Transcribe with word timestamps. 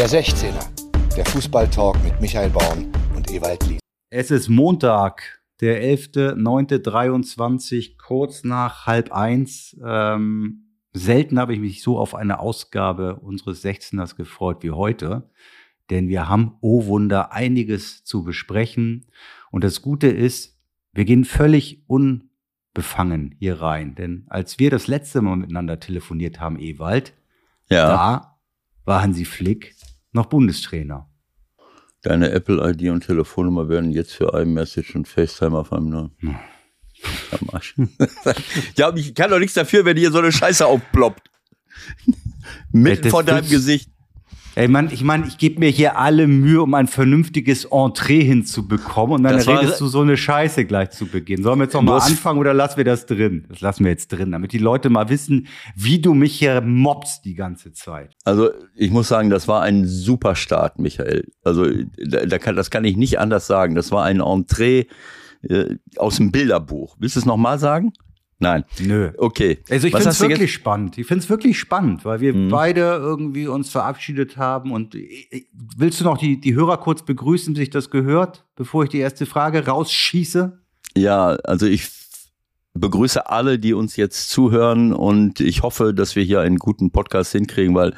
Der 0.00 0.08
16er, 0.08 0.64
der 1.14 1.26
Fußballtalk 1.26 2.02
mit 2.02 2.18
Michael 2.22 2.48
Baum 2.48 2.90
und 3.14 3.30
Ewald 3.30 3.66
Lies. 3.66 3.80
Es 4.08 4.30
ist 4.30 4.48
Montag, 4.48 5.42
der 5.60 5.84
11.09.23, 5.84 7.98
kurz 7.98 8.42
nach 8.42 8.86
halb 8.86 9.12
eins. 9.12 9.78
Ähm, 9.84 10.70
selten 10.94 11.38
habe 11.38 11.52
ich 11.52 11.60
mich 11.60 11.82
so 11.82 11.98
auf 11.98 12.14
eine 12.14 12.40
Ausgabe 12.40 13.16
unseres 13.16 13.62
16ers 13.62 14.16
gefreut 14.16 14.62
wie 14.62 14.70
heute, 14.70 15.28
denn 15.90 16.08
wir 16.08 16.30
haben, 16.30 16.56
oh 16.62 16.86
Wunder, 16.86 17.34
einiges 17.34 18.02
zu 18.02 18.24
besprechen. 18.24 19.04
Und 19.50 19.64
das 19.64 19.82
Gute 19.82 20.06
ist, 20.06 20.58
wir 20.94 21.04
gehen 21.04 21.26
völlig 21.26 21.84
unbefangen 21.88 23.34
hier 23.38 23.60
rein, 23.60 23.96
denn 23.96 24.24
als 24.30 24.58
wir 24.58 24.70
das 24.70 24.86
letzte 24.86 25.20
Mal 25.20 25.36
miteinander 25.36 25.78
telefoniert 25.78 26.40
haben, 26.40 26.58
Ewald, 26.58 27.12
Ja, 27.68 27.86
da 27.86 28.38
war 28.86 29.02
Hansi 29.02 29.26
Flick 29.26 29.74
noch 30.12 30.26
Bundestrainer. 30.26 31.08
deine 32.02 32.30
Apple-ID 32.30 32.90
und 32.90 33.04
Telefonnummer 33.04 33.68
werden 33.68 33.90
jetzt 33.90 34.12
für 34.14 34.32
iMessage 34.32 34.94
und 34.94 35.06
FaceTime 35.06 35.56
auf 35.56 35.72
einem 35.72 35.88
neuen. 35.90 36.10
Hm. 36.18 36.36
Am 37.40 37.50
Arsch. 37.52 37.74
ja, 38.76 38.94
ich 38.94 39.14
kann 39.14 39.30
doch 39.30 39.38
nichts 39.38 39.54
dafür, 39.54 39.84
wenn 39.84 39.96
hier 39.96 40.10
so 40.10 40.18
eine 40.18 40.32
Scheiße 40.32 40.66
aufploppt. 40.66 41.30
Mitten 42.72 43.10
vor 43.10 43.22
deinem 43.22 43.48
Gesicht. 43.48 43.90
Ey, 44.56 44.66
Mann, 44.66 44.88
ich 44.92 45.04
meine, 45.04 45.26
ich 45.28 45.38
gebe 45.38 45.60
mir 45.60 45.68
hier 45.70 45.96
alle 45.96 46.26
Mühe, 46.26 46.60
um 46.60 46.74
ein 46.74 46.88
vernünftiges 46.88 47.66
Entree 47.66 48.20
hinzubekommen 48.24 49.16
und 49.16 49.22
dann 49.22 49.34
Das 49.36 49.46
redest 49.46 49.80
du 49.80 49.86
so 49.86 50.00
eine 50.00 50.16
Scheiße 50.16 50.64
gleich 50.64 50.90
zu 50.90 51.06
Beginn. 51.06 51.42
Sollen 51.42 51.60
wir 51.60 51.64
jetzt 51.64 51.74
noch 51.74 51.82
mal 51.82 51.92
Du 51.92 52.02
hast- 52.02 52.10
anfangen 52.10 52.40
oder 52.40 52.52
lassen 52.52 52.76
wir 52.76 52.84
das 52.84 53.06
drin? 53.06 53.46
Das 53.48 53.60
lassen 53.60 53.84
wir 53.84 53.92
jetzt 53.92 54.08
drin, 54.08 54.32
damit 54.32 54.52
die 54.52 54.58
Leute 54.58 54.90
mal 54.90 55.08
wissen, 55.08 55.46
wie 55.76 56.00
du 56.00 56.14
mich 56.14 56.36
hier 56.36 56.60
mobst 56.62 57.24
die 57.24 57.34
ganze 57.34 57.72
Zeit. 57.72 58.16
Also 58.24 58.50
ich 58.74 58.90
muss 58.90 59.06
sagen, 59.08 59.30
das 59.30 59.46
war 59.46 59.62
ein 59.62 59.86
super 59.86 60.34
Start, 60.34 60.80
Michael. 60.80 61.28
Also 61.44 61.66
da 61.96 62.38
kann, 62.38 62.56
das 62.56 62.70
kann 62.70 62.84
ich 62.84 62.96
nicht 62.96 63.20
anders 63.20 63.46
sagen. 63.46 63.76
Das 63.76 63.92
war 63.92 64.04
ein 64.04 64.20
Entree 64.20 64.86
äh, 65.48 65.76
aus 65.96 66.16
dem 66.16 66.32
Bilderbuch. 66.32 66.96
Willst 66.98 67.14
du 67.14 67.20
es 67.20 67.24
nochmal 67.26 67.58
sagen? 67.60 67.92
Nein. 68.40 68.64
Nö. 68.80 69.10
Okay. 69.18 69.58
Also 69.68 69.86
ich 69.86 69.94
finde 69.94 70.08
es 70.08 70.20
wirklich 70.20 70.52
spannend. 70.52 70.96
Ich 70.96 71.06
finde 71.06 71.22
es 71.22 71.28
wirklich 71.30 71.58
spannend, 71.58 72.04
weil 72.06 72.20
wir 72.20 72.34
Mhm. 72.34 72.48
beide 72.48 72.80
irgendwie 72.80 73.46
uns 73.46 73.68
verabschiedet 73.70 74.38
haben. 74.38 74.72
Und 74.72 74.94
äh, 74.94 75.44
willst 75.76 76.00
du 76.00 76.04
noch 76.04 76.16
die, 76.18 76.40
die 76.40 76.54
Hörer 76.54 76.78
kurz 76.78 77.04
begrüßen, 77.04 77.54
sich 77.54 77.68
das 77.70 77.90
gehört, 77.90 78.46
bevor 78.56 78.84
ich 78.84 78.88
die 78.90 78.98
erste 78.98 79.26
Frage 79.26 79.66
rausschieße? 79.66 80.58
Ja, 80.96 81.36
also 81.44 81.66
ich 81.66 81.88
begrüße 82.74 83.28
alle, 83.28 83.58
die 83.58 83.74
uns 83.74 83.96
jetzt 83.96 84.30
zuhören 84.30 84.92
und 84.92 85.40
ich 85.40 85.62
hoffe, 85.62 85.92
dass 85.92 86.14
wir 86.14 86.22
hier 86.22 86.40
einen 86.40 86.56
guten 86.56 86.90
Podcast 86.90 87.32
hinkriegen, 87.32 87.74
weil 87.74 87.94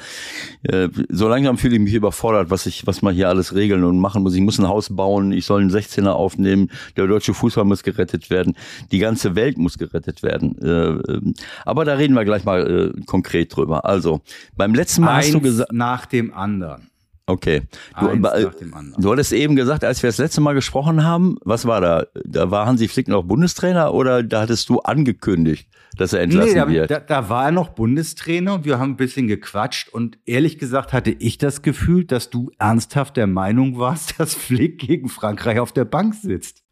äh, 0.62 0.88
so 1.10 1.28
langsam 1.28 1.58
fühle 1.58 1.74
ich 1.74 1.80
mich 1.80 1.94
überfordert, 1.94 2.50
was 2.50 2.64
ich, 2.64 2.86
was 2.86 3.02
man 3.02 3.14
hier 3.14 3.28
alles 3.28 3.54
regeln 3.54 3.84
und 3.84 3.98
machen 3.98 4.22
muss. 4.22 4.34
Ich 4.34 4.40
muss 4.40 4.58
ein 4.58 4.68
Haus 4.68 4.94
bauen, 4.94 5.32
ich 5.32 5.44
soll 5.44 5.60
einen 5.60 5.70
16er 5.70 6.10
aufnehmen, 6.10 6.70
der 6.96 7.06
deutsche 7.06 7.34
Fußball 7.34 7.64
muss 7.64 7.82
gerettet 7.82 8.30
werden, 8.30 8.56
die 8.90 8.98
ganze 8.98 9.34
Welt 9.34 9.58
muss 9.58 9.76
gerettet 9.76 10.22
werden. 10.22 10.56
Äh, 10.62 11.12
ähm, 11.12 11.34
aber 11.66 11.84
da 11.84 11.94
reden 11.94 12.14
wir 12.14 12.24
gleich 12.24 12.44
mal 12.44 12.94
äh, 12.96 13.00
konkret 13.04 13.54
drüber. 13.54 13.84
Also 13.84 14.22
beim 14.56 14.74
letzten 14.74 15.02
Mal 15.02 15.16
hast 15.16 15.34
du 15.34 15.38
Eins 15.38 15.44
gesagt, 15.44 15.72
nach 15.72 16.06
dem 16.06 16.32
anderen. 16.32 16.91
Okay, 17.26 17.62
du, 17.98 18.08
äh. 18.08 18.50
Du 18.98 19.12
hattest 19.12 19.32
eben 19.32 19.56
gesagt, 19.56 19.84
als 19.84 20.02
wir 20.02 20.08
das 20.08 20.18
letzte 20.18 20.40
Mal 20.40 20.54
gesprochen 20.54 21.04
haben, 21.04 21.36
was 21.44 21.66
war 21.66 21.80
da? 21.80 22.06
Da 22.24 22.50
war 22.50 22.66
Hansi 22.66 22.88
Flick 22.88 23.08
noch 23.08 23.22
Bundestrainer 23.22 23.94
oder 23.94 24.22
da 24.22 24.42
hattest 24.42 24.68
du 24.68 24.80
angekündigt, 24.80 25.68
dass 25.96 26.12
er 26.12 26.20
entlassen 26.22 26.52
Nee, 26.52 26.58
da, 26.58 26.68
wird? 26.68 26.90
da, 26.90 27.00
da 27.00 27.28
war 27.28 27.46
er 27.46 27.52
noch 27.52 27.70
Bundestrainer 27.70 28.54
und 28.54 28.64
wir 28.64 28.78
haben 28.78 28.92
ein 28.92 28.96
bisschen 28.96 29.28
gequatscht 29.28 29.88
und 29.88 30.18
ehrlich 30.24 30.58
gesagt 30.58 30.92
hatte 30.92 31.10
ich 31.10 31.38
das 31.38 31.62
Gefühl, 31.62 32.04
dass 32.04 32.30
du 32.30 32.50
ernsthaft 32.58 33.16
der 33.16 33.26
Meinung 33.26 33.78
warst, 33.78 34.14
dass 34.18 34.34
Flick 34.34 34.78
gegen 34.78 35.08
Frankreich 35.08 35.58
auf 35.58 35.72
der 35.72 35.84
Bank 35.84 36.14
sitzt. 36.14 36.62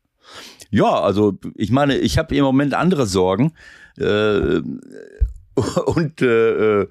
ja, 0.71 0.91
also 1.01 1.39
ich 1.55 1.71
meine, 1.71 1.97
ich 1.97 2.19
habe 2.19 2.35
im 2.35 2.45
Moment 2.45 2.75
andere 2.75 3.07
Sorgen 3.07 3.53
äh, 3.99 4.61
und 5.87 6.23
äh, 6.23 6.83
äh, 6.83 6.89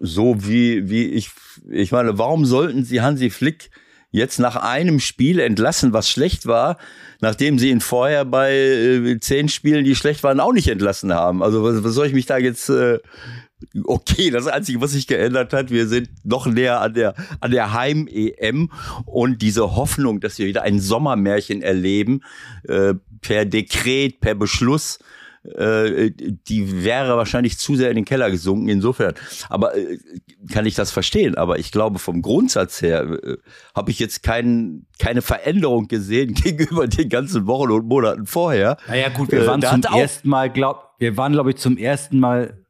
so 0.00 0.36
wie 0.46 0.90
wie 0.90 1.04
ich 1.04 1.30
ich 1.68 1.92
meine, 1.92 2.18
warum 2.18 2.44
sollten 2.44 2.84
Sie 2.84 3.00
Hansi 3.00 3.30
Flick 3.30 3.70
jetzt 4.10 4.38
nach 4.38 4.56
einem 4.56 5.00
Spiel 5.00 5.38
entlassen, 5.38 5.92
was 5.92 6.10
schlecht 6.10 6.46
war, 6.46 6.78
nachdem 7.20 7.58
sie 7.58 7.68
ihn 7.68 7.82
vorher 7.82 8.24
bei 8.24 8.52
äh, 8.54 9.20
zehn 9.20 9.48
Spielen, 9.48 9.84
die 9.84 9.94
schlecht 9.94 10.22
waren, 10.22 10.40
auch 10.40 10.52
nicht 10.52 10.68
entlassen 10.68 11.12
haben? 11.12 11.42
Also 11.42 11.62
was, 11.62 11.84
was 11.84 11.92
soll 11.92 12.06
ich 12.06 12.14
mich 12.14 12.26
da 12.26 12.38
jetzt 12.38 12.70
äh, 12.70 12.98
Okay, 13.84 14.30
das 14.30 14.46
Einzige, 14.46 14.80
was 14.80 14.92
sich 14.92 15.06
geändert 15.08 15.52
hat, 15.52 15.70
wir 15.70 15.88
sind 15.88 16.08
noch 16.24 16.46
näher 16.46 16.80
an 16.80 16.94
der, 16.94 17.14
an 17.40 17.50
der 17.50 17.72
Heim-EM 17.72 18.70
und 19.04 19.42
diese 19.42 19.74
Hoffnung, 19.74 20.20
dass 20.20 20.38
wir 20.38 20.46
wieder 20.46 20.62
ein 20.62 20.78
Sommermärchen 20.78 21.60
erleben, 21.60 22.22
äh, 22.68 22.94
per 23.20 23.44
Dekret, 23.44 24.20
per 24.20 24.36
Beschluss, 24.36 25.00
äh, 25.56 26.10
die 26.10 26.84
wäre 26.84 27.16
wahrscheinlich 27.16 27.58
zu 27.58 27.76
sehr 27.76 27.90
in 27.90 27.96
den 27.96 28.04
Keller 28.04 28.30
gesunken. 28.30 28.68
Insofern, 28.68 29.14
aber 29.48 29.76
äh, 29.76 29.98
kann 30.52 30.66
ich 30.66 30.74
das 30.74 30.90
verstehen. 30.90 31.36
Aber 31.36 31.58
ich 31.58 31.72
glaube, 31.72 31.98
vom 31.98 32.22
Grundsatz 32.22 32.82
her 32.82 33.02
äh, 33.22 33.36
habe 33.74 33.90
ich 33.90 33.98
jetzt 33.98 34.22
kein, 34.22 34.86
keine 34.98 35.22
Veränderung 35.22 35.88
gesehen 35.88 36.34
gegenüber 36.34 36.86
den 36.86 37.08
ganzen 37.08 37.46
Wochen 37.46 37.70
und 37.70 37.86
Monaten 37.86 38.26
vorher. 38.26 38.76
Naja, 38.86 39.08
gut, 39.08 39.32
wir 39.32 39.46
waren 39.46 39.62
zum 39.62 39.82
ersten 39.82 40.28
Mal, 40.28 40.50
glaub, 40.50 40.94
wir 40.98 41.16
waren, 41.16 41.32
glaube 41.32 41.50
ich, 41.50 41.56
zum 41.56 41.76
ersten 41.76 42.18
Mal 42.18 42.64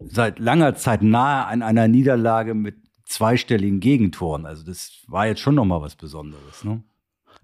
seit 0.00 0.38
langer 0.38 0.74
Zeit 0.76 1.02
nahe 1.02 1.46
an 1.46 1.62
einer 1.62 1.88
Niederlage 1.88 2.54
mit 2.54 2.76
zweistelligen 3.04 3.80
Gegentoren. 3.80 4.46
Also 4.46 4.64
das 4.64 5.02
war 5.06 5.26
jetzt 5.26 5.40
schon 5.40 5.54
noch 5.54 5.64
mal 5.64 5.80
was 5.80 5.96
Besonderes. 5.96 6.62
Ne? 6.62 6.82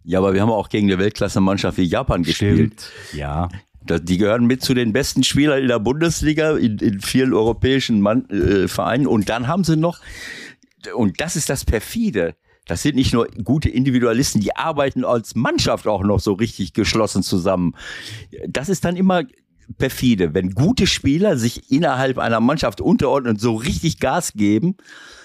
Ja, 0.05 0.19
aber 0.19 0.34
wir 0.34 0.43
haben 0.43 0.50
auch 0.50 0.69
gegen 0.69 0.87
eine 0.91 0.99
Weltklasse-Mannschaft 0.99 1.78
wie 1.78 1.84
Japan 1.84 2.23
gespielt. 2.23 2.91
Ja. 3.12 3.49
Die 3.87 4.17
gehören 4.19 4.47
mit 4.47 4.62
zu 4.62 4.75
den 4.75 4.93
besten 4.93 5.22
Spielern 5.22 5.61
in 5.61 5.69
der 5.69 5.78
Bundesliga, 5.78 6.56
in, 6.56 6.78
in 6.78 7.00
vielen 7.00 7.34
europäischen 7.34 8.00
Mann, 8.00 8.28
äh, 8.31 8.67
Vereinen. 8.67 9.06
Und 9.06 9.28
dann 9.28 9.47
haben 9.47 9.65
sie 9.65 9.77
noch, 9.77 10.00
und 10.95 11.21
das 11.21 11.37
ist 11.37 11.50
das 11.50 11.65
perfide, 11.65 12.34
das 12.67 12.83
sind 12.83 12.97
nicht 12.97 13.12
nur 13.12 13.28
gute 13.44 13.69
Individualisten, 13.69 14.41
die 14.41 14.56
arbeiten 14.56 15.05
als 15.05 15.34
Mannschaft 15.34 15.87
auch 15.87 16.03
noch 16.03 16.21
so 16.21 16.33
richtig 16.33 16.73
geschlossen 16.73 17.23
zusammen. 17.23 17.75
Das 18.49 18.71
ist 18.71 18.84
dann 18.87 18.97
immer 18.97 19.23
perfide, 19.78 20.34
wenn 20.34 20.50
gute 20.50 20.87
Spieler 20.87 21.37
sich 21.37 21.71
innerhalb 21.71 22.19
einer 22.19 22.41
Mannschaft 22.41 22.81
unterordnen 22.81 23.34
und 23.34 23.41
so 23.41 23.55
richtig 23.55 23.99
Gas 24.00 24.33
geben. 24.34 24.77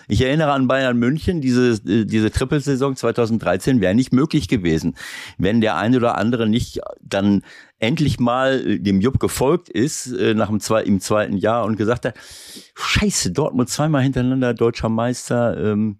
Ich 0.07 0.21
erinnere 0.21 0.53
an 0.53 0.67
Bayern 0.67 0.97
München, 0.97 1.39
diese, 1.39 1.73
äh, 1.89 2.05
diese 2.05 2.31
Trippelsaison 2.31 2.95
2013 2.95 3.79
wäre 3.79 3.93
nicht 3.93 4.11
möglich 4.11 4.47
gewesen, 4.47 4.95
wenn 5.37 5.61
der 5.61 5.77
eine 5.77 5.97
oder 5.97 6.17
andere 6.17 6.49
nicht 6.49 6.79
dann 7.01 7.43
endlich 7.79 8.19
mal 8.19 8.65
äh, 8.65 8.79
dem 8.79 9.01
Jupp 9.01 9.19
gefolgt 9.19 9.69
ist, 9.69 10.11
äh, 10.11 10.33
nach 10.33 10.47
dem 10.47 10.59
zwei, 10.59 10.83
im 10.83 10.99
zweiten 10.99 11.37
Jahr 11.37 11.65
und 11.65 11.77
gesagt 11.77 12.05
hat, 12.05 12.15
scheiße, 12.75 13.31
Dortmund 13.31 13.69
zweimal 13.69 14.03
hintereinander 14.03 14.53
deutscher 14.53 14.89
Meister, 14.89 15.57
ähm, 15.57 15.99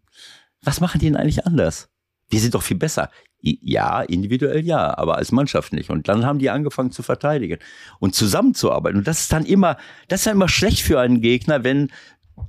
was 0.62 0.82
machen 0.82 1.00
die 1.00 1.06
denn 1.06 1.16
eigentlich 1.16 1.46
anders? 1.46 1.90
Wir 2.30 2.40
sind 2.40 2.54
doch 2.54 2.64
viel 2.64 2.78
besser. 2.78 3.10
Ja, 3.42 4.02
individuell 4.02 4.66
ja, 4.66 4.98
aber 4.98 5.16
als 5.16 5.32
Mannschaft 5.32 5.72
nicht. 5.72 5.90
Und 5.90 6.10
dann 6.10 6.26
haben 6.26 6.40
die 6.40 6.50
angefangen 6.50 6.92
zu 6.92 7.04
verteidigen 7.04 7.60
und 8.00 8.14
zusammenzuarbeiten. 8.14 9.00
Und 9.00 9.08
das 9.08 9.22
ist 9.22 9.32
dann 9.32 9.46
immer, 9.46 9.78
das 10.10 10.22
ist 10.22 10.28
dann 10.28 10.36
immer 10.36 10.50
schlecht 10.50 10.82
für 10.82 11.00
einen 11.00 11.22
Gegner, 11.22 11.64
wenn 11.64 11.90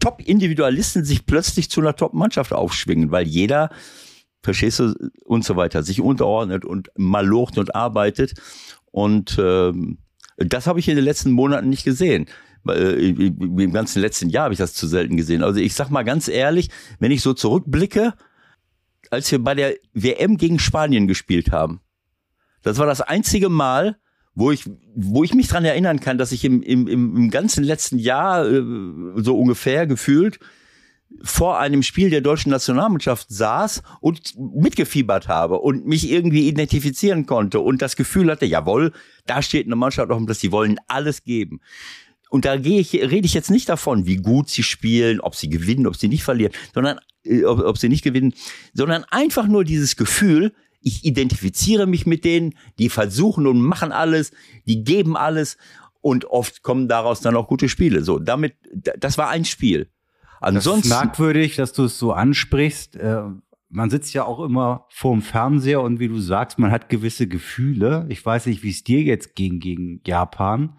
Top-Individualisten 0.01 1.05
sich 1.05 1.27
plötzlich 1.27 1.71
zu 1.71 1.81
einer 1.81 1.95
Top-Mannschaft 1.95 2.53
aufschwingen, 2.53 3.13
weil 3.13 3.27
jeder, 3.27 3.71
verstehst 4.43 4.81
du, 4.81 4.95
und 5.25 5.45
so 5.45 5.57
weiter, 5.57 5.83
sich 5.85 6.01
unterordnet 6.01 6.65
und 6.65 6.91
malocht 6.97 7.57
und 7.59 7.75
arbeitet. 7.75 8.35
Und 8.91 9.39
ähm, 9.41 9.99
das 10.37 10.67
habe 10.67 10.81
ich 10.81 10.89
in 10.89 10.97
den 10.97 11.05
letzten 11.05 11.31
Monaten 11.31 11.69
nicht 11.69 11.85
gesehen. 11.85 12.27
Äh, 12.69 13.11
Im 13.11 13.73
ganzen 13.73 14.01
letzten 14.01 14.29
Jahr 14.29 14.45
habe 14.45 14.55
ich 14.55 14.59
das 14.59 14.75
zu 14.75 14.87
selten 14.87 15.17
gesehen. 15.17 15.43
Also 15.43 15.61
ich 15.61 15.75
sag 15.75 15.91
mal 15.91 16.03
ganz 16.03 16.29
ehrlich, 16.29 16.71
wenn 16.99 17.11
ich 17.11 17.23
so 17.23 17.33
zurückblicke, 17.33 18.15
als 19.11 19.31
wir 19.31 19.43
bei 19.43 19.55
der 19.55 19.75
WM 19.93 20.37
gegen 20.37 20.59
Spanien 20.59 21.07
gespielt 21.07 21.53
haben, 21.53 21.81
das 22.63 22.79
war 22.79 22.87
das 22.87 23.01
einzige 23.01 23.49
Mal, 23.49 23.97
wo 24.35 24.51
ich, 24.51 24.65
wo 24.95 25.25
ich 25.25 25.35
mich 25.35 25.49
dran 25.49 25.65
erinnern 25.65 26.01
kann, 26.01 26.19
dass 26.19 26.33
ich 26.33 26.45
im, 26.45 26.63
im, 26.63 26.87
im 26.87 27.31
ganzen 27.31 27.65
letzten 27.65 27.99
Jahr 27.99 28.47
äh, 28.47 28.63
so 29.17 29.39
ungefähr 29.39 29.87
gefühlt 29.87 30.39
vor 31.23 31.59
einem 31.59 31.83
Spiel 31.83 32.11
der 32.11 32.21
deutschen 32.21 32.51
Nationalmannschaft 32.51 33.27
saß 33.31 33.83
und 34.01 34.35
mitgefiebert 34.39 35.29
habe 35.29 35.59
und 35.59 35.87
mich 35.87 36.11
irgendwie 36.11 36.49
identifizieren 36.49 37.27
konnte 37.27 37.61
und 37.61 37.83
das 37.83 37.97
Gefühl 37.97 38.31
hatte, 38.31 38.47
jawohl, 38.47 38.93
da 39.27 39.43
steht 39.43 39.67
eine 39.67 39.77
Mannschaft 39.77 40.11
auf 40.11 40.17
dem 40.17 40.27
Platz, 40.27 40.39
die 40.39 40.53
wollen 40.53 40.79
alles 40.87 41.25
geben. 41.25 41.61
Und 42.31 42.45
da 42.45 42.57
gehe 42.57 42.81
ich, 42.81 42.95
rede 42.95 43.27
ich 43.27 43.35
jetzt 43.35 43.51
nicht 43.51 43.69
davon, 43.69 44.07
wie 44.07 44.17
gut 44.17 44.49
sie 44.49 44.63
spielen, 44.63 45.21
ob 45.21 45.35
sie 45.35 45.51
gewinnen, 45.51 45.87
ob 45.87 45.97
sie 45.97 46.09
nicht 46.09 46.23
verlieren, 46.23 46.53
sondern 46.73 47.01
äh, 47.25 47.45
ob, 47.45 47.59
ob 47.61 47.77
sie 47.77 47.89
nicht 47.89 48.05
gewinnen, 48.05 48.35
sondern 48.73 49.05
einfach 49.11 49.47
nur 49.47 49.65
dieses 49.65 49.97
Gefühl, 49.97 50.55
ich 50.81 51.05
identifiziere 51.05 51.87
mich 51.87 52.07
mit 52.07 52.25
denen, 52.25 52.55
die 52.79 52.89
versuchen 52.89 53.47
und 53.47 53.61
machen 53.61 53.93
alles, 53.93 54.31
die 54.65 54.85
geben 54.85 55.17
alles 55.17 55.59
und 56.01 56.25
oft 56.25 56.63
kommen 56.63 56.89
daraus 56.89 57.21
dann 57.21 57.37
auch 57.37 57.49
gute 57.49 57.69
Spiele. 57.69 58.03
So, 58.03 58.19
damit, 58.19 58.55
das 58.73 59.19
war 59.19 59.29
ein 59.29 59.45
Spiel. 59.45 59.91
Ansonsten. 60.41 60.89
Das 60.89 60.99
ist 60.99 61.05
merkwürdig, 61.05 61.57
dass 61.57 61.73
du 61.73 61.85
es 61.85 61.99
so 61.99 62.13
ansprichst. 62.13 62.97
Äh, 62.97 63.23
man 63.69 63.91
sitzt 63.91 64.13
ja 64.15 64.25
auch 64.25 64.41
immer 64.41 64.87
vorm 64.91 65.23
Fernseher 65.23 65.81
und 65.83 66.01
wie 66.01 66.09
du 66.09 66.19
sagst, 66.19 66.59
man 66.59 66.73
hat 66.73 66.89
gewisse 66.89 67.29
Gefühle. 67.29 68.07
Ich 68.09 68.25
weiß 68.25 68.47
nicht, 68.47 68.63
wie 68.63 68.71
es 68.71 68.83
dir 68.83 69.03
jetzt 69.03 69.37
ging 69.37 69.61
gegen 69.61 70.01
Japan. 70.05 70.77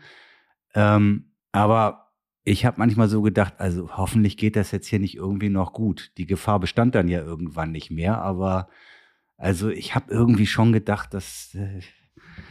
Ähm, 0.75 1.31
aber 1.51 2.11
ich 2.43 2.65
habe 2.65 2.77
manchmal 2.79 3.07
so 3.07 3.21
gedacht, 3.21 3.53
also 3.59 3.95
hoffentlich 3.95 4.35
geht 4.35 4.55
das 4.55 4.71
jetzt 4.71 4.87
hier 4.87 4.99
nicht 4.99 5.15
irgendwie 5.15 5.49
noch 5.49 5.73
gut. 5.73 6.11
Die 6.17 6.25
Gefahr 6.25 6.59
bestand 6.59 6.95
dann 6.95 7.07
ja 7.07 7.21
irgendwann 7.21 7.71
nicht 7.71 7.91
mehr, 7.91 8.17
aber 8.19 8.67
also 9.37 9.69
ich 9.69 9.95
habe 9.95 10.11
irgendwie 10.11 10.47
schon 10.47 10.71
gedacht, 10.73 11.13
dass 11.13 11.53
äh, 11.55 11.81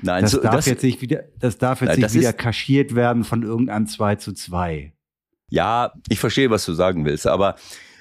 Nein, 0.02 0.22
das 0.22 0.32
so, 0.32 0.40
darf 0.40 0.54
das, 0.54 0.66
jetzt 0.66 0.82
nicht 0.84 1.02
wieder, 1.02 1.24
das 1.38 1.58
darf 1.58 1.80
jetzt 1.80 1.90
Nein, 1.90 2.00
nicht 2.00 2.14
wieder 2.14 2.30
ist- 2.30 2.38
kaschiert 2.38 2.94
werden 2.94 3.24
von 3.24 3.42
irgendeinem 3.42 3.86
2 3.86 4.16
zu 4.16 4.32
2. 4.32 4.92
Ja, 5.50 5.92
ich 6.08 6.18
verstehe, 6.18 6.50
was 6.50 6.64
du 6.64 6.72
sagen 6.72 7.04
willst, 7.04 7.26
aber 7.26 7.56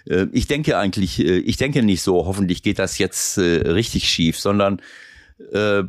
äh, 0.05 0.27
ich 0.31 0.47
denke 0.47 0.77
eigentlich, 0.77 1.19
äh, 1.19 1.39
ich 1.39 1.57
denke 1.57 1.83
nicht 1.83 2.01
so, 2.01 2.25
hoffentlich 2.25 2.63
geht 2.63 2.79
das 2.79 2.97
jetzt 2.97 3.37
äh, 3.37 3.67
richtig 3.67 4.07
schief, 4.07 4.39
sondern 4.39 4.81
äh, 5.51 5.83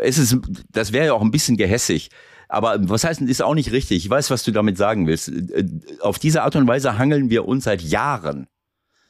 es 0.00 0.18
ist, 0.18 0.36
das 0.70 0.92
wäre 0.92 1.06
ja 1.06 1.12
auch 1.12 1.22
ein 1.22 1.30
bisschen 1.30 1.56
gehässig. 1.56 2.10
Aber 2.48 2.76
was 2.88 3.04
heißt, 3.04 3.20
denn, 3.20 3.28
ist 3.28 3.42
auch 3.42 3.54
nicht 3.54 3.72
richtig. 3.72 4.04
Ich 4.04 4.10
weiß, 4.10 4.30
was 4.30 4.44
du 4.44 4.52
damit 4.52 4.76
sagen 4.76 5.06
willst. 5.06 5.28
Äh, 5.28 5.66
Auf 6.00 6.18
diese 6.18 6.42
Art 6.42 6.56
und 6.56 6.66
Weise 6.66 6.98
hangeln 6.98 7.30
wir 7.30 7.46
uns 7.46 7.64
seit 7.64 7.82
Jahren, 7.82 8.46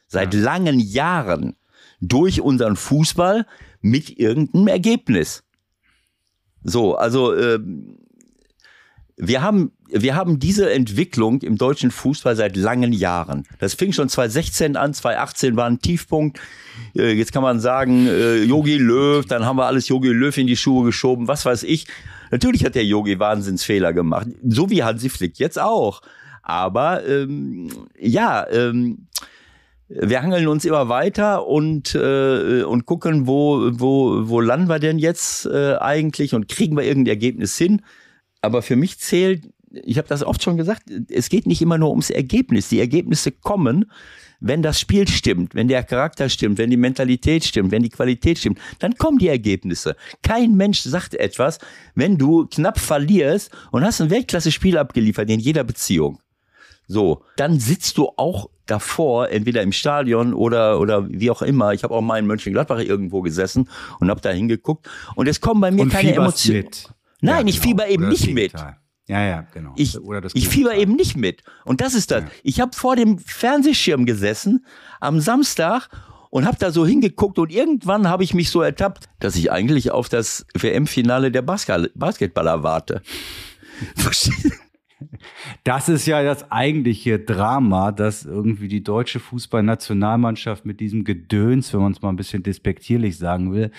seit 0.07 0.35
langen 0.35 0.79
Jahren 0.79 1.57
durch 2.01 2.41
unseren 2.41 2.77
Fußball 2.77 3.47
mit 3.81 4.19
irgendeinem 4.19 4.69
Ergebnis. 4.69 5.45
So, 6.63 6.95
also 6.95 7.35
ähm, 7.37 7.99
wir 9.25 9.41
haben, 9.41 9.71
wir 9.89 10.17
haben 10.17 10.41
diese 10.41 10.73
Entwicklung 10.73 11.43
im 11.43 11.57
deutschen 11.57 11.93
Fußball 11.93 12.35
seit 12.35 12.57
langen 12.57 12.93
Jahren. 12.93 13.45
Das 13.61 13.75
fing 13.75 13.93
schon 13.93 14.09
2016 14.09 14.77
an, 14.77 14.93
2018 14.93 15.57
war 15.57 15.67
ein 15.67 15.79
Tiefpunkt. 15.79 16.41
Äh, 16.97 17.13
Jetzt 17.13 17.33
kann 17.33 17.45
man 17.45 17.61
sagen, 17.61 18.09
äh, 18.09 18.43
Yogi 18.43 18.79
Löw, 18.79 19.25
dann 19.25 19.47
haben 19.47 19.57
wir 19.57 19.67
alles 19.67 19.89
Yogi 19.89 20.09
Löw 20.09 20.37
in 20.37 20.49
die 20.49 20.57
Schuhe 20.57 20.85
geschoben, 20.87 21.29
was 21.29 21.45
weiß 21.45 21.63
ich. 21.63 21.87
Natürlich 22.33 22.65
hat 22.65 22.75
der 22.75 22.85
Yogi 22.85 23.21
Wahnsinnsfehler 23.21 23.93
gemacht, 23.93 24.27
so 24.45 24.71
wie 24.71 24.83
Hansi 24.83 25.09
Flick 25.09 25.39
jetzt 25.39 25.61
auch. 25.61 26.03
Aber 26.43 27.07
ähm, 27.07 27.69
ja, 28.01 28.45
ähm, 28.51 29.07
wir 29.89 30.21
hangeln 30.21 30.49
uns 30.49 30.65
immer 30.65 30.89
weiter 30.89 31.47
und, 31.47 31.95
äh, 31.95 32.65
und 32.65 32.87
gucken, 32.87 33.29
wo, 33.29 33.71
wo, 33.73 34.29
wo 34.29 34.41
landen 34.41 34.69
wir 34.69 34.81
denn 34.81 34.99
jetzt 34.99 35.47
äh, 35.47 35.77
eigentlich 35.77 36.35
und 36.35 36.49
kriegen 36.49 36.77
wir 36.77 36.83
irgendein 36.83 37.13
Ergebnis 37.13 37.57
hin. 37.57 37.83
Aber 38.43 38.63
für 38.63 38.77
mich 38.77 38.99
zählt, 38.99 39.49
ich 39.71 39.97
habe 39.99 40.09
das 40.09 40.23
oft 40.23 40.43
schon 40.43 40.57
gesagt, 40.57 40.83
es 41.09 41.29
geht 41.29 41.47
nicht 41.47 41.63
immer 41.63 41.79
nur 41.79 41.91
ums 41.91 42.11
Ergebnis. 42.11 42.69
Die 42.69 42.81
Ergebnisse 42.81 43.33
kommen, 43.33 43.91
wenn 44.41 44.61
das 44.61 44.81
Spiel 44.81 45.09
stimmt, 45.09 45.55
wenn 45.55 45.69
der 45.69 45.85
Charakter 45.85 46.29
stimmt, 46.29 46.59
wenn 46.59 46.69
die 46.69 46.77
Mentalität 46.77 47.45
stimmt, 47.45 47.71
wenn 47.71 47.83
die 47.83 47.89
Qualität 47.89 48.39
stimmt, 48.39 48.59
dann 48.81 48.97
kommen 48.97 49.19
die 49.19 49.29
Ergebnisse. 49.29 49.97
Kein 50.23 50.57
Mensch 50.57 50.81
sagt 50.81 51.15
etwas, 51.15 51.59
wenn 51.95 52.19
du 52.19 52.47
knapp 52.47 52.79
verlierst 52.79 53.51
und 53.71 53.85
hast 53.85 54.01
ein 54.01 54.11
Weltklasse-Spiel 54.11 54.77
abgeliefert 54.77 55.31
in 55.31 55.41
jeder 55.41 55.65
Beziehung. 55.65 56.19
So, 56.89 57.23
dann 57.37 57.61
sitzt 57.61 57.97
du 57.97 58.11
auch 58.17 58.51
davor, 58.67 59.31
entweder 59.31 59.63
im 59.63 59.73
Stadion 59.73 60.35
oder 60.35 60.81
oder 60.81 61.09
wie 61.09 61.31
auch 61.31 61.43
immer. 61.43 61.73
Ich 61.73 61.85
habe 61.85 61.95
auch 61.95 62.01
mal 62.01 62.19
in 62.19 62.27
Mönchengladbach 62.27 62.81
irgendwo 62.81 63.23
gesessen 63.23 63.69
und 64.01 64.11
habe 64.11 64.21
da 64.21 64.31
hingeguckt 64.31 64.89
und 65.15 65.29
es 65.29 65.41
kommen 65.41 65.61
bei 65.61 65.71
mir 65.71 65.83
Und 65.83 65.91
keine 65.91 66.11
fieberst 66.11 66.51
Emotionen. 67.23 67.35
mit. 67.35 67.39
Nein, 67.39 67.49
ich 67.49 67.61
fieber 67.61 67.89
eben 67.89 68.09
nicht 68.09 68.33
mit. 68.33 68.53
Ja, 69.09 69.25
ja, 69.25 69.47
genau. 69.53 69.73
Ich, 69.77 69.99
ich 70.35 70.49
fieber 70.49 70.75
eben 70.75 70.95
nicht 70.95 71.17
mit. 71.17 71.43
Und 71.65 71.81
das 71.81 71.95
ist 71.95 72.11
das. 72.11 72.23
Ja. 72.23 72.31
Ich 72.43 72.61
habe 72.61 72.73
vor 72.75 72.97
dem 72.97 73.19
Fernsehschirm 73.19 74.07
gesessen 74.07 74.65
am 75.01 75.21
Samstag 75.21 75.89
und 76.31 76.47
habe 76.47 76.57
da 76.59 76.71
so 76.71 76.87
hingeguckt 76.87 77.39
und 77.39 77.53
irgendwann 77.53 78.09
habe 78.09 78.25
ich 78.25 78.33
mich 78.33 78.49
so 78.51 78.63
ertappt, 78.63 79.09
dass 79.19 79.37
ich 79.37 79.53
eigentlich 79.53 79.91
auf 79.91 80.09
das 80.09 80.47
WM-Finale 80.55 81.31
der 81.31 81.43
Basket 81.43 81.91
Basketballer 81.95 82.63
warte. 82.63 83.03
Das 85.65 85.89
ist 85.89 86.07
ja 86.07 86.23
das 86.23 86.51
eigentliche 86.53 87.19
Drama, 87.19 87.91
dass 87.91 88.25
irgendwie 88.25 88.69
die 88.69 88.85
deutsche 88.85 89.19
Fußballnationalmannschaft 89.19 90.65
mit 90.65 90.79
diesem 90.79 91.03
Gedöns, 91.03 91.73
wenn 91.73 91.81
man 91.81 91.93
es 91.93 92.03
mal 92.03 92.11
ein 92.11 92.17
bisschen 92.17 92.45
despektierlich 92.45 93.19
sagen 93.19 93.53
will, 93.53 93.73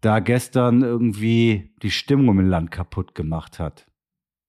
da 0.00 0.20
gestern 0.20 0.82
irgendwie 0.82 1.72
die 1.82 1.90
Stimmung 1.90 2.38
im 2.38 2.48
Land 2.48 2.70
kaputt 2.70 3.14
gemacht 3.14 3.58
hat. 3.58 3.86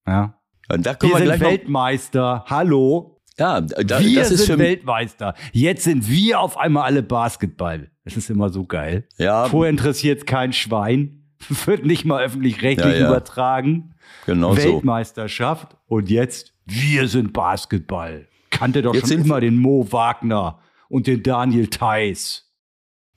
Ja. 0.07 0.36
Und 0.72 0.86
da 0.86 0.96
Wir 1.01 1.10
wir, 1.10 1.18
sind 1.18 1.25
gleich 1.25 1.40
noch, 1.42 1.48
Weltmeister. 1.50 2.46
Hallo. 2.48 3.19
ja, 3.38 3.62
da, 3.62 4.00
wir 4.00 4.19
das 4.19 4.31
ist 4.31 4.46
sind 4.46 4.60
Weltmeister. 4.60 5.34
Jetzt 5.51 5.84
sind 5.84 6.07
wir 6.07 6.40
auf 6.40 6.57
einmal 6.57 6.84
alle 6.84 7.01
Basketball. 7.04 7.90
Das 8.04 8.16
ist 8.18 8.30
immer 8.30 8.50
so 8.50 8.66
geil. 8.66 9.07
ja, 9.18 9.46
Vorher 9.46 9.69
interessiert 9.72 10.28
kein 10.28 10.54
Schwein. 10.54 11.16
Wird 11.66 11.86
nicht 11.86 12.06
mal 12.06 12.24
öffentlich-rechtlich 12.24 12.94
Ja, 12.96 13.00
ja. 13.01 13.07
übertragen. 13.07 13.96
genau 14.25 14.54
so. 14.54 14.57
Weltmeisterschaft 14.62 15.78
und 15.88 16.10
jetzt 16.10 16.54
wir 16.66 17.07
sind 17.07 17.34
Basketball. 17.34 18.28
Kannte 18.51 18.81
doch 18.84 18.94
Jetzt 18.94 19.10
schon 19.12 19.22
immer 19.22 19.40
den 19.40 19.57
Mo 19.57 19.88
Wagner 19.92 20.60
und 20.90 21.07
den 21.07 21.24
Daniel 21.24 21.68
Theiss. 21.68 22.51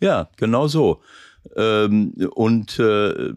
Ja, 0.01 0.31
genau 0.37 0.69
so. 0.69 1.03
Ähm, 1.57 2.15
und 2.35 2.79
äh, 2.79 3.33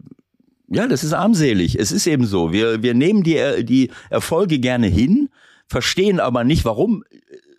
ja, 0.68 0.86
das 0.88 1.04
ist 1.04 1.12
armselig. 1.12 1.78
Es 1.78 1.92
ist 1.92 2.06
eben 2.06 2.26
so. 2.26 2.52
Wir, 2.52 2.82
wir 2.82 2.94
nehmen 2.94 3.22
die, 3.22 3.64
die 3.64 3.90
Erfolge 4.10 4.58
gerne 4.58 4.88
hin, 4.88 5.28
verstehen 5.68 6.20
aber 6.20 6.44
nicht, 6.44 6.64
warum 6.64 7.04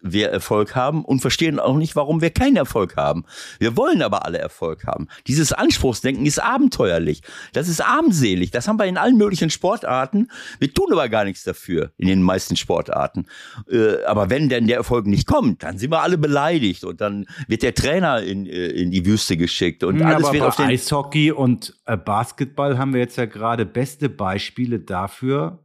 wir 0.02 0.30
Erfolg 0.30 0.76
haben 0.76 1.04
und 1.04 1.20
verstehen 1.22 1.60
auch 1.60 1.76
nicht, 1.76 1.96
warum 1.96 2.22
wir 2.22 2.30
keinen 2.30 2.56
Erfolg 2.56 2.96
haben. 2.98 3.26
Wir 3.60 3.76
wollen 3.78 4.02
aber 4.02 4.26
alle 4.26 4.38
Erfolg 4.38 4.86
haben. 4.86 5.08
Dieses 5.28 5.54
Anspruchsdenken 5.54 6.26
ist 6.26 6.40
abenteuerlich. 6.40 7.22
Das 7.54 7.68
ist 7.68 7.82
armselig. 7.82 8.52
Das 8.52 8.68
haben 8.68 8.80
wir 8.80 8.86
in 8.86 8.98
allen 8.98 9.18
möglichen 9.18 9.50
Sportarten. 9.50 10.30
Wir 10.60 10.74
tun 10.74 10.92
aber 10.92 11.10
gar 11.10 11.26
nichts 11.26 11.44
dafür 11.44 11.92
in 11.98 12.08
den 12.08 12.22
meisten 12.22 12.56
Sportarten. 12.56 13.26
Äh, 13.70 14.04
aber 14.06 14.30
wenn 14.30 14.50
denn 14.50 14.68
der 14.68 14.78
Erfolg 14.78 15.08
nicht 15.08 15.28
kommt, 15.28 15.64
dann 15.64 15.78
sind 15.78 15.92
wir 15.92 16.02
alle 16.02 16.18
beleidigt 16.18 16.84
und 16.84 17.02
dann 17.02 17.26
wird 17.48 17.64
der 17.64 17.74
Trainer 17.74 18.22
in, 18.22 18.46
äh, 18.46 18.68
in 18.68 18.92
die 18.92 19.06
Wüste 19.06 19.38
geschickt 19.38 19.84
und 19.84 20.02
alles 20.02 20.26
aber 20.26 20.34
wird 20.34 20.44
auf 20.44 20.56
den 20.56 20.68
Eishockey 20.68 21.32
und 21.32 21.76
äh, 21.86 21.98
Basketball 21.98 22.78
haben 22.78 22.94
wir 22.94 23.02
jetzt 23.02 23.18
ja 23.18 23.26
gerade 23.26 23.66
beste 23.66 24.10
Beispiele 24.10 24.80
dafür, 24.80 25.64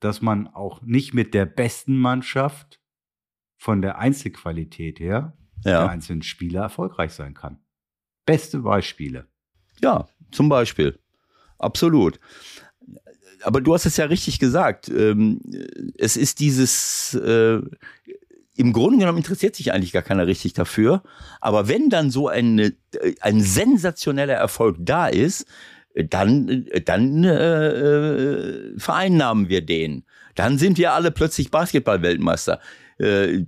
dass 0.00 0.20
man 0.20 0.48
auch 0.48 0.82
nicht 0.82 1.14
mit 1.14 1.32
der 1.34 1.46
besten 1.46 1.96
Mannschaft 1.96 2.81
von 3.62 3.80
der 3.80 3.98
Einzelqualität 3.98 4.98
her 4.98 5.36
der 5.64 5.72
ja, 5.72 5.86
einzelnen 5.86 6.22
Spieler 6.22 6.62
erfolgreich 6.62 7.12
sein 7.12 7.32
kann. 7.32 7.58
Beste 8.26 8.58
Beispiele. 8.58 9.28
ja, 9.80 10.08
zum 10.32 10.48
Beispiel. 10.48 10.98
Absolut. 11.58 12.18
Aber 13.44 13.60
du 13.60 13.72
hast 13.72 13.86
es 13.86 13.96
ja 13.96 14.06
richtig 14.06 14.40
gesagt. 14.40 14.88
Ähm, 14.88 15.40
es 15.96 16.16
ist 16.16 16.40
dieses, 16.40 17.14
äh, 17.14 17.60
im 18.56 18.72
Grunde 18.72 18.98
genommen 18.98 19.18
interessiert 19.18 19.54
sich 19.54 19.72
eigentlich 19.72 19.92
gar 19.92 20.02
keiner 20.02 20.26
richtig 20.26 20.54
dafür. 20.54 21.04
Aber 21.40 21.68
wenn 21.68 21.88
dann 21.88 22.10
so 22.10 22.26
eine, 22.26 22.74
äh, 22.96 23.14
ein 23.20 23.40
sensationeller 23.40 24.34
Erfolg 24.34 24.78
da 24.80 25.06
ist, 25.06 25.46
dann, 25.94 26.66
dann 26.84 27.22
äh, 27.22 27.68
äh, 27.68 28.78
vereinnahmen 28.78 29.48
wir 29.48 29.64
den. 29.64 30.04
Dann 30.34 30.58
sind 30.58 30.78
wir 30.78 30.94
alle 30.94 31.12
plötzlich 31.12 31.52
Basketball-Weltmeister. 31.52 32.58
Äh, 33.02 33.44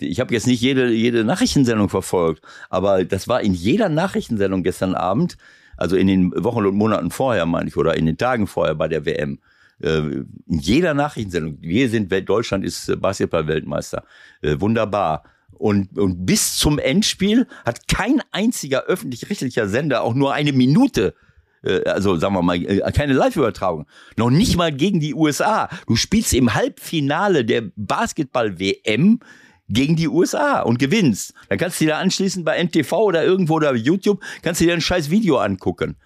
ich 0.00 0.20
habe 0.20 0.32
jetzt 0.32 0.46
nicht 0.46 0.60
jede, 0.60 0.90
jede 0.90 1.24
Nachrichtensendung 1.24 1.88
verfolgt, 1.88 2.42
aber 2.70 3.04
das 3.04 3.26
war 3.26 3.40
in 3.40 3.52
jeder 3.54 3.88
Nachrichtensendung 3.88 4.62
gestern 4.62 4.94
Abend, 4.94 5.36
also 5.76 5.96
in 5.96 6.06
den 6.06 6.32
Wochen 6.44 6.64
und 6.66 6.76
Monaten 6.76 7.10
vorher, 7.10 7.46
meine 7.46 7.68
ich, 7.68 7.76
oder 7.76 7.96
in 7.96 8.06
den 8.06 8.16
Tagen 8.16 8.46
vorher 8.46 8.74
bei 8.74 8.86
der 8.88 9.04
WM. 9.06 9.40
Äh, 9.80 9.98
in 9.98 10.26
jeder 10.46 10.94
Nachrichtensendung, 10.94 11.58
wir 11.60 11.88
sind, 11.88 12.12
Deutschland 12.28 12.64
ist 12.64 13.00
Basketball-Weltmeister. 13.00 14.04
Äh, 14.42 14.60
wunderbar. 14.60 15.24
Und, 15.52 15.98
und 15.98 16.24
bis 16.24 16.56
zum 16.56 16.78
Endspiel 16.78 17.48
hat 17.64 17.88
kein 17.88 18.22
einziger 18.30 18.84
öffentlich-rechtlicher 18.84 19.68
Sender 19.68 20.02
auch 20.02 20.14
nur 20.14 20.32
eine 20.32 20.52
Minute 20.52 21.08
äh, 21.08 21.27
also 21.62 22.16
sagen 22.16 22.34
wir 22.34 22.42
mal, 22.42 22.56
äh, 22.56 22.92
keine 22.92 23.12
Live-Übertragung. 23.12 23.86
Noch 24.16 24.30
nicht 24.30 24.56
mal 24.56 24.72
gegen 24.72 25.00
die 25.00 25.14
USA. 25.14 25.68
Du 25.86 25.96
spielst 25.96 26.34
im 26.34 26.54
Halbfinale 26.54 27.44
der 27.44 27.64
Basketball-WM 27.76 29.20
gegen 29.68 29.96
die 29.96 30.08
USA 30.08 30.60
und 30.62 30.78
gewinnst. 30.78 31.34
Dann 31.48 31.58
kannst 31.58 31.80
du 31.80 31.84
dir 31.84 31.98
anschließend 31.98 32.44
bei 32.44 32.62
NTV 32.62 32.92
oder 32.92 33.24
irgendwo 33.24 33.54
oder 33.54 33.74
YouTube, 33.74 34.22
kannst 34.42 34.60
du 34.60 34.64
dir 34.64 34.72
ein 34.72 34.80
scheiß 34.80 35.10
Video 35.10 35.38
angucken. 35.38 35.96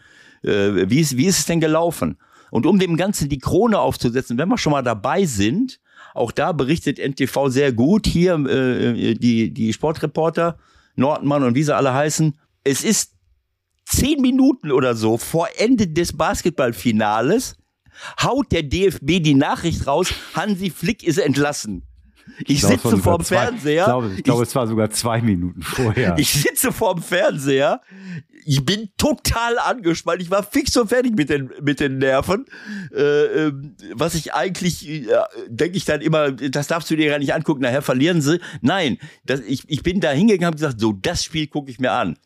Äh, 0.42 0.90
wie, 0.90 1.00
ist, 1.00 1.16
wie 1.16 1.26
ist 1.26 1.38
es 1.38 1.47
denn 1.47 1.61
gelaufen? 1.61 2.18
Und 2.50 2.66
um 2.66 2.78
dem 2.78 2.97
Ganzen 2.97 3.28
die 3.28 3.38
Krone 3.38 3.78
aufzusetzen, 3.78 4.37
wenn 4.37 4.49
wir 4.49 4.59
schon 4.59 4.73
mal 4.73 4.82
dabei 4.82 5.25
sind, 5.25 5.80
auch 6.14 6.32
da 6.32 6.52
berichtet 6.52 6.99
NTV 6.99 7.49
sehr 7.49 7.73
gut, 7.73 8.06
hier 8.06 8.35
äh, 8.35 9.14
die, 9.14 9.54
die 9.54 9.73
Sportreporter, 9.73 10.59
Nordmann 10.97 11.44
und 11.44 11.54
wie 11.54 11.62
sie 11.62 11.75
alle 11.75 11.94
heißen, 11.94 12.37
es 12.64 12.85
ist 12.85 13.12
zehn 13.96 14.20
Minuten 14.20 14.70
oder 14.72 14.94
so 14.94 15.18
vor 15.18 15.49
Ende 15.56 15.88
des 15.88 16.12
Basketballfinales 16.16 17.56
haut 18.22 18.50
der 18.52 18.62
DFB 18.62 19.20
die 19.22 19.34
Nachricht 19.34 19.87
raus, 19.87 20.08
Hansi 20.34 20.70
Flick 20.70 21.02
ist 21.02 21.18
entlassen. 21.18 21.84
Ich, 22.46 22.61
glaube, 22.61 22.75
es 22.76 22.82
sitze 22.82 22.99
vorm 22.99 23.25
zwei- 23.25 23.37
Fernseher. 23.37 23.80
Ich 23.82 23.87
glaube, 23.87 24.12
ich 24.16 24.22
glaube, 24.22 24.42
es 24.44 24.54
war 24.54 24.66
sogar 24.66 24.90
zwei 24.90 25.20
Minuten 25.20 25.61
vorher. 25.62 26.14
Ich 26.18 26.32
sitze 26.32 26.72
vorm 26.72 27.02
Fernseher. 27.02 27.80
Ich 28.44 28.64
bin 28.64 28.90
total 28.96 29.58
angespannt. 29.58 30.22
Ich 30.22 30.30
war 30.30 30.42
fix 30.42 30.76
und 30.76 30.88
fertig 30.88 31.14
mit 31.16 31.30
den, 31.30 31.50
mit 31.62 31.80
den 31.80 31.99
Nerven. 31.99 32.46
Äh, 32.94 33.00
ähm, 33.46 33.76
was 33.94 34.14
ich 34.14 34.34
eigentlich, 34.34 34.88
äh, 34.88 35.06
denke 35.49 35.76
ich 35.76 35.84
dann 35.84 36.00
immer, 36.00 36.30
das 36.32 36.68
darfst 36.68 36.90
du 36.90 36.96
dir 36.96 37.08
gar 37.11 37.18
nicht 37.18 37.34
angucken, 37.34 37.62
nachher 37.62 37.82
verlieren 37.82 38.20
sie. 38.22 38.40
Nein, 38.61 38.99
das, 39.26 39.40
ich, 39.40 39.64
ich 39.68 39.82
bin 39.82 40.00
da 40.00 40.11
hingegangen 40.12 40.42
und 40.42 40.46
habe 40.46 40.56
gesagt, 40.56 40.80
so, 40.80 40.92
das 40.92 41.25
Spiel 41.25 41.49
gucke 41.49 41.70
ich 41.70 41.78
mir 41.80 41.92
an. 41.92 42.16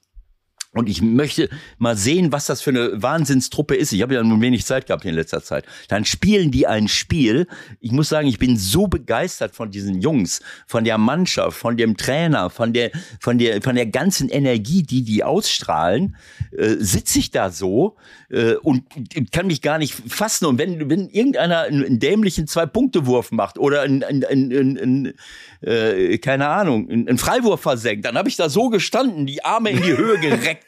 Und 0.76 0.88
ich 0.88 1.02
möchte 1.02 1.48
mal 1.78 1.96
sehen, 1.96 2.32
was 2.32 2.46
das 2.46 2.62
für 2.62 2.70
eine 2.70 3.02
Wahnsinnstruppe 3.02 3.74
ist. 3.74 3.92
Ich 3.92 4.02
habe 4.02 4.14
ja 4.14 4.22
nun 4.22 4.40
wenig 4.40 4.64
Zeit 4.64 4.86
gehabt 4.86 5.04
in 5.04 5.14
letzter 5.14 5.42
Zeit. 5.42 5.64
Dann 5.88 6.04
spielen 6.04 6.50
die 6.50 6.66
ein 6.66 6.86
Spiel. 6.86 7.46
Ich 7.80 7.92
muss 7.92 8.08
sagen, 8.08 8.28
ich 8.28 8.38
bin 8.38 8.56
so 8.56 8.86
begeistert 8.86 9.56
von 9.56 9.70
diesen 9.70 10.00
Jungs, 10.00 10.40
von 10.66 10.84
der 10.84 10.98
Mannschaft, 10.98 11.58
von 11.58 11.76
dem 11.76 11.96
Trainer, 11.96 12.50
von 12.50 12.72
der, 12.72 12.90
von 13.20 13.38
der, 13.38 13.62
von 13.62 13.74
der 13.74 13.86
ganzen 13.86 14.28
Energie, 14.28 14.82
die 14.82 15.02
die 15.02 15.24
ausstrahlen. 15.24 16.16
Äh, 16.56 16.76
Sitze 16.78 17.18
ich 17.18 17.30
da 17.30 17.50
so 17.50 17.96
äh, 18.30 18.54
und 18.54 18.84
kann 19.32 19.46
mich 19.46 19.62
gar 19.62 19.78
nicht 19.78 19.94
fassen. 19.94 20.46
Und 20.46 20.58
wenn, 20.58 20.88
wenn 20.90 21.08
irgendeiner 21.08 21.62
einen, 21.62 21.84
einen 21.84 21.98
dämlichen 21.98 22.46
Zwei-Punkte-Wurf 22.46 23.32
macht 23.32 23.58
oder 23.58 23.82
ein, 23.82 24.04
ein, 24.04 24.24
ein, 24.24 24.52
ein, 24.52 24.78
ein 24.78 25.14
äh, 25.62 26.18
keine 26.18 26.48
Ahnung, 26.48 26.88
einen 26.90 27.16
einen 27.16 27.18
Freiwurf 27.18 27.60
versenkt, 27.60 28.04
dann 28.04 28.16
habe 28.16 28.28
ich 28.28 28.36
da 28.36 28.48
so 28.48 28.68
gestanden, 28.68 29.26
die 29.26 29.44
Arme 29.44 29.70
in 29.70 29.82
die 29.82 29.96
Höhe 29.96 30.18
gereckt 30.20 30.65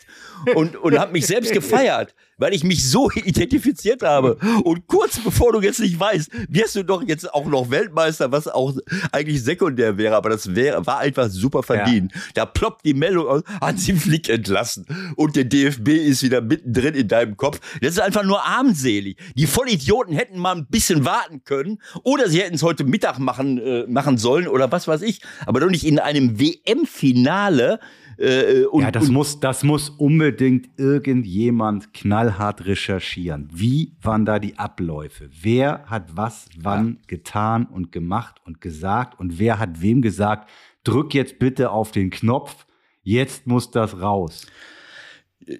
und, 0.54 0.76
und 0.76 0.98
habe 0.98 1.12
mich 1.12 1.26
selbst 1.26 1.52
gefeiert, 1.52 2.14
weil 2.36 2.54
ich 2.54 2.64
mich 2.64 2.88
so 2.88 3.10
identifiziert 3.14 4.02
habe. 4.02 4.36
Und 4.64 4.86
kurz 4.86 5.18
bevor 5.18 5.52
du 5.52 5.60
jetzt 5.60 5.80
nicht 5.80 5.98
weißt, 5.98 6.30
wirst 6.48 6.76
du 6.76 6.82
doch 6.84 7.02
jetzt 7.02 7.32
auch 7.32 7.46
noch 7.46 7.70
Weltmeister, 7.70 8.32
was 8.32 8.48
auch 8.48 8.74
eigentlich 9.12 9.42
sekundär 9.42 9.98
wäre, 9.98 10.16
aber 10.16 10.30
das 10.30 10.54
wäre, 10.54 10.86
war 10.86 10.98
einfach 10.98 11.28
super 11.28 11.62
verdient. 11.62 12.12
Da 12.34 12.46
ploppt 12.46 12.84
die 12.84 12.94
Meldung 12.94 13.26
aus, 13.26 13.42
Hansi 13.60 13.94
Flick 13.94 14.28
entlassen 14.28 14.86
und 15.16 15.36
der 15.36 15.44
DFB 15.44 15.88
ist 15.88 16.22
wieder 16.22 16.40
mittendrin 16.40 16.94
in 16.94 17.08
deinem 17.08 17.36
Kopf. 17.36 17.60
Das 17.80 17.92
ist 17.92 18.00
einfach 18.00 18.24
nur 18.24 18.44
armselig. 18.44 19.16
Die 19.34 19.46
Vollidioten 19.46 20.14
hätten 20.14 20.38
mal 20.38 20.56
ein 20.56 20.66
bisschen 20.66 21.04
warten 21.04 21.44
können 21.44 21.80
oder 22.02 22.28
sie 22.28 22.40
hätten 22.40 22.54
es 22.54 22.62
heute 22.62 22.84
Mittag 22.84 23.18
machen, 23.18 23.58
äh, 23.58 23.86
machen 23.86 24.18
sollen 24.18 24.48
oder 24.48 24.70
was 24.70 24.88
weiß 24.88 25.02
ich, 25.02 25.20
aber 25.46 25.60
doch 25.60 25.70
nicht 25.70 25.86
in 25.86 25.98
einem 25.98 26.38
WM-Finale 26.38 27.80
äh, 28.18 28.64
und, 28.64 28.82
ja, 28.82 28.90
das 28.90 29.08
und 29.08 29.14
muss, 29.14 29.40
das 29.40 29.62
muss 29.62 29.90
unbedingt 29.90 30.68
irgendjemand 30.76 31.94
knallhart 31.94 32.66
recherchieren. 32.66 33.48
Wie 33.52 33.96
waren 34.02 34.24
da 34.24 34.38
die 34.38 34.58
Abläufe? 34.58 35.30
Wer 35.40 35.84
hat 35.86 36.16
was 36.16 36.48
wann 36.58 36.98
getan 37.06 37.66
und 37.66 37.92
gemacht 37.92 38.40
und 38.44 38.60
gesagt 38.60 39.18
und 39.20 39.38
wer 39.38 39.58
hat 39.58 39.80
wem 39.80 40.02
gesagt, 40.02 40.50
drück 40.82 41.14
jetzt 41.14 41.38
bitte 41.38 41.70
auf 41.70 41.92
den 41.92 42.10
Knopf, 42.10 42.66
jetzt 43.02 43.46
muss 43.46 43.70
das 43.70 44.00
raus. 44.00 44.46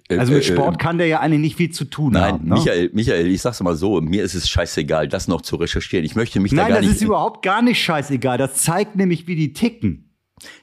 Also 0.09 0.33
mit 0.33 0.43
äh, 0.43 0.51
äh, 0.51 0.53
Sport 0.53 0.79
kann 0.79 0.97
der 0.97 1.07
ja 1.07 1.19
eigentlich 1.19 1.39
nicht 1.39 1.55
viel 1.55 1.71
zu 1.71 1.85
tun 1.85 2.13
Nein, 2.13 2.33
haben. 2.33 2.47
Ne? 2.47 2.55
Michael, 2.55 2.89
Michael, 2.93 3.27
ich 3.27 3.41
sag's 3.41 3.61
mal 3.61 3.75
so, 3.75 4.01
mir 4.01 4.23
ist 4.23 4.35
es 4.35 4.49
scheißegal, 4.49 5.07
das 5.07 5.27
noch 5.27 5.41
zu 5.41 5.55
recherchieren. 5.55 6.05
Ich 6.05 6.15
möchte 6.15 6.39
mich 6.39 6.51
da 6.51 6.57
Nein, 6.57 6.67
gar 6.67 6.77
das 6.77 6.85
nicht. 6.85 6.95
ist 6.97 7.01
überhaupt 7.01 7.41
gar 7.43 7.61
nicht 7.61 7.81
scheißegal. 7.81 8.37
Das 8.37 8.55
zeigt 8.55 8.95
nämlich, 8.97 9.27
wie 9.27 9.35
die 9.35 9.53
ticken. 9.53 10.08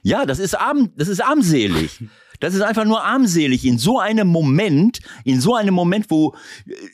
Ja, 0.03 0.25
das 0.25 0.39
ist 0.39 0.55
arm, 0.55 0.91
das 0.95 1.07
ist 1.07 1.23
armselig. 1.23 2.03
Das 2.39 2.53
ist 2.53 2.61
einfach 2.61 2.85
nur 2.85 3.03
armselig 3.03 3.65
in 3.65 3.79
so 3.79 3.99
einem 3.99 4.27
Moment, 4.27 4.99
in 5.23 5.41
so 5.41 5.55
einem 5.55 5.73
Moment, 5.73 6.11
wo, 6.11 6.35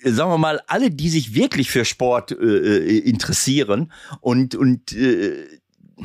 äh, 0.04 0.10
sagen 0.12 0.32
wir 0.32 0.38
mal, 0.38 0.62
alle, 0.68 0.90
die 0.90 1.10
sich 1.10 1.36
wirklich 1.36 1.70
für 1.70 1.84
Sport 1.84 2.32
äh, 2.32 2.36
äh, 2.36 2.98
interessieren 3.00 3.92
und 4.22 4.56
und 4.56 4.94
äh, 4.94 5.46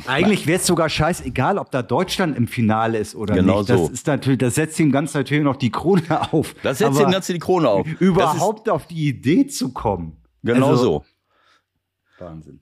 Eigentlich 0.05 0.45
wäre 0.45 0.59
es 0.59 0.67
sogar 0.67 0.87
scheißegal, 0.87 1.57
ob 1.57 1.71
da 1.71 1.81
Deutschland 1.81 2.37
im 2.37 2.47
Finale 2.47 2.99
ist 2.99 3.15
oder 3.15 3.33
Genau 3.33 3.59
nicht. 3.59 3.69
Das 3.71 3.79
so. 3.79 3.89
ist 3.89 4.07
natürlich, 4.07 4.39
das 4.39 4.55
setzt 4.55 4.79
ihm 4.79 4.91
ganz 4.91 5.13
natürlich 5.13 5.43
noch 5.43 5.55
die 5.55 5.71
Krone 5.71 6.03
auf. 6.33 6.53
das 6.61 6.77
setzt 6.77 6.91
Aber 6.95 7.05
dem 7.05 7.11
Ganzen 7.11 7.33
die 7.33 7.39
Krone 7.39 7.67
auf. 7.69 7.87
überhaupt 7.99 8.69
auf 8.69 8.87
die 8.87 9.07
Idee 9.07 9.47
zu 9.47 9.73
kommen. 9.73 10.17
genau 10.43 10.69
Also, 10.71 10.83
so. 10.83 11.05
Wahnsinn. 12.19 12.59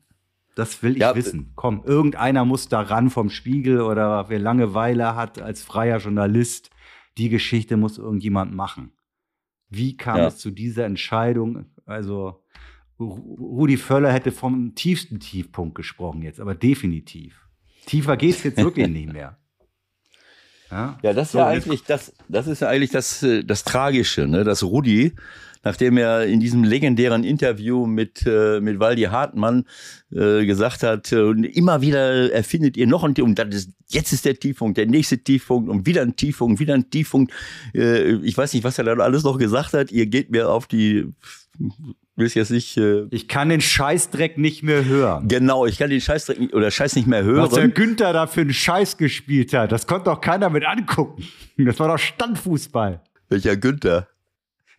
Das 0.58 0.82
will 0.82 0.94
ich 0.94 0.98
Ja, 1.00 1.16
wissen. 1.16 1.52
Komm, 1.56 1.84
irgendeiner 1.86 2.44
muss 2.44 2.68
da 2.68 2.82
ran 2.82 3.12
vom 3.12 3.30
Spiegel 3.30 3.80
oder 3.82 4.28
wer 4.30 4.40
Langeweile 4.40 5.16
hat 5.16 5.40
als 5.40 5.62
freier 5.64 6.00
Journalist. 6.00 6.72
Die 7.20 7.30
Geschichte 7.30 7.78
muss 7.78 8.00
irgendjemand 8.00 8.56
machen. 8.56 8.92
Wie 9.70 9.96
kam 9.98 10.18
Ja. 10.18 10.28
es 10.28 10.38
zu 10.40 10.50
dieser 10.50 10.86
Entscheidung? 10.86 11.66
Also, 11.86 12.44
Ru- 13.00 13.38
Rudi 13.38 13.78
Völler 13.78 14.12
hätte 14.12 14.32
vom 14.32 14.74
tiefsten 14.74 15.20
Tiefpunkt 15.20 15.76
gesprochen 15.76 16.24
jetzt, 16.24 16.40
aber 16.40 16.56
definitiv. 16.56 17.48
Tiefer 17.86 18.18
geht 18.18 18.32
es 18.36 18.44
jetzt 18.44 18.58
wirklich 18.58 18.88
nicht 18.88 19.14
mehr. 19.14 19.38
Ja, 20.72 20.98
Ja, 21.02 21.14
das 21.14 21.28
ist 21.28 21.32
So, 21.34 21.38
ja 21.38 21.48
eigentlich 21.48 21.84
das, 21.84 22.14
das 22.28 22.48
ist 22.48 22.62
ja 22.62 22.68
eigentlich 22.68 22.90
das, 22.92 23.24
äh, 23.24 23.44
das 23.44 23.64
Tragische, 23.64 24.28
ne? 24.28 24.44
dass 24.44 24.64
Rudi, 24.64 25.14
nachdem 25.64 25.98
er 25.98 26.26
in 26.26 26.40
diesem 26.40 26.64
legendären 26.64 27.24
Interview 27.24 27.86
mit, 27.86 28.26
äh, 28.26 28.60
mit 28.60 28.80
Waldi 28.80 29.04
Hartmann 29.04 29.66
äh, 30.12 30.46
gesagt 30.46 30.84
hat, 30.84 31.12
äh, 31.12 31.22
und 31.22 31.44
immer 31.44 31.82
wieder 31.82 32.32
erfindet 32.32 32.78
ihr 32.78 32.88
noch 32.88 33.04
und, 33.04 33.20
und 33.20 33.38
dann 33.40 33.52
ist, 33.52 33.70
jetzt 33.88 34.14
ist 34.14 34.26
der 34.26 34.38
Tiefpunkt, 34.40 34.78
der 34.78 34.86
nächste 34.88 35.18
Tiefpunkt 35.18 35.70
und 35.70 35.86
wieder 35.86 36.02
ein 36.02 36.16
Tiefpunkt, 36.16 36.60
wieder 36.60 36.74
ein 36.74 36.90
Tiefpunkt. 36.90 37.32
Äh, 37.74 38.14
ich 38.18 38.38
weiß 38.38 38.54
nicht, 38.54 38.64
was 38.64 38.78
er 38.78 38.84
dann 38.86 39.02
alles 39.02 39.24
noch 39.24 39.38
gesagt 39.38 39.74
hat. 39.74 39.92
Ihr 39.92 40.06
geht 40.08 40.30
mir 40.32 40.50
auf 40.50 40.68
die, 40.68 41.08
will 42.16 42.28
ich 42.28 42.36
jetzt 42.36 42.52
nicht, 42.52 42.78
äh, 42.78 43.06
Ich 43.12 43.28
kann 43.28 43.50
den 43.50 43.62
Scheißdreck 43.62 44.38
nicht 44.38 44.64
mehr 44.64 44.86
hören. 44.86 45.28
genau, 45.28 45.66
ich 45.66 45.78
kann 45.78 45.90
den 45.90 46.02
Scheiß 46.02 46.30
nicht- 46.30 46.54
oder 46.54 46.72
Scheiß 46.72 46.96
nicht 46.96 47.08
mehr 47.08 47.24
hören. 47.24 47.44
Was 47.44 47.54
der 47.54 47.70
Günther 47.70 48.14
da 48.14 48.28
für 48.28 48.42
einen 48.42 48.54
Scheiß 48.54 48.98
gespielt 48.98 49.54
hat, 49.54 49.72
das 49.72 49.88
konnte 49.88 50.06
doch 50.06 50.22
keiner 50.22 50.50
mit 50.50 50.66
angucken. 50.66 51.24
Das 51.58 51.80
war 51.80 51.88
doch 51.90 51.98
Standfußball. 52.00 53.02
Welcher 53.30 53.58
Günther? 53.58 54.08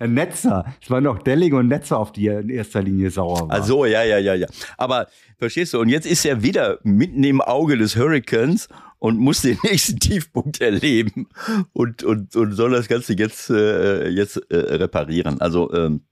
Ein 0.00 0.14
Netzer. 0.14 0.64
Es 0.81 0.90
waren 0.90 1.05
doch 1.05 1.19
Delling 1.19 1.55
und 1.55 1.67
Netzer, 1.69 1.99
auf 1.99 2.12
die 2.12 2.28
er 2.28 2.40
in 2.40 2.50
erster 2.50 2.83
Linie 2.83 3.11
sauer 3.11 3.49
war. 3.49 3.61
Ach 3.61 3.64
so, 3.64 3.85
ja, 3.85 4.05
ja, 4.05 4.19
ja, 4.19 4.35
ja. 4.35 4.47
Aber 4.76 5.09
verstehst 5.38 5.75
du, 5.75 5.81
und 5.81 5.88
jetzt 5.88 6.07
ist 6.07 6.25
er 6.25 6.43
wieder 6.43 6.78
mitten 6.85 7.25
im 7.25 7.40
Auge 7.40 7.76
des 7.76 7.97
Hurricanes 7.97 8.69
und 9.00 9.19
muss 9.19 9.43
den 9.43 9.59
nächsten 9.64 9.99
Tiefpunkt 9.99 10.61
erleben 10.61 11.28
und, 11.73 12.05
und, 12.05 12.37
und 12.37 12.52
soll 12.52 12.71
das 12.71 12.87
Ganze 12.87 13.14
jetzt, 13.14 13.50
äh, 13.50 14.09
jetzt 14.09 14.37
äh, 14.50 14.57
reparieren. 14.57 15.40
Also 15.40 15.73
ähm, 15.73 16.02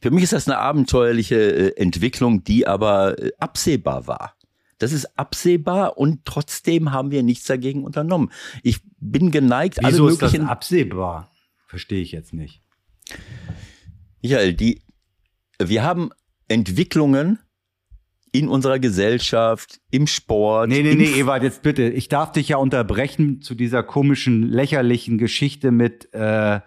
für 0.00 0.12
mich 0.12 0.22
ist 0.24 0.32
das 0.32 0.46
eine 0.46 0.58
abenteuerliche 0.58 1.36
äh, 1.36 1.76
Entwicklung, 1.76 2.44
die 2.44 2.68
aber 2.68 3.18
äh, 3.18 3.32
absehbar 3.38 4.06
war. 4.06 4.34
Das 4.78 4.92
ist 4.92 5.18
absehbar 5.18 5.98
und 5.98 6.24
trotzdem 6.24 6.92
haben 6.92 7.10
wir 7.10 7.24
nichts 7.24 7.46
dagegen 7.46 7.82
unternommen. 7.82 8.30
Ich 8.62 8.78
bin 9.00 9.32
geneigt, 9.32 9.78
Wieso 9.82 10.04
alle 10.04 10.12
ist 10.12 10.22
das 10.22 10.32
möglichen. 10.32 10.48
absehbar? 10.48 11.30
Verstehe 11.68 12.00
ich 12.00 12.12
jetzt 12.12 12.32
nicht. 12.32 12.62
Michael, 14.22 14.54
die, 14.54 14.82
wir 15.62 15.84
haben 15.84 16.10
Entwicklungen 16.48 17.38
in 18.32 18.48
unserer 18.48 18.78
Gesellschaft, 18.78 19.80
im 19.90 20.06
Sport. 20.06 20.70
Nee, 20.70 20.82
nee, 20.82 20.94
nee, 20.94 21.20
Ewald, 21.20 21.42
jetzt 21.42 21.62
bitte. 21.62 21.88
Ich 21.90 22.08
darf 22.08 22.32
dich 22.32 22.48
ja 22.48 22.56
unterbrechen 22.56 23.42
zu 23.42 23.54
dieser 23.54 23.82
komischen, 23.82 24.42
lächerlichen 24.42 25.18
Geschichte 25.18 25.70
mit 25.70 26.12
äh, 26.14 26.60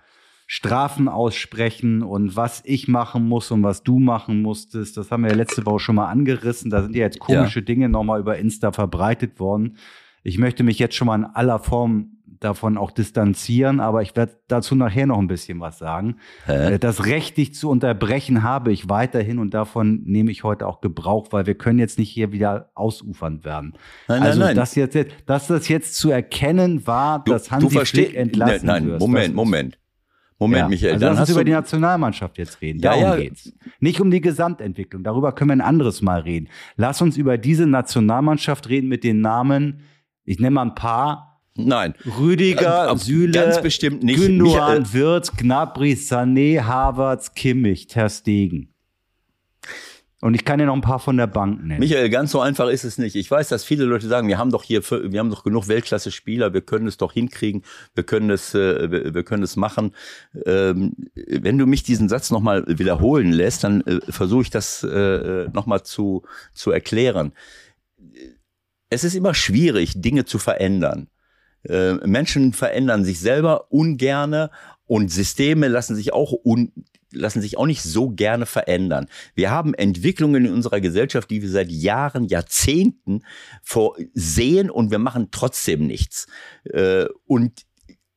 Strafen 0.45 1.07
aussprechen 1.07 2.03
und 2.03 2.35
was 2.35 2.61
ich 2.65 2.87
machen 2.87 3.27
muss 3.27 3.49
und 3.51 3.63
was 3.63 3.83
du 3.83 3.99
machen 3.99 4.41
musstest. 4.41 4.97
Das 4.97 5.09
haben 5.09 5.23
wir 5.23 5.31
ja 5.31 5.35
letzte 5.35 5.65
Woche 5.65 5.79
schon 5.79 5.95
mal 5.95 6.09
angerissen. 6.09 6.69
Da 6.69 6.83
sind 6.83 6.95
ja 6.95 7.03
jetzt 7.03 7.19
komische 7.19 7.63
Dinge 7.63 7.89
nochmal 7.89 8.19
über 8.19 8.37
Insta 8.37 8.71
verbreitet 8.71 9.39
worden. 9.39 9.77
Ich 10.23 10.37
möchte 10.37 10.63
mich 10.63 10.77
jetzt 10.77 10.95
schon 10.95 11.07
mal 11.07 11.15
in 11.15 11.25
aller 11.25 11.57
Form 11.57 12.20
davon 12.41 12.77
auch 12.77 12.91
distanzieren, 12.91 13.79
aber 13.79 14.01
ich 14.01 14.15
werde 14.15 14.33
dazu 14.47 14.75
nachher 14.75 15.05
noch 15.05 15.19
ein 15.19 15.27
bisschen 15.27 15.59
was 15.59 15.77
sagen. 15.77 16.17
Hä? 16.47 16.73
Äh, 16.73 16.79
Das 16.79 17.05
Recht, 17.05 17.37
dich 17.37 17.53
zu 17.53 17.69
unterbrechen, 17.69 18.43
habe 18.43 18.73
ich 18.73 18.89
weiterhin 18.89 19.39
und 19.39 19.53
davon 19.53 20.01
nehme 20.03 20.31
ich 20.31 20.43
heute 20.43 20.67
auch 20.67 20.81
Gebrauch, 20.81 21.27
weil 21.31 21.45
wir 21.45 21.55
können 21.55 21.79
jetzt 21.79 21.99
nicht 21.99 22.09
hier 22.09 22.31
wieder 22.31 22.71
ausufernd 22.73 23.45
werden. 23.45 23.73
Nein, 24.07 24.19
nein, 24.19 24.27
also, 24.27 24.39
nein. 24.39 24.55
Dass, 24.55 24.75
jetzt, 24.75 24.97
dass 25.27 25.47
das 25.47 25.67
jetzt 25.67 25.95
zu 25.95 26.09
erkennen 26.09 26.85
war, 26.87 27.23
Du, 27.23 27.31
dass 27.31 27.45
du 27.45 27.51
Hansi 27.51 27.69
verstehst. 27.69 28.09
Flick 28.09 28.19
entlassen 28.19 28.65
nein, 28.65 28.87
nein. 28.87 28.97
Moment, 28.97 29.35
Moment. 29.35 29.77
Moment, 30.39 30.61
ja. 30.61 30.67
Michael. 30.69 30.93
Also 30.93 31.05
dann 31.05 31.13
lass 31.13 31.19
uns 31.21 31.29
über 31.29 31.43
die 31.43 31.51
du, 31.51 31.57
Nationalmannschaft 31.57 32.39
jetzt 32.39 32.59
reden. 32.61 32.79
Ja, 32.79 32.89
Darum 32.95 33.03
ja. 33.03 33.15
geht's. 33.17 33.53
Nicht 33.79 34.01
um 34.01 34.09
die 34.09 34.21
Gesamtentwicklung. 34.21 35.03
Darüber 35.03 35.33
können 35.33 35.51
wir 35.51 35.57
ein 35.57 35.61
anderes 35.61 36.01
Mal 36.01 36.21
reden. 36.21 36.49
Lass 36.75 36.99
uns 37.03 37.15
über 37.15 37.37
diese 37.37 37.67
Nationalmannschaft 37.67 38.67
reden 38.67 38.89
mit 38.89 39.03
den 39.03 39.21
Namen. 39.21 39.81
Ich 40.25 40.39
nenne 40.39 40.55
mal 40.55 40.63
ein 40.63 40.73
paar. 40.73 41.30
Nein. 41.67 41.93
Rüdiger, 42.19 42.89
Äh, 42.89 42.93
äh, 42.93 42.97
Süle, 42.97 43.31
ganz 43.31 43.61
bestimmt 43.61 44.03
nicht. 44.03 44.19
Gündogan, 44.19 44.79
Michael- 44.81 44.93
Wirtz, 44.93 45.31
Gnabry, 45.35 45.93
Sané, 45.93 46.61
Havertz, 46.63 47.33
Kimmich, 47.33 47.87
Ter 47.87 48.09
Stegen. 48.09 48.67
Und 50.23 50.35
ich 50.35 50.45
kann 50.45 50.59
dir 50.59 50.67
noch 50.67 50.75
ein 50.75 50.81
paar 50.81 50.99
von 50.99 51.17
der 51.17 51.25
Bank 51.25 51.63
nennen. 51.65 51.79
Michael, 51.79 52.07
ganz 52.11 52.29
so 52.31 52.41
einfach 52.41 52.67
ist 52.69 52.83
es 52.83 52.99
nicht. 52.99 53.15
Ich 53.15 53.31
weiß, 53.31 53.49
dass 53.49 53.63
viele 53.63 53.85
Leute 53.85 54.07
sagen, 54.07 54.27
wir 54.27 54.37
haben 54.37 54.51
doch 54.51 54.61
hier, 54.63 54.83
wir 54.83 55.19
haben 55.19 55.31
doch 55.31 55.43
genug 55.43 55.67
Weltklasse-Spieler, 55.67 56.53
wir 56.53 56.61
können 56.61 56.85
es 56.85 56.97
doch 56.97 57.13
hinkriegen, 57.13 57.63
wir 57.95 58.03
können 58.03 58.29
es, 58.29 58.53
äh, 58.53 58.91
wir, 58.91 59.15
wir 59.15 59.23
können 59.23 59.41
es 59.41 59.55
machen. 59.55 59.95
Ähm, 60.45 60.93
wenn 61.15 61.57
du 61.57 61.65
mich 61.65 61.81
diesen 61.81 62.07
Satz 62.07 62.29
nochmal 62.29 62.63
wiederholen 62.67 63.31
lässt, 63.31 63.63
dann 63.63 63.81
äh, 63.81 63.99
versuche 64.09 64.43
ich 64.43 64.49
das 64.51 64.83
äh, 64.83 65.47
nochmal 65.53 65.81
zu, 65.81 66.21
zu 66.53 66.69
erklären. 66.69 67.31
es 68.91 69.03
ist 69.03 69.15
immer 69.15 69.33
schwierig, 69.33 70.01
Dinge 70.01 70.25
zu 70.25 70.37
verändern. 70.37 71.07
Äh, 71.63 71.93
Menschen 72.07 72.53
verändern 72.53 73.03
sich 73.05 73.19
selber 73.19 73.71
ungerne 73.71 74.51
und 74.85 75.11
Systeme 75.11 75.67
lassen 75.67 75.95
sich 75.95 76.13
auch 76.13 76.33
un 76.43 76.71
lassen 77.13 77.41
sich 77.41 77.57
auch 77.57 77.65
nicht 77.65 77.83
so 77.83 78.09
gerne 78.09 78.45
verändern. 78.45 79.07
Wir 79.35 79.51
haben 79.51 79.73
Entwicklungen 79.73 80.45
in 80.45 80.53
unserer 80.53 80.79
Gesellschaft, 80.79 81.29
die 81.29 81.41
wir 81.41 81.49
seit 81.49 81.69
Jahren, 81.69 82.25
Jahrzehnten 82.25 83.23
sehen 84.13 84.69
und 84.69 84.91
wir 84.91 84.99
machen 84.99 85.27
trotzdem 85.31 85.87
nichts. 85.87 86.27
Äh, 86.63 87.07
und 87.25 87.65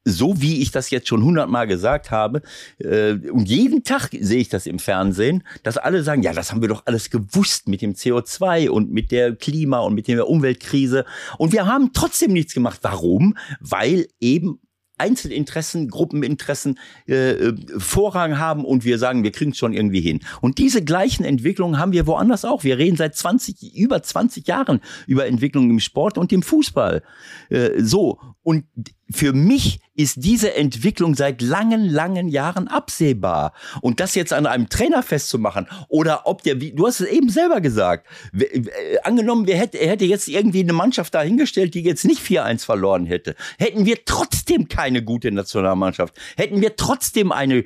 so 0.05 0.41
wie 0.41 0.61
ich 0.61 0.71
das 0.71 0.91
jetzt 0.91 1.09
schon 1.09 1.25
hundertmal 1.25 1.67
gesagt 1.67 2.11
habe, 2.11 2.43
äh, 2.79 3.15
und 3.31 3.49
jeden 3.49 3.85
Tag 3.85 4.11
sehe 4.19 4.41
ich 4.41 4.49
das 4.49 4.67
im 4.67 4.79
Fernsehen, 4.79 5.43
dass 5.63 5.79
alle 5.79 6.03
sagen, 6.03 6.23
ja, 6.23 6.33
das 6.33 6.53
haben 6.53 6.61
wir 6.61 6.69
doch 6.69 6.83
alles 6.87 7.11
gewusst 7.11 7.69
mit 7.69 7.83
dem 7.83 7.95
CO2 7.95 8.69
und 8.69 8.93
mit 8.93 9.11
der 9.11 9.35
Klima 9.35 9.79
und 9.81 9.95
mit 9.95 10.09
der 10.09 10.29
Umweltkrise. 10.29 11.05
Und 11.39 11.53
wir 11.53 11.67
haben 11.67 11.91
trotzdem 11.93 12.33
nichts 12.33 12.55
gemacht. 12.55 12.81
Warum? 12.83 13.37
Weil 13.61 14.07
eben 14.21 14.61
Einzelinteressen, 14.97 15.89
Gruppeninteressen 15.89 16.79
äh, 17.09 17.33
äh, 17.33 17.55
Vorrang 17.79 18.39
haben 18.39 18.65
und 18.65 18.85
wir 18.85 18.99
sagen, 18.99 19.25
wir 19.25 19.33
kriegen 19.33 19.51
es 19.51 19.59
schon 19.59 19.73
irgendwie 19.73 20.01
hin. 20.01 20.21
Und 20.41 20.59
diese 20.59 20.85
gleichen 20.85 21.25
Entwicklungen 21.25 21.79
haben 21.79 21.93
wir 21.93 22.07
woanders 22.07 22.45
auch. 22.45 22.63
Wir 22.63 22.79
reden 22.79 22.97
seit 22.97 23.17
20, 23.17 23.75
über 23.75 24.03
20 24.03 24.47
Jahren 24.47 24.81
über 25.07 25.27
Entwicklungen 25.27 25.71
im 25.71 25.81
Sport 25.81 26.17
und 26.17 26.33
im 26.33 26.43
Fußball. 26.43 27.03
Äh, 27.49 27.83
so. 27.83 28.21
Und 28.43 28.67
für 29.11 29.33
mich 29.33 29.81
ist 29.97 30.25
diese 30.25 30.55
Entwicklung 30.55 31.15
seit 31.15 31.41
langen, 31.41 31.89
langen 31.89 32.29
Jahren 32.29 32.69
absehbar. 32.69 33.53
Und 33.81 34.01
das 34.01 34.15
jetzt 34.15 34.33
an 34.33 34.47
einem 34.47 34.69
Trainer 34.69 35.03
festzumachen 35.03 35.69
oder 35.89 36.27
ob 36.27 36.43
der, 36.43 36.61
wie, 36.61 36.73
du 36.73 36.87
hast 36.87 37.01
es 37.01 37.09
eben 37.09 37.29
selber 37.29 37.61
gesagt, 37.61 38.07
äh, 38.33 38.99
angenommen, 39.03 39.47
wir 39.47 39.57
hätte, 39.57 39.79
er 39.79 39.91
hätte 39.91 40.05
jetzt 40.05 40.29
irgendwie 40.29 40.61
eine 40.61 40.73
Mannschaft 40.73 41.15
dahingestellt, 41.15 41.75
die 41.75 41.83
jetzt 41.83 42.05
nicht 42.05 42.21
4-1 42.21 42.65
verloren 42.65 43.07
hätte, 43.07 43.37
hätten 43.59 43.87
wir 43.87 44.05
trotzdem 44.05 44.69
keine 44.69 45.03
gute 45.03 45.31
Nationalmannschaft, 45.31 46.15
hätten 46.37 46.61
wir 46.61 46.77
trotzdem 46.77 47.33
eine 47.33 47.65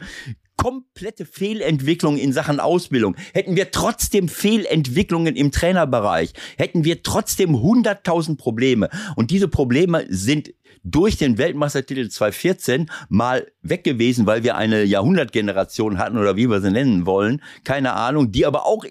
komplette 0.58 1.24
Fehlentwicklung 1.24 2.18
in 2.18 2.34
Sachen 2.34 2.60
Ausbildung, 2.60 3.16
hätten 3.32 3.56
wir 3.56 3.70
trotzdem 3.70 4.28
Fehlentwicklungen 4.28 5.36
im 5.36 5.50
Trainerbereich, 5.50 6.34
hätten 6.58 6.84
wir 6.84 7.02
trotzdem 7.02 7.54
100.000 7.54 8.36
Probleme. 8.36 8.90
Und 9.16 9.30
diese 9.30 9.48
Probleme 9.48 10.04
sind 10.10 10.52
durch 10.84 11.16
den 11.16 11.38
Weltmeistertitel 11.38 12.08
2014 12.08 12.90
mal 13.08 13.46
weg 13.62 13.84
gewesen, 13.84 14.26
weil 14.26 14.42
wir 14.42 14.56
eine 14.56 14.84
Jahrhundertgeneration 14.84 15.98
hatten 15.98 16.18
oder 16.18 16.36
wie 16.36 16.48
wir 16.48 16.60
sie 16.60 16.70
nennen 16.70 17.06
wollen, 17.06 17.42
keine 17.64 17.92
Ahnung, 17.94 18.32
die 18.32 18.46
aber 18.46 18.66
auch 18.66 18.84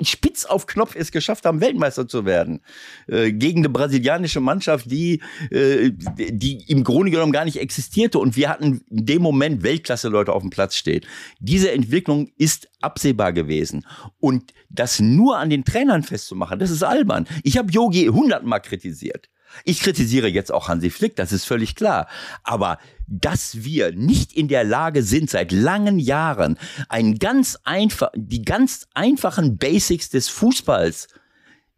spitz 0.00 0.44
auf 0.44 0.66
Knopf 0.66 0.94
es 0.96 1.12
geschafft 1.12 1.44
haben, 1.44 1.60
Weltmeister 1.60 2.08
zu 2.08 2.24
werden. 2.24 2.60
Äh, 3.06 3.32
gegen 3.32 3.60
eine 3.60 3.68
brasilianische 3.68 4.40
Mannschaft, 4.40 4.90
die, 4.90 5.20
äh, 5.50 5.90
die 5.92 6.64
im 6.68 6.84
Grunde 6.84 7.10
genommen 7.10 7.32
gar 7.32 7.44
nicht 7.44 7.58
existierte 7.58 8.18
und 8.18 8.36
wir 8.36 8.48
hatten 8.48 8.82
in 8.90 9.06
dem 9.06 9.22
Moment 9.22 9.62
Weltklasse-Leute 9.62 10.32
auf 10.32 10.42
dem 10.42 10.50
Platz 10.50 10.74
stehen. 10.74 10.89
Diese 11.38 11.70
Entwicklung 11.70 12.30
ist 12.36 12.68
absehbar 12.80 13.32
gewesen 13.32 13.86
und 14.18 14.52
das 14.68 15.00
nur 15.00 15.38
an 15.38 15.50
den 15.50 15.64
Trainern 15.64 16.02
festzumachen, 16.02 16.58
das 16.58 16.70
ist 16.70 16.82
albern. 16.82 17.26
Ich 17.42 17.56
habe 17.56 17.72
Yogi 17.72 18.06
hundertmal 18.06 18.60
kritisiert. 18.60 19.28
Ich 19.64 19.80
kritisiere 19.80 20.28
jetzt 20.28 20.52
auch 20.52 20.68
Hansi 20.68 20.90
Flick, 20.90 21.16
das 21.16 21.32
ist 21.32 21.44
völlig 21.44 21.74
klar. 21.74 22.08
Aber 22.44 22.78
dass 23.06 23.64
wir 23.64 23.92
nicht 23.92 24.32
in 24.32 24.48
der 24.48 24.64
Lage 24.64 25.02
sind, 25.02 25.28
seit 25.28 25.50
langen 25.52 25.98
Jahren 25.98 26.56
ein 26.88 27.18
ganz 27.18 27.58
einfach, 27.64 28.10
die 28.14 28.42
ganz 28.42 28.86
einfachen 28.94 29.58
Basics 29.58 30.08
des 30.10 30.28
Fußballs 30.28 31.08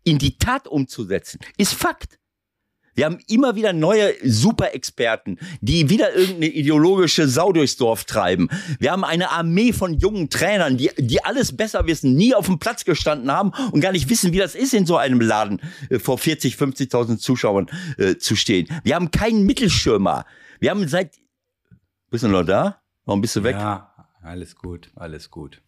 in 0.04 0.18
die 0.18 0.36
Tat 0.36 0.68
umzusetzen, 0.68 1.40
ist 1.56 1.74
Fakt. 1.74 2.18
Wir 2.94 3.06
haben 3.06 3.18
immer 3.26 3.56
wieder 3.56 3.72
neue 3.72 4.14
Superexperten, 4.22 5.38
die 5.60 5.88
wieder 5.88 6.14
irgendeine 6.14 6.48
ideologische 6.48 7.26
Sau 7.26 7.52
durchs 7.52 7.76
Dorf 7.76 8.04
treiben. 8.04 8.48
Wir 8.78 8.92
haben 8.92 9.04
eine 9.04 9.30
Armee 9.30 9.72
von 9.72 9.94
jungen 9.94 10.28
Trainern, 10.28 10.76
die, 10.76 10.90
die 10.98 11.24
alles 11.24 11.56
besser 11.56 11.86
wissen, 11.86 12.14
nie 12.14 12.34
auf 12.34 12.46
dem 12.46 12.58
Platz 12.58 12.84
gestanden 12.84 13.32
haben 13.32 13.52
und 13.72 13.80
gar 13.80 13.92
nicht 13.92 14.10
wissen, 14.10 14.32
wie 14.32 14.38
das 14.38 14.54
ist, 14.54 14.74
in 14.74 14.84
so 14.84 14.96
einem 14.98 15.20
Laden 15.20 15.60
äh, 15.88 15.98
vor 15.98 16.18
40, 16.18 16.56
50.000 16.56 17.18
Zuschauern 17.18 17.66
äh, 17.96 18.16
zu 18.16 18.36
stehen. 18.36 18.68
Wir 18.84 18.94
haben 18.94 19.10
keinen 19.10 19.44
Mittelschirmer. 19.46 20.26
Wir 20.60 20.70
haben 20.70 20.86
seit... 20.86 21.18
Bist 22.10 22.24
du 22.24 22.28
noch 22.28 22.44
da? 22.44 22.82
Warum 23.06 23.22
bist 23.22 23.36
du 23.36 23.42
weg? 23.42 23.56
Ja, 23.56 23.94
alles 24.22 24.54
gut, 24.54 24.90
alles 24.96 25.30
gut. 25.30 25.62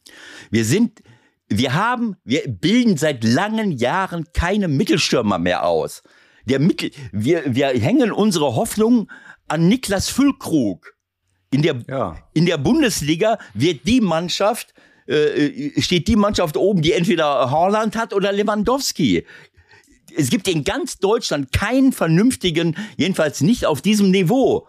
Wir 0.51 0.65
sind... 0.65 1.03
Wir 1.47 1.75
haben, 1.75 2.17
wir 2.25 2.43
bilden 2.49 2.97
seit 2.97 3.23
langen 3.23 3.71
Jahren 3.71 4.25
keine 4.33 4.67
Mittelstürmer 4.67 5.39
mehr 5.39 5.67
aus 5.67 6.03
der 6.47 6.59
Mittel, 6.59 6.91
wir, 7.13 7.43
wir 7.55 7.69
hängen 7.69 8.13
unsere 8.13 8.55
Hoffnung 8.55 9.11
an 9.49 9.69
Niklas 9.69 10.09
Füllkrug. 10.09 10.95
In 11.51 11.63
der, 11.63 11.83
ja. 11.89 12.17
in 12.33 12.47
der 12.47 12.59
Bundesliga 12.59 13.39
wird 13.55 13.87
die 13.87 14.01
Mannschaft, 14.01 14.75
äh, 15.07 15.81
steht 15.81 16.09
die 16.09 16.17
Mannschaft 16.17 16.57
oben, 16.57 16.83
die 16.83 16.93
entweder 16.93 17.51
Haaland 17.51 17.97
hat 17.97 18.13
oder 18.13 18.33
Lewandowski. 18.33 19.25
Es 20.17 20.31
gibt 20.31 20.49
in 20.49 20.65
ganz 20.65 20.99
Deutschland 20.99 21.53
keinen 21.53 21.93
vernünftigen, 21.93 22.77
jedenfalls 22.97 23.41
nicht 23.41 23.67
auf 23.67 23.83
diesem 23.83 24.11
Niveau. 24.11 24.69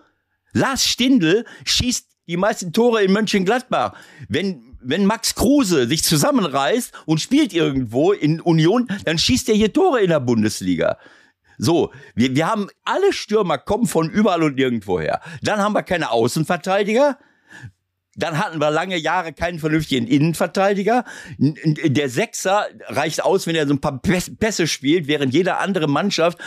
Lars 0.53 0.85
Stindl 0.85 1.45
schießt 1.65 2.07
die 2.27 2.37
meisten 2.37 2.71
Tore 2.71 3.03
in 3.03 3.11
Mönchengladbach. 3.11 3.93
Wenn 4.29 4.75
wenn 4.87 5.05
Max 5.05 5.35
Kruse 5.35 5.87
sich 5.87 6.03
zusammenreißt 6.03 6.93
und 7.05 7.19
spielt 7.19 7.53
irgendwo 7.53 8.11
in 8.11 8.39
Union, 8.39 8.87
dann 9.03 9.17
schießt 9.17 9.49
er 9.49 9.55
hier 9.55 9.73
Tore 9.73 10.01
in 10.01 10.09
der 10.09 10.19
Bundesliga. 10.19 10.97
So, 11.57 11.91
wir, 12.15 12.35
wir 12.35 12.47
haben 12.47 12.67
alle 12.83 13.13
Stürmer 13.13 13.57
kommen 13.57 13.87
von 13.87 14.09
überall 14.09 14.43
und 14.43 14.55
nirgendwoher. 14.55 15.21
Dann 15.41 15.59
haben 15.59 15.73
wir 15.73 15.83
keine 15.83 16.11
Außenverteidiger. 16.11 17.17
Dann 18.17 18.37
hatten 18.37 18.59
wir 18.59 18.71
lange 18.71 18.97
Jahre 18.97 19.33
keinen 19.33 19.59
vernünftigen 19.59 20.07
Innenverteidiger. 20.07 21.03
Der 21.37 22.09
Sechser 22.09 22.67
reicht 22.87 23.23
aus, 23.23 23.45
wenn 23.45 23.55
er 23.55 23.67
so 23.67 23.73
ein 23.73 23.81
paar 23.81 24.01
Pässe 24.01 24.67
spielt, 24.67 25.07
während 25.07 25.33
jede 25.33 25.57
andere 25.57 25.87
Mannschaft 25.87 26.37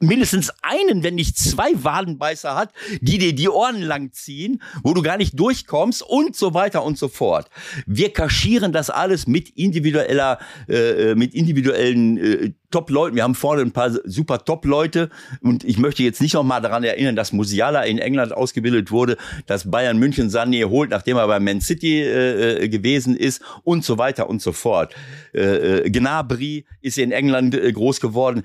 mindestens 0.00 0.50
einen, 0.62 1.04
wenn 1.04 1.14
nicht 1.14 1.38
zwei 1.38 1.72
Wadenbeißer 1.74 2.54
hat, 2.54 2.72
die 3.00 3.18
dir 3.18 3.34
die 3.34 3.48
Ohren 3.48 3.82
lang 3.82 4.12
ziehen, 4.12 4.62
wo 4.82 4.94
du 4.94 5.02
gar 5.02 5.18
nicht 5.18 5.38
durchkommst 5.38 6.02
und 6.02 6.34
so 6.34 6.54
weiter 6.54 6.82
und 6.84 6.98
so 6.98 7.08
fort. 7.08 7.48
Wir 7.86 8.12
kaschieren 8.12 8.72
das 8.72 8.90
alles 8.90 9.26
mit 9.26 9.50
individueller, 9.50 10.38
äh, 10.68 11.10
äh 11.10 11.14
mit 11.14 11.34
individuellen 11.34 12.16
äh, 12.18 12.52
Top-Leuten. 12.70 13.16
Wir 13.16 13.24
haben 13.24 13.34
vorne 13.34 13.62
ein 13.62 13.72
paar 13.72 13.90
super 14.04 14.44
Top-Leute 14.44 15.10
und 15.42 15.64
ich 15.64 15.78
möchte 15.78 16.02
jetzt 16.02 16.20
nicht 16.20 16.34
noch 16.34 16.44
mal 16.44 16.60
daran 16.60 16.84
erinnern, 16.84 17.16
dass 17.16 17.32
Musiala 17.32 17.82
in 17.82 17.98
England 17.98 18.32
ausgebildet 18.32 18.90
wurde, 18.90 19.16
dass 19.46 19.70
Bayern 19.70 19.98
München 19.98 20.30
Sané 20.30 20.64
holt, 20.64 20.90
nachdem 20.90 21.16
er 21.16 21.26
bei 21.26 21.40
Man 21.40 21.60
City 21.60 22.00
äh, 22.00 22.64
äh 22.64 22.68
gewesen 22.68 23.16
ist 23.16 23.42
und 23.64 23.84
so 23.84 23.98
weiter 23.98 24.30
und 24.30 24.40
so 24.40 24.52
fort. 24.52 24.94
Äh, 25.34 25.40
äh 25.40 25.90
Gnabry 25.90 26.64
ist 26.80 26.96
in 26.96 27.12
England 27.12 27.58
groß 27.60 28.00
geworden. 28.00 28.44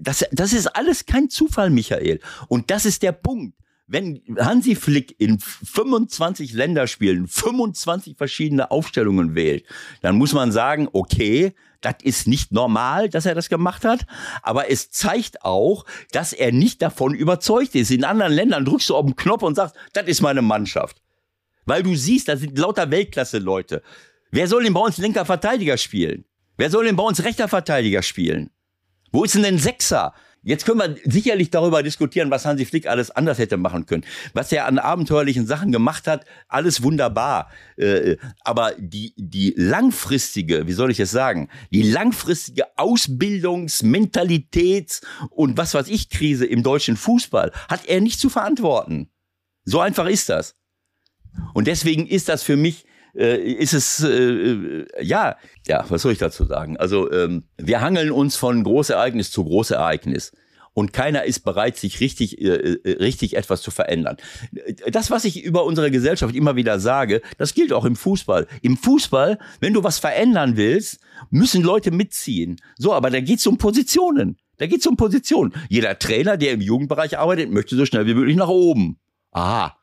Das, 0.00 0.24
das 0.32 0.52
ist 0.52 0.57
alles 0.66 1.06
kein 1.06 1.30
Zufall, 1.30 1.70
Michael. 1.70 2.20
Und 2.48 2.70
das 2.70 2.84
ist 2.84 3.02
der 3.02 3.12
Punkt 3.12 3.54
wenn 3.88 4.20
Hansi 4.38 4.76
Flick 4.76 5.18
in 5.18 5.40
25 5.40 6.52
Länderspielen 6.52 7.26
25 7.26 8.16
verschiedene 8.16 8.70
Aufstellungen 8.70 9.34
wählt, 9.34 9.64
dann 10.02 10.16
muss 10.16 10.34
man 10.34 10.52
sagen, 10.52 10.88
okay, 10.92 11.54
das 11.80 11.94
ist 12.02 12.26
nicht 12.26 12.52
normal, 12.52 13.08
dass 13.08 13.24
er 13.24 13.34
das 13.34 13.48
gemacht 13.48 13.84
hat, 13.84 14.06
aber 14.42 14.70
es 14.70 14.90
zeigt 14.90 15.42
auch, 15.42 15.86
dass 16.12 16.32
er 16.32 16.52
nicht 16.52 16.82
davon 16.82 17.14
überzeugt 17.14 17.74
ist. 17.74 17.90
In 17.90 18.04
anderen 18.04 18.32
Ländern 18.32 18.64
drückst 18.64 18.90
du 18.90 18.96
auf 18.96 19.06
den 19.06 19.16
Knopf 19.16 19.42
und 19.42 19.54
sagst, 19.54 19.74
das 19.94 20.06
ist 20.06 20.20
meine 20.20 20.42
Mannschaft. 20.42 21.00
Weil 21.64 21.82
du 21.82 21.94
siehst, 21.94 22.28
da 22.28 22.36
sind 22.36 22.58
lauter 22.58 22.90
Weltklasse-Leute. 22.90 23.82
Wer 24.30 24.48
soll 24.48 24.64
denn 24.64 24.74
bei 24.74 24.80
uns 24.80 24.98
linker 24.98 25.24
Verteidiger 25.24 25.78
spielen? 25.78 26.24
Wer 26.56 26.70
soll 26.70 26.84
denn 26.84 26.96
bei 26.96 27.04
uns 27.04 27.22
rechter 27.24 27.48
Verteidiger 27.48 28.02
spielen? 28.02 28.50
Wo 29.12 29.24
ist 29.24 29.34
denn 29.34 29.44
ein 29.44 29.58
Sechser? 29.58 30.12
Jetzt 30.42 30.64
können 30.64 30.78
wir 30.78 30.96
sicherlich 31.04 31.50
darüber 31.50 31.82
diskutieren, 31.82 32.30
was 32.30 32.46
Hansi 32.46 32.64
Flick 32.64 32.86
alles 32.86 33.10
anders 33.10 33.38
hätte 33.38 33.56
machen 33.56 33.86
können. 33.86 34.04
Was 34.34 34.52
er 34.52 34.66
an 34.66 34.78
abenteuerlichen 34.78 35.46
Sachen 35.46 35.72
gemacht 35.72 36.06
hat, 36.06 36.24
alles 36.46 36.82
wunderbar. 36.82 37.50
Äh, 37.76 38.16
aber 38.40 38.72
die, 38.78 39.14
die 39.16 39.52
langfristige, 39.56 40.66
wie 40.66 40.72
soll 40.72 40.90
ich 40.90 41.00
es 41.00 41.10
sagen, 41.10 41.48
die 41.72 41.82
langfristige 41.82 42.66
Ausbildungs-, 42.78 43.82
Mentalitäts- 43.82 45.02
und 45.30 45.58
was 45.58 45.74
weiß 45.74 45.88
ich 45.88 46.08
Krise 46.08 46.46
im 46.46 46.62
deutschen 46.62 46.96
Fußball 46.96 47.52
hat 47.68 47.86
er 47.86 48.00
nicht 48.00 48.20
zu 48.20 48.30
verantworten. 48.30 49.10
So 49.64 49.80
einfach 49.80 50.06
ist 50.06 50.28
das. 50.28 50.54
Und 51.52 51.66
deswegen 51.66 52.06
ist 52.06 52.28
das 52.28 52.42
für 52.42 52.56
mich 52.56 52.84
äh, 53.18 53.36
ist 53.36 53.74
es, 53.74 54.02
äh, 54.02 54.08
äh, 54.08 54.86
ja, 55.02 55.36
ja, 55.66 55.84
was 55.88 56.02
soll 56.02 56.12
ich 56.12 56.18
dazu 56.18 56.44
sagen? 56.44 56.76
Also 56.76 57.10
ähm, 57.10 57.44
wir 57.56 57.80
hangeln 57.80 58.12
uns 58.12 58.36
von 58.36 58.62
Großereignis 58.62 59.30
zu 59.30 59.44
Großereignis. 59.44 60.32
und 60.74 60.92
keiner 60.92 61.24
ist 61.24 61.40
bereit, 61.40 61.76
sich 61.76 61.98
richtig, 61.98 62.40
äh, 62.40 62.46
äh, 62.46 63.02
richtig 63.02 63.36
etwas 63.36 63.62
zu 63.62 63.72
verändern. 63.72 64.16
Das, 64.92 65.10
was 65.10 65.24
ich 65.24 65.42
über 65.42 65.64
unsere 65.64 65.90
Gesellschaft 65.90 66.36
immer 66.36 66.54
wieder 66.54 66.78
sage, 66.78 67.20
das 67.36 67.54
gilt 67.54 67.72
auch 67.72 67.84
im 67.84 67.96
Fußball. 67.96 68.46
Im 68.62 68.76
Fußball, 68.76 69.38
wenn 69.58 69.72
du 69.72 69.82
was 69.82 69.98
verändern 69.98 70.56
willst, 70.56 71.00
müssen 71.30 71.64
Leute 71.64 71.90
mitziehen. 71.90 72.60
So, 72.76 72.94
aber 72.94 73.10
da 73.10 73.20
geht's 73.20 73.46
um 73.48 73.58
Positionen. 73.58 74.36
Da 74.58 74.66
geht's 74.68 74.86
um 74.86 74.96
Positionen. 74.96 75.52
Jeder 75.68 75.98
Trainer, 75.98 76.36
der 76.36 76.52
im 76.52 76.60
Jugendbereich 76.60 77.18
arbeitet, 77.18 77.50
möchte 77.50 77.74
so 77.74 77.84
schnell 77.84 78.06
wie 78.06 78.14
möglich 78.14 78.36
nach 78.36 78.48
oben. 78.48 79.00
Aha. 79.32 79.76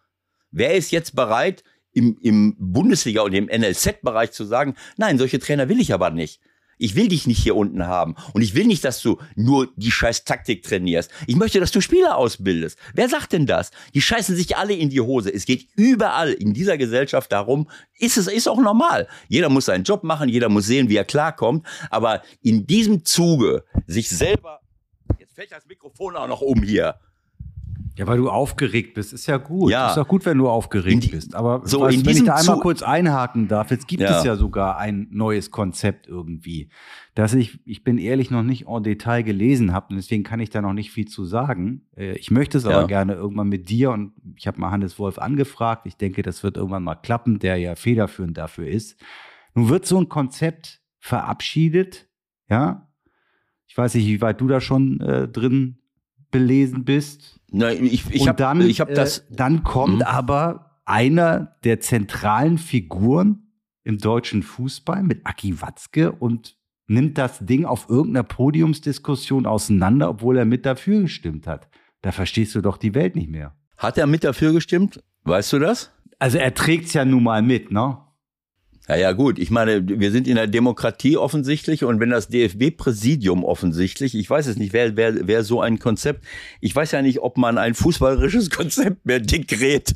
Wer 0.52 0.76
ist 0.76 0.92
jetzt 0.92 1.18
bereit, 1.18 1.64
im, 1.96 2.18
im 2.22 2.56
Bundesliga- 2.60 3.22
und 3.22 3.34
im 3.34 3.46
NLZ-Bereich 3.46 4.32
zu 4.32 4.44
sagen, 4.46 4.76
nein, 4.98 5.18
solche 5.18 5.40
Trainer 5.40 5.70
will 5.70 5.80
ich 5.80 5.94
aber 5.94 6.12
nicht. 6.12 6.42
Ich 6.78 6.96
will 6.96 7.08
dich 7.08 7.26
nicht 7.26 7.42
hier 7.42 7.56
unten 7.56 7.88
haben. 7.88 8.16
Und 8.34 8.42
ich 8.42 8.54
will 8.54 8.66
nicht, 8.66 8.84
dass 8.84 9.02
du 9.02 9.18
nur 9.36 9.70
die 9.78 9.92
scheiß 9.92 10.26
Taktik 10.26 10.62
trainierst. 10.64 11.10
Ich 11.26 11.38
möchte, 11.38 11.62
dass 11.62 11.72
du 11.72 11.80
Spieler 11.80 12.18
ausbildest. 12.18 12.78
Wer 12.94 13.08
sagt 13.08 13.32
denn 13.32 13.46
das? 13.46 13.72
Die 13.94 14.02
scheißen 14.02 14.36
sich 14.36 14.58
alle 14.58 14.74
in 14.74 14.90
die 14.90 15.00
Hose. 15.00 15.34
Es 15.34 15.46
geht 15.46 15.70
überall 15.78 16.34
in 16.34 16.54
dieser 16.54 16.78
Gesellschaft 16.78 17.32
darum, 17.32 17.70
ist 17.98 18.18
es, 18.18 18.28
ist 18.28 18.50
auch 18.50 18.60
normal. 18.60 19.08
Jeder 19.30 19.48
muss 19.48 19.66
seinen 19.66 19.86
Job 19.86 20.04
machen, 20.04 20.28
jeder 20.28 20.50
muss 20.50 20.66
sehen, 20.66 20.90
wie 20.90 20.98
er 20.98 21.06
klarkommt. 21.06 21.66
Aber 21.92 22.22
in 22.42 22.68
diesem 22.68 23.06
Zuge 23.06 23.64
sich 23.88 24.10
selber, 24.10 24.60
jetzt 25.18 25.34
fällt 25.34 25.54
das 25.54 25.66
Mikrofon 25.68 26.18
auch 26.18 26.28
noch 26.28 26.42
um 26.42 26.62
hier. 26.62 27.00
Ja, 27.98 28.08
weil 28.08 28.18
du 28.18 28.30
aufgeregt 28.30 28.94
bist, 28.94 29.14
ist 29.14 29.26
ja 29.28 29.38
gut. 29.38 29.72
Ja. 29.72 29.88
Ist 29.88 29.96
doch 29.96 30.08
gut, 30.08 30.26
wenn 30.26 30.38
du 30.38 30.50
aufgeregt 30.50 31.06
die- 31.06 31.08
bist. 31.12 31.34
Aber 31.34 31.62
so 31.66 31.80
weißt, 31.80 32.00
in 32.00 32.06
wenn 32.06 32.18
ich 32.18 32.24
da 32.26 32.36
einmal 32.36 32.56
Zu- 32.58 32.62
kurz 32.62 32.82
einhaken 32.84 33.48
darf, 33.48 33.72
jetzt 33.72 33.88
gibt 33.88 34.02
Ja. 34.04 34.18
es 34.18 34.26
ja 34.26 34.36
sogar 34.36 34.78
ein 34.78 35.08
neues 35.12 35.50
Konzept 35.50 36.06
irgendwie, 36.08 36.68
das 37.14 37.34
ich, 37.34 37.60
ich 37.66 37.86
bin 37.86 37.98
ehrlich 37.98 38.32
noch 38.32 38.44
nicht 38.44 38.68
en 38.68 38.84
Detail 38.84 39.22
gelesen 39.24 39.72
habe 39.72 39.88
und 39.92 39.96
deswegen 39.96 40.24
kann 40.24 40.42
ich 40.42 40.50
da 40.50 40.62
noch 40.62 40.74
nicht 40.74 40.92
viel 40.92 41.08
zu 41.08 41.24
sagen. 41.24 41.86
Äh, 41.96 42.18
Ich 42.18 42.32
möchte 42.32 42.58
es 42.58 42.66
Ja. 42.66 42.72
aber 42.72 42.88
gerne 42.88 43.14
irgendwann 43.14 43.48
mit 43.48 43.70
dir 43.70 43.92
und 43.92 44.12
ich 44.36 44.46
habe 44.46 44.60
mal 44.60 44.72
Hannes 44.72 45.00
Wolf 45.00 45.18
angefragt. 45.18 45.86
Ich 45.86 45.96
denke, 45.96 46.22
das 46.22 46.44
wird 46.44 46.58
irgendwann 46.58 46.84
mal 46.84 46.96
klappen, 46.96 47.40
der 47.40 47.56
ja 47.58 47.76
federführend 47.76 48.38
dafür 48.38 48.68
ist. 48.68 49.00
Nun 49.54 49.70
wird 49.70 49.86
so 49.86 49.98
ein 49.98 50.10
Konzept 50.10 50.82
verabschiedet, 51.00 52.08
ja. 52.50 52.90
Ich 53.68 53.78
weiß 53.78 53.96
nicht, 53.96 54.06
wie 54.08 54.22
weit 54.22 54.42
du 54.42 54.48
da 54.48 54.60
schon 54.62 55.00
äh, 55.02 55.28
drin 55.28 55.80
belesen 56.32 56.84
bist. 56.86 57.40
Na, 57.52 57.72
ich 57.72 58.10
ich 58.12 58.28
habe 58.28 58.38
dann, 58.38 58.62
ich 58.62 58.82
hab 58.82 58.90
äh, 58.90 58.94
das. 58.94 59.26
dann 59.30 59.64
kommt 59.64 59.98
Mhm. 59.98 60.02
aber 60.04 60.80
einer 60.86 61.56
der 61.64 61.80
zentralen 61.80 62.58
Figuren 62.58 63.48
im 63.84 63.98
deutschen 63.98 64.44
Fußball 64.44 65.04
mit 65.04 65.26
Aki 65.26 65.62
Watzke 65.62 66.12
und 66.12 66.58
nimmt 66.88 67.18
das 67.18 67.40
Ding 67.46 67.66
auf 67.66 67.90
irgendeiner 67.90 68.24
Podiumsdiskussion 68.24 69.46
auseinander, 69.46 70.10
obwohl 70.10 70.38
er 70.38 70.46
mit 70.46 70.66
dafür 70.66 71.02
gestimmt 71.02 71.48
hat. 71.48 71.70
Da 72.02 72.12
verstehst 72.12 72.54
du 72.56 72.62
doch 72.62 72.78
die 72.78 72.94
Welt 72.94 73.16
nicht 73.16 73.30
mehr. 73.30 73.56
Hat 73.78 73.98
er 73.98 74.08
mit 74.08 74.24
dafür 74.24 74.54
gestimmt? 74.54 75.04
Weißt 75.24 75.54
du 75.54 75.60
das? 75.60 75.92
Also 76.20 76.38
er 76.38 76.54
trägt's 76.54 76.94
ja 76.94 77.04
nun 77.06 77.24
mal 77.24 77.42
mit, 77.42 77.72
ne? 77.72 77.98
Ja, 78.88 78.96
ja, 78.96 79.12
gut. 79.14 79.40
Ich 79.40 79.50
meine, 79.50 79.88
wir 79.88 80.12
sind 80.12 80.28
in 80.28 80.36
der 80.36 80.48
Demokratie 80.48 81.18
offensichtlich 81.18 81.84
und 81.84 82.00
wenn 82.00 82.12
das 82.12 82.28
DFB-Präsidium 82.28 83.44
offensichtlich, 83.44 84.14
ich 84.14 84.30
weiß 84.30 84.46
es 84.46 84.58
nicht, 84.58 84.74
wer, 84.74 84.96
wer, 84.96 85.28
wer 85.28 85.44
so 85.44 85.60
ein 85.62 85.80
Konzept, 85.80 86.24
ich 86.62 86.76
weiß 86.76 86.92
ja 86.92 87.02
nicht, 87.02 87.20
ob 87.20 87.38
man 87.38 87.58
ein 87.58 87.74
fußballerisches 87.74 88.50
Konzept 88.52 89.06
mehr 89.06 89.20
Dekret 89.20 89.96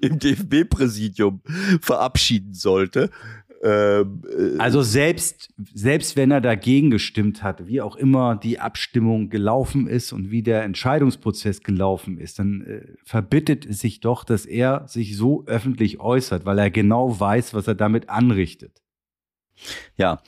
im 0.00 0.18
DFB-Präsidium 0.18 1.40
verabschieden 1.80 2.54
sollte. 2.54 3.10
Ähm, 3.64 4.22
äh, 4.28 4.58
Also 4.58 4.82
selbst, 4.82 5.48
selbst 5.72 6.16
wenn 6.16 6.30
er 6.30 6.42
dagegen 6.42 6.90
gestimmt 6.90 7.42
hat, 7.42 7.66
wie 7.66 7.80
auch 7.80 7.96
immer 7.96 8.36
die 8.36 8.60
Abstimmung 8.60 9.30
gelaufen 9.30 9.86
ist 9.86 10.12
und 10.12 10.30
wie 10.30 10.42
der 10.42 10.64
Entscheidungsprozess 10.64 11.62
gelaufen 11.62 12.18
ist, 12.18 12.38
dann 12.38 12.60
äh, 12.60 12.82
verbittet 13.04 13.64
es 13.64 13.78
sich 13.78 14.00
doch, 14.00 14.24
dass 14.24 14.44
er 14.44 14.86
sich 14.86 15.16
so 15.16 15.44
öffentlich 15.46 15.98
äußert, 15.98 16.44
weil 16.44 16.58
er 16.58 16.70
genau 16.70 17.18
weiß, 17.18 17.54
was 17.54 17.66
er 17.66 17.74
damit 17.74 18.10
anrichtet. 18.10 18.82
Ja, 19.96 20.20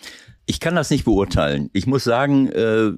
ich 0.46 0.59
kann 0.59 0.75
das 0.75 0.88
nicht 0.88 1.05
beurteilen. 1.05 1.68
Ich 1.75 1.87
muss 1.87 2.05
sagen, 2.05 2.49
äh, 2.49 2.92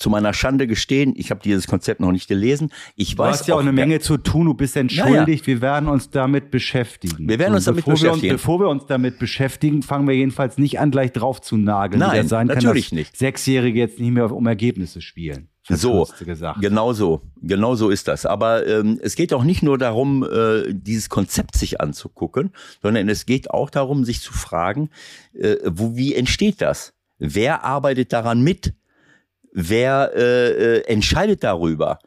zu 0.00 0.08
meiner 0.10 0.32
Schande 0.32 0.66
gestehen, 0.66 1.12
ich 1.16 1.30
habe 1.30 1.40
dieses 1.44 1.66
Konzept 1.66 2.00
noch 2.00 2.10
nicht 2.10 2.26
gelesen. 2.26 2.72
Ich 2.96 3.16
Du 3.16 3.18
weiß 3.18 3.40
hast 3.40 3.48
ja 3.48 3.54
auch 3.54 3.60
eine 3.60 3.72
Menge 3.72 4.00
zu 4.00 4.16
tun, 4.16 4.46
du 4.46 4.54
bist 4.54 4.76
entschuldigt, 4.76 5.46
wir 5.46 5.60
werden 5.60 5.88
uns 5.88 6.10
damit 6.10 6.50
beschäftigen. 6.50 7.28
Wir 7.28 7.38
werden 7.38 7.54
uns 7.54 7.66
damit 7.66 7.84
bevor 7.84 8.00
wir 8.00 8.08
beschäftigen. 8.10 8.32
Uns, 8.32 8.42
bevor 8.42 8.60
wir 8.60 8.68
uns 8.68 8.86
damit 8.86 9.18
beschäftigen, 9.18 9.82
fangen 9.82 10.08
wir 10.08 10.16
jedenfalls 10.16 10.56
nicht 10.56 10.80
an, 10.80 10.90
gleich 10.90 11.12
drauf 11.12 11.42
zu 11.42 11.58
nageln. 11.58 12.00
Nein, 12.00 12.26
sein 12.28 12.46
natürlich 12.46 12.88
kann, 12.88 12.98
nicht. 12.98 13.16
Sechsjährige 13.16 13.78
jetzt 13.78 14.00
nicht 14.00 14.12
mehr 14.12 14.32
um 14.32 14.46
Ergebnisse 14.46 15.02
spielen. 15.02 15.48
So, 15.68 16.08
genau 16.60 16.94
so, 16.94 17.20
genau 17.42 17.74
so 17.74 17.90
ist 17.90 18.08
das. 18.08 18.24
Aber 18.26 18.66
ähm, 18.66 18.98
es 19.02 19.14
geht 19.14 19.32
auch 19.34 19.44
nicht 19.44 19.62
nur 19.62 19.78
darum, 19.78 20.24
äh, 20.24 20.72
dieses 20.72 21.10
Konzept 21.10 21.56
sich 21.56 21.80
anzugucken, 21.80 22.52
sondern 22.82 23.08
es 23.08 23.26
geht 23.26 23.50
auch 23.50 23.70
darum, 23.70 24.04
sich 24.04 24.20
zu 24.22 24.32
fragen, 24.32 24.88
äh, 25.34 25.56
wo, 25.66 25.94
wie 25.94 26.14
entsteht 26.14 26.60
das? 26.62 26.94
Wer 27.18 27.64
arbeitet 27.64 28.12
daran 28.14 28.42
mit? 28.42 28.72
Wer 29.52 30.12
äh, 30.14 30.78
äh, 30.78 30.80
entscheidet 30.86 31.42
darüber? 31.42 31.98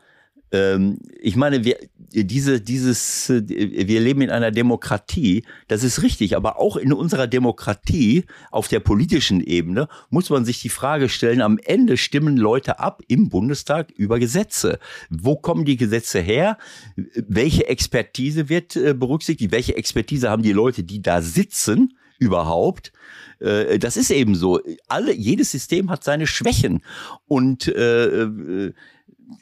Ähm, 0.53 0.99
ich 1.19 1.35
meine, 1.35 1.65
wir, 1.65 1.77
diese, 1.97 2.61
dieses, 2.61 3.29
äh, 3.29 3.41
wir 3.47 3.99
leben 3.99 4.21
in 4.21 4.29
einer 4.29 4.51
Demokratie, 4.51 5.43
das 5.67 5.83
ist 5.83 6.03
richtig, 6.03 6.35
aber 6.37 6.59
auch 6.59 6.77
in 6.77 6.93
unserer 6.93 7.25
Demokratie 7.25 8.25
auf 8.51 8.67
der 8.67 8.79
politischen 8.79 9.41
Ebene 9.41 9.87
muss 10.11 10.29
man 10.29 10.45
sich 10.45 10.61
die 10.61 10.69
Frage 10.69 11.09
stellen, 11.09 11.41
am 11.41 11.57
Ende 11.57 11.97
stimmen 11.97 12.37
Leute 12.37 12.79
ab 12.79 13.01
im 13.07 13.29
Bundestag 13.29 13.91
über 13.91 14.19
Gesetze. 14.19 14.77
Wo 15.09 15.35
kommen 15.35 15.65
die 15.65 15.77
Gesetze 15.77 16.19
her? 16.19 16.57
Welche 16.95 17.67
Expertise 17.67 18.47
wird 18.47 18.75
äh, 18.75 18.93
berücksichtigt? 18.93 19.51
Welche 19.51 19.75
Expertise 19.75 20.29
haben 20.29 20.43
die 20.43 20.53
Leute, 20.53 20.83
die 20.83 21.01
da 21.01 21.23
sitzen? 21.23 21.93
Überhaupt. 22.19 22.91
Äh, 23.39 23.79
Das 23.79 23.97
ist 23.97 24.11
eben 24.11 24.35
so. 24.35 24.59
Alle, 24.87 25.13
jedes 25.13 25.51
System 25.51 25.89
hat 25.89 26.03
seine 26.03 26.27
Schwächen. 26.27 26.83
Und 27.25 27.67
äh, 27.67 28.05
äh, 28.05 28.73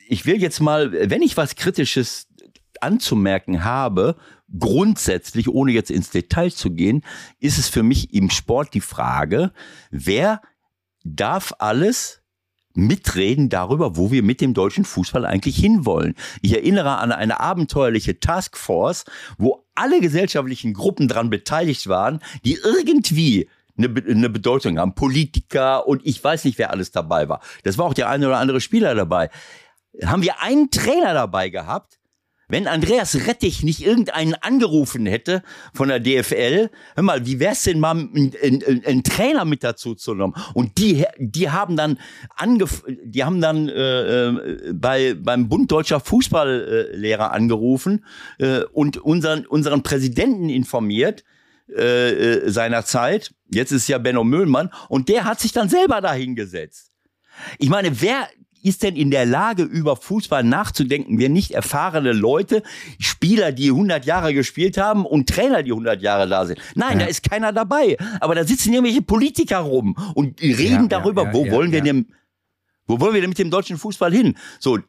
ich 0.08 0.26
will 0.26 0.42
jetzt 0.42 0.60
mal, 0.60 0.92
wenn 1.10 1.22
ich 1.22 1.38
was 1.38 1.56
Kritisches 1.56 2.28
anzumerken 2.80 3.64
habe, 3.64 4.16
grundsätzlich, 4.58 5.48
ohne 5.50 5.72
jetzt 5.72 5.92
ins 5.92 6.10
Detail 6.10 6.52
zu 6.52 6.72
gehen, 6.72 7.04
ist 7.40 7.58
es 7.58 7.70
für 7.70 7.84
mich 7.84 8.14
im 8.14 8.30
Sport 8.30 8.74
die 8.74 8.82
Frage, 8.82 9.52
wer 9.92 10.42
darf 11.04 11.54
alles 11.60 12.22
mitreden 12.74 13.50
darüber, 13.50 13.98
wo 13.98 14.12
wir 14.12 14.24
mit 14.24 14.42
dem 14.42 14.54
deutschen 14.54 14.86
Fußball 14.86 15.26
eigentlich 15.26 15.58
hinwollen. 15.58 16.16
Ich 16.42 16.54
erinnere 16.54 16.98
an 16.98 17.12
eine 17.12 17.40
abenteuerliche 17.40 18.20
Taskforce, 18.20 19.06
wo 19.38 19.61
alle 19.76 20.02
gesellschaftlichen 20.02 20.74
Gruppen 20.74 21.08
dran 21.08 21.30
beteiligt 21.30 21.88
waren, 21.88 22.20
die 22.46 22.58
irgendwie 22.64 23.50
eine, 23.78 23.88
eine 23.88 24.30
Bedeutung 24.30 24.78
haben. 24.80 24.96
Politiker 24.96 25.88
und 25.88 26.06
ich 26.06 26.24
weiß 26.24 26.46
nicht, 26.46 26.58
wer 26.58 26.72
alles 26.72 26.92
dabei 26.92 27.30
war. 27.30 27.42
Das 27.64 27.78
war 27.78 27.86
auch 27.86 27.94
der 27.94 28.10
eine 28.10 28.28
oder 28.28 28.38
andere 28.38 28.62
Spieler 28.62 28.96
dabei. 28.96 29.30
Haben 30.04 30.24
wir 30.24 30.42
einen 30.42 30.72
Trainer 30.72 31.14
dabei 31.14 31.50
gehabt? 31.50 32.01
Wenn 32.52 32.68
Andreas 32.68 33.28
Rettich 33.28 33.64
nicht 33.64 33.82
irgendeinen 33.82 34.34
angerufen 34.36 35.06
hätte 35.06 35.42
von 35.74 35.88
der 35.88 36.02
DFL, 36.02 36.70
hör 36.96 37.04
mal, 37.04 37.26
wie 37.26 37.40
wär's 37.40 37.64
denn 37.64 37.80
mal 37.80 37.92
einen, 37.92 38.34
einen, 38.44 38.86
einen 38.86 39.04
Trainer 39.04 39.46
mit 39.46 39.64
dazu 39.64 39.96
zu 39.96 40.14
nehmen? 40.14 40.36
Und 40.54 40.78
die, 40.78 41.06
die 41.18 41.50
haben 41.50 41.78
dann 41.78 41.98
angef 42.36 42.84
die 43.04 43.24
haben 43.24 43.40
dann 43.40 43.70
äh, 43.70 44.28
äh, 44.28 44.74
bei 44.74 45.14
beim 45.14 45.48
Bund 45.48 45.72
Deutscher 45.72 46.02
Fußballlehrer 46.02 47.32
angerufen 47.32 48.06
äh, 48.38 48.64
und 48.74 48.98
unseren 48.98 49.46
unseren 49.46 49.82
Präsidenten 49.82 50.50
informiert 50.50 51.24
äh, 51.70 52.10
äh, 52.10 52.50
seiner 52.50 52.84
Zeit. 52.84 53.34
Jetzt 53.50 53.72
ist 53.72 53.88
ja 53.88 53.98
Benno 53.98 54.26
Müllmann 54.26 54.72
und 54.90 55.08
der 55.08 55.24
hat 55.24 55.40
sich 55.40 55.54
dann 55.54 55.70
selber 55.70 56.02
dahingesetzt. 56.02 56.92
Ich 57.60 57.70
meine, 57.70 58.02
wer 58.02 58.28
ist 58.64 58.84
denn 58.84 58.96
in 58.96 59.12
der 59.12 59.26
Lage, 59.26 59.64
über 59.64 59.96
Fußball 59.96 60.44
nachzudenken, 60.44 61.18
wir 61.20 61.30
nicht 61.30 61.52
erfahrene 61.52 62.12
Leute, 62.14 62.64
Spieler, 63.00 63.52
die 63.52 63.70
100 63.70 64.06
Jahre 64.06 64.34
gespielt 64.34 64.78
haben 64.78 65.06
und 65.06 65.30
Trainer, 65.30 65.64
die 65.64 65.72
100 65.72 66.02
Jahre 66.02 66.28
da 66.28 66.46
sind? 66.46 66.60
Nein, 66.76 66.94
Ja. 67.00 67.06
da 67.06 67.10
ist 67.10 67.28
keiner 67.30 67.52
dabei. 67.54 67.98
Aber 68.20 68.36
da 68.36 68.44
sitzen 68.46 68.74
irgendwelche 68.74 69.02
Politiker 69.02 69.60
rum 69.60 69.96
und 70.16 70.42
reden 70.42 70.84
Ja, 70.84 70.88
darüber, 70.88 71.34
wo 71.34 71.50
wollen 71.50 71.72
wir 71.72 71.82
denn, 71.82 72.08
wo 72.88 73.00
wollen 73.00 73.14
wir 73.14 73.22
denn 73.22 73.30
mit 73.30 73.40
dem 73.40 73.50
deutschen 73.52 73.78
Fußball 73.78 74.12
hin? 74.14 74.38
So, 74.60 74.80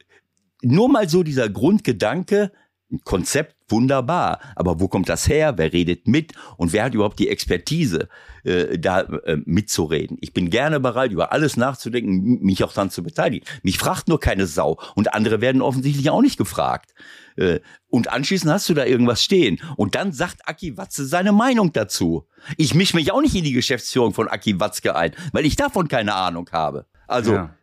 nur 0.63 0.89
mal 0.89 1.09
so 1.09 1.23
dieser 1.23 1.49
Grundgedanke, 1.49 2.53
ein 2.91 3.01
Konzept 3.05 3.57
wunderbar, 3.73 4.39
aber 4.55 4.79
wo 4.79 4.87
kommt 4.87 5.09
das 5.09 5.29
her? 5.29 5.59
Wer 5.59 5.73
redet 5.73 6.07
mit? 6.07 6.33
Und 6.57 6.73
wer 6.73 6.85
hat 6.85 6.95
überhaupt 6.95 7.19
die 7.19 7.29
Expertise, 7.29 8.09
äh, 8.45 8.79
da 8.79 9.01
äh, 9.01 9.39
mitzureden? 9.45 10.19
Ich 10.21 10.33
bin 10.33 10.51
gerne 10.51 10.79
bereit, 10.79 11.11
über 11.11 11.33
alles 11.33 11.57
nachzudenken, 11.57 12.39
mich 12.45 12.63
auch 12.63 12.73
dann 12.73 12.91
zu 12.91 13.03
beteiligen. 13.03 13.45
Mich 13.65 13.79
fragt 13.79 14.07
nur 14.07 14.21
keine 14.21 14.47
Sau 14.47 14.79
und 14.95 15.13
andere 15.15 15.41
werden 15.41 15.63
offensichtlich 15.63 16.09
auch 16.11 16.23
nicht 16.23 16.39
gefragt. 16.39 16.95
Äh, 17.37 17.59
und 17.89 18.13
anschließend 18.13 18.53
hast 18.53 18.69
du 18.69 18.75
da 18.75 18.85
irgendwas 18.85 19.25
stehen. 19.25 19.61
Und 19.77 19.95
dann 19.95 20.13
sagt 20.13 20.49
Aki 20.49 20.77
Watze 20.77 21.05
seine 21.05 21.33
Meinung 21.33 21.73
dazu. 21.73 22.29
Ich 22.57 22.75
mische 22.75 22.97
mich 22.97 23.11
auch 23.11 23.21
nicht 23.21 23.35
in 23.35 23.45
die 23.45 23.53
Geschäftsführung 23.53 24.15
von 24.15 24.29
Aki 24.29 24.61
Watzke 24.61 24.95
ein, 24.95 25.13
weil 25.33 25.47
ich 25.47 25.57
davon 25.57 25.89
keine 25.89 26.15
Ahnung 26.15 26.49
habe. 26.53 26.87
Also, 27.09 27.35
ja. 27.35 27.57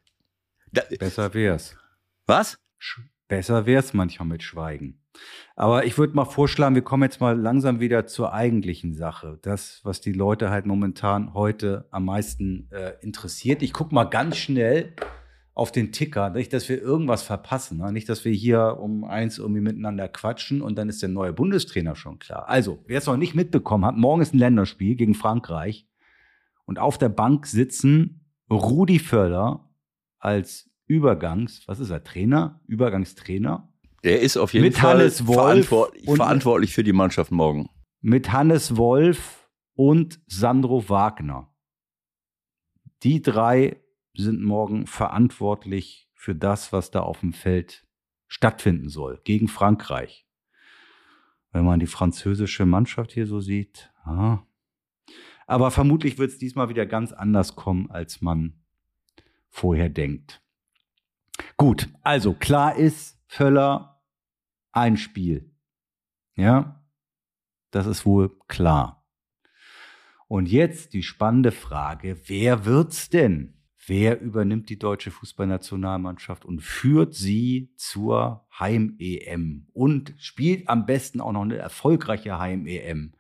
Da, 0.71 0.83
Besser 0.99 1.33
wär's. 1.33 1.75
was? 2.27 2.59
Besser 3.27 3.65
wär's 3.65 3.93
manchmal 3.93 4.27
mit 4.27 4.43
Schweigen. 4.43 4.99
Aber 5.55 5.85
ich 5.85 5.97
würde 5.97 6.15
mal 6.15 6.25
vorschlagen, 6.25 6.75
wir 6.75 6.83
kommen 6.83 7.03
jetzt 7.03 7.19
mal 7.19 7.37
langsam 7.37 7.79
wieder 7.79 8.07
zur 8.07 8.33
eigentlichen 8.33 8.93
Sache. 8.93 9.39
Das, 9.41 9.81
was 9.83 9.99
die 9.99 10.13
Leute 10.13 10.49
halt 10.49 10.65
momentan 10.65 11.33
heute 11.33 11.87
am 11.91 12.05
meisten 12.05 12.69
äh, 12.71 12.93
interessiert. 13.01 13.61
Ich 13.61 13.73
gucke 13.73 13.93
mal 13.93 14.05
ganz 14.05 14.37
schnell 14.37 14.93
auf 15.59 15.73
den 15.73 15.91
Ticker, 15.91 16.29
nicht, 16.29 16.53
dass 16.53 16.69
wir 16.69 16.81
irgendwas 16.81 17.23
verpassen. 17.23 17.79
Ne? 17.79 17.91
Nicht, 17.91 18.07
dass 18.07 18.23
wir 18.23 18.31
hier 18.31 18.77
um 18.79 19.03
eins 19.03 19.37
irgendwie 19.37 19.59
miteinander 19.59 20.07
quatschen 20.07 20.61
und 20.61 20.77
dann 20.77 20.87
ist 20.87 21.01
der 21.01 21.09
neue 21.09 21.33
Bundestrainer 21.33 21.97
schon 21.97 22.17
klar. 22.17 22.47
Also, 22.47 22.81
wer 22.87 22.99
es 22.99 23.07
noch 23.07 23.17
nicht 23.17 23.35
mitbekommen 23.35 23.83
hat, 23.83 23.97
morgen 23.97 24.21
ist 24.21 24.33
ein 24.33 24.39
Länderspiel 24.39 24.95
gegen 24.95 25.15
Frankreich. 25.15 25.85
Und 26.63 26.79
auf 26.79 26.97
der 26.97 27.09
Bank 27.09 27.45
sitzen 27.45 28.25
Rudi 28.49 28.99
Völler 28.99 29.69
als 30.17 30.69
Übergangs, 30.85 31.67
was 31.67 31.81
ist 31.81 31.89
er, 31.89 32.05
Trainer? 32.05 32.61
Übergangstrainer? 32.65 33.69
Der 34.03 34.21
ist 34.21 34.37
auf 34.37 34.53
jeden 34.53 34.65
Mit 34.65 34.77
Fall 34.77 34.99
Hannes 34.99 35.27
Wolf 35.27 35.67
verantwortlich, 35.67 36.73
für 36.73 36.83
die 36.83 36.93
Mannschaft 36.93 37.31
morgen. 37.31 37.69
Mit 38.01 38.31
Hannes 38.31 38.77
Wolf 38.77 39.49
und 39.73 40.19
Sandro 40.27 40.87
Wagner. 40.89 41.53
Die 43.03 43.21
drei 43.21 43.81
sind 44.13 44.43
morgen 44.43 44.87
verantwortlich 44.87 46.09
für 46.13 46.35
das, 46.35 46.71
was 46.73 46.91
da 46.91 47.01
auf 47.01 47.21
dem 47.21 47.33
Feld 47.33 47.85
stattfinden 48.27 48.89
soll, 48.89 49.21
gegen 49.23 49.47
Frankreich. 49.47 50.27
Wenn 51.51 51.65
man 51.65 51.79
die 51.79 51.87
französische 51.87 52.65
Mannschaft 52.65 53.11
hier 53.11 53.25
so 53.25 53.39
sieht. 53.39 53.91
Ja. 54.05 54.45
Aber 55.47 55.71
vermutlich 55.71 56.17
wird 56.17 56.31
es 56.31 56.37
diesmal 56.37 56.69
wieder 56.69 56.85
ganz 56.85 57.11
anders 57.11 57.55
kommen, 57.55 57.89
als 57.89 58.21
man 58.21 58.61
vorher 59.49 59.89
denkt. 59.89 60.41
Gut, 61.57 61.89
also 62.03 62.33
klar 62.33 62.75
ist, 62.75 63.18
Völler 63.31 64.01
ein 64.71 64.97
Spiel. 64.97 65.55
Ja, 66.35 66.83
das 67.69 67.85
ist 67.85 68.03
wohl 68.03 68.35
klar. 68.47 69.07
Und 70.27 70.49
jetzt 70.49 70.93
die 70.93 71.03
spannende 71.03 71.51
Frage, 71.51 72.19
wer 72.25 72.65
wird's 72.65 73.09
denn? 73.09 73.53
Wer 73.85 74.19
übernimmt 74.19 74.69
die 74.69 74.79
deutsche 74.79 75.11
Fußballnationalmannschaft 75.11 76.43
und 76.43 76.61
führt 76.61 77.13
sie 77.13 77.71
zur 77.77 78.47
Heim-EM 78.59 79.67
und 79.73 80.15
spielt 80.17 80.67
am 80.67 80.87
besten 80.87 81.21
auch 81.21 81.31
noch 81.31 81.43
eine 81.43 81.57
erfolgreiche 81.57 82.39
Heim-EM? 82.39 83.13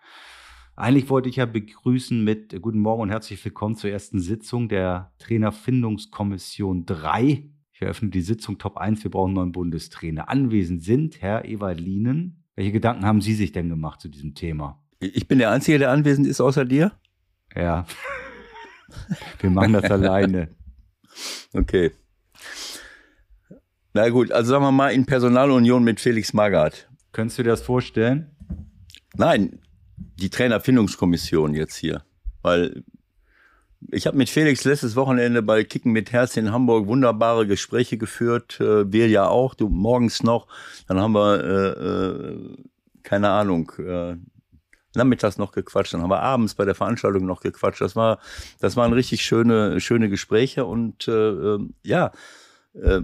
Eigentlich 0.75 1.09
wollte 1.09 1.29
ich 1.29 1.35
ja 1.35 1.45
begrüßen 1.45 2.23
mit 2.23 2.51
äh, 2.53 2.59
Guten 2.59 2.79
Morgen 2.79 3.03
und 3.03 3.09
herzlich 3.09 3.45
willkommen 3.45 3.75
zur 3.75 3.91
ersten 3.91 4.19
Sitzung 4.19 4.69
der 4.69 5.13
Trainerfindungskommission 5.19 6.85
3. 6.87 7.58
Ich 7.79 7.83
eröffne 7.83 8.09
die 8.09 8.21
Sitzung 8.21 8.57
Top 8.57 8.75
1. 8.75 9.05
Wir 9.05 9.11
brauchen 9.11 9.29
einen 9.29 9.35
neuen 9.35 9.51
Bundestrainer. 9.53 10.27
Anwesend 10.27 10.83
sind 10.83 11.21
Herr 11.21 11.45
Ewald 11.45 11.79
Lienen. 11.79 12.43
Welche 12.57 12.73
Gedanken 12.73 13.05
haben 13.05 13.21
Sie 13.21 13.33
sich 13.33 13.53
denn 13.53 13.69
gemacht 13.69 14.01
zu 14.01 14.09
diesem 14.09 14.35
Thema? 14.35 14.83
Ich 14.99 15.29
bin 15.29 15.39
der 15.39 15.51
Einzige, 15.51 15.79
der 15.79 15.89
anwesend 15.89 16.27
ist, 16.27 16.41
außer 16.41 16.65
dir? 16.65 16.91
Ja. 17.55 17.85
Wir 19.39 19.49
machen 19.49 19.71
das 19.71 19.85
alleine. 19.91 20.49
Okay. 21.53 21.91
Na 23.93 24.09
gut, 24.09 24.33
also 24.33 24.49
sagen 24.51 24.65
wir 24.65 24.73
mal 24.73 24.89
in 24.89 25.05
Personalunion 25.05 25.81
mit 25.81 26.01
Felix 26.01 26.33
Magath. 26.33 26.89
Könntest 27.13 27.39
du 27.39 27.43
dir 27.43 27.51
das 27.51 27.61
vorstellen? 27.61 28.35
Nein, 29.15 29.61
die 29.95 30.29
Trainerfindungskommission 30.29 31.53
jetzt 31.53 31.77
hier. 31.77 32.03
Weil 32.41 32.83
ich 33.91 34.07
habe 34.07 34.17
mit 34.17 34.29
Felix 34.29 34.63
letztes 34.65 34.95
Wochenende 34.95 35.41
bei 35.41 35.63
Kicken 35.63 35.91
mit 35.91 36.11
Herz 36.11 36.37
in 36.37 36.51
Hamburg 36.51 36.87
wunderbare 36.87 37.47
Gespräche 37.47 37.97
geführt. 37.97 38.59
Äh, 38.59 38.91
wir 38.91 39.07
ja 39.07 39.27
auch, 39.27 39.55
du 39.55 39.69
morgens 39.69 40.23
noch. 40.23 40.47
Dann 40.87 40.99
haben 40.99 41.13
wir, 41.13 41.43
äh, 41.43 41.85
äh, 41.85 42.57
keine 43.03 43.29
Ahnung, 43.29 43.71
äh, 43.79 44.15
nachmittags 44.95 45.37
noch 45.37 45.51
gequatscht, 45.51 45.93
dann 45.93 46.01
haben 46.01 46.09
wir 46.09 46.21
abends 46.21 46.55
bei 46.55 46.65
der 46.65 46.75
Veranstaltung 46.75 47.25
noch 47.25 47.41
gequatscht. 47.41 47.81
Das 47.81 47.95
war, 47.95 48.19
das 48.59 48.75
waren 48.75 48.93
richtig 48.93 49.23
schöne, 49.23 49.79
schöne 49.79 50.09
Gespräche 50.09 50.65
und 50.65 51.07
äh, 51.07 51.29
äh, 51.29 51.59
ja, 51.83 52.11
äh, 52.73 53.01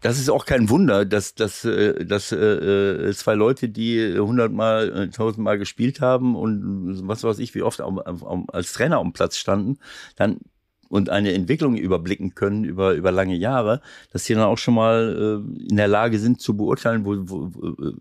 das 0.00 0.18
ist 0.18 0.28
auch 0.28 0.44
kein 0.44 0.68
Wunder, 0.68 1.04
dass, 1.04 1.34
dass, 1.34 1.64
äh, 1.64 2.04
dass 2.04 2.32
äh, 2.32 2.36
äh, 2.36 3.14
zwei 3.14 3.34
Leute, 3.34 3.68
die 3.68 4.18
hundertmal, 4.18 4.96
äh, 4.96 5.08
tausendmal 5.08 5.58
gespielt 5.58 6.00
haben 6.00 6.36
und 6.36 7.06
was 7.08 7.24
weiß 7.24 7.38
ich, 7.38 7.54
wie 7.54 7.62
oft 7.62 7.80
als 7.80 8.72
Trainer 8.72 8.98
am 8.98 9.12
Platz 9.12 9.36
standen, 9.36 9.78
dann 10.16 10.40
und 10.88 11.10
eine 11.10 11.32
Entwicklung 11.32 11.76
überblicken 11.76 12.34
können 12.34 12.64
über, 12.64 12.94
über 12.94 13.12
lange 13.12 13.34
Jahre, 13.34 13.80
dass 14.12 14.24
die 14.24 14.34
dann 14.34 14.44
auch 14.44 14.58
schon 14.58 14.74
mal 14.74 15.42
äh, 15.42 15.68
in 15.70 15.76
der 15.76 15.88
Lage 15.88 16.18
sind 16.18 16.40
zu 16.40 16.56
beurteilen, 16.56 17.04
wo, 17.04 17.16
wo, 17.16 17.50
wo, 17.54 17.92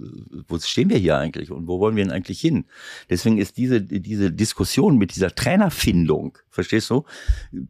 wo 0.48 0.60
stehen 0.60 0.89
wir 0.89 0.98
hier 0.98 1.17
eigentlich 1.17 1.52
und 1.52 1.67
wo 1.67 1.80
wollen 1.80 1.95
wir 1.95 2.04
denn 2.04 2.13
eigentlich 2.13 2.39
hin. 2.39 2.65
Deswegen 3.10 3.38
ist 3.38 3.58
diese, 3.58 3.82
diese 3.82 4.32
Diskussion 4.32 4.98
mit 4.98 5.15
dieser 5.15 5.34
Trainerfindung, 5.34 6.38
verstehst 6.50 6.89
du? 6.89 7.04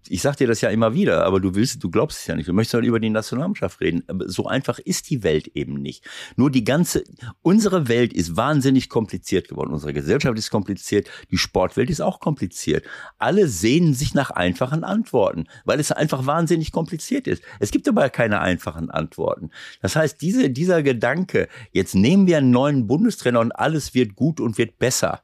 Ich 0.07 0.21
sag 0.21 0.37
dir 0.37 0.47
das 0.47 0.61
ja 0.61 0.69
immer 0.69 0.93
wieder, 0.93 1.25
aber 1.25 1.39
du 1.39 1.55
willst, 1.55 1.83
du 1.83 1.89
glaubst 1.89 2.19
es 2.19 2.27
ja 2.27 2.35
nicht. 2.35 2.47
Du 2.47 2.53
möchtest 2.53 2.75
halt 2.75 2.85
über 2.85 2.99
die 2.99 3.09
Nationalmannschaft 3.09 3.81
reden. 3.81 4.03
Aber 4.07 4.29
so 4.29 4.45
einfach 4.45 4.79
ist 4.79 5.09
die 5.09 5.23
Welt 5.23 5.47
eben 5.55 5.81
nicht. 5.81 6.05
Nur 6.35 6.51
die 6.51 6.63
ganze, 6.63 7.03
unsere 7.41 7.87
Welt 7.87 8.13
ist 8.13 8.37
wahnsinnig 8.37 8.89
kompliziert 8.89 9.47
geworden. 9.47 9.73
Unsere 9.73 9.93
Gesellschaft 9.93 10.37
ist 10.37 10.51
kompliziert. 10.51 11.09
Die 11.31 11.37
Sportwelt 11.37 11.89
ist 11.89 12.01
auch 12.01 12.19
kompliziert. 12.19 12.85
Alle 13.17 13.47
sehnen 13.47 13.93
sich 13.93 14.13
nach 14.13 14.31
einfachen 14.31 14.83
Antworten, 14.83 15.04
weil 15.13 15.79
es 15.79 15.91
einfach 15.91 16.25
wahnsinnig 16.25 16.71
kompliziert 16.71 17.27
ist. 17.27 17.43
Es 17.59 17.71
gibt 17.71 17.87
aber 17.87 18.09
keine 18.09 18.41
einfachen 18.41 18.89
Antworten. 18.89 19.51
Das 19.81 19.95
heißt, 19.95 20.21
diese, 20.21 20.49
dieser 20.49 20.83
Gedanke, 20.83 21.47
jetzt 21.71 21.95
nehmen 21.95 22.27
wir 22.27 22.37
einen 22.37 22.51
neuen 22.51 22.87
Bundestrainer 22.87 23.39
und 23.39 23.51
alles 23.51 23.93
wird 23.93 24.15
gut 24.15 24.39
und 24.39 24.57
wird 24.57 24.79
besser. 24.79 25.21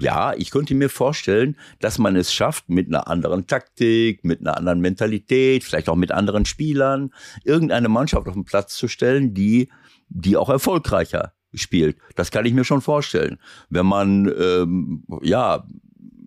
Ja, 0.00 0.32
ich 0.34 0.50
könnte 0.50 0.74
mir 0.74 0.88
vorstellen, 0.88 1.56
dass 1.78 1.98
man 1.98 2.16
es 2.16 2.32
schafft, 2.32 2.70
mit 2.70 2.88
einer 2.88 3.08
anderen 3.08 3.46
Taktik, 3.46 4.24
mit 4.24 4.40
einer 4.40 4.56
anderen 4.56 4.80
Mentalität, 4.80 5.62
vielleicht 5.62 5.90
auch 5.90 5.96
mit 5.96 6.10
anderen 6.10 6.46
Spielern, 6.46 7.12
irgendeine 7.44 7.90
Mannschaft 7.90 8.26
auf 8.26 8.32
den 8.32 8.46
Platz 8.46 8.76
zu 8.76 8.88
stellen, 8.88 9.34
die, 9.34 9.68
die 10.08 10.38
auch 10.38 10.48
erfolgreicher 10.48 11.34
spielt. 11.52 11.98
Das 12.16 12.30
kann 12.30 12.46
ich 12.46 12.54
mir 12.54 12.64
schon 12.64 12.80
vorstellen. 12.80 13.38
Wenn 13.68 13.86
man, 13.86 14.32
ähm, 14.38 15.04
ja, 15.22 15.66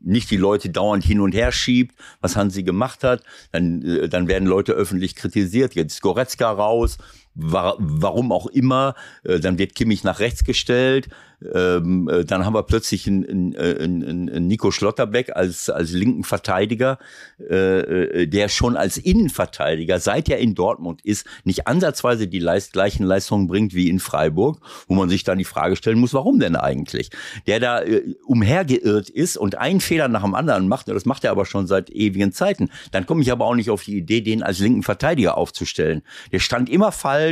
nicht 0.04 0.30
die 0.32 0.38
Leute 0.38 0.70
dauernd 0.70 1.04
hin 1.04 1.20
und 1.20 1.34
her 1.34 1.52
schiebt, 1.52 1.96
was 2.22 2.36
Hansi 2.36 2.64
gemacht 2.64 3.04
hat, 3.04 3.24
dann, 3.52 3.82
äh, 3.82 4.10
dann 4.10 4.28
werden 4.28 4.48
Leute 4.48 4.74
öffentlich 4.74 5.16
kritisiert. 5.16 5.76
Jetzt 5.76 5.94
ist 5.94 6.02
Goretzka 6.02 6.52
raus, 6.52 6.98
wa 7.36 7.76
warum 7.80 8.32
auch 8.32 8.48
immer, 8.48 8.96
äh, 9.24 9.40
dann 9.40 9.58
wird 9.58 9.76
Kimmich 9.76 10.04
nach 10.04 10.20
rechts 10.20 10.44
gestellt, 10.44 11.10
ähm, 11.54 12.08
äh, 12.10 12.24
dann 12.26 12.46
haben 12.46 12.54
wir 12.54 12.64
plötzlich 12.64 13.08
einen, 13.08 13.56
einen, 13.56 14.04
einen, 14.04 14.30
einen 14.30 14.48
Nico 14.48 14.72
Schlotterbeck 14.72 15.36
als, 15.36 15.70
als 15.70 15.92
linken 15.92 16.24
Verteidiger, 16.24 17.00
äh, 17.40 17.80
äh, 17.80 18.28
der 18.28 18.50
schon 18.50 18.78
als 18.78 18.98
Innenverteidiger, 18.98 20.00
seit 20.00 20.30
er 20.30 20.38
in 20.40 20.56
Dortmund 20.56 21.02
ist, 21.04 21.26
nicht 21.44 21.68
ansatzweise 21.68 22.28
die 22.28 22.40
leist, 22.40 22.74
gleichen 22.74 23.04
Leistungen 23.04 23.48
bringt 23.48 23.74
wie 23.74 23.90
in 23.90 24.00
Freiburg, 24.00 24.60
wo 24.88 24.96
man 24.96 25.10
sich 25.10 25.24
dann 25.24 25.38
die 25.38 25.44
Frage 25.44 25.76
stellen 25.76 26.00
muss, 26.00 26.14
warum 26.14 26.40
denn 26.40 26.56
eigentlich? 26.56 27.10
Der 27.48 27.60
da 27.60 27.82
äh, 27.82 28.16
umhergeirrt 28.26 29.10
ist 29.10 29.38
und 29.38 29.58
einen 29.58 29.82
Fehler 29.82 30.08
nach 30.08 30.24
dem 30.24 30.36
anderen 30.36 30.68
macht, 30.68 30.88
das 30.88 31.06
macht 31.06 31.24
er 31.24 31.32
aber 31.32 31.46
schon 31.46 31.68
seit 31.68 31.90
ewigen 31.90 32.32
Zeiten, 32.32 32.70
dann 32.92 33.06
komme 33.06 33.22
ich 33.22 33.32
aber 33.32 33.46
auch 33.46 33.56
nicht 33.56 33.70
auf 33.70 33.84
die 33.84 33.98
Idee, 33.98 34.22
den 34.22 34.44
als 34.44 34.60
linken 34.60 34.84
Verteidiger 34.84 35.38
aufzustellen. 35.38 36.04
Der 36.32 36.40
stand 36.40 36.70
immer 36.70 36.92
falsch, 36.92 37.23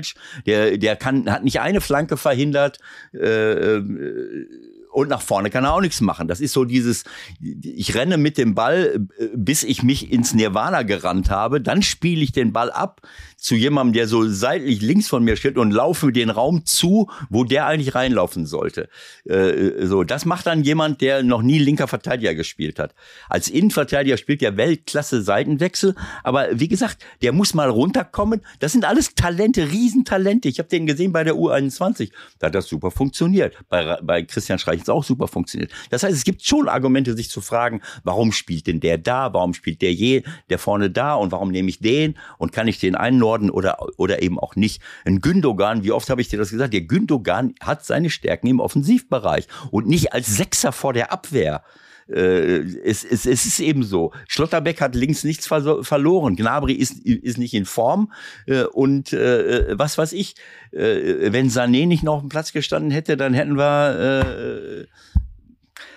der, 0.46 0.78
der 0.78 0.96
kann, 0.96 1.30
hat 1.30 1.44
nicht 1.44 1.60
eine 1.60 1.82
Flanke 1.82 2.18
verhindert, 2.18 2.80
äh, 3.14 3.78
äh, 3.78 4.48
und 4.92 5.08
nach 5.08 5.22
vorne 5.22 5.50
kann 5.50 5.64
er 5.64 5.74
auch 5.74 5.82
nichts 5.82 6.02
machen. 6.02 6.28
Das 6.28 6.42
ist 6.42 6.52
so 6.52 6.66
dieses, 6.66 7.06
ich 7.40 7.96
renne 7.96 8.18
mit 8.18 8.38
dem 8.38 8.56
Ball, 8.56 9.08
äh, 9.18 9.28
bis 9.34 9.64
ich 9.64 9.84
mich 9.84 10.12
ins 10.12 10.34
Nirvana 10.34 10.84
gerannt 10.84 11.30
habe, 11.30 11.62
dann 11.62 11.82
spiele 11.82 12.22
ich 12.22 12.32
den 12.32 12.52
Ball 12.52 12.72
ab 12.72 13.02
zu 13.42 13.56
jemandem, 13.56 13.94
der 13.94 14.08
so 14.08 14.30
seitlich 14.30 14.82
links 14.82 15.08
von 15.08 15.24
mir 15.24 15.36
steht 15.36 15.58
und 15.58 15.72
laufe 15.72 16.12
den 16.12 16.30
Raum 16.30 16.64
zu, 16.66 17.10
wo 17.30 17.44
der 17.44 17.66
eigentlich 17.66 17.96
reinlaufen 17.96 18.46
sollte. 18.46 18.88
Äh, 19.26 19.88
so, 19.88 20.04
das 20.04 20.26
macht 20.26 20.46
dann 20.46 20.64
jemand, 20.64 21.02
der 21.02 21.24
noch 21.24 21.42
nie 21.42 21.58
linker 21.58 21.88
Verteidiger 21.88 22.36
gespielt 22.36 22.78
hat. 22.78 22.94
Als 23.30 23.50
Innenverteidiger 23.50 24.18
spielt 24.18 24.42
der 24.42 24.58
Weltklasse 24.58 25.24
Seitenwechsel, 25.24 25.96
aber 26.24 26.48
wie 26.60 26.68
gesagt, 26.68 27.04
der 27.24 27.34
muss 27.34 27.56
mal 27.56 27.70
runterkommen. 27.70 28.42
Das 28.60 28.74
sind 28.74 28.86
alles 28.86 29.16
Talente, 29.16 29.72
Riesentalente. 29.72 30.48
Ich 30.48 30.60
habe 30.60 30.70
den 30.70 30.86
gesehen 30.86 31.12
bei 31.12 31.24
der 31.24 31.34
U21. 31.34 32.12
Da 32.38 32.48
hat 32.48 32.56
das 32.56 32.68
super 32.68 32.92
funktioniert. 32.92 33.58
Bei, 33.70 34.00
bei 34.04 34.22
Christian 34.22 34.60
Streich 34.60 34.82
es 34.82 34.90
auch 34.90 35.04
super 35.04 35.28
funktioniert. 35.28 35.72
Das 35.90 36.04
heißt, 36.04 36.16
es 36.16 36.24
gibt 36.24 36.44
schon 36.44 36.70
Argumente, 36.70 37.16
sich 37.16 37.32
zu 37.32 37.42
fragen, 37.42 37.82
warum 38.04 38.32
spielt 38.32 38.68
denn 38.68 38.80
der 38.80 39.00
da? 39.00 39.34
Warum 39.34 39.56
spielt 39.56 39.82
der 39.82 39.94
je, 39.94 40.22
der 40.52 40.60
vorne 40.60 40.92
da? 40.92 41.16
Und 41.16 41.32
warum 41.32 41.50
nehme 41.50 41.70
ich 41.70 41.80
den? 41.80 42.20
Und 42.38 42.52
kann 42.52 42.68
ich 42.68 42.80
den 42.80 42.96
einnorden 43.32 43.50
oder, 43.50 43.78
oder 43.98 44.22
eben 44.22 44.40
auch 44.40 44.56
nicht? 44.56 44.82
Ein 45.06 45.22
Gündogan, 45.22 45.84
wie 45.84 45.92
oft 45.92 46.10
habe 46.10 46.22
ich 46.22 46.30
dir 46.30 46.38
das 46.38 46.52
gesagt? 46.52 46.74
Der 46.74 46.82
Gündogan 46.82 47.56
hat 47.62 47.86
seine 47.86 48.10
Stärken 48.10 48.48
im 48.48 48.60
Offensivbereich 48.60 49.48
und 49.72 49.88
nicht 49.88 50.14
als 50.14 50.36
Sechser 50.36 50.72
vor 50.72 50.94
der 50.94 51.12
Abwehr. 51.12 51.64
Äh, 52.08 52.60
es, 52.84 53.04
es, 53.04 53.26
es 53.26 53.46
ist 53.46 53.60
eben 53.60 53.84
so. 53.84 54.12
Schlotterbeck 54.28 54.82
hat 54.82 54.96
links 54.96 55.24
nichts 55.24 55.48
ver 55.48 55.84
verloren. 55.84 56.36
Gnabry 56.36 56.74
ist, 56.74 57.00
ist 57.06 57.38
nicht 57.38 57.54
in 57.54 57.66
Form. 57.66 58.12
Äh, 58.48 58.64
und 58.64 59.14
äh, 59.14 59.78
was 59.78 59.98
weiß 59.98 60.14
ich, 60.14 60.36
äh, 60.72 61.32
wenn 61.32 61.50
Sané 61.50 61.88
nicht 61.88 62.04
noch 62.04 62.16
auf 62.16 62.22
dem 62.22 62.30
Platz 62.30 62.52
gestanden 62.52 62.92
hätte, 62.92 63.16
dann 63.18 63.34
hätten 63.34 63.58
wir. 63.58 64.84
Äh, 64.84 64.86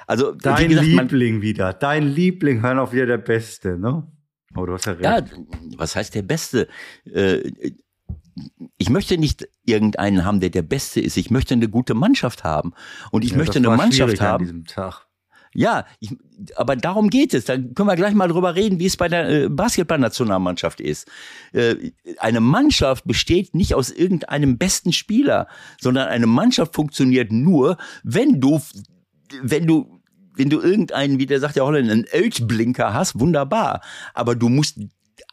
also 0.07 0.33
dein 0.33 0.69
gesagt, 0.69 0.87
Liebling 0.87 1.41
wieder, 1.41 1.73
dein 1.73 2.07
Liebling, 2.07 2.61
hören 2.61 2.79
auf 2.79 2.93
wieder 2.93 3.07
der 3.07 3.19
Beste, 3.19 3.79
ne? 3.79 4.07
Oh, 4.57 4.67
du 4.67 4.73
hast 4.75 4.87
ja 4.87 4.93
recht. 4.93 5.05
Ja, 5.05 5.25
was 5.77 5.97
heißt 5.97 6.15
der 6.15 6.23
Beste? 6.23 6.69
Äh, 7.13 7.51
ich 8.79 8.91
möchte 8.91 9.19
nicht 9.19 9.49
irgendeinen 9.65 10.25
haben, 10.25 10.41
der 10.41 10.51
der 10.51 10.63
Beste 10.63 11.01
ist. 11.01 11.17
Ich 11.17 11.31
möchte 11.31 11.55
eine 11.55 11.69
gute 11.69 11.95
Mannschaft 11.95 12.45
haben. 12.45 12.73
Und 13.11 13.25
ich 13.25 13.33
ja, 13.33 13.37
möchte 13.37 13.59
eine 13.59 13.71
Mannschaft 13.71 14.21
haben. 14.21 14.43
An 14.43 14.47
diesem 14.47 14.65
Tag. 14.67 15.07
Ja, 15.57 15.87
ich, 16.01 16.11
aber 16.57 16.75
darum 16.75 17.11
geht 17.11 17.33
es. 17.33 17.45
Da 17.45 17.57
können 17.57 17.89
wir 17.89 17.95
gleich 17.95 18.15
mal 18.15 18.27
drüber 18.27 18.57
reden, 18.57 18.81
wie 18.81 18.87
es 18.87 18.97
bei 18.97 19.09
der 19.09 19.45
äh, 19.45 19.49
Basketballnationalmannschaft 19.49 20.81
ist. 20.81 21.09
Äh, 21.53 21.93
eine 22.19 22.41
Mannschaft 22.41 23.05
besteht 23.07 23.55
nicht 23.55 23.75
aus 23.75 23.91
irgendeinem 23.91 24.59
besten 24.59 24.93
Spieler, 24.93 25.47
sondern 25.81 26.09
eine 26.09 26.27
Mannschaft 26.27 26.75
funktioniert 26.75 27.31
nur, 27.31 27.77
wenn 28.03 28.41
du, 28.41 28.61
wenn 29.43 29.67
du 29.69 29.94
wenn 30.37 30.51
du 30.51 30.61
irgendeinen, 30.61 31.19
wie 31.19 31.27
der 31.27 31.41
sagt 31.41 31.57
der 31.57 31.65
Holländer, 31.65 31.93
einen 31.93 32.05
Elchblinker 32.05 32.93
hast, 32.93 33.19
wunderbar. 33.19 33.81
Aber 34.15 34.35
du 34.35 34.49
musst 34.49 34.79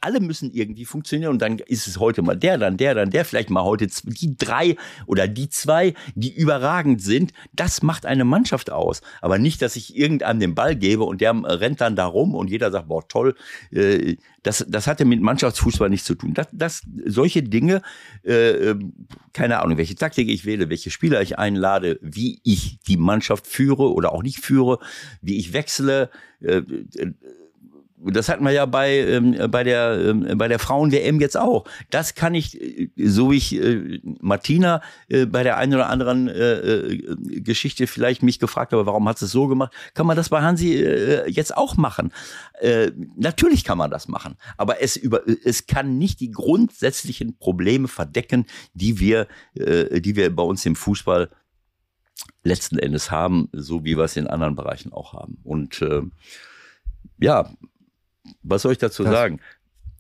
alle 0.02 0.20
müssen 0.20 0.52
irgendwie 0.52 0.86
funktionieren 0.86 1.32
und 1.32 1.42
dann 1.42 1.60
ist 1.60 1.88
es 1.88 2.00
heute 2.00 2.22
mal 2.22 2.36
der, 2.36 2.58
dann 2.58 2.78
der, 2.78 2.94
dann 2.94 3.10
der, 3.10 3.26
vielleicht 3.26 3.50
mal 3.50 3.64
heute 3.64 3.88
die 3.88 4.36
drei 4.38 4.76
oder 5.06 5.28
die 5.28 5.50
zwei, 5.50 5.94
die 6.16 6.34
überragend 6.34 7.02
sind. 7.02 7.34
Das 7.54 7.82
macht 7.82 8.06
eine 8.06 8.26
Mannschaft 8.26 8.70
aus. 8.72 9.02
Aber 9.22 9.38
nicht, 9.38 9.62
dass 9.62 9.76
ich 9.76 9.96
irgendeinem 9.96 10.40
den 10.40 10.56
Ball 10.56 10.76
gebe 10.76 11.04
und 11.04 11.22
der 11.22 11.34
rennt 11.34 11.82
dann 11.82 11.96
da 11.96 12.06
rum 12.06 12.36
und 12.36 12.50
jeder 12.50 12.72
sagt, 12.72 12.90
boah, 12.90 13.08
toll. 13.08 13.36
Äh, 13.72 14.18
das, 14.44 14.66
das 14.68 14.88
hatte 14.88 15.06
mit 15.06 15.22
Mannschaftsfußball 15.22 15.90
nichts 15.90 16.08
zu 16.08 16.16
tun. 16.16 16.34
Das, 16.34 16.48
das, 16.52 16.82
solche 17.06 17.44
Dinge, 17.44 17.82
äh, 18.24 18.76
keine 19.34 19.62
Ahnung, 19.62 19.78
welche 19.78 19.96
Taktik 19.96 20.30
ich 20.30 20.46
wähle, 20.46 20.70
welche 20.70 20.90
Spieler 20.90 21.22
ich 21.22 21.38
einlade, 21.38 22.00
wie 22.02 22.42
ich 22.44 22.80
die 22.82 22.98
Mannschaft 22.98 23.46
führe 23.48 23.94
oder 23.94 24.12
auch 24.12 24.24
nicht 24.24 24.40
führe, 24.40 24.80
wie 25.22 25.38
ich 25.38 25.54
wechsle, 25.54 26.10
äh, 26.42 26.64
das 28.06 28.30
hatten 28.30 28.44
wir 28.44 28.52
ja 28.52 28.66
bei, 28.66 28.98
ähm, 28.98 29.38
bei 29.50 29.64
der, 29.64 30.00
ähm, 30.00 30.38
bei 30.38 30.48
der 30.48 30.60
Frauen-WM 30.60 31.20
jetzt 31.20 31.38
auch. 31.38 31.66
Das 31.90 32.16
kann 32.16 32.34
ich, 32.34 32.60
äh, 32.60 32.90
so 32.98 33.32
wie 33.32 33.38
ich 33.38 33.56
äh, 33.56 34.00
Martina 34.20 34.82
äh, 35.08 35.26
bei 35.26 35.44
der 35.44 35.58
einen 35.58 35.76
oder 35.76 35.90
anderen 35.90 36.28
äh, 36.28 36.54
äh, 36.54 37.42
Geschichte 37.42 37.88
vielleicht 37.88 38.24
mich 38.24 38.40
gefragt 38.40 38.74
habe, 38.74 38.86
warum 38.86 39.08
hat 39.08 39.20
sie 39.20 39.26
es 39.26 39.32
so 39.32 39.48
gemacht, 39.48 39.74
kann 39.94 40.08
man 40.08 40.18
das 40.18 40.30
bei 40.30 40.42
Hansi 40.42 40.74
äh, 40.74 41.30
jetzt 41.30 41.56
auch 41.56 41.78
machen. 41.78 42.12
Äh, 42.60 42.92
natürlich 43.16 43.64
kann 43.64 43.78
man 43.78 43.92
das 43.92 44.08
machen, 44.08 44.36
aber 44.58 44.82
es, 44.82 44.96
über, 44.96 45.22
es 45.44 45.68
kann 45.68 45.98
nicht 45.98 46.20
die 46.20 46.32
grundsätzlichen 46.32 47.38
Probleme 47.38 47.88
verdecken, 47.88 48.46
die 48.74 49.00
wir, 49.00 49.28
äh, 49.56 50.02
die 50.02 50.16
wir 50.16 50.36
bei 50.36 50.44
uns 50.44 50.66
im 50.66 50.76
Fußball 50.76 51.30
letzten 52.44 52.80
Endes 52.80 53.12
haben, 53.12 53.50
so 53.52 53.84
wie 53.84 53.98
wir 53.98 54.06
es 54.06 54.16
in 54.16 54.28
anderen 54.28 54.56
Bereichen 54.56 54.92
auch 54.94 55.14
haben. 55.14 55.38
Und 55.44 55.82
äh, 55.82 56.02
ja, 57.20 57.50
was 58.44 58.64
soll 58.64 58.74
ich 58.74 58.78
dazu 58.78 59.04
das, 59.04 59.14
sagen? 59.14 59.40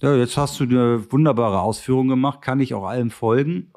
Ja, 0.01 0.15
jetzt 0.15 0.37
hast 0.37 0.59
du 0.59 0.63
eine 0.63 1.11
wunderbare 1.11 1.61
Ausführung 1.61 2.07
gemacht, 2.07 2.41
kann 2.41 2.59
ich 2.59 2.73
auch 2.73 2.85
allem 2.85 3.11
folgen. 3.11 3.71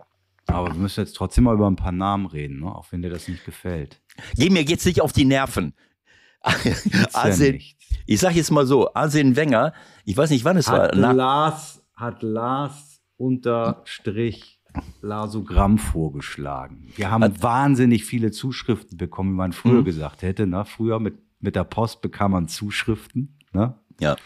Aber 0.46 0.68
wir 0.68 0.74
müssen 0.74 1.00
jetzt 1.00 1.16
trotzdem 1.16 1.44
mal 1.44 1.54
über 1.54 1.66
ein 1.66 1.76
paar 1.76 1.92
Namen 1.92 2.26
reden, 2.26 2.60
ne? 2.60 2.66
auch 2.66 2.92
wenn 2.92 3.02
dir 3.02 3.10
das 3.10 3.28
nicht 3.28 3.44
gefällt. 3.44 4.00
Geh 4.36 4.50
mir 4.50 4.62
jetzt 4.62 4.84
nicht 4.84 5.00
auf 5.00 5.12
die 5.12 5.24
Nerven. 5.24 5.74
Arsene, 7.12 7.60
ich 8.06 8.20
sag 8.20 8.34
jetzt 8.34 8.50
mal 8.50 8.66
so, 8.66 8.92
Arsene 8.92 9.36
Wenger, 9.36 9.72
ich 10.04 10.16
weiß 10.16 10.30
nicht, 10.30 10.44
wann 10.44 10.58
es 10.58 10.68
hat 10.68 10.96
war. 10.96 11.14
Lars, 11.14 11.82
hat 11.94 12.22
Lars 12.22 13.00
unterstrich 13.16 14.60
Lasogramm 15.00 15.78
vorgeschlagen. 15.78 16.88
Wir 16.96 17.10
haben 17.10 17.24
hat, 17.24 17.42
wahnsinnig 17.42 18.04
viele 18.04 18.30
Zuschriften 18.30 18.98
bekommen, 18.98 19.32
wie 19.32 19.36
man 19.36 19.52
früher 19.52 19.80
mhm. 19.80 19.84
gesagt 19.84 20.22
hätte. 20.22 20.46
Ne? 20.46 20.64
Früher 20.64 21.00
mit, 21.00 21.18
mit 21.40 21.56
der 21.56 21.64
Post 21.64 22.02
bekam 22.02 22.32
man 22.32 22.48
Zuschriften. 22.48 23.38
Ne? 23.52 23.78
Ja. 24.00 24.16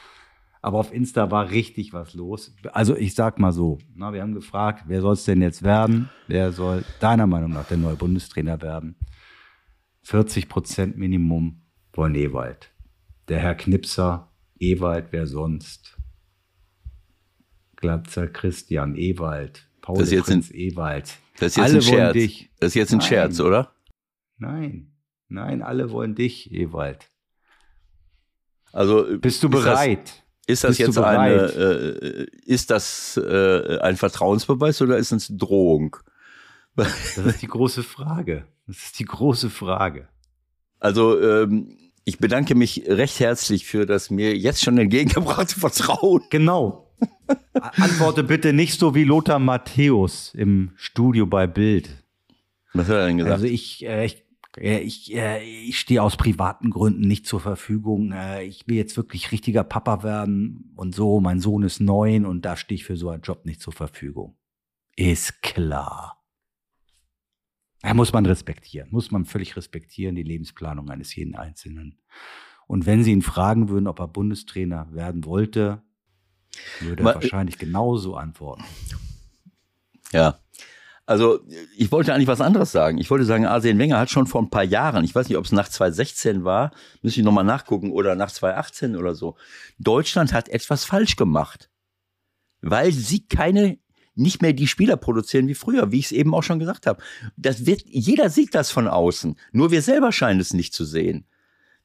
Aber 0.61 0.79
auf 0.79 0.93
Insta 0.93 1.31
war 1.31 1.51
richtig 1.51 1.93
was 1.93 2.15
los. 2.15 2.55
Also 2.73 2.97
ich 2.97 3.15
sag 3.15 3.39
mal 3.39 3.53
so, 3.53 3.79
na, 3.95 4.13
wir 4.13 4.23
haben 4.23 4.35
gefragt, 4.35 4.85
wer 4.87 5.01
soll 5.01 5.15
es 5.15 5.25
denn 5.25 5.41
jetzt 5.41 5.63
werden? 5.63 6.11
Wer 6.27 6.53
soll 6.53 6.85
deiner 7.01 7.27
Meinung 7.27 7.53
nach 7.53 7.67
der 7.67 7.77
neue 7.77 7.95
Bundestrainer 7.95 8.61
werden? 8.61 8.97
40 10.03 10.49
Prozent 10.49 10.97
Minimum 10.97 11.63
wollen 11.93 12.15
Ewald. 12.15 12.73
Der 13.29 13.39
Herr 13.39 13.55
Knipser, 13.55 14.33
Ewald, 14.59 15.09
wer 15.11 15.27
sonst? 15.27 15.97
Glatzer 17.77 18.27
Christian, 18.27 18.97
Ewald, 18.97 19.69
Paul 19.81 19.99
das 19.99 20.11
Prinz, 20.11 20.51
ein, 20.51 20.57
Ewald. 20.57 21.19
Das 21.39 21.53
ist 21.53 21.57
jetzt 21.57 21.65
alle 21.65 21.75
ein 21.77 21.83
Scherz. 21.83 22.49
Das 22.59 22.69
ist 22.69 22.75
jetzt 22.75 22.93
ein 22.93 22.99
nein, 22.99 23.09
Scherz, 23.09 23.41
oder? 23.41 23.73
Nein, 24.39 24.93
nein, 25.29 25.63
alle 25.63 25.91
wollen 25.93 26.15
dich, 26.15 26.53
Ewald. 26.53 27.09
Also 28.73 29.07
bist 29.19 29.43
du 29.43 29.49
bereit? 29.49 30.07
Das, 30.07 30.25
ist 30.47 30.65
das 30.65 30.79
jetzt 30.79 30.99
eine, 30.99 31.35
äh, 31.35 32.27
ist 32.45 32.71
das 32.71 33.17
äh, 33.17 33.79
ein 33.81 33.97
Vertrauensbeweis 33.97 34.81
oder 34.83 34.97
ist 34.97 35.13
es 35.13 35.31
eine 35.31 35.39
Drohung? 35.39 35.97
Das 36.77 37.19
ist 37.19 37.43
die 37.43 37.49
große 37.49 37.83
Frage. 37.83 38.47
Das 38.69 38.77
ist 38.77 39.01
die 39.01 39.05
große 39.05 39.51
Frage. 39.51 40.07
Also 40.79 41.21
ähm, 41.21 41.77
ich 42.05 42.19
bedanke 42.19 42.55
mich 42.55 42.85
recht 42.87 43.19
herzlich 43.21 43.67
für 43.67 43.85
das 43.85 44.11
mir 44.11 44.37
jetzt 44.37 44.63
schon 44.63 44.79
entgegengebrachte 44.79 45.55
Vertrauen. 45.61 46.23
Genau. 46.31 46.89
Antworte 47.53 48.23
bitte 48.23 48.53
nicht 48.53 48.79
so 48.79 48.95
wie 48.95 49.05
Lothar 49.05 49.39
Matthäus 49.39 50.33
im 50.35 50.71
Studio 50.77 51.27
bei 51.27 51.47
Bild. 51.47 51.91
Was 52.73 52.87
hat 52.89 52.97
er 52.97 53.07
denn 53.09 53.19
gesagt? 53.19 53.35
Also 53.35 53.47
ich, 53.47 53.85
äh, 53.85 54.07
ich 54.07 54.25
ich, 54.61 55.15
äh, 55.15 55.43
ich 55.43 55.79
stehe 55.79 56.03
aus 56.03 56.17
privaten 56.17 56.71
Gründen 56.71 57.03
nicht 57.03 57.27
zur 57.27 57.41
Verfügung. 57.41 58.13
Äh, 58.13 58.45
ich 58.45 58.67
will 58.67 58.77
jetzt 58.77 58.97
wirklich 58.97 59.33
richtiger 59.33 59.65
Papa 59.65 60.03
werden 60.03 60.73
und 60.77 60.95
so. 60.95 61.21
Mein 61.21 61.41
Sohn 61.41 61.63
ist 61.63 61.81
neun 61.81 62.27
und 62.27 62.45
da 62.45 62.57
stehe 62.57 62.77
ich 62.77 62.85
für 62.85 62.97
so 62.97 63.11
einen 63.11 63.23
Job 63.23 63.45
nicht 63.45 63.61
zur 63.61 63.73
Verfügung. 63.73 64.37
Ist 64.97 65.43
klar. 65.43 66.25
Ja, 67.85 67.95
muss 67.95 68.13
man 68.13 68.27
respektieren, 68.27 68.89
muss 68.91 69.11
man 69.11 69.25
völlig 69.25 69.57
respektieren, 69.57 70.17
die 70.17 70.25
Lebensplanung 70.25 70.91
eines 70.91 71.15
jeden 71.15 71.37
Einzelnen. 71.37 72.01
Und 72.67 72.87
wenn 72.87 73.05
Sie 73.05 73.13
ihn 73.13 73.23
fragen 73.23 73.69
würden, 73.69 73.87
ob 73.87 74.01
er 74.01 74.09
Bundestrainer 74.09 74.93
werden 74.93 75.25
wollte, 75.25 75.83
würde 76.81 77.05
er 77.05 77.15
wahrscheinlich 77.15 77.57
genauso 77.57 78.17
antworten. 78.17 78.65
Ja, 80.13 80.41
also 81.09 81.41
ich 81.75 81.91
wollte 81.91 82.13
eigentlich 82.13 82.29
was 82.29 82.43
anderes 82.43 82.71
sagen. 82.71 82.99
Ich 82.99 83.11
wollte 83.11 83.25
sagen, 83.25 83.47
Arsene 83.47 83.79
Wenger 83.79 83.99
hat 83.99 84.11
schon 84.11 84.27
vor 84.27 84.43
ein 84.43 84.51
paar 84.51 84.63
Jahren, 84.63 85.05
ich 85.05 85.15
weiß 85.15 85.27
nicht, 85.27 85.39
ob 85.39 85.47
es 85.47 85.53
nach 85.53 85.67
2016 85.67 86.45
war, 86.45 86.71
müsste 87.01 87.21
ich 87.21 87.25
nochmal 87.25 87.45
nachgucken, 87.45 87.93
oder 87.93 88.15
nach 88.15 88.31
2018 88.31 88.95
oder 88.95 89.15
so, 89.15 89.35
Deutschland 89.79 90.35
hat 90.35 90.51
etwas 90.51 90.85
falsch 90.85 91.17
gemacht. 91.17 91.71
Weil 92.61 92.93
sie 92.93 93.27
keine, 93.27 93.79
nicht 94.17 94.43
mehr 94.43 94.53
die 94.53 94.67
Spieler 94.67 94.99
produzieren 94.99 95.49
wie 95.49 95.55
früher, 95.55 95.93
wie 95.93 95.99
ich 95.99 96.07
es 96.07 96.13
eben 96.13 96.35
auch 96.35 96.43
schon 96.43 96.59
gesagt 96.59 96.87
habe. 96.87 97.03
Das 97.39 97.65
wird, 97.65 97.85
jeder 97.87 98.29
sieht 98.29 98.55
das 98.55 98.71
von 98.71 98.87
außen. 98.87 99.35
Nur 99.53 99.71
wir 99.71 99.81
selber 99.81 100.13
scheinen 100.13 100.41
es 100.41 100.53
nicht 100.53 100.75
zu 100.75 100.85
sehen. 100.85 101.25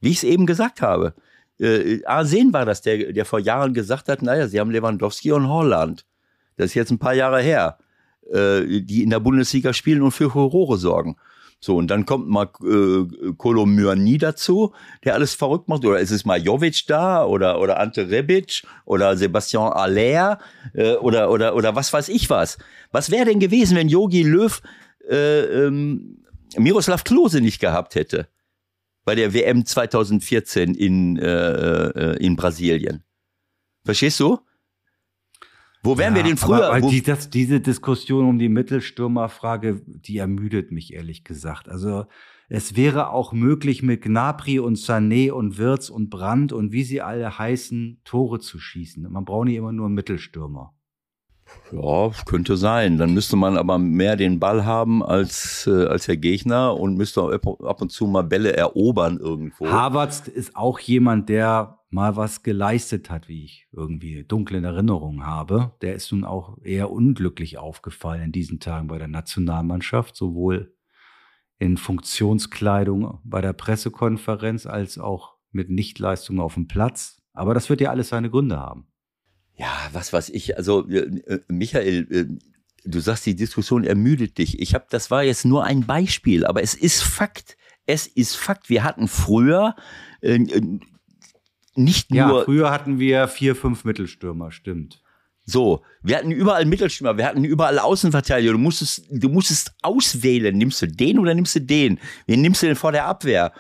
Wie 0.02 0.10
ich 0.10 0.18
es 0.18 0.24
eben 0.26 0.46
gesagt 0.46 0.82
habe. 0.82 1.16
Äh, 1.62 2.04
Arsene 2.04 2.52
war 2.52 2.66
das, 2.66 2.82
der, 2.82 3.14
der 3.14 3.24
vor 3.24 3.40
Jahren 3.40 3.74
gesagt 3.74 4.10
hat, 4.10 4.22
naja, 4.22 4.50
sie 4.50 4.60
haben 4.60 4.72
Lewandowski 4.72 5.32
und 5.32 5.48
Holland. 5.48 6.06
Das 6.58 6.66
ist 6.66 6.74
jetzt 6.74 6.92
ein 6.92 7.00
paar 7.00 7.14
Jahre 7.14 7.42
her 7.42 7.78
äh, 8.32 8.82
die 8.82 9.04
in 9.04 9.10
der 9.10 9.20
Bundesliga 9.20 9.74
spielen 9.74 10.02
und 10.02 10.12
für 10.12 10.30
Furore 10.30 10.78
sorgen. 10.78 11.18
So, 11.64 11.78
und 11.78 11.88
dann 11.88 12.06
kommt 12.06 12.28
mal 12.28 12.50
äh, 12.62 13.32
Kolomyani 13.38 14.18
dazu, 14.18 14.74
der 15.06 15.14
alles 15.14 15.34
verrückt 15.34 15.70
macht. 15.70 15.86
Oder 15.86 16.00
ist 16.00 16.12
es 16.12 16.26
mal 16.26 16.42
Jovic 16.42 16.88
da 16.88 17.26
oder, 17.26 17.62
oder 17.62 17.80
Ante 17.80 18.10
Rebic 18.10 18.64
oder 18.84 19.16
Sebastian 19.16 19.72
Aller 19.72 20.40
äh, 20.74 20.96
oder, 20.96 21.32
oder, 21.32 21.56
oder 21.56 21.74
was 21.74 21.94
weiß 21.94 22.10
ich 22.10 22.30
was. 22.30 22.58
Was 22.92 23.12
wäre 23.12 23.24
denn 23.24 23.40
gewesen, 23.40 23.78
wenn 23.78 23.88
Yogi 23.88 24.24
Löw 24.24 24.62
äh, 25.10 25.40
ähm, 25.40 26.26
Miroslav 26.58 27.06
Klose 27.06 27.40
nicht 27.40 27.62
gehabt 27.62 27.96
hätte? 27.96 28.28
Bei 29.06 29.16
der 29.16 29.34
WM 29.34 29.66
2014 29.66 30.76
in, 30.76 31.18
äh, 31.18 31.86
äh, 31.86 32.18
in 32.18 32.36
Brasilien. 32.36 33.06
Verstehst 33.86 34.20
du? 34.20 34.40
Wo 35.84 35.98
wären 35.98 36.16
ja, 36.16 36.24
wir 36.24 36.24
denn 36.24 36.38
früher? 36.38 36.68
Aber, 36.68 36.78
aber 36.78 36.90
die, 36.90 37.04
das, 37.04 37.30
diese 37.30 37.60
Diskussion 37.60 38.26
um 38.26 38.40
die 38.40 38.50
Mittelstürmerfrage, 38.50 39.82
die 39.86 40.18
ermüdet 40.18 40.72
mich 40.72 40.94
ehrlich 40.94 41.26
gesagt. 41.26 41.68
Also 41.68 42.06
es 42.48 42.76
wäre 42.76 43.10
auch 43.10 43.34
möglich, 43.34 43.84
mit 43.84 44.02
Gnabry 44.02 44.60
und 44.60 44.78
Sané 44.78 45.32
und 45.32 45.58
Wirz 45.58 45.90
und 45.90 46.10
Brandt 46.10 46.54
und 46.54 46.72
wie 46.72 46.84
sie 46.84 47.02
alle 47.02 47.38
heißen, 47.38 48.02
Tore 48.06 48.40
zu 48.40 48.60
schießen. 48.60 49.12
Man 49.12 49.26
braucht 49.26 49.46
nicht 49.46 49.58
immer 49.58 49.74
nur 49.74 49.88
einen 49.88 49.96
Mittelstürmer. 49.96 50.74
Ja, 51.72 52.12
könnte 52.26 52.56
sein. 52.56 52.98
Dann 52.98 53.14
müsste 53.14 53.36
man 53.36 53.58
aber 53.58 53.80
mehr 53.80 54.16
den 54.16 54.40
Ball 54.40 54.66
haben 54.66 55.04
als, 55.04 55.68
äh, 55.68 55.86
als 55.86 56.06
der 56.06 56.18
Gegner 56.18 56.80
und 56.80 56.98
müsste 56.98 57.22
ab 57.24 57.82
und 57.82 57.92
zu 57.92 58.06
mal 58.06 58.24
Bälle 58.24 58.56
erobern 58.56 59.18
irgendwo. 59.18 59.68
Havertz 59.68 60.28
ist 60.28 60.56
auch 60.56 60.80
jemand, 60.80 61.30
der 61.30 61.80
mal 61.90 62.16
was 62.16 62.44
geleistet 62.44 63.10
hat, 63.10 63.28
wie 63.28 63.46
ich 63.46 63.68
irgendwie 63.72 64.24
dunkle 64.24 64.58
in 64.58 64.64
Erinnerung 64.64 65.26
habe. 65.26 65.74
Der 65.82 65.96
ist 65.96 66.12
nun 66.12 66.26
auch 66.26 66.58
eher 66.64 66.92
unglücklich 66.92 67.58
aufgefallen 67.58 68.24
in 68.24 68.32
diesen 68.32 68.60
Tagen 68.60 68.88
bei 68.88 68.98
der 68.98 69.08
Nationalmannschaft, 69.08 70.16
sowohl 70.16 70.76
in 71.60 71.78
Funktionskleidung 71.78 73.20
bei 73.24 73.42
der 73.42 73.54
Pressekonferenz 73.54 74.66
als 74.66 74.98
auch 74.98 75.36
mit 75.52 75.70
Nichtleistung 75.70 76.40
auf 76.40 76.56
dem 76.56 76.68
Platz. 76.68 77.22
Aber 77.34 77.54
das 77.54 77.70
wird 77.70 77.82
ja 77.82 77.92
alles 77.92 78.10
seine 78.10 78.30
Gründe 78.30 78.60
haben. 78.60 78.88
Ja, 79.56 79.90
was 79.92 80.14
weiß 80.14 80.30
ich. 80.30 80.58
Also, 80.58 80.88
äh, 80.90 81.00
äh, 81.00 81.40
Michael, 81.48 82.08
äh, 82.12 82.26
du 82.86 83.00
sagst, 83.00 83.26
die 83.26 83.36
Diskussion 83.36 83.84
ermüdet 83.84 84.38
dich. 84.38 84.60
Ich 84.60 84.74
habe, 84.74 84.86
das 84.90 85.12
war 85.12 85.24
jetzt 85.24 85.46
nur 85.46 85.64
ein 85.64 85.86
Beispiel, 85.86 86.46
aber 86.46 86.64
es 86.64 86.74
ist 86.74 87.02
Fakt. 87.02 87.58
Es 87.86 88.08
ist 88.08 88.36
Fakt. 88.36 88.70
Wir 88.70 88.84
hatten 88.84 89.08
früher 89.08 89.76
äh, 90.22 90.36
äh 90.36 90.80
nicht 91.76 92.12
nur. 92.12 92.20
Ja, 92.20 92.44
früher 92.44 92.72
hatten 92.72 93.00
wir 93.00 93.28
vier, 93.28 93.56
fünf 93.56 93.84
Mittelstürmer, 93.84 94.52
stimmt. 94.52 95.02
So, 95.46 95.84
wir 96.02 96.18
hatten 96.18 96.32
überall 96.32 96.66
Mittelstürmer, 96.66 97.18
wir 97.18 97.26
hatten 97.26 97.44
überall 97.44 97.78
Außenverteidiger. 97.78 98.54
Du 98.54 98.58
musstest, 98.58 99.06
du 99.10 99.28
musstest 99.28 99.74
auswählen. 99.82 100.58
Nimmst 100.58 100.82
du 100.82 100.88
den 100.88 101.20
oder 101.20 101.34
nimmst 101.34 101.56
du 101.56 101.62
den? 101.62 102.00
Wen 102.28 102.42
nimmst 102.42 102.62
du 102.62 102.68
denn 102.68 102.78
vor 102.78 102.94
der 102.94 103.06
Abwehr? 103.06 103.52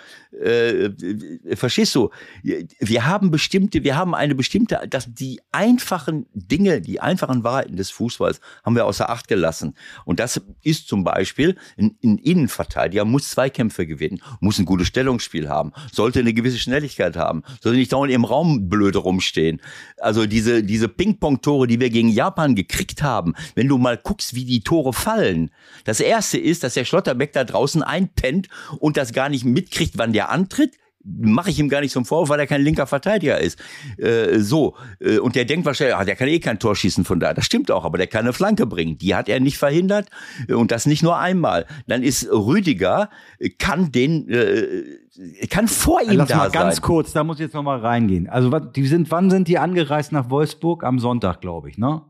Äh, 0.41 0.85
äh, 0.85 1.55
verstehst 1.55 1.93
du? 1.95 2.09
Wir 2.41 3.05
haben 3.05 3.29
bestimmte, 3.29 3.83
wir 3.83 3.95
haben 3.95 4.15
eine 4.15 4.35
bestimmte, 4.35 4.81
dass 4.89 5.13
die 5.13 5.39
einfachen 5.51 6.25
Dinge, 6.33 6.81
die 6.81 6.99
einfachen 6.99 7.43
Wahrheiten 7.43 7.75
des 7.75 7.91
Fußballs 7.91 8.39
haben 8.63 8.75
wir 8.75 8.85
außer 8.85 9.09
Acht 9.09 9.27
gelassen. 9.27 9.75
Und 10.05 10.19
das 10.19 10.41
ist 10.63 10.87
zum 10.87 11.03
Beispiel 11.03 11.55
ein, 11.77 11.97
ein 12.03 12.17
Innenverteidiger 12.17 13.05
muss 13.05 13.29
Zweikämpfe 13.29 13.85
gewinnen, 13.85 14.21
muss 14.39 14.57
ein 14.57 14.65
gutes 14.65 14.87
Stellungsspiel 14.87 15.49
haben, 15.49 15.71
sollte 15.91 16.19
eine 16.19 16.33
gewisse 16.33 16.57
Schnelligkeit 16.57 17.15
haben, 17.15 17.43
sollte 17.61 17.77
nicht 17.77 17.93
dauernd 17.93 18.11
im 18.11 18.25
Raum 18.25 18.69
blöde 18.69 18.99
rumstehen. 18.99 19.61
Also 19.97 20.25
diese, 20.25 20.63
diese 20.63 20.89
Ping-Pong-Tore, 20.89 21.67
die 21.67 21.79
wir 21.79 21.89
gegen 21.89 22.09
Japan 22.09 22.55
gekriegt 22.55 23.03
haben, 23.03 23.35
wenn 23.55 23.67
du 23.67 23.77
mal 23.77 23.97
guckst, 23.97 24.33
wie 24.33 24.45
die 24.45 24.61
Tore 24.61 24.93
fallen. 24.93 25.51
Das 25.83 25.99
erste 25.99 26.37
ist, 26.37 26.63
dass 26.63 26.73
der 26.73 26.85
Schlotterbeck 26.85 27.33
da 27.33 27.43
draußen 27.43 27.83
einpennt 27.83 28.47
und 28.79 28.97
das 28.97 29.13
gar 29.13 29.29
nicht 29.29 29.45
mitkriegt, 29.45 29.97
wann 29.97 30.13
der 30.13 30.22
der 30.23 30.31
antritt, 30.31 30.75
mache 31.05 31.49
ich 31.49 31.59
ihm 31.59 31.67
gar 31.67 31.81
nicht 31.81 31.91
so 31.91 31.99
einen 31.99 32.05
Vorwurf, 32.05 32.29
weil 32.29 32.39
er 32.39 32.47
kein 32.47 32.61
linker 32.61 32.87
Verteidiger 32.87 33.37
ist. 33.37 33.59
Äh, 33.97 34.39
so. 34.39 34.77
Äh, 35.01 35.17
und 35.19 35.35
der 35.35 35.43
denkt 35.43 35.65
wahrscheinlich, 35.65 35.97
ah, 35.97 36.05
der 36.05 36.15
kann 36.15 36.29
eh 36.29 36.39
kein 36.39 36.59
Tor 36.59 36.77
schießen 36.77 37.03
von 37.03 37.19
da. 37.19 37.33
Das 37.33 37.43
stimmt 37.45 37.71
auch, 37.71 37.83
aber 37.83 37.97
der 37.97 38.07
kann 38.07 38.21
eine 38.21 38.31
Flanke 38.31 38.65
bringen. 38.65 38.97
Die 38.97 39.13
hat 39.13 39.27
er 39.27 39.41
nicht 39.41 39.57
verhindert. 39.57 40.07
Äh, 40.47 40.53
und 40.53 40.71
das 40.71 40.85
nicht 40.85 41.03
nur 41.03 41.17
einmal. 41.17 41.65
Dann 41.87 42.03
ist 42.03 42.29
Rüdiger, 42.31 43.09
äh, 43.39 43.49
kann 43.49 43.91
den, 43.91 44.29
äh, 44.29 45.47
kann 45.49 45.67
vor 45.67 46.01
ihm 46.01 46.11
Lass 46.15 46.29
da 46.29 46.37
mal 46.37 46.43
sein. 46.43 46.53
ganz 46.53 46.81
kurz, 46.81 47.11
da 47.11 47.25
muss 47.25 47.35
ich 47.37 47.41
jetzt 47.47 47.53
noch 47.53 47.63
mal 47.63 47.79
reingehen. 47.79 48.29
Also, 48.29 48.57
die 48.59 48.87
sind, 48.87 49.11
wann 49.11 49.29
sind 49.29 49.49
die 49.49 49.57
angereist 49.57 50.13
nach 50.13 50.29
Wolfsburg? 50.29 50.85
Am 50.85 50.99
Sonntag, 50.99 51.41
glaube 51.41 51.69
ich, 51.69 51.77
ne? 51.77 52.01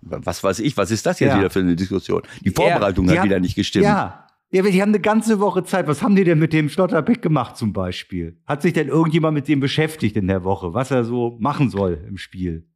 Was 0.00 0.42
weiß 0.42 0.60
ich, 0.60 0.74
was 0.78 0.90
ist 0.90 1.04
das 1.04 1.20
jetzt 1.20 1.32
Ja. 1.32 1.38
wieder 1.38 1.50
für 1.50 1.60
eine 1.60 1.76
Diskussion? 1.76 2.22
Die 2.40 2.50
Vorbereitung 2.50 3.04
Ja, 3.04 3.12
die 3.12 3.18
hat 3.18 3.24
wieder 3.26 3.34
haben- 3.36 3.42
nicht 3.42 3.54
gestimmt. 3.56 3.84
Ja. 3.84 4.26
Ja, 4.54 4.62
die 4.62 4.82
haben 4.82 4.90
eine 4.90 5.00
ganze 5.00 5.40
Woche 5.40 5.64
Zeit. 5.64 5.86
Was 5.86 6.02
haben 6.02 6.14
die 6.14 6.24
denn 6.24 6.38
mit 6.38 6.52
dem 6.52 6.68
Schlotterbeck 6.68 7.22
gemacht 7.22 7.56
zum 7.56 7.72
Beispiel? 7.72 8.36
Hat 8.46 8.60
sich 8.60 8.74
denn 8.74 8.88
irgendjemand 8.88 9.34
mit 9.34 9.48
dem 9.48 9.60
beschäftigt 9.60 10.14
in 10.14 10.26
der 10.26 10.44
Woche, 10.44 10.74
was 10.74 10.90
er 10.90 11.04
so 11.04 11.38
machen 11.40 11.70
soll 11.70 12.04
im 12.06 12.18
Spiel? 12.18 12.66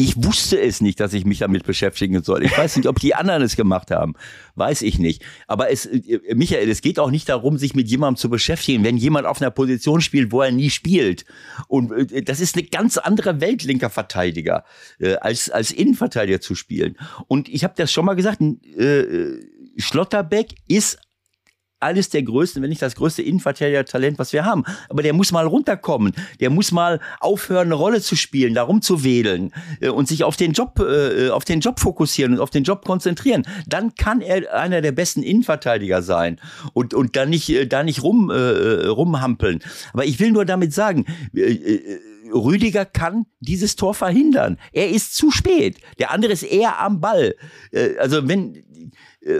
Ich 0.00 0.14
wusste 0.22 0.60
es 0.60 0.80
nicht, 0.80 1.00
dass 1.00 1.12
ich 1.12 1.24
mich 1.24 1.40
damit 1.40 1.64
beschäftigen 1.64 2.22
soll. 2.22 2.44
Ich 2.44 2.56
weiß 2.56 2.76
nicht, 2.76 2.86
ob 2.86 3.00
die 3.00 3.16
anderen 3.16 3.42
es 3.42 3.56
gemacht 3.56 3.90
haben. 3.90 4.14
Weiß 4.54 4.82
ich 4.82 5.00
nicht. 5.00 5.24
Aber 5.48 5.72
es, 5.72 5.86
äh, 5.86 6.20
Michael, 6.36 6.70
es 6.70 6.82
geht 6.82 7.00
auch 7.00 7.10
nicht 7.10 7.28
darum, 7.28 7.58
sich 7.58 7.74
mit 7.74 7.88
jemandem 7.88 8.16
zu 8.16 8.30
beschäftigen, 8.30 8.84
wenn 8.84 8.96
jemand 8.96 9.26
auf 9.26 9.42
einer 9.42 9.50
Position 9.50 10.00
spielt, 10.00 10.30
wo 10.30 10.42
er 10.42 10.52
nie 10.52 10.70
spielt. 10.70 11.24
Und 11.66 12.12
äh, 12.12 12.22
das 12.22 12.38
ist 12.38 12.56
eine 12.56 12.68
ganz 12.68 12.98
andere 12.98 13.40
Welt, 13.40 13.64
linker 13.64 13.90
Verteidiger, 13.90 14.62
äh, 15.00 15.16
als, 15.16 15.50
als 15.50 15.72
Innenverteidiger 15.72 16.40
zu 16.40 16.54
spielen. 16.54 16.96
Und 17.26 17.48
ich 17.48 17.64
habe 17.64 17.74
das 17.76 17.90
schon 17.90 18.04
mal 18.04 18.14
gesagt, 18.14 18.40
äh, 18.40 19.40
Schlotterbeck 19.78 20.54
ist 20.68 20.98
eines 21.80 22.08
der 22.10 22.22
größten, 22.22 22.62
wenn 22.62 22.70
nicht 22.70 22.82
das 22.82 22.96
größte 22.96 23.22
Innenverteidiger-Talent, 23.22 24.18
was 24.18 24.32
wir 24.32 24.44
haben. 24.44 24.64
Aber 24.88 25.02
der 25.02 25.12
muss 25.12 25.32
mal 25.32 25.46
runterkommen. 25.46 26.12
Der 26.40 26.50
muss 26.50 26.72
mal 26.72 27.00
aufhören, 27.20 27.68
eine 27.68 27.74
Rolle 27.74 28.00
zu 28.00 28.16
spielen, 28.16 28.54
da 28.54 28.62
rumzuwedeln 28.62 29.52
äh, 29.80 29.88
und 29.88 30.08
sich 30.08 30.24
auf 30.24 30.36
den 30.36 30.52
Job, 30.52 30.80
äh, 30.80 31.30
auf 31.30 31.44
den 31.44 31.60
Job 31.60 31.78
fokussieren 31.78 32.34
und 32.34 32.40
auf 32.40 32.50
den 32.50 32.64
Job 32.64 32.84
konzentrieren. 32.84 33.46
Dann 33.66 33.94
kann 33.94 34.20
er 34.20 34.54
einer 34.54 34.80
der 34.80 34.92
besten 34.92 35.22
Innenverteidiger 35.22 36.02
sein 36.02 36.40
und, 36.72 36.94
und 36.94 37.16
da 37.16 37.26
nicht, 37.26 37.48
äh, 37.50 37.66
da 37.66 37.84
nicht 37.84 38.02
rum, 38.02 38.30
äh, 38.30 38.86
rumhampeln. 38.86 39.60
Aber 39.92 40.04
ich 40.04 40.18
will 40.18 40.32
nur 40.32 40.44
damit 40.44 40.74
sagen, 40.74 41.06
äh, 41.34 41.52
äh, 41.52 42.00
Rüdiger 42.32 42.84
kann 42.84 43.26
dieses 43.40 43.76
Tor 43.76 43.94
verhindern. 43.94 44.58
Er 44.72 44.90
ist 44.90 45.14
zu 45.14 45.30
spät. 45.30 45.78
Der 45.98 46.10
andere 46.10 46.32
ist 46.32 46.42
eher 46.42 46.80
am 46.80 47.00
Ball. 47.00 47.34
Äh, 47.70 47.96
Also 47.98 48.26
wenn 48.28 48.56
äh, 48.56 48.62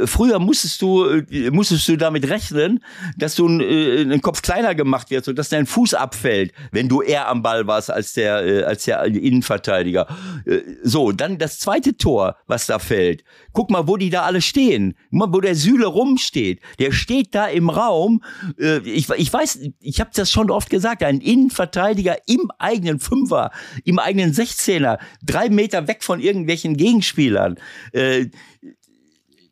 früher 0.06 0.38
musstest 0.38 0.82
du 0.82 1.04
äh, 1.06 1.50
musstest 1.50 1.86
du 1.88 1.96
damit 1.96 2.28
rechnen, 2.28 2.82
dass 3.16 3.34
du 3.36 3.48
äh, 3.60 4.00
einen 4.00 4.20
Kopf 4.20 4.42
kleiner 4.42 4.74
gemacht 4.74 5.10
wird, 5.10 5.24
sodass 5.24 5.48
dein 5.48 5.66
Fuß 5.66 5.94
abfällt, 5.94 6.52
wenn 6.72 6.88
du 6.88 7.00
eher 7.00 7.28
am 7.28 7.42
Ball 7.42 7.66
warst 7.66 7.90
als 7.90 8.12
der 8.12 8.44
äh, 8.44 8.62
als 8.64 8.84
der 8.84 9.04
Innenverteidiger. 9.04 10.06
Äh, 10.44 10.60
So, 10.82 11.12
dann 11.12 11.38
das 11.38 11.58
zweite 11.60 11.96
Tor, 11.96 12.36
was 12.46 12.66
da 12.66 12.78
fällt. 12.78 13.24
Guck 13.52 13.70
mal, 13.70 13.86
wo 13.86 13.96
die 13.96 14.10
da 14.10 14.22
alle 14.22 14.42
stehen. 14.42 14.94
Guck 15.10 15.18
mal, 15.18 15.32
wo 15.32 15.40
der 15.40 15.54
Süle 15.54 15.86
rumsteht. 15.86 16.60
Der 16.78 16.92
steht 16.92 17.34
da 17.34 17.46
im 17.46 17.70
Raum. 17.70 18.22
Äh, 18.58 18.78
Ich, 18.78 19.08
ich 19.10 19.32
weiß, 19.32 19.60
ich 19.80 20.00
habe 20.00 20.10
das 20.14 20.30
schon 20.30 20.50
oft 20.50 20.70
gesagt, 20.70 21.02
ein 21.02 21.20
Innenverteidiger 21.20 22.16
im 22.26 22.50
eigenen 22.58 22.98
Fünfer, 23.00 23.50
im 23.84 23.98
eigenen 23.98 24.32
16er, 24.32 24.98
drei 25.22 25.48
Meter 25.48 25.86
weg 25.88 26.02
von 26.02 26.20
irgendwelchen 26.20 26.76
Gegenspielern. 26.76 27.56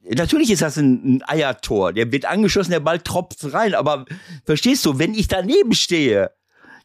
Äh, 0.06 0.14
Natürlich 0.14 0.50
ist 0.50 0.62
das 0.62 0.76
ein, 0.76 1.16
ein 1.16 1.22
Eiertor. 1.26 1.92
Der 1.92 2.10
wird 2.12 2.24
angeschossen, 2.24 2.70
der 2.70 2.80
Ball 2.80 2.98
tropft 3.00 3.52
rein. 3.52 3.74
Aber 3.74 4.06
verstehst 4.44 4.84
du, 4.86 4.98
wenn 4.98 5.14
ich 5.14 5.28
daneben 5.28 5.74
stehe, 5.74 6.30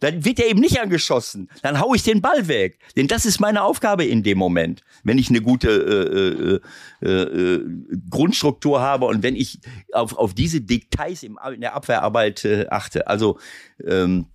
dann 0.02 0.26
wird 0.26 0.40
er 0.40 0.48
eben 0.48 0.60
nicht 0.60 0.82
angeschossen. 0.82 1.48
Dann 1.62 1.80
hau 1.80 1.94
ich 1.94 2.04
den 2.04 2.22
Ball 2.22 2.48
weg. 2.48 2.80
Denn 2.98 3.08
das 3.08 3.26
ist 3.26 3.40
meine 3.40 3.64
Aufgabe 3.64 4.04
in 4.04 4.24
dem 4.24 4.38
Moment, 4.38 4.82
wenn 5.04 5.20
ich 5.20 5.30
eine 5.30 5.42
gute 5.42 6.60
äh, 7.02 7.08
äh, 7.08 7.10
äh, 7.10 7.66
Grundstruktur 8.10 8.82
habe 8.82 9.06
und 9.06 9.22
wenn 9.22 9.36
ich 9.36 9.60
auf, 9.94 10.18
auf 10.18 10.34
diese 10.34 10.60
Details 10.60 11.22
im, 11.22 11.38
in 11.54 11.62
der 11.62 11.76
Abwehrarbeit 11.76 12.44
äh, 12.46 12.66
achte. 12.70 13.08
Also 13.08 13.38
ähm, 13.86 14.26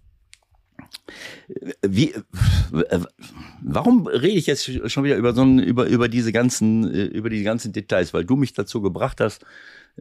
wie, 1.82 2.12
äh, 2.12 3.00
warum 3.62 4.06
rede 4.06 4.38
ich 4.38 4.46
jetzt 4.46 4.90
schon 4.90 5.04
wieder 5.04 5.16
über 5.16 5.32
so 5.34 5.42
ein, 5.42 5.58
über, 5.58 5.86
über 5.86 6.08
diese 6.08 6.32
ganzen, 6.32 6.92
äh, 6.92 7.04
über 7.04 7.30
die 7.30 7.42
ganzen 7.42 7.72
Details? 7.72 8.12
Weil 8.14 8.24
du 8.24 8.36
mich 8.36 8.52
dazu 8.52 8.80
gebracht 8.80 9.20
hast. 9.20 9.44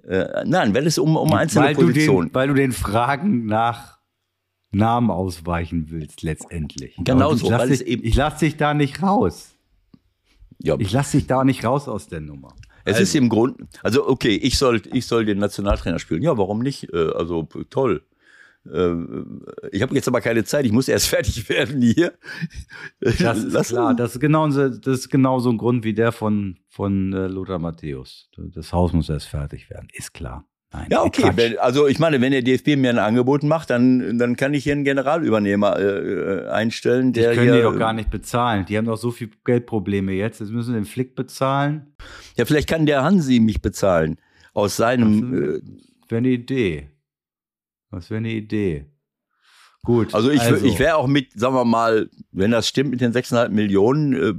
Äh, 0.07 0.43
nein, 0.45 0.73
weil 0.73 0.87
es 0.87 0.97
um, 0.97 1.15
um 1.15 1.31
einzelne 1.33 1.67
weil, 1.67 1.75
du 1.75 1.81
Positionen. 1.81 2.29
den, 2.29 2.35
weil 2.35 2.47
du 2.47 2.53
den 2.53 2.71
Fragen 2.71 3.45
nach 3.45 3.99
Namen 4.71 5.09
ausweichen 5.09 5.85
willst, 5.89 6.21
letztendlich. 6.21 6.95
Genau 6.97 7.33
so, 7.33 7.45
Ich 7.45 7.51
lass 7.51 7.69
dich, 7.69 7.87
ich 7.87 8.15
lass 8.15 8.39
dich 8.39 8.57
da 8.57 8.73
nicht 8.73 9.01
raus. 9.01 9.55
Ja, 10.61 10.75
Ich 10.79 10.91
lass 10.91 11.11
dich 11.11 11.27
da 11.27 11.43
nicht 11.43 11.63
raus 11.63 11.87
aus 11.87 12.07
der 12.07 12.19
Nummer. 12.21 12.55
Es 12.87 12.99
ist 12.99 13.15
im 13.15 13.29
Grund, 13.29 13.57
also 13.81 14.07
okay, 14.07 14.35
ich 14.35 14.59
soll, 14.59 14.79
ich 14.93 15.07
soll 15.07 15.25
den 15.25 15.39
Nationaltrainer 15.39 15.97
spielen. 15.97 16.21
Ja, 16.21 16.37
warum 16.37 16.59
nicht? 16.59 16.93
Äh, 16.93 17.09
Also 17.15 17.47
toll. 17.69 18.03
Äh, 18.72 18.95
Ich 19.72 19.82
habe 19.82 19.93
jetzt 19.95 20.07
aber 20.07 20.22
keine 20.22 20.43
Zeit, 20.43 20.66
ich 20.66 20.72
muss 20.72 20.88
erst 20.88 21.07
fertig 21.16 21.47
werden 21.49 21.82
hier. 21.82 22.13
Das 22.99 23.38
ist 23.39 23.53
Lass 23.53 23.68
klar. 23.70 23.93
Das 23.93 24.16
ist, 24.16 24.20
genau, 24.22 24.49
so- 24.49 24.70
das 24.70 24.99
ist 24.99 25.09
genau 25.09 25.39
so 25.39 25.49
ein 25.49 25.57
Grund 25.57 25.84
wie 25.84 25.93
der 25.93 26.11
von, 26.11 26.57
von 26.70 27.13
äh, 27.13 27.28
Lothar 27.28 27.59
Matthäus. 27.59 28.30
Das 28.38 28.74
Haus 28.74 28.93
muss 28.93 29.09
erst 29.09 29.28
fertig 29.28 29.70
werden. 29.70 29.88
Ist 29.93 30.13
klar. 30.13 30.45
Nein, 30.74 30.88
Ja, 30.89 31.03
okay. 31.03 31.32
Wenn, 31.36 31.57
also 31.59 31.88
ich 31.88 31.99
meine, 31.99 32.20
wenn 32.22 32.32
der 32.32 32.41
DFB 32.41 32.76
mir 32.76 32.89
ein 32.89 32.99
Angebot 32.99 33.43
macht, 33.43 33.70
dann, 33.70 34.18
dann 34.18 34.36
kann 34.36 34.53
ich 34.53 34.63
hier 34.63 34.74
einen 34.74 34.84
Generalübernehmer 34.84 35.80
äh, 35.80 36.47
einstellen, 36.49 37.13
Die 37.13 37.22
der 37.22 37.34
können 37.34 37.43
hier, 37.53 37.55
die 37.57 37.61
doch 37.61 37.78
gar 37.78 37.93
nicht 37.93 38.09
bezahlen. 38.09 38.66
Die 38.68 38.78
haben 38.78 38.86
doch 38.86 38.97
so 38.97 39.11
viel 39.11 39.30
Geldprobleme 39.45 40.11
jetzt. 40.13 40.39
Jetzt 40.41 40.49
müssen 40.51 40.74
sie 40.74 40.80
den 40.80 40.86
Flick 40.86 41.16
bezahlen. 41.16 41.93
Ja, 42.36 42.45
vielleicht 42.45 42.68
kann 42.68 42.86
der 42.86 43.03
Hansi 43.03 43.39
mich 43.39 43.61
bezahlen. 43.61 44.18
Aus 44.53 44.76
seinem, 44.76 45.34
äh, 45.34 45.61
Wäre 46.09 46.18
eine 46.20 46.30
Idee. 46.30 46.89
Das 47.91 48.09
wäre 48.09 48.17
eine 48.17 48.31
Idee. 48.31 48.91
Gut. 49.83 50.15
also 50.15 50.31
ich, 50.31 50.41
ich 50.41 50.79
wäre 50.79 50.95
auch 50.95 51.05
mit, 51.05 51.39
sagen 51.39 51.53
wir 51.53 51.63
mal, 51.63 52.09
wenn 52.31 52.49
das 52.49 52.67
stimmt 52.67 52.89
mit 52.89 53.01
den 53.01 53.13
6,5 53.13 53.49
Millionen, 53.49 54.13
äh, 54.13 54.33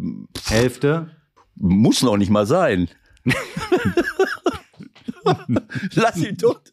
Hälfte. 0.50 1.10
muss 1.54 2.02
noch 2.02 2.16
nicht 2.16 2.30
mal 2.30 2.46
sein. 2.46 2.88
Lass 5.94 6.16
ihn 6.16 6.36
tot. 6.36 6.72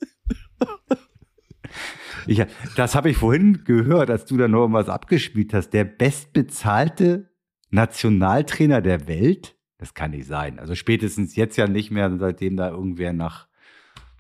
Ich, 2.26 2.44
das 2.76 2.96
habe 2.96 3.10
ich 3.10 3.18
vorhin 3.18 3.64
gehört, 3.64 4.10
als 4.10 4.26
du 4.26 4.38
da 4.38 4.48
noch 4.48 4.72
was 4.72 4.90
abgespielt 4.90 5.54
hast. 5.54 5.72
Der 5.72 5.84
bestbezahlte 5.84 7.30
Nationaltrainer 7.70 8.82
der 8.82 9.08
Welt. 9.08 9.56
Das 9.78 9.94
kann 9.94 10.12
nicht 10.12 10.28
sein. 10.28 10.60
Also 10.60 10.76
spätestens 10.76 11.36
jetzt 11.36 11.58
ja 11.58 11.68
nicht 11.68 11.92
mehr, 11.92 12.16
seitdem 12.18 12.56
da 12.56 12.70
irgendwer 12.70 13.14
nach 13.14 13.48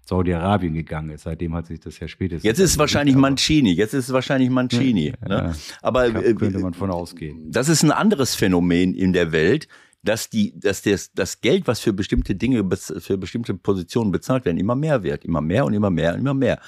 Saudi-Arabien 0.06 0.74
gegangen 0.74 1.12
ist. 1.12 1.24
Seitdem 1.24 1.54
hat 1.56 1.68
sich 1.68 1.80
das 1.80 2.00
ja 2.00 2.08
spätestens. 2.08 2.44
Jetzt 2.44 2.60
ist 2.60 2.72
es 2.72 2.78
wahrscheinlich 2.78 3.16
Mancini. 3.16 3.72
Jetzt 3.72 3.94
ist 3.94 4.10
es 4.10 4.14
wahrscheinlich 4.14 4.50
Mancini. 4.50 5.14
Ja, 5.22 5.28
ne? 5.28 5.36
ja. 5.36 5.56
Aber 5.82 6.12
Kann, 6.12 6.36
könnte 6.36 6.60
man 6.60 6.74
von 6.74 6.92
ausgehen. 6.92 7.52
das 7.52 7.70
ist 7.70 7.84
ein 7.84 7.92
anderes 7.92 8.36
Phänomen 8.36 8.94
in 8.94 9.14
der 9.14 9.32
Welt, 9.32 9.68
dass 10.04 10.30
die, 10.30 10.60
dass 10.60 10.82
das, 10.82 11.14
das 11.14 11.40
Geld, 11.40 11.66
was 11.68 11.80
für 11.80 11.94
bestimmte 11.94 12.36
Dinge, 12.36 12.68
für 13.00 13.18
bestimmte 13.18 13.54
Positionen 13.54 14.12
bezahlt 14.12 14.44
werden, 14.44 14.58
immer 14.58 14.76
mehr 14.76 15.04
wird, 15.04 15.24
immer 15.24 15.40
mehr 15.40 15.64
und 15.66 15.74
immer 15.74 15.90
mehr 15.90 16.14
und 16.14 16.20
immer 16.20 16.34
mehr. 16.34 16.60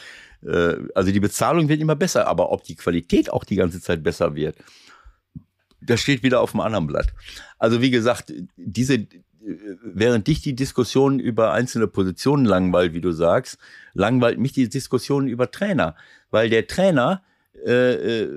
Äh, 0.42 0.76
Also 0.96 1.12
die 1.12 1.20
Bezahlung 1.20 1.68
wird 1.68 1.82
immer 1.82 1.96
besser, 1.98 2.28
aber 2.28 2.52
ob 2.52 2.64
die 2.64 2.76
Qualität 2.76 3.30
auch 3.30 3.44
die 3.44 3.58
ganze 3.58 3.82
Zeit 3.82 4.02
besser 4.04 4.36
wird, 4.36 4.56
das 5.82 6.00
steht 6.00 6.24
wieder 6.24 6.40
auf 6.40 6.52
dem 6.52 6.62
anderen 6.62 6.88
Blatt. 6.88 7.14
Also 7.60 7.82
wie 7.82 7.92
gesagt, 7.92 8.34
diese, 8.56 9.06
während 9.84 10.28
dich 10.28 10.42
die 10.42 10.56
Diskussion 10.56 11.20
über 11.20 11.52
einzelne 11.54 11.88
Positionen 11.88 12.46
langweilt, 12.46 12.94
wie 12.94 13.02
du 13.02 13.12
sagst, 13.12 13.58
langweilt 13.94 14.40
mich 14.40 14.54
die 14.54 14.68
Diskussion 14.70 15.28
über 15.28 15.52
Trainer, 15.52 15.96
weil 16.32 16.50
der 16.50 16.68
Trainer, 16.68 17.22
äh, 17.66 18.22
äh, 18.24 18.30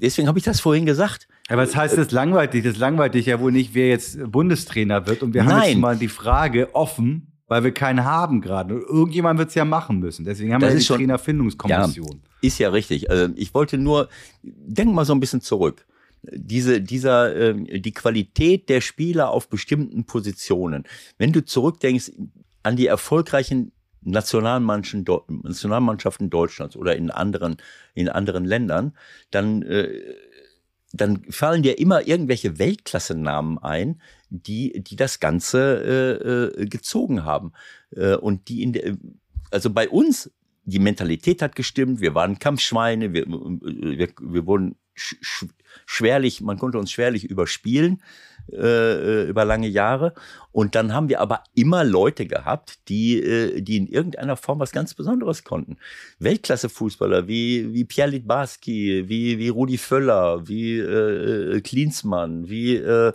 deswegen 0.00 0.28
habe 0.28 0.38
ich 0.38 0.44
das 0.44 0.60
vorhin 0.60 0.86
gesagt, 0.86 1.28
Aber 1.48 1.62
was 1.62 1.76
heißt 1.76 1.96
das 1.98 2.10
langweilt 2.12 2.54
dich? 2.54 2.64
Das 2.64 2.76
langweilt 2.78 3.14
dich 3.14 3.26
ja 3.26 3.40
wohl 3.40 3.52
nicht, 3.52 3.74
wer 3.74 3.88
jetzt 3.88 4.18
Bundestrainer 4.32 5.06
wird. 5.06 5.22
Und 5.22 5.34
wir 5.34 5.42
haben 5.44 5.50
Nein. 5.58 5.68
jetzt 5.70 5.78
mal 5.78 5.96
die 5.96 6.08
Frage 6.08 6.74
offen, 6.74 7.32
weil 7.46 7.62
wir 7.62 7.72
keinen 7.72 8.04
haben 8.04 8.40
gerade. 8.40 8.74
Und 8.74 8.82
irgendjemand 8.82 9.38
wird 9.38 9.50
es 9.50 9.54
ja 9.54 9.64
machen 9.64 10.00
müssen. 10.00 10.24
Deswegen 10.24 10.52
haben 10.52 10.60
Das 10.60 10.70
wir 10.70 10.74
ja 10.74 10.78
die 10.80 10.84
schon- 10.84 10.96
Trainerfindungskommission. 10.96 12.20
Ist 12.40 12.58
ja 12.58 12.70
richtig. 12.70 13.10
Also 13.10 13.32
ich 13.36 13.54
wollte 13.54 13.78
nur, 13.78 14.08
denk 14.42 14.92
mal 14.92 15.04
so 15.04 15.12
ein 15.14 15.20
bisschen 15.20 15.40
zurück. 15.40 15.86
Diese, 16.32 16.80
dieser, 16.80 17.34
ähm, 17.36 17.66
die 17.66 17.92
Qualität 17.92 18.68
der 18.68 18.80
Spieler 18.80 19.30
auf 19.30 19.48
bestimmten 19.48 20.04
Positionen. 20.04 20.84
Wenn 21.18 21.32
du 21.32 21.44
zurückdenkst 21.44 22.12
an 22.62 22.76
die 22.76 22.86
erfolgreichen 22.86 23.72
Nationalmannschaften, 24.02 25.42
Nationalmannschaften 25.42 26.30
Deutschlands 26.30 26.76
oder 26.76 26.96
in 26.96 27.10
anderen, 27.10 27.56
in 27.94 28.08
anderen 28.08 28.44
Ländern, 28.44 28.96
dann, 29.30 29.62
äh, 29.62 30.00
dann 30.92 31.24
fallen 31.30 31.62
dir 31.62 31.78
immer 31.78 32.06
irgendwelche 32.06 32.58
Weltklasse-Namen 32.58 33.58
ein, 33.58 34.00
die, 34.30 34.80
die 34.82 34.96
das 34.96 35.20
Ganze 35.20 36.52
äh, 36.56 36.62
äh, 36.62 36.66
gezogen 36.66 37.24
haben. 37.24 37.52
Äh, 37.90 38.14
und 38.14 38.48
die 38.48 38.62
in 38.62 38.72
der, 38.72 38.96
also 39.50 39.70
bei 39.70 39.88
uns, 39.88 40.30
die 40.66 40.80
Mentalität 40.80 41.42
hat 41.42 41.56
gestimmt, 41.56 42.00
wir 42.00 42.14
waren 42.14 42.38
Kampfschweine, 42.38 43.12
wir, 43.12 43.26
wir, 43.26 44.08
wir 44.20 44.46
wurden 44.46 44.76
sch, 44.94 45.16
sch, 45.20 45.46
schwerlich, 45.86 46.40
man 46.40 46.58
konnte 46.58 46.78
uns 46.78 46.90
schwerlich 46.90 47.24
überspielen 47.24 48.02
äh, 48.52 49.28
über 49.28 49.44
lange 49.44 49.68
Jahre. 49.68 50.12
Und 50.52 50.74
dann 50.74 50.92
haben 50.92 51.08
wir 51.08 51.20
aber 51.20 51.44
immer 51.54 51.84
Leute 51.84 52.26
gehabt, 52.26 52.88
die, 52.88 53.20
äh, 53.20 53.60
die 53.60 53.76
in 53.76 53.86
irgendeiner 53.86 54.36
Form 54.36 54.58
was 54.58 54.72
ganz 54.72 54.94
Besonderes 54.94 55.44
konnten. 55.44 55.76
Weltklasse-Fußballer 56.18 57.28
wie, 57.28 57.72
wie 57.72 57.84
Pierre 57.84 58.10
Litbarski, 58.10 59.08
wie, 59.08 59.38
wie 59.38 59.48
Rudi 59.48 59.78
Völler, 59.78 60.48
wie 60.48 60.78
äh, 60.78 61.60
Klinsmann, 61.60 62.48
wie 62.48 62.76
äh, 62.76 63.12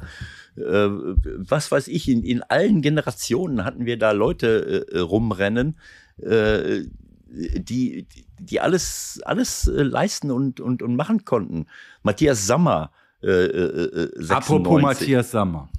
äh, 0.55 0.89
was 1.37 1.71
weiß 1.71 1.87
ich, 1.87 2.07
in, 2.07 2.23
in 2.23 2.43
allen 2.43 2.81
Generationen 2.81 3.65
hatten 3.65 3.85
wir 3.85 3.97
da 3.97 4.11
Leute 4.11 4.87
äh, 4.91 4.99
rumrennen, 4.99 5.77
äh, 6.21 6.83
die, 7.31 8.07
die 8.39 8.59
alles, 8.59 9.21
alles 9.23 9.67
äh, 9.67 9.83
leisten 9.83 10.31
und, 10.31 10.59
und, 10.59 10.83
und 10.83 10.95
machen 10.95 11.25
konnten. 11.25 11.67
Matthias 12.03 12.45
Sammer, 12.45 12.91
äh, 13.23 13.27
äh, 13.27 14.03
äh, 14.03 14.09
96. 14.15 14.31
Apropos 14.31 14.81
Matthias 14.81 15.31
Sammer. 15.31 15.69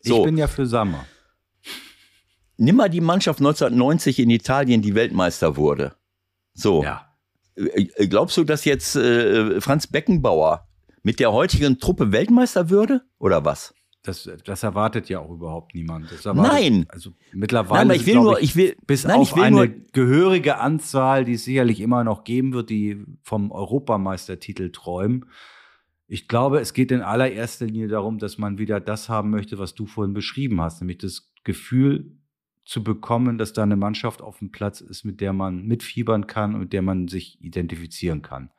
So. 0.00 0.18
Ich 0.18 0.24
bin 0.24 0.36
ja 0.36 0.48
für 0.48 0.66
Sammer. 0.66 1.06
Nimm 2.56 2.76
mal 2.76 2.90
die 2.90 3.00
Mannschaft 3.00 3.40
1990 3.40 4.18
in 4.18 4.30
Italien, 4.30 4.82
die 4.82 4.94
Weltmeister 4.94 5.56
wurde. 5.56 5.94
So. 6.54 6.82
Ja. 6.82 7.08
Äh, 7.56 8.06
Glaubst 8.08 8.36
du, 8.36 8.44
dass 8.44 8.64
jetzt 8.64 8.96
äh, 8.96 9.60
Franz 9.60 9.86
Beckenbauer 9.86 10.68
mit 11.02 11.20
der 11.20 11.32
heutigen 11.32 11.78
Truppe 11.78 12.12
Weltmeister 12.12 12.70
würde? 12.70 13.02
Oder 13.18 13.44
was? 13.44 13.74
Das, 14.04 14.28
das 14.44 14.62
erwartet 14.62 15.08
ja 15.08 15.18
auch 15.18 15.30
überhaupt 15.30 15.74
niemand. 15.74 16.12
Erwartet, 16.12 16.52
Nein. 16.52 16.86
Also 16.90 17.12
mittlerweile 17.32 17.86
Nein, 17.86 17.86
aber 17.88 17.94
ist, 17.94 18.02
ich 18.02 18.06
will 18.06 18.12
glaub 18.12 18.24
nur, 18.24 18.40
ich 18.42 18.54
will, 18.54 18.76
bis 18.86 19.04
nein, 19.04 19.16
auf 19.16 19.30
ich 19.30 19.34
will 19.34 19.42
eine 19.44 19.56
nur, 19.56 19.68
gehörige 19.92 20.58
Anzahl, 20.58 21.24
die 21.24 21.32
es 21.32 21.44
sicherlich 21.44 21.80
immer 21.80 22.04
noch 22.04 22.24
geben 22.24 22.52
wird, 22.52 22.68
die 22.68 23.02
vom 23.22 23.50
Europameistertitel 23.50 24.70
träumen. 24.70 25.24
Ich 26.06 26.28
glaube, 26.28 26.60
es 26.60 26.74
geht 26.74 26.92
in 26.92 27.00
allererster 27.00 27.64
Linie 27.64 27.88
darum, 27.88 28.18
dass 28.18 28.36
man 28.36 28.58
wieder 28.58 28.78
das 28.78 29.08
haben 29.08 29.30
möchte, 29.30 29.58
was 29.58 29.74
du 29.74 29.86
vorhin 29.86 30.12
beschrieben 30.12 30.60
hast, 30.60 30.82
nämlich 30.82 30.98
das 30.98 31.32
Gefühl 31.42 32.18
zu 32.66 32.84
bekommen, 32.84 33.38
dass 33.38 33.54
da 33.54 33.62
eine 33.62 33.76
Mannschaft 33.76 34.20
auf 34.20 34.38
dem 34.38 34.50
Platz 34.50 34.82
ist, 34.82 35.04
mit 35.04 35.22
der 35.22 35.32
man 35.32 35.64
mitfiebern 35.66 36.26
kann 36.26 36.54
und 36.54 36.60
mit 36.60 36.72
der 36.74 36.82
man 36.82 37.08
sich 37.08 37.42
identifizieren 37.42 38.20
kann. 38.20 38.50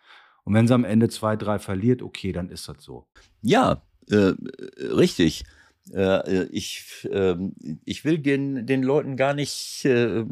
Und 0.43 0.55
wenn 0.55 0.67
sie 0.67 0.73
am 0.73 0.85
Ende 0.85 1.09
zwei, 1.09 1.35
drei 1.35 1.59
verliert, 1.59 2.01
okay, 2.01 2.31
dann 2.31 2.49
ist 2.49 2.67
das 2.67 2.83
so. 2.83 3.07
Ja, 3.41 3.83
äh, 4.09 4.33
richtig. 4.93 5.43
Äh, 5.93 6.45
ich, 6.45 7.07
äh, 7.11 7.35
ich 7.85 8.03
will 8.05 8.17
den, 8.17 8.65
den 8.65 8.81
Leuten 8.81 9.17
gar 9.17 9.35
nicht, 9.35 9.85
äh, 9.85 10.23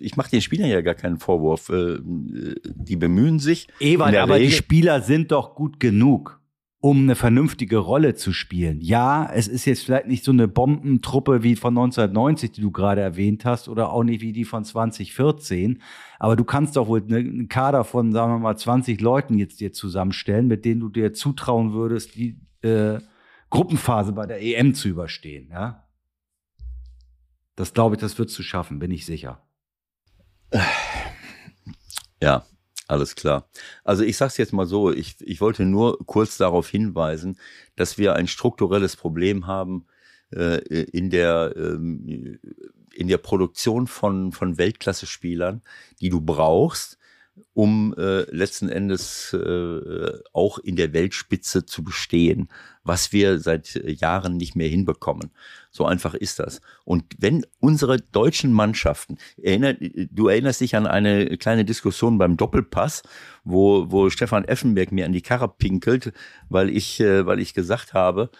ich 0.00 0.16
mache 0.16 0.30
den 0.30 0.40
Spielern 0.40 0.70
ja 0.70 0.80
gar 0.80 0.94
keinen 0.94 1.18
Vorwurf. 1.18 1.68
Äh, 1.68 1.98
die 2.02 2.96
bemühen 2.96 3.38
sich. 3.38 3.68
Ewald, 3.78 4.16
aber 4.16 4.38
die 4.38 4.44
Regel- 4.44 4.56
Spieler 4.56 5.02
sind 5.02 5.32
doch 5.32 5.54
gut 5.54 5.80
genug, 5.80 6.40
um 6.80 7.02
eine 7.02 7.14
vernünftige 7.14 7.76
Rolle 7.76 8.14
zu 8.14 8.32
spielen. 8.32 8.80
Ja, 8.80 9.30
es 9.30 9.48
ist 9.48 9.66
jetzt 9.66 9.84
vielleicht 9.84 10.06
nicht 10.06 10.24
so 10.24 10.32
eine 10.32 10.48
Bombentruppe 10.48 11.42
wie 11.42 11.56
von 11.56 11.74
1990, 11.76 12.52
die 12.52 12.62
du 12.62 12.70
gerade 12.70 13.02
erwähnt 13.02 13.44
hast, 13.44 13.68
oder 13.68 13.92
auch 13.92 14.02
nicht 14.02 14.22
wie 14.22 14.32
die 14.32 14.46
von 14.46 14.64
2014. 14.64 15.82
Aber 16.18 16.36
du 16.36 16.44
kannst 16.44 16.76
doch 16.76 16.88
wohl 16.88 17.02
eine- 17.06 17.18
einen 17.18 17.48
Kader 17.48 17.84
von, 17.84 18.12
sagen 18.12 18.32
wir 18.32 18.38
mal, 18.38 18.56
20 18.56 18.98
Leuten 19.02 19.36
jetzt 19.38 19.60
dir 19.60 19.74
zusammenstellen, 19.74 20.46
mit 20.46 20.64
denen 20.64 20.80
du 20.80 20.88
dir 20.88 21.12
zutrauen 21.12 21.74
würdest, 21.74 22.14
die 22.14 22.38
äh, 22.62 22.98
Gruppenphase 23.50 24.12
bei 24.12 24.26
der 24.26 24.42
EM 24.42 24.74
zu 24.74 24.88
überstehen. 24.88 25.48
Ja? 25.50 25.86
Das 27.56 27.74
glaube 27.74 27.96
ich, 27.96 28.00
das 28.00 28.18
wird 28.18 28.30
zu 28.30 28.42
schaffen, 28.42 28.78
bin 28.78 28.90
ich 28.90 29.06
sicher. 29.06 29.42
Ja, 32.22 32.44
alles 32.86 33.14
klar. 33.14 33.48
Also 33.82 34.02
ich 34.02 34.18
sage 34.18 34.28
es 34.28 34.36
jetzt 34.36 34.52
mal 34.52 34.66
so, 34.66 34.92
ich, 34.92 35.16
ich 35.20 35.40
wollte 35.40 35.64
nur 35.64 35.98
kurz 36.04 36.36
darauf 36.36 36.68
hinweisen, 36.68 37.38
dass 37.74 37.96
wir 37.96 38.14
ein 38.14 38.26
strukturelles 38.26 38.94
Problem 38.94 39.46
haben 39.46 39.86
äh, 40.30 40.58
in, 40.58 41.08
der, 41.08 41.54
ähm, 41.56 42.38
in 42.92 43.08
der 43.08 43.16
Produktion 43.16 43.86
von, 43.86 44.32
von 44.32 44.58
Weltklasse-Spielern, 44.58 45.62
die 46.00 46.10
du 46.10 46.20
brauchst, 46.20 46.98
um 47.52 47.94
äh, 47.98 48.22
letzten 48.34 48.68
Endes 48.68 49.32
äh, 49.32 50.12
auch 50.32 50.58
in 50.58 50.76
der 50.76 50.92
Weltspitze 50.92 51.66
zu 51.66 51.82
bestehen, 51.84 52.48
was 52.84 53.12
wir 53.12 53.38
seit 53.38 53.74
Jahren 53.84 54.36
nicht 54.36 54.56
mehr 54.56 54.68
hinbekommen. 54.68 55.30
So 55.70 55.84
einfach 55.84 56.14
ist 56.14 56.38
das. 56.38 56.60
Und 56.84 57.04
wenn 57.18 57.46
unsere 57.60 57.98
deutschen 57.98 58.52
Mannschaften, 58.52 59.18
erinner, 59.40 59.74
du 59.74 60.28
erinnerst 60.28 60.60
dich 60.60 60.76
an 60.76 60.86
eine 60.86 61.36
kleine 61.36 61.64
Diskussion 61.64 62.18
beim 62.18 62.36
Doppelpass, 62.36 63.02
wo, 63.44 63.90
wo 63.90 64.10
Stefan 64.10 64.44
Effenberg 64.44 64.92
mir 64.92 65.06
an 65.06 65.12
die 65.12 65.22
Karre 65.22 65.48
pinkelt, 65.48 66.12
weil 66.48 66.70
ich, 66.70 67.00
äh, 67.00 67.26
weil 67.26 67.40
ich 67.40 67.54
gesagt 67.54 67.94
habe, 67.94 68.30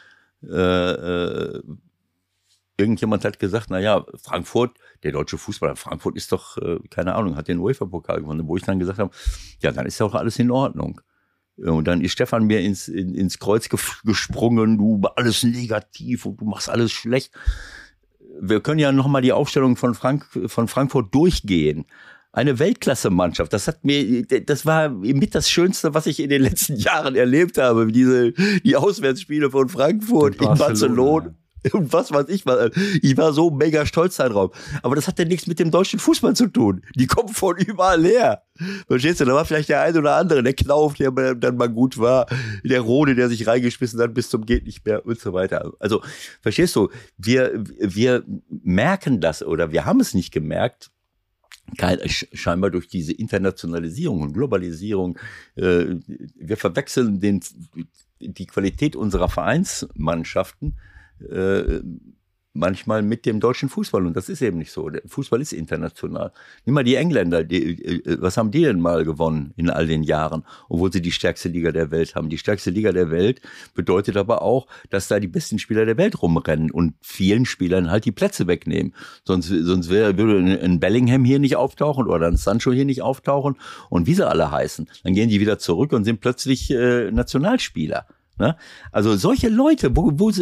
äh, 0.42 0.56
äh, 0.56 1.62
irgendjemand 2.80 3.24
hat 3.24 3.38
gesagt, 3.38 3.66
na 3.70 3.78
ja, 3.78 4.04
Frankfurt, 4.22 4.78
der 5.02 5.12
deutsche 5.12 5.38
Fußballer, 5.38 5.76
Frankfurt 5.76 6.16
ist 6.16 6.32
doch, 6.32 6.56
äh, 6.58 6.78
keine 6.90 7.14
Ahnung, 7.14 7.36
hat 7.36 7.48
den 7.48 7.58
UEFA-Pokal 7.58 8.20
gewonnen, 8.20 8.48
wo 8.48 8.56
ich 8.56 8.64
dann 8.64 8.78
gesagt 8.78 8.98
habe, 8.98 9.10
ja, 9.60 9.70
dann 9.70 9.86
ist 9.86 9.98
ja 10.00 10.06
auch 10.06 10.14
alles 10.14 10.38
in 10.38 10.50
Ordnung. 10.50 11.00
Und 11.56 11.86
dann 11.86 12.00
ist 12.00 12.12
Stefan 12.12 12.46
mir 12.46 12.60
ins, 12.60 12.88
in, 12.88 13.14
ins 13.14 13.38
Kreuz 13.38 13.68
gesprungen, 14.04 14.78
du 14.78 15.00
alles 15.16 15.42
negativ 15.42 16.24
und 16.24 16.40
du 16.40 16.46
machst 16.46 16.70
alles 16.70 16.90
schlecht. 16.90 17.32
Wir 18.40 18.60
können 18.60 18.78
ja 18.78 18.92
nochmal 18.92 19.20
die 19.20 19.32
Aufstellung 19.32 19.76
von, 19.76 19.94
Frank, 19.94 20.26
von 20.46 20.68
Frankfurt 20.68 21.14
durchgehen. 21.14 21.84
Eine 22.32 22.58
Weltklasse-Mannschaft. 22.58 23.52
Das 23.52 23.66
hat 23.66 23.84
mir, 23.84 24.22
das 24.24 24.64
war 24.64 24.88
mit 24.88 25.34
das 25.34 25.50
Schönste, 25.50 25.94
was 25.94 26.06
ich 26.06 26.20
in 26.20 26.30
den 26.30 26.42
letzten 26.42 26.76
Jahren 26.76 27.16
erlebt 27.16 27.58
habe. 27.58 27.90
Diese, 27.90 28.32
die 28.32 28.76
Auswärtsspiele 28.76 29.50
von 29.50 29.68
Frankfurt 29.68 30.36
in 30.36 30.54
Barcelona. 30.56 31.34
Und 31.72 31.92
was 31.92 32.12
weiß 32.12 32.28
ich, 32.28 32.46
was. 32.46 32.70
ich 33.02 33.16
war 33.16 33.32
so 33.32 33.50
mega 33.50 33.86
stolz 33.86 34.16
darauf. 34.16 34.56
Aber 34.82 34.94
das 34.94 35.06
hat 35.08 35.18
ja 35.18 35.24
nichts 35.24 35.46
mit 35.46 35.58
dem 35.58 35.70
deutschen 35.70 35.98
Fußball 35.98 36.34
zu 36.34 36.46
tun. 36.46 36.82
Die 36.96 37.06
kommen 37.06 37.28
von 37.28 37.56
überall 37.56 38.04
her. 38.04 38.42
Verstehst 38.86 39.20
du? 39.20 39.24
Da 39.24 39.34
war 39.34 39.44
vielleicht 39.44 39.68
der 39.68 39.82
ein 39.82 39.96
oder 39.96 40.16
andere, 40.16 40.42
der 40.42 40.54
Knauf, 40.54 40.94
der 40.94 41.10
dann 41.10 41.56
mal 41.56 41.68
gut 41.68 41.98
war, 41.98 42.26
der 42.64 42.80
Rode, 42.80 43.14
der 43.14 43.28
sich 43.28 43.46
reingeschmissen 43.46 44.00
hat 44.00 44.14
bis 44.14 44.28
zum 44.28 44.44
geht 44.44 44.66
nicht 44.66 44.84
mehr 44.84 45.04
und 45.04 45.18
so 45.18 45.32
weiter. 45.32 45.72
Also, 45.78 46.02
verstehst 46.40 46.76
du? 46.76 46.90
Wir, 47.16 47.62
wir 47.78 48.24
merken 48.48 49.20
das 49.20 49.42
oder 49.42 49.72
wir 49.72 49.84
haben 49.84 50.00
es 50.00 50.14
nicht 50.14 50.32
gemerkt, 50.32 50.90
kein, 51.76 51.98
scheinbar 52.08 52.70
durch 52.70 52.88
diese 52.88 53.12
Internationalisierung 53.12 54.22
und 54.22 54.32
Globalisierung. 54.32 55.18
Äh, 55.56 55.96
wir 56.34 56.56
verwechseln 56.56 57.20
den, 57.20 57.40
die 58.20 58.46
Qualität 58.46 58.96
unserer 58.96 59.28
Vereinsmannschaften 59.28 60.76
äh, 61.28 61.80
manchmal 62.52 63.02
mit 63.02 63.26
dem 63.26 63.40
deutschen 63.40 63.68
Fußball. 63.68 64.06
Und 64.06 64.16
das 64.16 64.28
ist 64.28 64.42
eben 64.42 64.58
nicht 64.58 64.72
so. 64.72 64.88
Der 64.88 65.02
Fußball 65.06 65.40
ist 65.40 65.52
international. 65.52 66.32
Nimm 66.64 66.74
mal 66.74 66.84
die 66.84 66.96
Engländer. 66.96 67.44
Die, 67.44 67.82
äh, 67.84 68.18
was 68.20 68.36
haben 68.36 68.50
die 68.50 68.62
denn 68.62 68.80
mal 68.80 69.04
gewonnen 69.04 69.52
in 69.56 69.70
all 69.70 69.86
den 69.86 70.02
Jahren, 70.02 70.44
obwohl 70.68 70.92
sie 70.92 71.02
die 71.02 71.12
stärkste 71.12 71.48
Liga 71.48 71.72
der 71.72 71.90
Welt 71.90 72.14
haben? 72.14 72.28
Die 72.28 72.38
stärkste 72.38 72.70
Liga 72.70 72.92
der 72.92 73.10
Welt 73.10 73.40
bedeutet 73.74 74.16
aber 74.16 74.42
auch, 74.42 74.66
dass 74.90 75.08
da 75.08 75.20
die 75.20 75.28
besten 75.28 75.58
Spieler 75.58 75.86
der 75.86 75.96
Welt 75.96 76.20
rumrennen 76.22 76.70
und 76.70 76.94
vielen 77.00 77.46
Spielern 77.46 77.90
halt 77.90 78.04
die 78.04 78.12
Plätze 78.12 78.46
wegnehmen. 78.46 78.94
Sonst, 79.24 79.48
sonst 79.48 79.88
wär, 79.88 80.18
würde 80.18 80.60
ein 80.60 80.80
Bellingham 80.80 81.24
hier 81.24 81.38
nicht 81.38 81.56
auftauchen 81.56 82.08
oder 82.08 82.26
ein 82.26 82.36
Sancho 82.36 82.72
hier 82.72 82.84
nicht 82.84 83.02
auftauchen 83.02 83.56
und 83.90 84.06
wie 84.06 84.14
sie 84.14 84.28
alle 84.28 84.50
heißen. 84.50 84.88
Dann 85.04 85.14
gehen 85.14 85.28
die 85.28 85.40
wieder 85.40 85.58
zurück 85.58 85.92
und 85.92 86.04
sind 86.04 86.20
plötzlich 86.20 86.70
äh, 86.70 87.10
Nationalspieler. 87.12 88.06
Ne? 88.40 88.56
Also 88.90 89.16
solche 89.16 89.50
Leute, 89.50 89.94
wo, 89.94 90.12
wo 90.14 90.32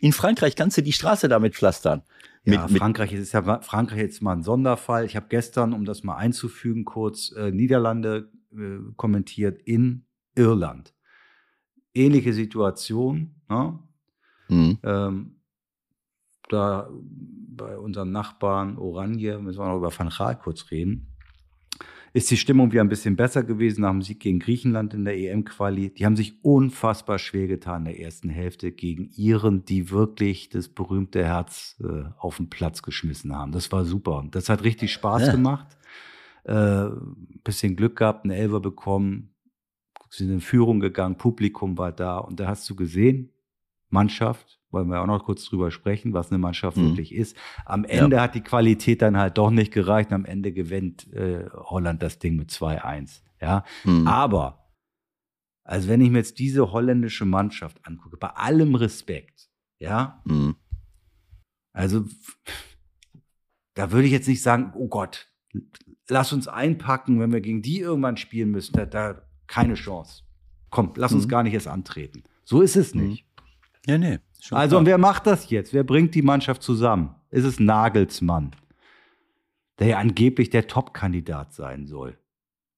in 0.00 0.12
Frankreich 0.12 0.56
kannst 0.56 0.78
du 0.78 0.82
die 0.82 0.92
Straße 0.92 1.28
damit 1.28 1.54
pflastern. 1.54 2.02
Ja, 2.44 2.66
mit, 2.66 2.78
Frankreich 2.78 3.12
ist 3.12 3.32
ja 3.32 3.60
Frankreich 3.60 3.98
jetzt 3.98 4.22
mal 4.22 4.32
ein 4.32 4.42
Sonderfall. 4.42 5.04
Ich 5.04 5.16
habe 5.16 5.26
gestern, 5.28 5.74
um 5.74 5.84
das 5.84 6.02
mal 6.02 6.16
einzufügen, 6.16 6.86
kurz 6.86 7.30
äh, 7.32 7.50
Niederlande 7.52 8.30
äh, 8.52 8.78
kommentiert 8.96 9.60
in 9.62 10.06
Irland. 10.34 10.94
Ähnliche 11.94 12.32
Situation. 12.32 13.34
Ne? 13.50 13.78
Mhm. 14.48 14.78
Ähm, 14.82 15.36
da 16.48 16.88
bei 17.20 17.76
unseren 17.76 18.12
Nachbarn 18.12 18.78
Oranje, 18.78 19.38
müssen 19.38 19.58
wir 19.58 19.68
noch 19.68 19.76
über 19.76 19.96
Van 19.96 20.08
Gaal 20.08 20.38
kurz 20.38 20.70
reden 20.70 21.11
ist 22.12 22.30
die 22.30 22.36
Stimmung 22.36 22.72
wieder 22.72 22.82
ein 22.82 22.88
bisschen 22.88 23.16
besser 23.16 23.42
gewesen 23.42 23.82
nach 23.82 23.90
dem 23.90 24.02
Sieg 24.02 24.20
gegen 24.20 24.38
Griechenland 24.38 24.92
in 24.92 25.04
der 25.04 25.16
EM-Quali. 25.16 25.94
Die 25.94 26.04
haben 26.04 26.16
sich 26.16 26.44
unfassbar 26.44 27.18
schwer 27.18 27.46
getan 27.46 27.86
in 27.86 27.92
der 27.92 28.00
ersten 28.00 28.28
Hälfte 28.28 28.70
gegen 28.70 29.10
Iren, 29.16 29.64
die 29.64 29.90
wirklich 29.90 30.50
das 30.50 30.68
berühmte 30.68 31.24
Herz 31.24 31.80
äh, 31.82 32.04
auf 32.18 32.36
den 32.36 32.50
Platz 32.50 32.82
geschmissen 32.82 33.34
haben. 33.34 33.52
Das 33.52 33.72
war 33.72 33.84
super. 33.84 34.26
Das 34.30 34.50
hat 34.50 34.62
richtig 34.62 34.92
Spaß 34.92 35.28
ja. 35.28 35.32
gemacht. 35.32 35.76
Äh, 36.44 36.88
bisschen 37.44 37.76
Glück 37.76 37.96
gehabt, 37.96 38.24
einen 38.24 38.32
Elfer 38.32 38.60
bekommen, 38.60 39.32
sind 40.10 40.30
in 40.30 40.40
Führung 40.40 40.80
gegangen, 40.80 41.16
Publikum 41.16 41.78
war 41.78 41.92
da 41.92 42.18
und 42.18 42.38
da 42.38 42.48
hast 42.48 42.68
du 42.68 42.74
gesehen, 42.74 43.30
Mannschaft, 43.88 44.60
wollen 44.72 44.88
wir 44.88 45.00
auch 45.00 45.06
noch 45.06 45.24
kurz 45.24 45.44
drüber 45.44 45.70
sprechen, 45.70 46.12
was 46.12 46.30
eine 46.30 46.38
Mannschaft 46.38 46.76
mhm. 46.76 46.88
wirklich 46.88 47.14
ist. 47.14 47.36
Am 47.64 47.84
Ende 47.84 48.16
ja. 48.16 48.22
hat 48.22 48.34
die 48.34 48.40
Qualität 48.40 49.02
dann 49.02 49.16
halt 49.16 49.38
doch 49.38 49.50
nicht 49.50 49.72
gereicht. 49.72 50.12
Am 50.12 50.24
Ende 50.24 50.52
gewinnt 50.52 51.12
äh, 51.12 51.48
Holland 51.52 52.02
das 52.02 52.18
Ding 52.18 52.36
mit 52.36 52.50
2-1. 52.50 53.20
Ja, 53.40 53.64
mhm. 53.84 54.06
aber 54.06 54.62
also 55.64 55.88
wenn 55.88 56.00
ich 56.00 56.10
mir 56.10 56.18
jetzt 56.18 56.38
diese 56.38 56.72
holländische 56.72 57.24
Mannschaft 57.24 57.86
angucke, 57.86 58.16
bei 58.16 58.28
allem 58.28 58.74
Respekt, 58.74 59.48
ja, 59.78 60.20
mhm. 60.24 60.56
also 61.72 62.04
da 63.74 63.90
würde 63.90 64.06
ich 64.06 64.12
jetzt 64.12 64.28
nicht 64.28 64.42
sagen, 64.42 64.72
oh 64.74 64.88
Gott, 64.88 65.32
lass 66.08 66.32
uns 66.32 66.48
einpacken, 66.48 67.20
wenn 67.20 67.32
wir 67.32 67.40
gegen 67.40 67.62
die 67.62 67.80
irgendwann 67.80 68.16
spielen 68.16 68.50
müssen, 68.50 68.74
da, 68.74 68.86
da 68.86 69.22
keine 69.46 69.74
Chance. 69.74 70.22
Komm, 70.70 70.92
lass 70.96 71.12
uns 71.12 71.26
mhm. 71.26 71.30
gar 71.30 71.42
nicht 71.42 71.54
erst 71.54 71.68
antreten. 71.68 72.24
So 72.44 72.60
ist 72.62 72.76
es 72.76 72.94
mhm. 72.94 73.08
nicht. 73.08 73.26
Ja, 73.86 73.98
nee. 73.98 74.18
Also, 74.50 74.78
und 74.78 74.86
wer 74.86 74.98
macht 74.98 75.26
das 75.26 75.50
jetzt? 75.50 75.72
Wer 75.72 75.84
bringt 75.84 76.14
die 76.14 76.22
Mannschaft 76.22 76.62
zusammen? 76.62 77.14
Ist 77.30 77.44
es 77.44 77.60
Nagelsmann, 77.60 78.56
der 79.78 79.86
ja 79.86 79.98
angeblich 79.98 80.50
der 80.50 80.66
Top-Kandidat 80.66 81.52
sein 81.54 81.86
soll? 81.86 82.18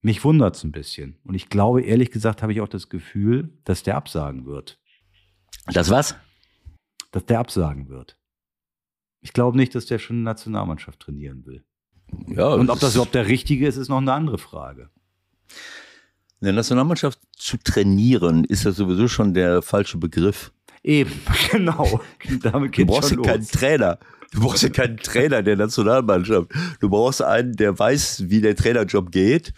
Mich 0.03 0.23
wundert 0.23 0.57
es 0.57 0.65
ein 0.65 0.73
bisschen. 0.73 1.17
Und 1.25 1.35
ich 1.35 1.49
glaube, 1.49 1.81
ehrlich 1.81 2.11
gesagt, 2.11 2.43
habe 2.43 2.53
ich 2.53 2.61
auch 2.61 2.69
das 2.69 2.91
Gefühl, 2.91 3.49
dass 3.65 3.83
der 3.83 3.97
absagen 3.97 4.45
wird. 4.45 4.79
Das 5.73 5.89
was? 5.89 6.15
Dass 7.11 7.25
der 7.25 7.39
absagen 7.39 7.89
wird. 7.89 8.19
Ich 9.23 9.33
glaube 9.33 9.57
nicht, 9.57 9.75
dass 9.75 9.87
der 9.87 9.99
schon 9.99 10.17
eine 10.17 10.25
Nationalmannschaft 10.25 11.01
trainieren 11.01 11.47
will. 11.47 11.65
Ja, 12.29 12.49
und 12.49 12.69
ob 12.69 12.79
das 12.81 12.95
überhaupt 12.95 13.15
der 13.15 13.29
richtige 13.29 13.67
ist, 13.67 13.77
ist 13.77 13.89
noch 13.89 13.97
eine 13.97 14.13
andere 14.13 14.37
Frage. 14.37 14.91
In 16.41 16.47
der 16.47 16.53
Nationalmannschaft 16.53 17.19
zu 17.35 17.57
trainieren, 17.57 18.45
ist 18.45 18.65
ja 18.65 18.73
sowieso 18.73 19.09
schon 19.09 19.33
der 19.33 19.63
falsche 19.63 19.97
Begriff. 19.97 20.53
Eben, 20.85 21.13
genau. 21.51 22.01
Damit 22.43 22.77
du 22.77 22.87
brauchst 22.87 23.11
ja 23.11 23.17
keinen 23.17 23.49
Trainer. 23.49 23.99
Du 24.33 24.41
brauchst 24.41 24.63
ja 24.63 24.69
keinen 24.69 24.99
Trainer 24.99 25.43
der 25.43 25.57
Nationalmannschaft. 25.57 26.51
Du 26.81 26.91
brauchst 26.91 27.23
einen, 27.23 27.55
der 27.55 27.79
weiß, 27.79 28.25
wie 28.29 28.41
der 28.41 28.55
Trainerjob 28.55 29.11
geht 29.11 29.53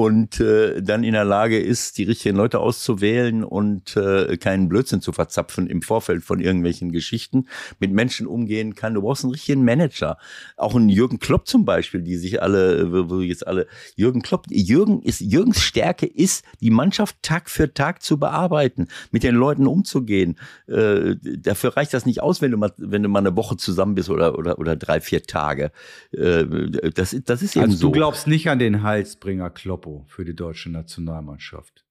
und 0.00 0.40
äh, 0.40 0.80
dann 0.80 1.04
in 1.04 1.12
der 1.12 1.26
Lage 1.26 1.58
ist, 1.58 1.98
die 1.98 2.04
richtigen 2.04 2.34
Leute 2.34 2.58
auszuwählen 2.58 3.44
und 3.44 3.98
äh, 3.98 4.38
keinen 4.38 4.70
Blödsinn 4.70 5.02
zu 5.02 5.12
verzapfen 5.12 5.66
im 5.66 5.82
Vorfeld 5.82 6.24
von 6.24 6.40
irgendwelchen 6.40 6.90
Geschichten, 6.90 7.48
mit 7.80 7.92
Menschen 7.92 8.26
umgehen 8.26 8.74
kann. 8.74 8.94
Du 8.94 9.02
brauchst 9.02 9.24
einen 9.24 9.34
richtigen 9.34 9.62
Manager. 9.62 10.16
Auch 10.56 10.74
einen 10.74 10.88
Jürgen 10.88 11.18
Klopp 11.18 11.46
zum 11.46 11.66
Beispiel, 11.66 12.00
die 12.00 12.16
sich 12.16 12.40
alle, 12.40 13.10
wo 13.10 13.20
jetzt 13.20 13.46
alle, 13.46 13.66
Jürgen 13.94 14.22
Klopp, 14.22 14.46
Jürgen 14.48 15.02
ist, 15.02 15.20
Jürgens 15.20 15.60
Stärke 15.60 16.06
ist, 16.06 16.46
die 16.62 16.70
Mannschaft 16.70 17.16
Tag 17.20 17.50
für 17.50 17.74
Tag 17.74 18.02
zu 18.02 18.18
bearbeiten, 18.18 18.88
mit 19.10 19.22
den 19.22 19.34
Leuten 19.34 19.66
umzugehen. 19.66 20.38
Äh, 20.66 21.16
dafür 21.36 21.76
reicht 21.76 21.92
das 21.92 22.06
nicht 22.06 22.22
aus, 22.22 22.40
wenn 22.40 22.52
du 22.52 22.56
mal, 22.56 22.72
wenn 22.78 23.02
du 23.02 23.10
mal 23.10 23.18
eine 23.18 23.36
Woche 23.36 23.58
zusammen 23.58 23.96
bist 23.96 24.08
oder, 24.08 24.38
oder, 24.38 24.58
oder 24.58 24.76
drei, 24.76 25.02
vier 25.02 25.24
Tage. 25.24 25.72
Äh, 26.12 26.46
das, 26.94 27.14
das 27.22 27.42
ist 27.42 27.54
eben 27.54 27.66
also 27.66 27.76
so. 27.76 27.86
Du 27.88 27.92
glaubst 27.92 28.26
nicht 28.26 28.48
an 28.48 28.58
den 28.58 28.82
Heilsbringer 28.82 29.50
Kloppo? 29.90 30.04
für 30.08 30.24
die 30.24 30.34
deutsche 30.34 30.70
Nationalmannschaft. 30.70 31.84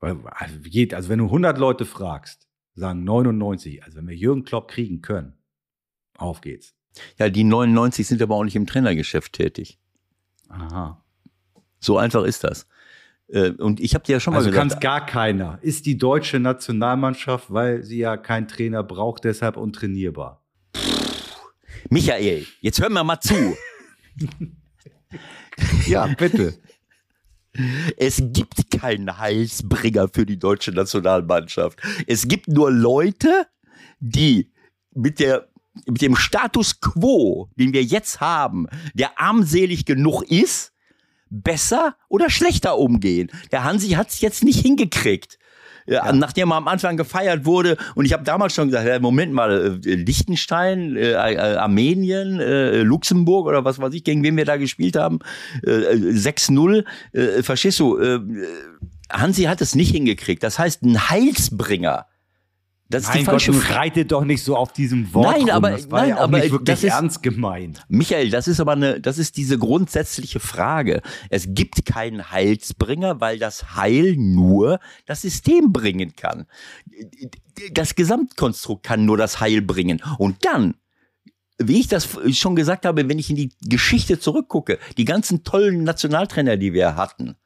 Weil, 0.00 0.18
also, 0.26 0.56
also 0.94 1.08
wenn 1.08 1.18
du 1.18 1.26
100 1.26 1.58
Leute 1.58 1.84
fragst, 1.84 2.48
sagen 2.74 3.04
99, 3.04 3.82
also 3.84 3.98
wenn 3.98 4.08
wir 4.08 4.16
Jürgen 4.16 4.44
Klopp 4.44 4.68
kriegen 4.68 5.00
können, 5.00 5.34
auf 6.16 6.40
geht's. 6.40 6.74
Ja, 7.18 7.28
die 7.28 7.44
99 7.44 8.06
sind 8.06 8.22
aber 8.22 8.36
auch 8.36 8.44
nicht 8.44 8.56
im 8.56 8.66
Trainergeschäft 8.66 9.32
tätig. 9.32 9.78
Aha. 10.48 11.02
So 11.80 11.98
einfach 11.98 12.24
ist 12.24 12.44
das. 12.44 12.68
Äh, 13.28 13.50
und 13.50 13.80
ich 13.80 13.94
habe 13.94 14.04
dir 14.04 14.12
ja 14.12 14.20
schon 14.20 14.32
mal 14.32 14.38
also 14.38 14.50
gesagt. 14.50 14.64
Also 14.64 14.74
kann 14.74 14.80
gar 14.80 15.06
keiner. 15.06 15.58
Ist 15.62 15.86
die 15.86 15.98
deutsche 15.98 16.38
Nationalmannschaft, 16.38 17.52
weil 17.52 17.82
sie 17.82 17.98
ja 17.98 18.16
keinen 18.16 18.46
Trainer 18.46 18.82
braucht, 18.82 19.24
deshalb 19.24 19.56
untrainierbar. 19.56 20.44
Michael, 21.90 22.46
jetzt 22.60 22.80
hör 22.80 22.90
mir 22.90 23.04
mal 23.04 23.20
zu. 23.20 23.56
ja, 25.86 26.06
bitte. 26.06 26.58
Es 27.96 28.20
gibt 28.20 28.70
keinen 28.70 29.18
Heilsbringer 29.18 30.08
für 30.08 30.26
die 30.26 30.38
deutsche 30.38 30.72
Nationalmannschaft. 30.72 31.80
Es 32.06 32.26
gibt 32.26 32.48
nur 32.48 32.70
Leute, 32.70 33.46
die 34.00 34.50
mit 34.92 35.20
der 35.20 35.48
mit 35.86 36.02
dem 36.02 36.14
Status 36.14 36.80
quo, 36.80 37.50
den 37.56 37.72
wir 37.72 37.82
jetzt 37.82 38.20
haben, 38.20 38.68
der 38.94 39.18
armselig 39.20 39.84
genug 39.84 40.22
ist, 40.22 40.72
besser 41.30 41.96
oder 42.08 42.30
schlechter 42.30 42.78
umgehen. 42.78 43.28
Der 43.50 43.64
Hansi 43.64 43.90
hat 43.90 44.10
es 44.10 44.20
jetzt 44.20 44.44
nicht 44.44 44.60
hingekriegt 44.60 45.38
ja. 45.86 46.12
nachdem 46.12 46.52
er 46.52 46.56
am 46.56 46.68
Anfang 46.68 46.96
gefeiert 46.96 47.44
wurde. 47.44 47.76
Und 47.94 48.04
ich 48.04 48.12
habe 48.12 48.24
damals 48.24 48.54
schon 48.54 48.68
gesagt, 48.68 49.02
Moment 49.02 49.32
mal, 49.32 49.80
äh, 49.84 49.94
Liechtenstein, 49.94 50.96
äh, 50.96 51.12
äh, 51.12 51.56
Armenien, 51.56 52.40
äh, 52.40 52.82
Luxemburg 52.82 53.46
oder 53.46 53.64
was 53.64 53.78
weiß 53.78 53.94
ich, 53.94 54.04
gegen 54.04 54.22
wen 54.22 54.36
wir 54.36 54.44
da 54.44 54.56
gespielt 54.56 54.96
haben, 54.96 55.20
äh, 55.62 55.70
6-0, 55.70 56.84
äh, 57.12 57.42
verstehst 57.42 57.80
du, 57.80 57.98
äh, 57.98 58.20
Hansi 59.10 59.44
hat 59.44 59.60
es 59.60 59.74
nicht 59.74 59.90
hingekriegt. 59.90 60.42
Das 60.42 60.58
heißt, 60.58 60.82
ein 60.82 61.10
Heilsbringer 61.10 62.06
das 62.94 63.04
ist 63.04 63.14
die 63.14 63.24
falsche 63.24 63.52
Gott, 63.52 63.70
reitet 63.70 64.12
doch 64.12 64.24
nicht 64.24 64.42
so 64.42 64.56
auf 64.56 64.72
diesem 64.72 65.12
Wort. 65.12 65.36
Nein, 65.36 65.42
rum. 65.42 65.50
aber, 65.50 65.70
das 65.72 65.90
war 65.90 66.00
nein, 66.00 66.08
ja 66.10 66.16
auch 66.16 66.20
aber 66.22 66.38
nicht 66.38 66.52
wirklich 66.52 66.84
ist, 66.84 66.92
ernst 66.92 67.22
gemeint. 67.22 67.84
Michael, 67.88 68.30
das 68.30 68.48
ist 68.48 68.60
aber 68.60 68.72
eine, 68.72 69.00
das 69.00 69.18
ist 69.18 69.36
diese 69.36 69.58
grundsätzliche 69.58 70.40
Frage. 70.40 71.02
Es 71.30 71.46
gibt 71.48 71.84
keinen 71.84 72.30
Heilsbringer, 72.30 73.20
weil 73.20 73.38
das 73.38 73.76
Heil 73.76 74.16
nur 74.16 74.78
das 75.06 75.22
System 75.22 75.72
bringen 75.72 76.14
kann. 76.16 76.46
Das 77.72 77.94
Gesamtkonstrukt 77.94 78.84
kann 78.84 79.04
nur 79.04 79.16
das 79.16 79.40
Heil 79.40 79.60
bringen. 79.60 80.02
Und 80.18 80.44
dann 80.44 80.74
wie 81.58 81.78
ich 81.78 81.86
das 81.86 82.08
schon 82.32 82.56
gesagt 82.56 82.84
habe, 82.84 83.08
wenn 83.08 83.18
ich 83.20 83.30
in 83.30 83.36
die 83.36 83.52
Geschichte 83.62 84.18
zurückgucke, 84.18 84.80
die 84.96 85.04
ganzen 85.04 85.44
tollen 85.44 85.84
Nationaltrainer, 85.84 86.56
die 86.56 86.72
wir 86.72 86.96
hatten, 86.96 87.36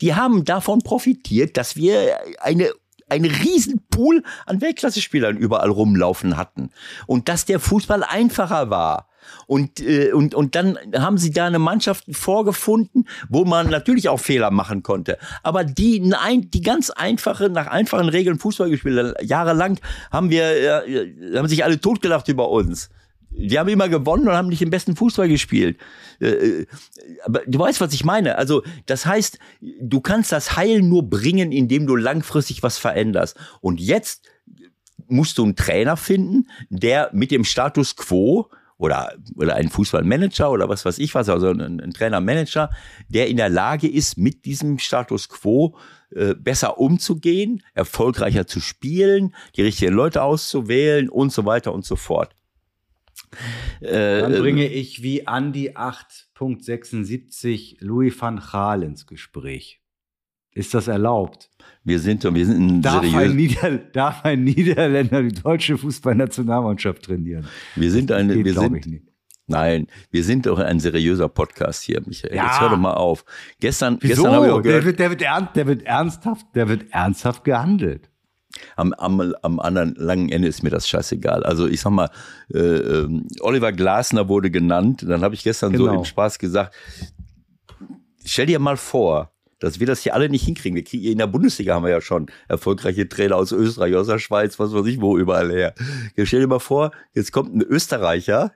die 0.00 0.14
haben 0.14 0.44
davon 0.44 0.80
profitiert, 0.80 1.56
dass 1.56 1.74
wir 1.74 2.18
eine 2.40 2.70
einen 3.08 3.30
riesen 3.30 3.86
Pool 3.90 4.22
an 4.46 4.60
Weltklasse-Spielern 4.60 5.36
überall 5.36 5.70
rumlaufen 5.70 6.36
hatten. 6.36 6.70
Und 7.06 7.28
dass 7.28 7.44
der 7.44 7.60
Fußball 7.60 8.02
einfacher 8.02 8.70
war. 8.70 9.08
Und, 9.46 9.80
äh, 9.80 10.12
und, 10.12 10.34
und 10.34 10.54
dann 10.54 10.78
haben 10.96 11.18
sie 11.18 11.30
da 11.30 11.46
eine 11.46 11.58
Mannschaft 11.58 12.04
vorgefunden, 12.10 13.06
wo 13.28 13.44
man 13.44 13.68
natürlich 13.68 14.08
auch 14.08 14.20
Fehler 14.20 14.50
machen 14.50 14.82
konnte. 14.82 15.18
Aber 15.42 15.64
die, 15.64 16.00
nein, 16.00 16.50
die 16.50 16.62
ganz 16.62 16.90
einfache, 16.90 17.50
nach 17.50 17.66
einfachen 17.66 18.08
Regeln 18.08 18.38
Fußball 18.38 18.70
gespielt. 18.70 19.16
Jahrelang 19.22 19.78
haben 20.10 20.30
wir, 20.30 20.86
äh, 20.86 21.36
haben 21.36 21.48
sich 21.48 21.64
alle 21.64 21.80
totgelacht 21.80 22.28
über 22.28 22.48
uns. 22.50 22.90
Die 23.40 23.58
haben 23.58 23.68
immer 23.68 23.88
gewonnen 23.88 24.26
und 24.26 24.34
haben 24.34 24.48
nicht 24.48 24.60
den 24.60 24.70
besten 24.70 24.96
Fußball 24.96 25.28
gespielt. 25.28 25.78
Äh, 26.20 26.28
äh, 26.28 26.66
aber 27.24 27.42
du 27.46 27.58
weißt, 27.58 27.80
was 27.80 27.94
ich 27.94 28.04
meine. 28.04 28.36
Also, 28.36 28.62
das 28.86 29.06
heißt, 29.06 29.38
du 29.60 30.00
kannst 30.00 30.32
das 30.32 30.56
Heil 30.56 30.82
nur 30.82 31.08
bringen, 31.08 31.52
indem 31.52 31.86
du 31.86 31.94
langfristig 31.94 32.62
was 32.62 32.78
veränderst. 32.78 33.36
Und 33.60 33.80
jetzt 33.80 34.26
musst 35.06 35.38
du 35.38 35.44
einen 35.44 35.56
Trainer 35.56 35.96
finden, 35.96 36.48
der 36.68 37.10
mit 37.12 37.30
dem 37.30 37.44
Status 37.44 37.94
quo 37.96 38.50
oder, 38.76 39.14
oder 39.36 39.54
ein 39.54 39.68
Fußballmanager 39.68 40.50
oder 40.50 40.68
was 40.68 40.84
weiß 40.84 40.98
ich 40.98 41.14
was, 41.14 41.28
also 41.28 41.50
ein, 41.50 41.80
ein 41.80 41.92
Trainer-Manager, 41.92 42.70
der 43.08 43.28
in 43.28 43.36
der 43.36 43.48
Lage 43.48 43.88
ist, 43.88 44.18
mit 44.18 44.44
diesem 44.44 44.78
Status 44.78 45.28
quo 45.28 45.76
äh, 46.10 46.34
besser 46.34 46.78
umzugehen, 46.78 47.62
erfolgreicher 47.74 48.46
zu 48.46 48.60
spielen, 48.60 49.34
die 49.56 49.62
richtigen 49.62 49.94
Leute 49.94 50.22
auszuwählen 50.22 51.08
und 51.08 51.32
so 51.32 51.44
weiter 51.44 51.72
und 51.72 51.84
so 51.84 51.96
fort. 51.96 52.34
Äh, 53.80 54.22
Dann 54.22 54.32
bringe 54.32 54.66
ich 54.66 55.02
wie 55.02 55.26
Andi 55.26 55.70
8.76 55.70 57.76
Louis 57.80 58.20
van 58.20 58.42
Gaal 58.52 58.82
ins 58.82 59.06
Gespräch. 59.06 59.80
Ist 60.52 60.74
das 60.74 60.88
erlaubt? 60.88 61.50
Wir 61.84 62.00
sind, 62.00 62.24
wir 62.24 62.46
sind 62.46 62.58
ein 62.58 62.82
darf, 62.82 63.14
ein 63.14 63.36
Nieder, 63.36 63.78
darf 63.92 64.24
ein 64.24 64.42
Niederländer 64.44 65.22
die 65.22 65.40
deutsche 65.40 65.78
Fußballnationalmannschaft 65.78 67.04
trainieren? 67.04 67.46
Wir 67.76 67.92
sind 67.92 68.10
eine, 68.10 68.34
geht, 68.34 68.46
wir 68.46 68.54
sind, 68.54 69.02
Nein, 69.46 69.86
wir 70.10 70.24
sind 70.24 70.46
doch 70.46 70.58
ein 70.58 70.78
seriöser 70.78 71.28
Podcast 71.28 71.82
hier, 71.82 72.02
Michael. 72.04 72.36
Ja. 72.36 72.46
Jetzt 72.46 72.60
hör 72.60 72.68
doch 72.68 72.76
mal 72.76 72.94
auf. 72.94 73.24
Gestern, 73.60 73.96
Wieso? 74.00 74.14
gestern 74.14 74.34
habe 74.34 74.46
ich 74.46 74.52
auch 74.52 74.62
gehört, 74.62 74.82
der 74.82 74.86
wird, 74.86 75.00
der 75.00 75.10
wird, 75.10 75.22
ernst, 75.22 75.56
der 75.56 75.66
wird 75.66 75.82
ernsthaft, 75.84 76.46
der 76.54 76.68
wird 76.68 76.84
ernsthaft 76.90 77.44
gehandelt. 77.44 78.10
Am, 78.76 78.92
am, 78.94 79.34
am 79.42 79.60
anderen 79.60 79.94
langen 79.96 80.28
Ende 80.30 80.48
ist 80.48 80.62
mir 80.62 80.70
das 80.70 80.88
scheißegal. 80.88 81.42
Also 81.44 81.66
ich 81.66 81.80
sag 81.80 81.90
mal, 81.90 82.10
äh, 82.52 82.58
ähm, 82.58 83.26
Oliver 83.40 83.72
Glasner 83.72 84.28
wurde 84.28 84.50
genannt. 84.50 85.04
Dann 85.06 85.22
habe 85.22 85.34
ich 85.34 85.44
gestern 85.44 85.72
genau. 85.72 85.86
so 85.86 85.92
im 85.92 86.04
Spaß 86.04 86.38
gesagt, 86.38 86.74
stell 88.24 88.46
dir 88.46 88.58
mal 88.58 88.76
vor, 88.76 89.32
dass 89.60 89.80
wir 89.80 89.86
das 89.86 90.02
hier 90.02 90.14
alle 90.14 90.28
nicht 90.28 90.44
hinkriegen. 90.44 90.76
Wir 90.76 90.84
kriegen, 90.84 91.04
in 91.04 91.18
der 91.18 91.26
Bundesliga 91.26 91.74
haben 91.74 91.84
wir 91.84 91.90
ja 91.90 92.00
schon 92.00 92.26
erfolgreiche 92.48 93.08
Trainer 93.08 93.36
aus 93.36 93.52
Österreich, 93.52 93.94
aus 93.96 94.06
der 94.06 94.18
Schweiz, 94.18 94.58
was 94.58 94.72
weiß 94.72 94.86
ich 94.86 95.00
wo, 95.00 95.18
überall 95.18 95.50
her. 95.50 95.74
Jetzt 96.16 96.28
stell 96.28 96.40
dir 96.40 96.46
mal 96.46 96.60
vor, 96.60 96.92
jetzt 97.12 97.32
kommt 97.32 97.54
ein 97.54 97.62
Österreicher, 97.62 98.52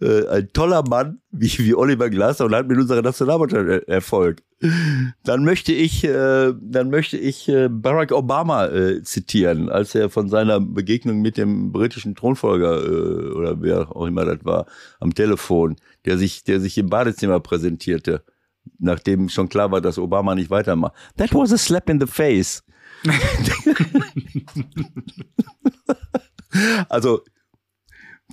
äh, 0.00 0.26
ein 0.28 0.48
toller 0.52 0.82
Mann 0.88 1.20
wie, 1.30 1.50
wie 1.58 1.74
Oliver 1.74 2.10
Glasser 2.10 2.44
und 2.44 2.54
hat 2.54 2.68
mit 2.68 2.78
unserer 2.78 3.02
Nationalmannschaft 3.02 3.88
Erfolg. 3.88 4.42
Dann 5.24 5.44
möchte 5.44 5.72
ich, 5.72 6.04
äh, 6.04 6.52
dann 6.60 6.90
möchte 6.90 7.16
ich 7.16 7.48
äh, 7.48 7.68
Barack 7.68 8.12
Obama 8.12 8.66
äh, 8.66 9.02
zitieren, 9.02 9.68
als 9.68 9.94
er 9.94 10.08
von 10.08 10.28
seiner 10.28 10.60
Begegnung 10.60 11.20
mit 11.20 11.36
dem 11.36 11.72
britischen 11.72 12.14
Thronfolger 12.14 12.84
äh, 12.84 13.32
oder 13.32 13.60
wer 13.60 13.96
auch 13.96 14.06
immer 14.06 14.24
das 14.24 14.44
war 14.44 14.66
am 15.00 15.14
Telefon, 15.14 15.76
der 16.04 16.16
sich, 16.16 16.44
der 16.44 16.60
sich 16.60 16.78
im 16.78 16.88
Badezimmer 16.88 17.40
präsentierte, 17.40 18.22
nachdem 18.78 19.28
schon 19.28 19.48
klar 19.48 19.72
war, 19.72 19.80
dass 19.80 19.98
Obama 19.98 20.36
nicht 20.36 20.50
weitermacht. 20.50 20.94
That 21.16 21.34
was 21.34 21.52
a 21.52 21.58
slap 21.58 21.90
in 21.90 21.98
the 22.00 22.06
face. 22.06 22.62
also 26.88 27.22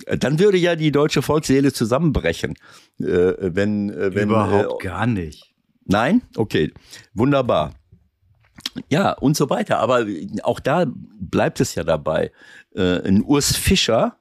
dann 0.06 0.38
würde 0.38 0.58
ja 0.58 0.76
die 0.76 0.92
deutsche 0.92 1.22
Volksseele 1.22 1.72
zusammenbrechen. 1.72 2.54
Äh, 2.98 3.34
wenn, 3.38 3.90
äh, 3.90 4.14
wenn, 4.14 4.28
Überhaupt 4.30 4.84
äh, 4.84 4.86
gar 4.86 5.06
nicht. 5.06 5.54
Nein? 5.84 6.22
Okay, 6.36 6.72
wunderbar. 7.14 7.74
Ja, 8.88 9.12
und 9.12 9.36
so 9.36 9.50
weiter. 9.50 9.78
Aber 9.78 10.06
auch 10.42 10.60
da 10.60 10.86
bleibt 10.86 11.60
es 11.60 11.74
ja 11.74 11.84
dabei. 11.84 12.30
Äh, 12.74 13.06
ein 13.06 13.22
Urs 13.22 13.56
Fischer 13.56 14.16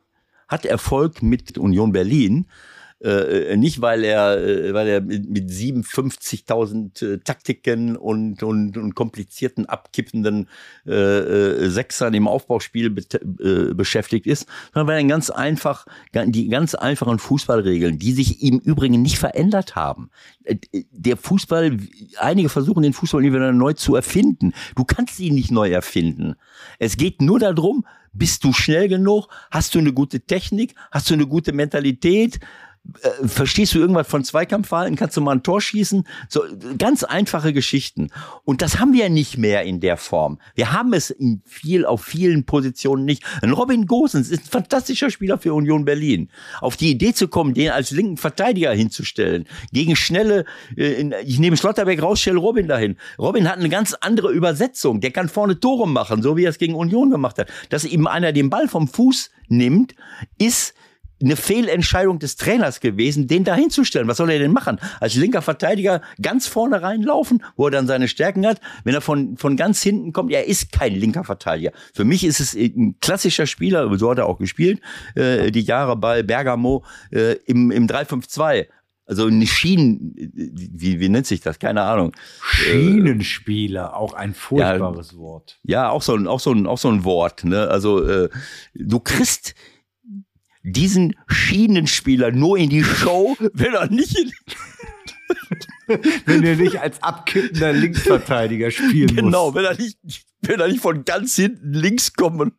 hat 0.47 0.65
Erfolg 0.65 1.21
mit 1.21 1.57
Union 1.57 1.91
Berlin 1.91 2.47
äh, 3.02 3.56
nicht 3.56 3.82
weil 3.82 4.04
er, 4.04 4.38
äh, 4.38 4.74
weil 4.74 4.88
er 4.88 5.02
mit, 5.02 5.30
mit 5.30 5.50
57.000 5.50 7.06
äh, 7.06 7.18
Taktiken 7.20 7.95
und, 7.95 8.43
und, 8.43 8.78
und 8.78 8.95
komplizierten, 8.95 9.66
abkippenden 9.66 10.50
äh, 10.86 10.91
äh, 10.91 11.70
Sechsern 11.70 12.14
im 12.14 12.28
Aufbauspiel 12.28 12.89
be 12.89 13.02
äh, 13.02 13.74
beschäftigt 13.74 14.28
ist, 14.28 14.47
sondern 14.74 14.88
weil 14.88 15.02
er 15.02 15.08
ganz 15.08 15.30
einfach, 15.30 15.86
die 16.14 16.50
ganz 16.50 16.76
einfachen 16.76 17.20
Fußballregeln, 17.20 18.00
die 18.00 18.12
sich 18.12 18.43
im 18.43 18.60
Übrigen 18.60 19.02
nicht 19.02 19.18
verändert 19.18 19.76
haben. 19.76 20.10
Äh, 20.43 20.58
der 20.91 21.16
Fußball, 21.16 21.78
einige 22.18 22.50
versuchen 22.50 22.84
den 22.84 22.93
Fußball 22.93 23.24
wieder 23.24 23.54
neu 23.54 23.74
zu 23.74 23.95
erfinden. 23.95 24.54
Du 24.76 24.84
kannst 24.84 25.20
ihn 25.20 25.36
nicht 25.36 25.52
neu 25.52 25.70
erfinden. 25.70 26.36
Es 26.80 26.97
geht 26.97 27.22
nur 27.22 27.39
darum, 27.39 27.86
bist 28.12 28.43
du 28.43 28.54
schnell 28.54 28.88
genug? 28.88 29.28
Hast 29.52 29.76
du 29.76 29.80
eine 29.80 29.93
gute 29.93 30.22
Technik? 30.22 30.76
Hast 30.91 31.10
du 31.10 31.14
eine 31.14 31.28
gute 31.28 31.54
Mentalität? 31.54 32.39
Äh, 33.01 33.27
verstehst 33.27 33.75
du 33.75 33.80
irgendwas 33.80 34.07
von 34.07 34.23
Zweikampfverhalten? 34.23 34.95
Kannst 34.95 35.15
du 35.15 35.21
mal 35.21 35.34
ein 35.34 35.43
Tor 35.43 35.61
schießen? 35.61 36.07
So 36.27 36.41
ganz 36.77 37.03
einfache 37.03 37.53
Geschichten. 37.53 38.09
Und 38.45 38.61
das 38.61 38.80
haben 38.80 38.93
wir 38.93 39.03
ja 39.03 39.09
nicht 39.09 39.38
mehr 39.38 39.63
in 39.63 39.80
der 39.80 39.97
Form. 39.97 40.39
Wir 40.55 40.71
haben 40.71 40.93
es 40.93 41.09
in 41.09 41.41
viel, 41.45 41.86
auf 41.86 42.03
vielen 42.03 42.45
Positionen 42.45 43.05
nicht. 43.05 43.23
Ein 43.41 43.51
Robin 43.51 43.86
Gosens 43.86 44.30
ist 44.30 44.45
ein 44.45 44.49
fantastischer 44.49 45.09
Spieler 45.09 45.38
für 45.38 45.53
Union 45.53 45.86
Berlin. 45.86 46.30
Auf 46.61 46.77
die 46.77 46.91
Idee 46.91 47.13
zu 47.13 47.27
kommen, 47.27 47.53
den 47.53 47.69
als 47.71 47.91
linken 47.91 48.17
Verteidiger 48.17 48.71
hinzustellen, 48.71 49.45
gegen 49.71 49.95
schnelle, 49.95 50.45
äh, 50.75 51.21
ich 51.23 51.39
nehme 51.39 51.57
Schlotterbeck 51.57 52.01
raus, 52.01 52.19
stelle 52.19 52.39
Robin 52.39 52.67
dahin. 52.67 52.97
Robin 53.17 53.47
hat 53.47 53.59
eine 53.59 53.69
ganz 53.69 53.93
andere 53.93 54.32
Übersetzung. 54.32 55.01
Der 55.01 55.11
kann 55.11 55.30
vorne 55.30 55.59
Tore 55.59 55.88
machen, 55.88 56.21
so 56.21 56.38
wie 56.38 56.45
er 56.45 56.49
es 56.49 56.57
gegen 56.57 56.75
Union 56.75 57.11
gemacht 57.11 57.38
hat. 57.38 57.49
Dass 57.69 57.86
ihm 57.86 58.07
einer 58.07 58.32
den 58.32 58.49
Ball 58.49 58.67
vom 58.67 58.88
Fuß 58.88 59.30
nimmt, 59.47 59.95
ist 60.38 60.73
eine 61.22 61.36
Fehlentscheidung 61.36 62.20
des 62.20 62.36
Trainers 62.36 62.80
gewesen, 62.80 63.28
den 63.28 63.43
da 63.43 63.55
hinzustellen. 63.55 64.07
Was 64.07 64.17
soll 64.17 64.30
er 64.32 64.39
denn 64.39 64.53
machen? 64.53 64.80
Als 64.99 65.15
linker 65.15 65.41
Verteidiger 65.41 66.01
ganz 66.22 66.47
vorne 66.47 66.82
reinlaufen, 66.82 67.43
wo 67.55 67.65
er 67.65 67.72
dann 67.72 67.88
seine 67.88 68.07
Stärken 68.07 68.45
hat. 68.45 68.61
Wenn 68.84 68.93
er 68.93 69.01
von, 69.01 69.38
von 69.38 69.57
ganz 69.57 69.82
hinten 69.82 70.13
kommt, 70.13 70.32
er 70.32 70.47
ist 70.47 70.72
kein 70.72 70.95
linker 70.95 71.24
Verteidiger. 71.24 71.72
Für 71.93 72.05
mich 72.05 72.24
ist 72.24 72.39
es 72.39 72.53
ein 72.53 72.95
klassischer 73.01 73.47
Spieler, 73.47 73.89
so 73.97 74.11
hat 74.11 74.17
er 74.17 74.28
auch 74.28 74.39
gespielt, 74.39 74.82
äh, 75.15 75.51
die 75.51 75.61
Jahre 75.61 75.95
bei 75.95 76.24
Bergamo 76.24 76.84
äh, 77.11 77.34
im, 77.45 77.72
im 77.72 77.88
3-5-2. 77.88 78.67
Also 79.09 79.26
eine 79.26 79.47
Schienen, 79.47 80.13
wie, 80.15 80.99
wie 80.99 81.09
nennt 81.09 81.26
sich 81.26 81.41
das? 81.41 81.57
Keine 81.57 81.82
Ahnung. 81.82 82.11
Schienenspieler, 82.43 83.97
auch 83.97 84.13
ein 84.13 84.36
furchtbares 84.36 85.13
ja, 85.13 85.17
Wort. 85.17 85.59
Ja, 85.63 85.89
auch 85.89 86.03
so 86.03 86.15
ein, 86.15 86.28
auch 86.28 86.39
so 86.39 86.51
ein, 86.51 86.67
auch 86.67 86.78
so 86.78 86.89
ein 86.89 87.03
Wort. 87.03 87.43
Ne? 87.43 87.67
Also 87.70 88.07
äh, 88.07 88.30
du 88.76 88.99
kriegst 88.99 89.55
diesen 90.72 91.15
Schienenspieler 91.28 92.32
nur 92.32 92.57
in 92.57 92.70
die 92.70 92.84
Show, 92.84 93.36
wenn 93.53 93.74
er 93.74 93.89
nicht 93.89 94.17
in 94.17 94.32
wenn 96.26 96.43
er 96.43 96.55
nicht 96.55 96.80
als 96.80 97.01
abkippender 97.01 97.74
Linksverteidiger 97.74 98.72
spielen 98.72 99.15
genau, 99.15 99.51
muss. 99.51 99.53
Genau, 99.53 99.55
wenn 99.55 99.65
er 99.65 99.78
nicht, 99.78 100.26
wenn 100.41 100.59
er 100.59 100.67
nicht 100.67 100.82
von 100.82 101.05
ganz 101.05 101.36
hinten 101.36 101.74
links 101.74 102.13
kommt. 102.13 102.53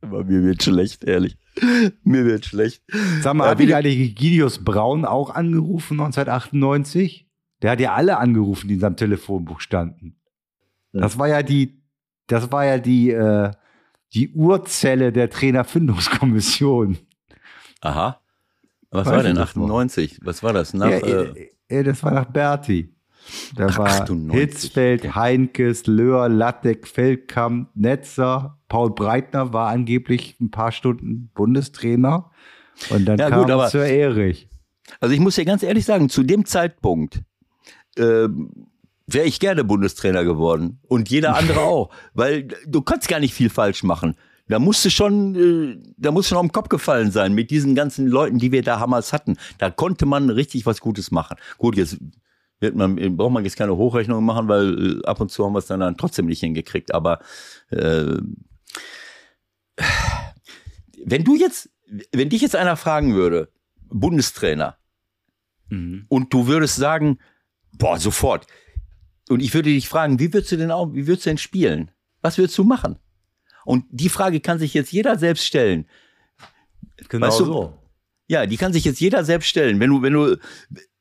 Aber 0.00 0.24
mir 0.24 0.42
wird 0.42 0.62
schlecht, 0.62 1.04
ehrlich. 1.04 1.36
Mir 2.04 2.24
wird 2.24 2.46
schlecht. 2.46 2.82
Sag 3.20 3.34
mal, 3.34 3.46
äh, 3.46 3.50
hat 3.50 3.60
dich 3.60 3.74
eigentlich 3.74 4.14
Gideus 4.14 4.64
Braun 4.64 5.04
auch 5.04 5.30
angerufen 5.30 6.00
1998? 6.00 7.28
Der 7.62 7.72
hat 7.72 7.80
ja 7.80 7.94
alle 7.94 8.16
angerufen, 8.16 8.68
die 8.68 8.74
in 8.74 8.80
seinem 8.80 8.96
Telefonbuch 8.96 9.60
standen. 9.60 10.16
Das 10.92 11.18
war 11.18 11.28
ja 11.28 11.42
die, 11.42 11.82
das 12.26 12.50
war 12.50 12.64
ja 12.64 12.78
die, 12.78 13.10
äh, 13.10 13.50
die 14.14 14.30
Urzelle 14.30 15.12
der 15.12 15.28
Trainerfindungskommission. 15.30 16.98
Aha. 17.80 18.20
Was 18.90 19.06
Weiß 19.06 19.14
war 19.14 19.22
denn 19.22 19.38
98? 19.38 20.20
Was 20.22 20.42
war 20.42 20.52
das? 20.52 20.74
Nach, 20.74 20.90
ja, 20.90 20.98
äh, 20.98 21.50
äh, 21.68 21.82
das 21.82 22.02
war 22.02 22.12
nach 22.12 22.26
Berti. 22.26 22.92
Da 23.54 23.66
Ach, 23.70 23.78
war 23.78 23.86
98. 23.86 24.40
Hitzfeld, 24.40 25.14
Heinkes, 25.14 25.86
Löhr, 25.86 26.28
Lattek, 26.28 26.88
Feldkamp, 26.88 27.70
Netzer, 27.74 28.58
Paul 28.68 28.90
Breitner 28.90 29.52
war 29.52 29.68
angeblich 29.68 30.36
ein 30.40 30.50
paar 30.50 30.72
Stunden 30.72 31.30
Bundestrainer. 31.34 32.30
Und 32.88 33.04
dann 33.04 33.18
ja, 33.18 33.28
kam 33.28 33.42
gut, 33.42 33.50
aber, 33.50 33.68
Sir 33.68 33.84
Erich. 33.84 34.48
Also 34.98 35.14
ich 35.14 35.20
muss 35.20 35.36
dir 35.36 35.44
ganz 35.44 35.62
ehrlich 35.62 35.84
sagen, 35.84 36.08
zu 36.08 36.22
dem 36.22 36.44
Zeitpunkt 36.46 37.22
äh, 37.96 38.28
wäre 39.06 39.26
ich 39.26 39.38
gerne 39.38 39.64
Bundestrainer 39.64 40.24
geworden. 40.24 40.80
Und 40.88 41.10
jeder 41.10 41.36
andere 41.36 41.60
auch. 41.60 41.90
Weil 42.14 42.48
du 42.66 42.82
kannst 42.82 43.08
gar 43.08 43.20
nicht 43.20 43.34
viel 43.34 43.50
falsch 43.50 43.82
machen. 43.82 44.16
Da 44.50 44.58
musste 44.58 44.90
schon, 44.90 45.34
äh, 45.36 45.78
da 45.96 46.10
musste 46.10 46.30
schon 46.30 46.38
auf 46.38 46.46
den 46.46 46.52
Kopf 46.52 46.68
gefallen 46.68 47.12
sein 47.12 47.34
mit 47.34 47.52
diesen 47.52 47.76
ganzen 47.76 48.08
Leuten, 48.08 48.38
die 48.38 48.50
wir 48.50 48.62
da 48.62 48.80
damals 48.80 49.12
hatten. 49.12 49.36
Da 49.58 49.70
konnte 49.70 50.06
man 50.06 50.28
richtig 50.28 50.66
was 50.66 50.80
Gutes 50.80 51.12
machen. 51.12 51.36
Gut, 51.56 51.76
jetzt 51.76 51.98
wird 52.58 52.74
man, 52.74 52.96
braucht 53.16 53.32
man 53.32 53.44
jetzt 53.44 53.56
keine 53.56 53.76
Hochrechnung 53.76 54.24
machen, 54.24 54.48
weil 54.48 54.98
äh, 54.98 55.06
ab 55.06 55.20
und 55.20 55.30
zu 55.30 55.44
haben 55.44 55.52
wir 55.52 55.60
es 55.60 55.66
dann, 55.66 55.78
dann 55.78 55.96
trotzdem 55.96 56.26
nicht 56.26 56.40
hingekriegt. 56.40 56.92
Aber 56.92 57.20
äh, 57.70 58.16
wenn 61.04 61.22
du 61.22 61.36
jetzt, 61.36 61.70
wenn 62.10 62.28
dich 62.28 62.42
jetzt 62.42 62.56
einer 62.56 62.76
fragen 62.76 63.14
würde, 63.14 63.52
Bundestrainer, 63.88 64.78
mhm. 65.68 66.06
und 66.08 66.34
du 66.34 66.48
würdest 66.48 66.74
sagen, 66.74 67.20
boah, 67.72 68.00
sofort. 68.00 68.48
Und 69.28 69.40
ich 69.42 69.54
würde 69.54 69.70
dich 69.70 69.88
fragen, 69.88 70.18
wie 70.18 70.32
würdest 70.34 70.50
du 70.50 70.56
denn 70.56 70.72
auch, 70.72 70.92
wie 70.92 71.06
würdest 71.06 71.26
du 71.26 71.30
denn 71.30 71.38
spielen? 71.38 71.92
Was 72.20 72.36
würdest 72.36 72.58
du 72.58 72.64
machen? 72.64 72.98
Und 73.70 73.84
die 73.88 74.08
Frage 74.08 74.40
kann 74.40 74.58
sich 74.58 74.74
jetzt 74.74 74.90
jeder 74.90 75.16
selbst 75.16 75.46
stellen. 75.46 75.86
Genau 77.08 77.28
weißt 77.28 77.38
du, 77.38 77.44
so. 77.44 77.78
Ja, 78.26 78.44
die 78.44 78.56
kann 78.56 78.72
sich 78.72 78.84
jetzt 78.84 79.00
jeder 79.00 79.24
selbst 79.24 79.46
stellen. 79.46 79.78
Wenn 79.78 79.90
du, 79.90 80.02
wenn 80.02 80.12
du, 80.12 80.36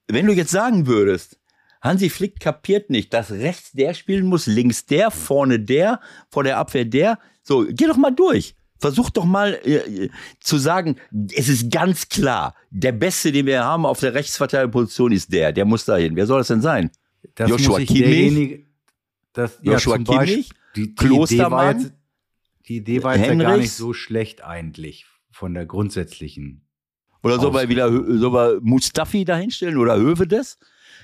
wenn 0.08 0.28
du 0.28 0.34
jetzt 0.34 0.52
sagen 0.52 0.86
würdest, 0.86 1.40
Hansi 1.82 2.12
Flick 2.12 2.40
kapiert 2.40 2.92
nicht, 2.92 3.12
dass 3.12 3.32
rechts 3.32 3.72
der 3.72 3.96
spielen 3.96 4.28
muss, 4.28 4.46
links 4.46 4.86
der, 4.86 5.10
vorne 5.10 5.60
der, 5.60 6.00
vor 6.30 6.44
der 6.44 6.58
Abwehr 6.60 6.86
der. 6.86 7.18
So, 7.42 7.66
geh 7.68 7.88
doch 7.88 7.98
mal 7.98 8.12
durch. 8.12 8.54
Versuch 8.78 9.10
doch 9.10 9.26
mal 9.26 9.60
äh, 9.64 10.10
zu 10.40 10.60
sagen, 10.60 10.98
es 11.34 11.50
ist 11.50 11.72
ganz 11.72 12.08
klar, 12.08 12.54
der 12.70 12.92
Beste, 12.92 13.32
den 13.32 13.48
wir 13.48 13.64
haben 13.64 13.88
auf 13.88 14.00
der 14.00 14.14
Rechtsverteidigerposition 14.14 15.12
ist 15.12 15.34
der, 15.34 15.54
der 15.54 15.66
muss 15.66 15.86
dahin. 15.86 16.16
Wer 16.16 16.28
soll 16.28 16.42
das 16.42 16.50
denn 16.50 16.62
sein? 16.62 16.92
Das 17.34 17.50
Joshua 17.50 17.80
Kimmich? 17.80 18.68
das, 19.34 19.58
Joshua 19.64 19.98
Beispiel- 19.98 20.20
Kimmich? 20.20 20.50
die, 20.76 20.82
die 20.90 20.94
Klostermann? 20.94 21.94
Idee 22.78 23.04
war 23.04 23.16
jetzt, 23.16 23.26
die 23.26 23.34
Idee 23.34 23.38
war 23.38 23.42
jetzt 23.42 23.42
ja 23.42 23.50
gar 23.50 23.58
nicht 23.58 23.72
so 23.72 23.94
schlecht 23.94 24.44
eigentlich 24.44 25.06
von 25.32 25.54
der 25.54 25.66
grundsätzlichen. 25.66 26.66
Oder 27.24 27.40
soll 27.40 27.54
wir 27.54 27.60
Ausdruck. 27.60 27.70
wieder 27.70 28.20
soll 28.20 28.34
wir 28.34 28.60
Mustafi 28.62 29.26
dahinstellen 29.26 29.78
oder 29.78 29.98
Hövedes? 29.98 30.58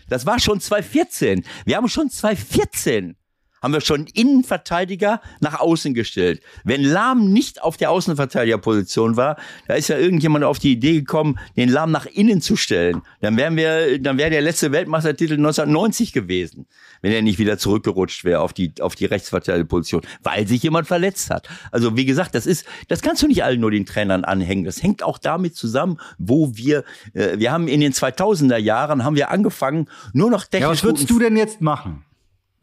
Das 0.07 0.25
war 0.25 0.39
schon 0.39 0.59
2014. 0.59 1.43
Wir 1.65 1.77
haben 1.77 1.87
schon 1.87 2.09
2014 2.09 3.17
haben 3.65 3.73
wir 3.73 3.81
schon 3.81 4.05
Innenverteidiger 4.13 5.21
nach 5.39 5.59
außen 5.59 5.95
gestellt. 5.95 6.39
Wenn 6.63 6.83
Lahm 6.83 7.31
nicht 7.33 7.63
auf 7.63 7.77
der 7.77 7.89
Außenverteidigerposition 7.89 9.17
war, 9.17 9.37
da 9.67 9.73
ist 9.73 9.87
ja 9.87 9.97
irgendjemand 9.97 10.45
auf 10.45 10.59
die 10.59 10.73
Idee 10.73 10.93
gekommen, 10.99 11.39
den 11.57 11.69
Lahm 11.69 11.89
nach 11.89 12.05
innen 12.05 12.41
zu 12.41 12.57
stellen. 12.57 13.01
Dann 13.21 13.37
wären 13.37 13.57
wir, 13.57 13.97
dann 13.97 14.19
wäre 14.19 14.29
der 14.29 14.43
letzte 14.43 14.71
Weltmeistertitel 14.71 15.33
1990 15.33 16.13
gewesen, 16.13 16.67
wenn 17.01 17.11
er 17.11 17.23
nicht 17.23 17.39
wieder 17.39 17.57
zurückgerutscht 17.57 18.23
wäre 18.23 18.41
auf 18.41 18.53
die, 18.53 18.71
auf 18.81 18.93
die 18.93 19.05
Rechtsverteidigerposition, 19.05 20.03
weil 20.21 20.47
sich 20.47 20.61
jemand 20.61 20.85
verletzt 20.87 21.31
hat. 21.31 21.49
Also 21.71 21.97
wie 21.97 22.05
gesagt, 22.05 22.35
das 22.35 22.45
ist, 22.45 22.67
das 22.87 23.01
kannst 23.01 23.23
du 23.23 23.27
nicht 23.27 23.43
allen 23.43 23.61
nur 23.61 23.71
den 23.71 23.87
Trainern 23.87 24.25
anhängen. 24.25 24.65
Das 24.65 24.83
hängt 24.83 25.01
auch 25.01 25.17
damit 25.17 25.55
zusammen, 25.55 25.99
wo 26.19 26.51
wir, 26.53 26.83
äh, 27.15 27.39
wir 27.39 27.51
haben 27.51 27.67
in 27.67 27.79
den 27.79 27.93
2000er 27.93 28.57
Jahren 28.57 29.03
haben 29.03 29.15
wir 29.15 29.31
angefangen, 29.31 29.89
nur 30.13 30.29
noch 30.29 30.43
technisch 30.43 30.61
Ja, 30.61 30.69
was 30.69 30.83
würdest 30.83 31.09
du 31.09 31.17
denn 31.17 31.35
jetzt 31.35 31.61
machen? 31.61 32.04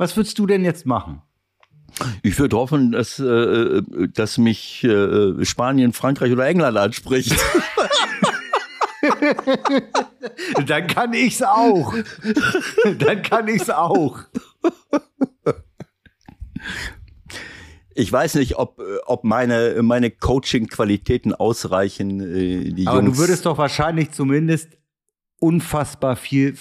Was 0.02 0.16
würdest 0.16 0.36
du 0.40 0.46
denn 0.48 0.64
jetzt 0.64 0.84
machen? 0.84 1.22
Ich 2.24 2.36
würde 2.36 2.56
hoffen, 2.56 2.90
dass, 2.90 3.20
äh, 3.20 3.82
dass 4.12 4.36
mich 4.36 4.82
äh, 4.82 5.44
Spanien, 5.44 5.92
Frankreich 5.92 6.32
oder 6.32 6.44
England 6.44 6.76
anspricht. 6.76 7.32
Dann 10.66 10.88
kann 10.88 11.12
ich's 11.12 11.40
auch. 11.40 11.94
Dann 12.98 13.22
kann 13.22 13.46
ich's 13.46 13.70
auch. 13.70 14.18
Ich 17.94 18.10
weiß 18.12 18.34
nicht, 18.34 18.56
ob, 18.56 18.80
äh, 18.80 18.96
ob 19.06 19.22
meine, 19.22 19.80
meine 19.84 20.10
Coaching-Qualitäten 20.10 21.32
ausreichen. 21.32 22.18
Äh, 22.18 22.72
die 22.72 22.88
Aber 22.88 23.02
Jungs. 23.02 23.12
du 23.12 23.22
würdest 23.22 23.46
doch 23.46 23.56
wahrscheinlich 23.56 24.10
zumindest 24.10 24.68
unfassbar 25.38 26.16
viel 26.16 26.56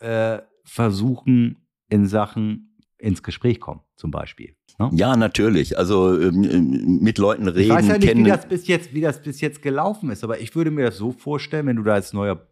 äh, 0.00 0.38
versuchen 0.64 1.67
in 1.88 2.06
Sachen 2.06 2.76
ins 2.98 3.22
Gespräch 3.22 3.60
kommen, 3.60 3.80
zum 3.96 4.10
Beispiel. 4.10 4.56
Ne? 4.78 4.90
Ja, 4.92 5.16
natürlich. 5.16 5.78
Also 5.78 6.20
ähm, 6.20 6.44
ähm, 6.44 6.98
mit 7.00 7.18
Leuten 7.18 7.46
reden, 7.48 7.70
Ich 7.70 7.76
weiß 7.76 7.86
ja 7.88 7.98
nicht, 7.98 8.08
kennen. 8.08 8.24
wie 8.24 8.28
das, 8.28 8.46
bis 8.48 8.66
jetzt, 8.66 8.92
wie 8.94 9.00
das 9.00 9.22
bis 9.22 9.40
jetzt 9.40 9.62
gelaufen 9.62 10.10
ist, 10.10 10.24
aber 10.24 10.40
ich 10.40 10.54
würde 10.56 10.70
mir 10.70 10.86
das 10.86 10.96
so 10.96 11.12
vorstellen, 11.12 11.66
wenn 11.66 11.76
du 11.76 11.82
da 11.84 11.94
als 11.94 12.12
neuer 12.12 12.46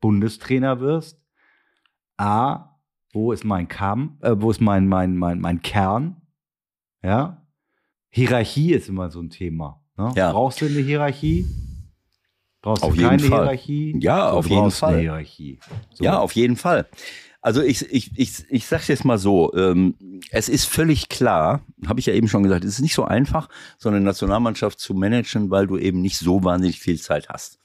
Bundestrainer 0.00 0.80
wirst. 0.80 1.20
A, 2.16 2.76
wo 3.12 3.32
ist 3.32 3.44
mein 3.44 3.68
Kamm, 3.68 4.18
äh, 4.22 4.34
wo 4.36 4.50
ist 4.50 4.60
mein, 4.60 4.88
mein, 4.88 5.16
mein, 5.16 5.40
mein 5.40 5.62
Kern? 5.62 6.20
Ja. 7.02 7.46
Hierarchie 8.10 8.72
ist 8.72 8.88
immer 8.88 9.10
so 9.10 9.20
ein 9.20 9.30
Thema. 9.30 9.82
Ne? 9.96 10.12
Ja. 10.16 10.32
Brauchst 10.32 10.60
du 10.60 10.66
eine 10.66 10.80
Hierarchie? 10.80 11.46
Brauchst 12.62 12.82
Auf 12.82 12.90
du 12.94 12.96
jeden 12.96 13.08
keine 13.10 13.22
Fall. 13.22 13.38
Hierarchie? 13.42 13.96
Ja, 14.00 14.30
Du 14.30 14.36
auf 14.38 14.48
jeden 14.48 14.70
Fall. 14.70 14.92
Eine 14.94 15.02
Hierarchie. 15.02 15.58
So. 15.94 16.04
Ja, 16.04 16.18
auf 16.18 16.32
jeden 16.32 16.56
Fall. 16.56 16.88
Also 17.40 17.62
ich, 17.62 17.82
ich, 17.92 18.18
ich, 18.18 18.44
ich 18.48 18.66
sag's 18.66 18.88
jetzt 18.88 19.04
mal 19.04 19.18
so, 19.18 19.54
ähm, 19.54 19.94
es 20.30 20.48
ist 20.48 20.64
völlig 20.64 21.08
klar, 21.08 21.62
habe 21.86 22.00
ich 22.00 22.06
ja 22.06 22.12
eben 22.12 22.28
schon 22.28 22.42
gesagt, 22.42 22.64
es 22.64 22.74
ist 22.74 22.80
nicht 22.80 22.94
so 22.94 23.04
einfach, 23.04 23.48
so 23.78 23.88
eine 23.88 24.00
Nationalmannschaft 24.00 24.80
zu 24.80 24.92
managen, 24.94 25.50
weil 25.50 25.66
du 25.66 25.78
eben 25.78 26.00
nicht 26.00 26.18
so 26.18 26.42
wahnsinnig 26.42 26.80
viel 26.80 27.00
Zeit 27.00 27.28
hast 27.28 27.60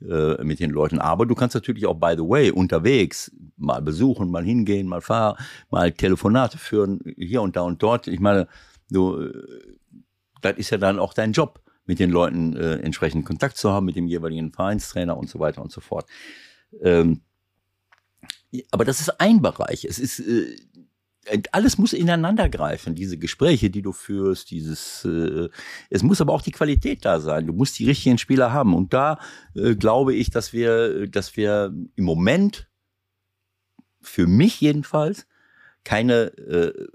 äh, 0.00 0.42
mit 0.44 0.60
den 0.60 0.70
Leuten. 0.70 1.00
Aber 1.00 1.26
du 1.26 1.34
kannst 1.34 1.54
natürlich 1.54 1.86
auch, 1.86 1.94
by 1.94 2.14
the 2.16 2.22
way, 2.22 2.50
unterwegs 2.50 3.32
mal 3.56 3.82
besuchen, 3.82 4.30
mal 4.30 4.44
hingehen, 4.44 4.86
mal 4.86 5.00
fahren, 5.00 5.36
mal 5.70 5.90
Telefonate 5.90 6.58
führen, 6.58 7.00
hier 7.16 7.42
und 7.42 7.56
da 7.56 7.62
und 7.62 7.82
dort. 7.82 8.06
Ich 8.06 8.20
meine, 8.20 8.46
du, 8.90 9.20
äh, 9.20 9.32
das 10.40 10.56
ist 10.58 10.70
ja 10.70 10.78
dann 10.78 11.00
auch 11.00 11.14
dein 11.14 11.32
Job, 11.32 11.60
mit 11.86 11.98
den 11.98 12.10
Leuten 12.10 12.56
äh, 12.56 12.74
entsprechend 12.76 13.24
Kontakt 13.24 13.56
zu 13.56 13.70
haben, 13.70 13.86
mit 13.86 13.96
dem 13.96 14.06
jeweiligen 14.06 14.52
Vereinstrainer 14.52 15.16
und 15.16 15.28
so 15.28 15.38
weiter 15.38 15.62
und 15.62 15.72
so 15.72 15.80
fort. 15.80 16.06
Ähm, 16.82 17.22
aber 18.70 18.84
das 18.84 19.00
ist 19.00 19.20
ein 19.20 19.42
Bereich. 19.42 19.84
Es 19.84 19.98
ist 19.98 20.20
äh, 20.20 20.56
alles 21.52 21.78
muss 21.78 21.92
ineinander 21.92 22.48
greifen. 22.48 22.94
Diese 22.94 23.18
Gespräche, 23.18 23.70
die 23.70 23.82
du 23.82 23.92
führst, 23.92 24.50
dieses. 24.50 25.04
Äh, 25.04 25.48
es 25.90 26.02
muss 26.02 26.20
aber 26.20 26.32
auch 26.32 26.42
die 26.42 26.52
Qualität 26.52 27.04
da 27.04 27.20
sein. 27.20 27.46
Du 27.46 27.52
musst 27.52 27.78
die 27.78 27.86
richtigen 27.86 28.18
Spieler 28.18 28.52
haben. 28.52 28.74
Und 28.74 28.92
da 28.92 29.18
äh, 29.54 29.74
glaube 29.74 30.14
ich, 30.14 30.30
dass 30.30 30.52
wir, 30.52 31.06
dass 31.08 31.36
wir 31.36 31.74
im 31.96 32.04
Moment 32.04 32.68
für 34.00 34.26
mich 34.26 34.60
jedenfalls 34.60 35.26
keine 35.84 36.26
äh, 36.38 36.86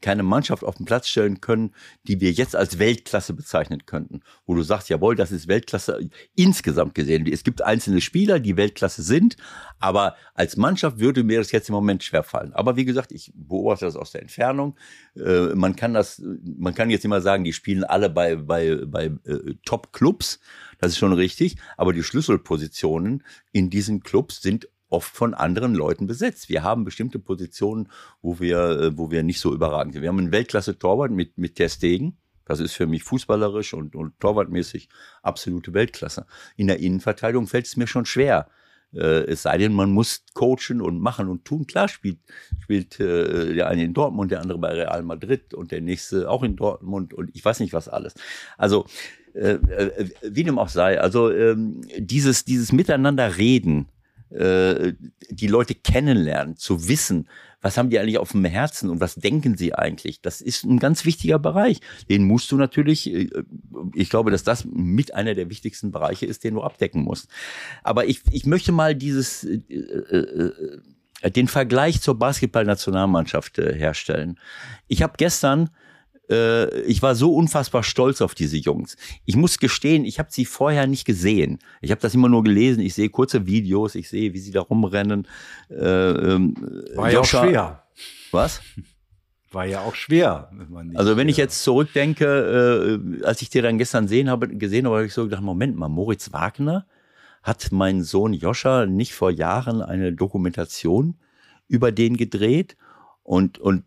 keine 0.00 0.22
Mannschaft 0.22 0.64
auf 0.64 0.76
den 0.76 0.86
Platz 0.86 1.08
stellen 1.08 1.40
können, 1.40 1.74
die 2.04 2.20
wir 2.20 2.32
jetzt 2.32 2.56
als 2.56 2.78
Weltklasse 2.78 3.34
bezeichnen 3.34 3.86
könnten. 3.86 4.20
Wo 4.46 4.54
du 4.54 4.62
sagst, 4.62 4.88
jawohl, 4.88 5.16
das 5.16 5.32
ist 5.32 5.48
Weltklasse 5.48 6.10
insgesamt 6.34 6.94
gesehen. 6.94 7.26
Es 7.26 7.44
gibt 7.44 7.62
einzelne 7.62 8.00
Spieler, 8.00 8.40
die 8.40 8.56
Weltklasse 8.56 9.02
sind, 9.02 9.36
aber 9.78 10.16
als 10.34 10.56
Mannschaft 10.56 10.98
würde 10.98 11.24
mir 11.24 11.38
das 11.38 11.52
jetzt 11.52 11.68
im 11.68 11.74
Moment 11.74 12.02
schwerfallen. 12.02 12.52
Aber 12.52 12.76
wie 12.76 12.84
gesagt, 12.84 13.12
ich 13.12 13.32
beobachte 13.34 13.84
das 13.84 13.96
aus 13.96 14.12
der 14.12 14.22
Entfernung. 14.22 14.76
Äh, 15.16 15.54
man 15.54 15.76
kann 15.76 15.94
das, 15.94 16.22
man 16.58 16.74
kann 16.74 16.90
jetzt 16.90 17.04
immer 17.04 17.20
sagen, 17.20 17.44
die 17.44 17.52
spielen 17.52 17.84
alle 17.84 18.10
bei, 18.10 18.36
bei, 18.36 18.76
bei 18.86 19.06
äh, 19.24 19.54
Top-Clubs. 19.64 20.40
Das 20.78 20.92
ist 20.92 20.98
schon 20.98 21.12
richtig. 21.12 21.56
Aber 21.76 21.92
die 21.92 22.02
Schlüsselpositionen 22.02 23.22
in 23.52 23.70
diesen 23.70 24.02
Clubs 24.02 24.40
sind 24.40 24.68
oft 24.90 25.14
von 25.14 25.34
anderen 25.34 25.74
Leuten 25.74 26.06
besetzt. 26.06 26.48
Wir 26.48 26.62
haben 26.62 26.84
bestimmte 26.84 27.18
Positionen, 27.18 27.88
wo 28.20 28.38
wir, 28.40 28.58
äh, 28.58 28.98
wo 28.98 29.10
wir 29.10 29.22
nicht 29.22 29.40
so 29.40 29.54
überragend 29.54 29.94
sind. 29.94 30.02
Wir 30.02 30.08
haben 30.08 30.18
einen 30.18 30.32
Weltklasse-Torwart 30.32 31.10
mit, 31.10 31.38
mit 31.38 31.56
Ter 31.56 31.68
Stegen. 31.68 32.18
Das 32.44 32.60
ist 32.60 32.74
für 32.74 32.86
mich 32.86 33.04
fußballerisch 33.04 33.74
und, 33.74 33.94
und 33.94 34.18
torwartmäßig 34.18 34.88
absolute 35.22 35.72
Weltklasse. 35.72 36.26
In 36.56 36.66
der 36.66 36.80
Innenverteidigung 36.80 37.46
fällt 37.46 37.66
es 37.66 37.76
mir 37.76 37.86
schon 37.86 38.06
schwer. 38.06 38.48
Äh, 38.92 39.24
es 39.26 39.42
sei 39.42 39.56
denn, 39.58 39.72
man 39.72 39.92
muss 39.92 40.24
coachen 40.34 40.80
und 40.80 41.00
machen 41.00 41.28
und 41.28 41.44
tun. 41.44 41.68
Klar 41.68 41.86
spielt, 41.88 42.18
spielt 42.60 42.98
äh, 42.98 43.54
der 43.54 43.68
eine 43.68 43.84
in 43.84 43.94
Dortmund, 43.94 44.32
der 44.32 44.40
andere 44.40 44.58
bei 44.58 44.72
Real 44.72 45.02
Madrid 45.04 45.54
und 45.54 45.70
der 45.70 45.80
nächste 45.80 46.28
auch 46.28 46.42
in 46.42 46.56
Dortmund 46.56 47.14
und 47.14 47.30
ich 47.34 47.44
weiß 47.44 47.60
nicht 47.60 47.72
was 47.72 47.88
alles. 47.88 48.14
Also 48.58 48.86
äh, 49.34 49.52
äh, 49.52 50.10
wie 50.22 50.42
dem 50.42 50.58
auch 50.58 50.68
sei, 50.68 51.00
also 51.00 51.30
ähm, 51.30 51.82
dieses, 51.98 52.44
dieses 52.44 52.72
Miteinander 52.72 53.36
reden, 53.36 53.88
äh, 54.30 54.94
die 55.28 55.46
Leute 55.46 55.74
kennenlernen, 55.74 56.56
zu 56.56 56.88
wissen, 56.88 57.28
was 57.62 57.76
haben 57.76 57.90
die 57.90 57.98
eigentlich 57.98 58.18
auf 58.18 58.32
dem 58.32 58.44
Herzen 58.44 58.88
und 58.88 59.00
was 59.00 59.16
denken 59.16 59.56
sie 59.56 59.74
eigentlich? 59.74 60.22
Das 60.22 60.40
ist 60.40 60.64
ein 60.64 60.78
ganz 60.78 61.04
wichtiger 61.04 61.38
Bereich. 61.38 61.80
Den 62.08 62.24
musst 62.24 62.50
du 62.52 62.56
natürlich, 62.56 63.12
äh, 63.12 63.28
ich 63.94 64.08
glaube, 64.08 64.30
dass 64.30 64.44
das 64.44 64.64
mit 64.64 65.14
einer 65.14 65.34
der 65.34 65.50
wichtigsten 65.50 65.90
Bereiche 65.90 66.26
ist, 66.26 66.44
den 66.44 66.54
du 66.54 66.62
abdecken 66.62 67.02
musst. 67.02 67.28
Aber 67.82 68.06
ich, 68.06 68.22
ich 68.30 68.46
möchte 68.46 68.72
mal 68.72 68.94
dieses, 68.94 69.44
äh, 69.44 69.56
äh, 69.68 71.30
den 71.30 71.48
Vergleich 71.48 72.00
zur 72.00 72.18
Basketballnationalmannschaft 72.18 73.58
äh, 73.58 73.74
herstellen. 73.74 74.38
Ich 74.88 75.02
habe 75.02 75.14
gestern 75.18 75.70
äh, 76.30 76.80
ich 76.82 77.02
war 77.02 77.14
so 77.14 77.34
unfassbar 77.34 77.82
stolz 77.82 78.20
auf 78.20 78.34
diese 78.34 78.56
Jungs. 78.56 78.96
Ich 79.24 79.36
muss 79.36 79.58
gestehen, 79.58 80.04
ich 80.04 80.18
habe 80.18 80.28
sie 80.30 80.44
vorher 80.44 80.86
nicht 80.86 81.04
gesehen. 81.04 81.58
Ich 81.80 81.90
habe 81.90 82.00
das 82.00 82.14
immer 82.14 82.28
nur 82.28 82.44
gelesen. 82.44 82.80
Ich 82.80 82.94
sehe 82.94 83.08
kurze 83.08 83.46
Videos, 83.46 83.94
ich 83.94 84.08
sehe, 84.08 84.32
wie 84.32 84.38
sie 84.38 84.52
da 84.52 84.60
rumrennen. 84.60 85.26
Äh, 85.70 85.74
ähm, 85.74 86.54
War 86.94 87.10
ja 87.10 87.20
auch 87.20 87.24
schwer. 87.24 87.82
Was? 88.30 88.60
War 89.50 89.66
ja 89.66 89.80
auch 89.80 89.96
schwer. 89.96 90.50
Wenn 90.52 90.96
Also 90.96 91.16
wenn 91.16 91.28
ich 91.28 91.36
jetzt 91.36 91.64
zurückdenke, 91.64 93.00
äh, 93.20 93.24
als 93.24 93.42
ich 93.42 93.50
dir 93.50 93.62
dann 93.62 93.78
gestern 93.78 94.06
sehen 94.06 94.30
habe, 94.30 94.48
gesehen 94.48 94.86
habe, 94.86 94.96
habe 94.96 95.06
ich 95.06 95.14
so 95.14 95.24
gedacht, 95.24 95.42
Moment 95.42 95.76
mal, 95.76 95.88
Moritz 95.88 96.32
Wagner 96.32 96.86
hat 97.42 97.72
mein 97.72 98.04
Sohn 98.04 98.32
Joscha 98.32 98.86
nicht 98.86 99.14
vor 99.14 99.30
Jahren 99.30 99.82
eine 99.82 100.12
Dokumentation 100.12 101.16
über 101.66 101.90
den 101.90 102.16
gedreht 102.16 102.76
und, 103.22 103.58
und 103.58 103.84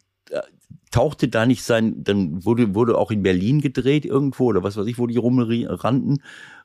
tauchte 0.92 1.28
da 1.28 1.46
nicht 1.46 1.64
sein, 1.64 2.04
dann 2.04 2.46
wurde, 2.46 2.76
wurde 2.76 2.98
auch 2.98 3.12
in 3.12 3.24
Berlin 3.24 3.62
gedreht 3.62 4.06
irgendwo 4.06 4.46
oder 4.46 4.64
was 4.64 4.78
weiß 4.78 4.86
ich, 4.88 5.00
wo 5.00 5.08
die 5.08 5.18
rumrannten 5.18 6.22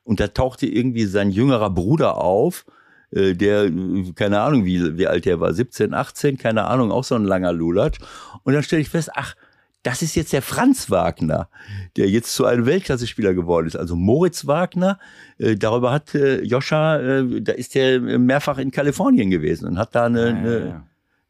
und 0.09 0.21
da 0.21 0.29
tauchte 0.29 0.67
irgendwie 0.67 1.05
sein 1.05 1.31
jüngerer 1.31 1.69
Bruder 1.69 2.17
auf, 2.17 2.65
äh, 3.11 3.35
der, 3.35 3.65
äh, 3.65 4.13
keine 4.15 4.41
Ahnung, 4.41 4.65
wie, 4.65 4.97
wie 4.97 5.07
alt 5.07 5.27
der 5.27 5.39
war, 5.41 5.53
17, 5.53 5.93
18, 5.93 6.39
keine 6.39 6.65
Ahnung, 6.65 6.91
auch 6.91 7.05
so 7.05 7.15
ein 7.15 7.25
langer 7.25 7.53
Lulatsch. 7.53 7.99
Und 8.43 8.55
dann 8.55 8.63
stelle 8.63 8.81
ich 8.81 8.89
fest, 8.89 9.11
ach, 9.15 9.35
das 9.83 10.03
ist 10.03 10.17
jetzt 10.17 10.33
der 10.33 10.41
Franz 10.41 10.91
Wagner, 10.91 11.49
der 11.97 12.09
jetzt 12.09 12.35
zu 12.35 12.47
einem 12.47 12.67
Weltklasse-Spieler 12.67 13.35
geworden 13.35 13.67
ist. 13.67 13.77
Also 13.77 13.97
Moritz 13.97 14.47
Wagner, 14.47 14.99
äh, 15.39 15.57
darüber 15.57 15.93
hat 15.93 16.15
äh, 16.15 16.43
Joscha, 16.43 16.99
äh, 16.99 17.43
da 17.43 17.53
ist 17.53 17.77
er 17.77 18.01
mehrfach 18.01 18.59
in 18.59 18.71
Kalifornien 18.71 19.31
gewesen 19.31 19.69
und 19.69 19.79
hat 19.79 19.95
da 19.95 20.07
eine, 20.07 20.21
ja, 20.21 20.27
ja, 20.27 20.33
ja. 20.33 20.67
eine 20.67 20.85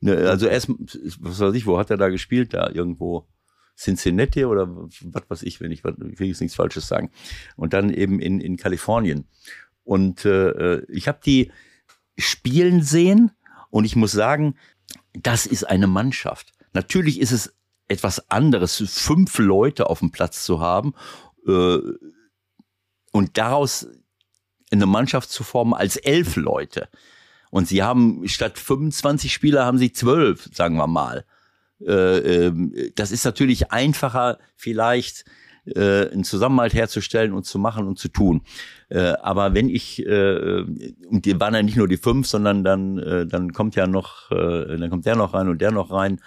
also 0.04 0.46
erst, 0.46 0.68
was 1.20 1.40
weiß 1.40 1.54
ich, 1.54 1.66
wo 1.66 1.78
hat 1.78 1.90
er 1.90 1.96
da 1.96 2.08
gespielt? 2.08 2.54
Da 2.54 2.70
irgendwo 2.70 3.28
Cincinnati 3.76 4.44
oder 4.44 4.68
was 4.68 5.22
weiß 5.28 5.42
ich, 5.42 5.60
wenn 5.60 5.72
ich, 5.72 5.84
ich 5.84 6.20
will 6.20 6.28
jetzt 6.28 6.40
nichts 6.40 6.56
Falsches 6.56 6.88
sagen. 6.88 7.10
Und 7.56 7.72
dann 7.72 7.90
eben 7.92 8.20
in, 8.20 8.40
in 8.40 8.56
Kalifornien. 8.56 9.26
Und 9.84 10.24
äh, 10.24 10.80
ich 10.86 11.08
habe 11.08 11.20
die 11.24 11.50
spielen 12.18 12.82
sehen 12.82 13.30
und 13.70 13.84
ich 13.84 13.96
muss 13.96 14.12
sagen, 14.12 14.56
das 15.14 15.46
ist 15.46 15.64
eine 15.64 15.86
Mannschaft. 15.86 16.52
Natürlich 16.72 17.20
ist 17.20 17.32
es 17.32 17.54
etwas 17.86 18.30
anderes, 18.30 18.82
fünf 18.86 19.38
Leute 19.38 19.88
auf 19.88 20.00
dem 20.00 20.10
Platz 20.10 20.44
zu 20.44 20.60
haben 20.60 20.94
äh, 21.46 21.78
und 23.12 23.38
daraus 23.38 23.88
eine 24.70 24.86
Mannschaft 24.86 25.30
zu 25.30 25.44
formen 25.44 25.74
als 25.74 25.96
elf 25.96 26.36
Leute. 26.36 26.88
Und 27.50 27.68
sie 27.68 27.82
haben 27.82 28.26
statt 28.28 28.58
25 28.58 29.32
Spieler 29.32 29.64
haben 29.64 29.78
sie 29.78 29.92
zwölf, 29.92 30.48
sagen 30.52 30.76
wir 30.76 30.86
mal. 30.86 31.24
Äh, 31.80 32.46
ähm, 32.46 32.74
das 32.96 33.10
ist 33.10 33.24
natürlich 33.24 33.70
einfacher, 33.70 34.38
vielleicht 34.56 35.24
äh, 35.74 36.10
einen 36.10 36.24
Zusammenhalt 36.24 36.74
herzustellen 36.74 37.32
und 37.32 37.44
zu 37.44 37.58
machen 37.58 37.86
und 37.86 37.98
zu 37.98 38.08
tun. 38.08 38.42
Äh, 38.88 39.14
aber 39.22 39.54
wenn 39.54 39.68
ich, 39.68 40.04
äh, 40.04 40.60
und 40.60 41.24
die 41.24 41.38
waren 41.38 41.54
ja 41.54 41.62
nicht 41.62 41.76
nur 41.76 41.88
die 41.88 41.96
fünf, 41.96 42.26
sondern 42.26 42.64
dann, 42.64 42.98
äh, 42.98 43.26
dann 43.26 43.52
kommt 43.52 43.76
ja 43.76 43.86
noch, 43.86 44.30
äh, 44.30 44.76
dann 44.76 44.90
kommt 44.90 45.06
der 45.06 45.16
noch 45.16 45.34
rein 45.34 45.48
und 45.48 45.60
der 45.60 45.70
noch 45.70 45.90
rein 45.90 46.20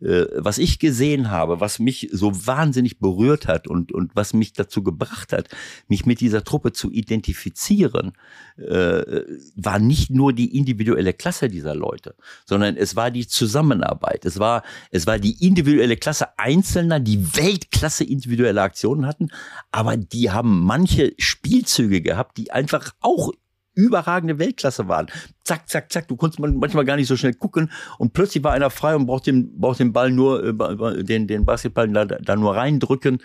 äh, 0.00 0.26
was 0.34 0.58
ich 0.58 0.78
gesehen 0.78 1.30
habe, 1.30 1.60
was 1.60 1.78
mich 1.78 2.08
so 2.12 2.46
wahnsinnig 2.46 2.98
berührt 2.98 3.46
hat 3.46 3.66
und, 3.66 3.92
und 3.92 4.14
was 4.14 4.34
mich 4.34 4.52
dazu 4.52 4.82
gebracht 4.82 5.32
hat, 5.32 5.48
mich 5.88 6.04
mit 6.04 6.20
dieser 6.20 6.44
Truppe 6.44 6.72
zu 6.72 6.90
identifizieren, 6.90 8.12
äh, 8.58 9.22
war 9.56 9.78
nicht 9.78 10.10
nur 10.10 10.32
die 10.32 10.56
individuelle 10.56 11.12
Klasse 11.12 11.48
dieser 11.48 11.74
Leute, 11.74 12.14
sondern 12.44 12.76
es 12.76 12.96
war 12.96 13.10
die 13.10 13.26
Zusammenarbeit. 13.26 14.24
Es 14.24 14.38
war, 14.38 14.62
es 14.90 15.06
war 15.06 15.18
die 15.18 15.46
individuelle 15.46 15.96
Klasse 15.96 16.38
Einzelner, 16.38 17.00
die 17.00 17.36
Weltklasse 17.36 18.04
individuelle 18.04 18.62
Aktionen 18.62 19.06
hatten, 19.06 19.28
aber 19.72 19.96
die 19.96 20.30
haben 20.30 20.60
manche 20.60 21.14
Spielzüge 21.18 22.02
gehabt, 22.02 22.36
die 22.36 22.50
einfach 22.50 22.92
auch 23.00 23.32
überragende 23.76 24.40
Weltklasse 24.40 24.88
waren. 24.88 25.06
Zack, 25.44 25.68
zack, 25.68 25.92
zack. 25.92 26.08
Du 26.08 26.16
konntest 26.16 26.40
manchmal 26.40 26.84
gar 26.84 26.96
nicht 26.96 27.06
so 27.06 27.16
schnell 27.16 27.34
gucken 27.34 27.70
und 27.98 28.12
plötzlich 28.14 28.42
war 28.42 28.52
einer 28.52 28.70
frei 28.70 28.96
und 28.96 29.06
braucht 29.06 29.26
den, 29.26 29.60
braucht 29.60 29.78
den 29.78 29.92
Ball 29.92 30.10
nur, 30.10 30.42
äh, 30.42 31.04
den, 31.04 31.28
den 31.28 31.44
Basketball 31.44 31.88
da, 31.88 32.06
da 32.06 32.36
nur 32.36 32.56
reindrücken. 32.56 33.22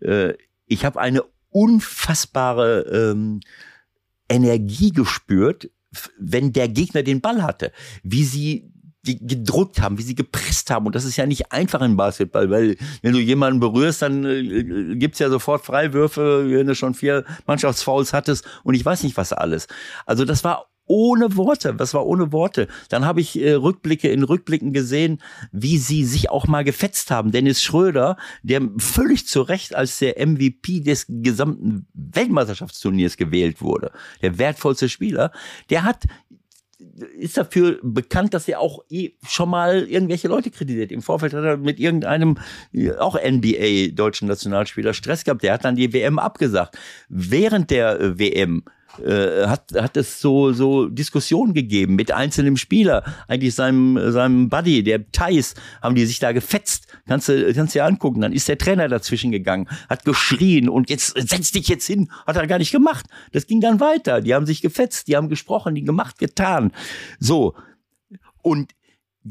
Äh, 0.00 0.34
ich 0.66 0.84
habe 0.84 1.00
eine 1.00 1.24
unfassbare 1.48 2.80
ähm, 2.82 3.40
Energie 4.28 4.92
gespürt, 4.92 5.70
wenn 6.18 6.52
der 6.52 6.68
Gegner 6.68 7.02
den 7.02 7.20
Ball 7.20 7.42
hatte. 7.42 7.72
Wie 8.02 8.24
sie 8.24 8.73
die 9.06 9.24
gedrückt 9.24 9.80
haben, 9.80 9.98
wie 9.98 10.02
sie 10.02 10.14
gepresst 10.14 10.70
haben. 10.70 10.86
Und 10.86 10.94
das 10.94 11.04
ist 11.04 11.16
ja 11.16 11.26
nicht 11.26 11.52
einfach 11.52 11.80
im 11.82 11.96
Basketball, 11.96 12.50
weil 12.50 12.76
wenn 13.02 13.12
du 13.12 13.20
jemanden 13.20 13.60
berührst, 13.60 14.02
dann 14.02 14.24
äh, 14.24 14.96
gibt's 14.96 15.18
ja 15.18 15.30
sofort 15.30 15.64
Freiwürfe, 15.64 16.50
wenn 16.50 16.66
du 16.66 16.74
schon 16.74 16.94
vier 16.94 17.24
Mannschaftsfouls 17.46 18.12
hattest 18.12 18.46
und 18.62 18.74
ich 18.74 18.84
weiß 18.84 19.02
nicht 19.02 19.16
was 19.16 19.32
alles. 19.32 19.68
Also 20.06 20.24
das 20.24 20.44
war 20.44 20.66
ohne 20.86 21.36
Worte, 21.36 21.74
das 21.74 21.94
war 21.94 22.06
ohne 22.06 22.32
Worte. 22.32 22.68
Dann 22.88 23.06
habe 23.06 23.20
ich 23.20 23.40
äh, 23.40 23.52
Rückblicke 23.52 24.08
in 24.08 24.22
Rückblicken 24.22 24.72
gesehen, 24.72 25.22
wie 25.50 25.78
sie 25.78 26.04
sich 26.04 26.30
auch 26.30 26.46
mal 26.46 26.64
gefetzt 26.64 27.10
haben. 27.10 27.32
Dennis 27.32 27.62
Schröder, 27.62 28.16
der 28.42 28.60
völlig 28.78 29.26
zu 29.26 29.42
Recht 29.42 29.74
als 29.74 29.98
der 29.98 30.24
MVP 30.24 30.80
des 30.80 31.06
gesamten 31.08 31.86
Weltmeisterschaftsturniers 31.94 33.16
gewählt 33.16 33.62
wurde, 33.62 33.92
der 34.20 34.38
wertvollste 34.38 34.88
Spieler, 34.88 35.32
der 35.70 35.84
hat 35.84 36.04
ist 37.18 37.36
dafür 37.36 37.78
bekannt, 37.82 38.34
dass 38.34 38.48
er 38.48 38.60
auch 38.60 38.84
eh 38.90 39.12
schon 39.26 39.50
mal 39.50 39.84
irgendwelche 39.84 40.28
Leute 40.28 40.50
kritisiert. 40.50 40.92
Im 40.92 41.02
Vorfeld 41.02 41.32
hat 41.34 41.44
er 41.44 41.56
mit 41.56 41.80
irgendeinem 41.80 42.38
auch 42.98 43.16
NBA 43.16 43.94
deutschen 43.94 44.28
Nationalspieler 44.28 44.94
Stress 44.94 45.24
gehabt. 45.24 45.42
Der 45.42 45.54
hat 45.54 45.64
dann 45.64 45.76
die 45.76 45.92
WM 45.92 46.18
abgesagt. 46.18 46.78
Während 47.08 47.70
der 47.70 48.00
äh, 48.00 48.18
WM 48.18 48.64
äh, 48.98 49.46
hat, 49.46 49.72
hat 49.74 49.96
es 49.96 50.20
so, 50.20 50.52
so 50.52 50.86
Diskussionen 50.88 51.54
gegeben 51.54 51.94
mit 51.94 52.12
einzelnen 52.12 52.56
Spieler, 52.56 53.04
eigentlich 53.28 53.54
seinem, 53.54 54.12
seinem 54.12 54.48
Buddy, 54.48 54.82
der 54.82 55.10
Thais, 55.10 55.54
haben 55.82 55.94
die 55.94 56.06
sich 56.06 56.18
da 56.18 56.32
gefetzt. 56.32 56.86
Kannst 57.06 57.28
du, 57.28 57.52
kannst 57.52 57.74
dir 57.74 57.84
angucken. 57.84 58.20
Dann 58.20 58.32
ist 58.32 58.48
der 58.48 58.58
Trainer 58.58 58.88
dazwischen 58.88 59.30
gegangen, 59.30 59.68
hat 59.88 60.04
geschrien 60.04 60.68
und 60.68 60.90
jetzt 60.90 61.14
setz 61.16 61.52
dich 61.52 61.68
jetzt 61.68 61.86
hin. 61.86 62.10
Hat 62.26 62.36
er 62.36 62.46
gar 62.46 62.58
nicht 62.58 62.72
gemacht. 62.72 63.06
Das 63.32 63.46
ging 63.46 63.60
dann 63.60 63.80
weiter. 63.80 64.20
Die 64.20 64.34
haben 64.34 64.46
sich 64.46 64.62
gefetzt, 64.62 65.08
die 65.08 65.16
haben 65.16 65.28
gesprochen, 65.28 65.74
die 65.74 65.84
gemacht, 65.84 66.18
getan. 66.18 66.72
So. 67.18 67.54
Und 68.42 68.72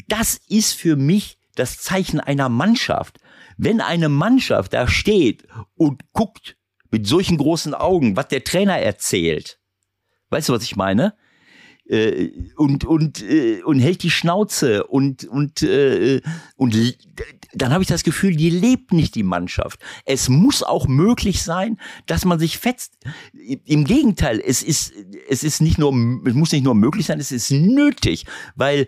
das 0.08 0.40
ist 0.48 0.74
für 0.74 0.96
mich 0.96 1.38
das 1.56 1.78
Zeichen 1.78 2.20
einer 2.20 2.50
Mannschaft. 2.50 3.20
Wenn 3.58 3.82
eine 3.82 4.10
Mannschaft 4.10 4.74
da 4.74 4.88
steht 4.88 5.48
und 5.76 6.02
guckt, 6.14 6.58
mit 6.94 7.08
solchen 7.08 7.38
großen 7.38 7.74
Augen, 7.74 8.16
was 8.16 8.28
der 8.28 8.44
Trainer 8.44 8.78
erzählt. 8.78 9.60
Weißt 10.30 10.48
du, 10.48 10.54
was 10.54 10.62
ich 10.62 10.76
meine? 10.76 11.16
Äh, 11.86 12.30
und 12.56 12.86
und 12.86 13.24
äh, 13.24 13.64
und 13.64 13.80
hält 13.80 14.04
die 14.04 14.12
Schnauze 14.12 14.86
und 14.86 15.26
und 15.26 15.64
äh, 15.64 16.22
und 16.56 16.78
dann 17.56 17.74
habe 17.74 17.82
ich 17.82 17.90
das 17.90 18.04
Gefühl, 18.04 18.36
die 18.36 18.52
lebt 18.52 18.94
nicht 18.94 19.16
die 19.16 19.24
Mannschaft. 19.24 19.80
Es 20.06 20.30
muss 20.30 20.62
auch 20.62 20.88
möglich 20.88 21.42
sein, 21.42 21.80
dass 22.06 22.26
man 22.26 22.38
sich 22.38 22.60
fetzt. 22.60 22.94
Im 23.66 23.86
Gegenteil, 23.86 24.40
es 24.40 24.62
ist 24.62 24.94
es 25.28 25.44
ist 25.44 25.62
nicht 25.62 25.80
nur 25.80 25.92
es 26.26 26.34
muss 26.36 26.52
nicht 26.52 26.64
nur 26.64 26.76
möglich 26.76 27.08
sein, 27.08 27.20
es 27.20 27.32
ist 27.32 27.50
nötig, 27.50 28.26
weil 28.56 28.88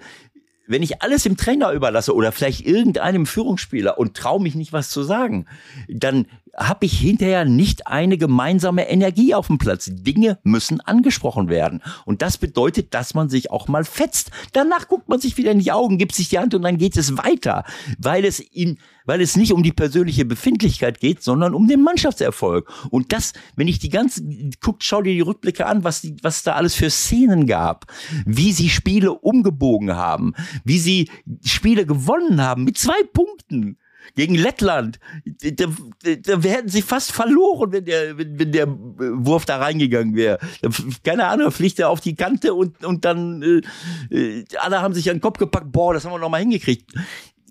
wenn 0.67 0.83
ich 0.83 1.01
alles 1.01 1.23
dem 1.23 1.37
Trainer 1.37 1.71
überlasse 1.71 2.13
oder 2.13 2.31
vielleicht 2.31 2.61
irgendeinem 2.61 3.25
Führungsspieler 3.25 3.97
und 3.97 4.15
traue 4.15 4.41
mich 4.41 4.55
nicht 4.55 4.73
was 4.73 4.89
zu 4.89 5.03
sagen, 5.03 5.47
dann 5.87 6.27
habe 6.57 6.85
ich 6.85 6.97
hinterher 6.97 7.45
nicht 7.45 7.87
eine 7.87 8.17
gemeinsame 8.17 8.89
Energie 8.89 9.33
auf 9.33 9.47
dem 9.47 9.57
Platz. 9.57 9.89
Dinge 9.91 10.39
müssen 10.43 10.81
angesprochen 10.81 11.49
werden. 11.49 11.81
Und 12.05 12.21
das 12.21 12.37
bedeutet, 12.37 12.93
dass 12.93 13.13
man 13.13 13.29
sich 13.29 13.51
auch 13.51 13.67
mal 13.67 13.83
fetzt. 13.83 14.31
Danach 14.53 14.87
guckt 14.87 15.09
man 15.09 15.19
sich 15.19 15.37
wieder 15.37 15.51
in 15.51 15.59
die 15.59 15.71
Augen, 15.71 15.97
gibt 15.97 16.15
sich 16.15 16.29
die 16.29 16.39
Hand 16.39 16.53
und 16.53 16.61
dann 16.61 16.77
geht 16.77 16.97
es 16.97 17.17
weiter, 17.17 17.63
weil 17.97 18.25
es 18.25 18.39
ihm, 18.51 18.77
weil 19.05 19.21
es 19.21 19.35
nicht 19.35 19.53
um 19.53 19.63
die 19.63 19.73
persönliche 19.73 20.25
Befindlichkeit 20.25 20.99
geht, 20.99 21.21
sondern 21.21 21.53
um 21.53 21.67
den 21.67 21.81
Mannschaftserfolg. 21.81 22.71
Und 22.89 23.11
das, 23.11 23.33
wenn 23.55 23.67
ich 23.67 23.79
die 23.79 23.89
ganze, 23.89 24.23
guckt, 24.61 24.83
schau 24.83 25.01
dir 25.01 25.13
die 25.13 25.21
Rückblicke 25.21 25.65
an, 25.65 25.83
was, 25.83 26.01
die, 26.01 26.15
was 26.21 26.43
da 26.43 26.53
alles 26.53 26.75
für 26.75 26.89
Szenen 26.89 27.47
gab, 27.47 27.85
wie 28.25 28.51
sie 28.51 28.69
Spiele 28.69 29.13
umgebogen 29.13 29.95
haben, 29.95 30.33
wie 30.63 30.79
sie 30.79 31.09
Spiele 31.43 31.85
gewonnen 31.85 32.41
haben 32.41 32.63
mit 32.63 32.77
zwei 32.77 33.01
Punkten 33.13 33.77
gegen 34.15 34.35
Lettland. 34.35 34.99
Da, 35.25 35.65
da 36.23 36.41
hätten 36.41 36.69
sie 36.69 36.81
fast 36.81 37.11
verloren, 37.11 37.71
wenn 37.71 37.85
der, 37.85 38.17
wenn, 38.17 38.39
wenn 38.39 38.51
der 38.51 38.67
Wurf 38.67 39.45
da 39.45 39.57
reingegangen 39.57 40.15
wäre. 40.15 40.39
Keine 41.03 41.27
Ahnung, 41.27 41.51
fliegt 41.51 41.79
er 41.79 41.89
auf 41.89 42.01
die 42.01 42.15
Kante 42.15 42.53
und, 42.53 42.83
und 42.85 43.05
dann 43.05 43.41
äh, 44.11 44.15
äh 44.15 44.45
alle 44.59 44.81
haben 44.81 44.93
sich 44.93 45.09
an 45.09 45.17
den 45.17 45.21
Kopf 45.21 45.39
gepackt, 45.39 45.71
boah, 45.71 45.93
das 45.93 46.05
haben 46.05 46.11
wir 46.11 46.19
noch 46.19 46.29
mal 46.29 46.39
hingekriegt. 46.39 46.91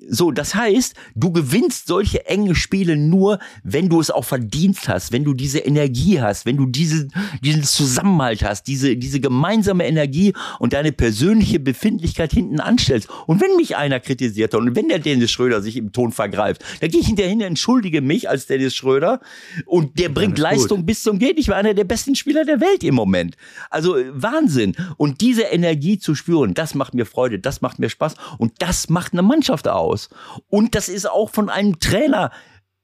So, 0.09 0.31
das 0.31 0.55
heißt, 0.55 0.95
du 1.15 1.33
gewinnst 1.33 1.87
solche 1.87 2.27
enge 2.27 2.55
Spiele 2.55 2.97
nur, 2.97 3.39
wenn 3.63 3.89
du 3.89 4.01
es 4.01 4.11
auch 4.11 4.25
verdient 4.25 4.89
hast, 4.89 5.13
wenn 5.13 5.25
du 5.25 5.35
diese 5.35 5.59
Energie 5.59 6.21
hast, 6.21 6.47
wenn 6.47 6.57
du 6.57 6.67
diese, 6.67 7.09
diesen 7.43 7.63
Zusammenhalt 7.63 8.43
hast, 8.43 8.67
diese, 8.67 8.97
diese 8.97 9.21
gemeinsame 9.21 9.87
Energie 9.87 10.33
und 10.59 10.73
deine 10.73 10.93
persönliche 10.93 11.61
Befindlichkeit 11.61 12.33
hinten 12.33 12.61
anstellst. 12.61 13.09
Und 13.27 13.41
wenn 13.41 13.57
mich 13.57 13.77
einer 13.77 14.01
kritisiert 14.01 14.55
hat 14.55 14.61
und 14.61 14.77
wenn 14.77 14.89
der 14.89 14.99
Dennis 14.99 15.31
Schröder 15.31 15.63
sich 15.63 15.77
im 15.77 15.93
Ton 15.93 16.13
vergreift, 16.13 16.65
dann 16.81 16.91
gehe 16.91 17.01
ich 17.01 17.07
hinterher 17.07 17.35
entschuldige 17.47 18.01
mich 18.01 18.29
als 18.29 18.47
Dennis 18.47 18.75
Schröder 18.75 19.21
und 19.67 19.99
der 19.99 20.09
bringt 20.09 20.39
Leistung 20.39 20.79
gut. 20.79 20.87
bis 20.87 21.03
zum 21.03 21.19
geht 21.19 21.37
nicht 21.37 21.49
mehr 21.49 21.57
einer 21.57 21.75
der 21.75 21.85
besten 21.85 22.15
Spieler 22.15 22.45
der 22.45 22.61
Welt 22.61 22.85
im 22.85 22.95
Moment. 22.95 23.37
Also 23.71 23.97
Wahnsinn. 24.13 24.75
Und 24.97 25.21
diese 25.21 25.43
Energie 25.43 25.99
zu 25.99 26.15
spüren, 26.15 26.55
das 26.55 26.75
macht 26.75 26.95
mir 26.95 27.07
Freude, 27.07 27.39
das 27.39 27.61
macht 27.61 27.79
mir 27.79 27.89
Spaß 27.89 28.15
und 28.39 28.53
das 28.59 28.89
macht 28.89 29.13
eine 29.13 29.23
Mannschaft 29.23 29.69
aus 29.69 29.94
aus. 29.95 30.11
Und 30.49 30.75
das 30.75 30.89
ist 30.89 31.09
auch 31.09 31.31
von 31.31 31.49
einem 31.49 31.79
Trainer 31.79 32.31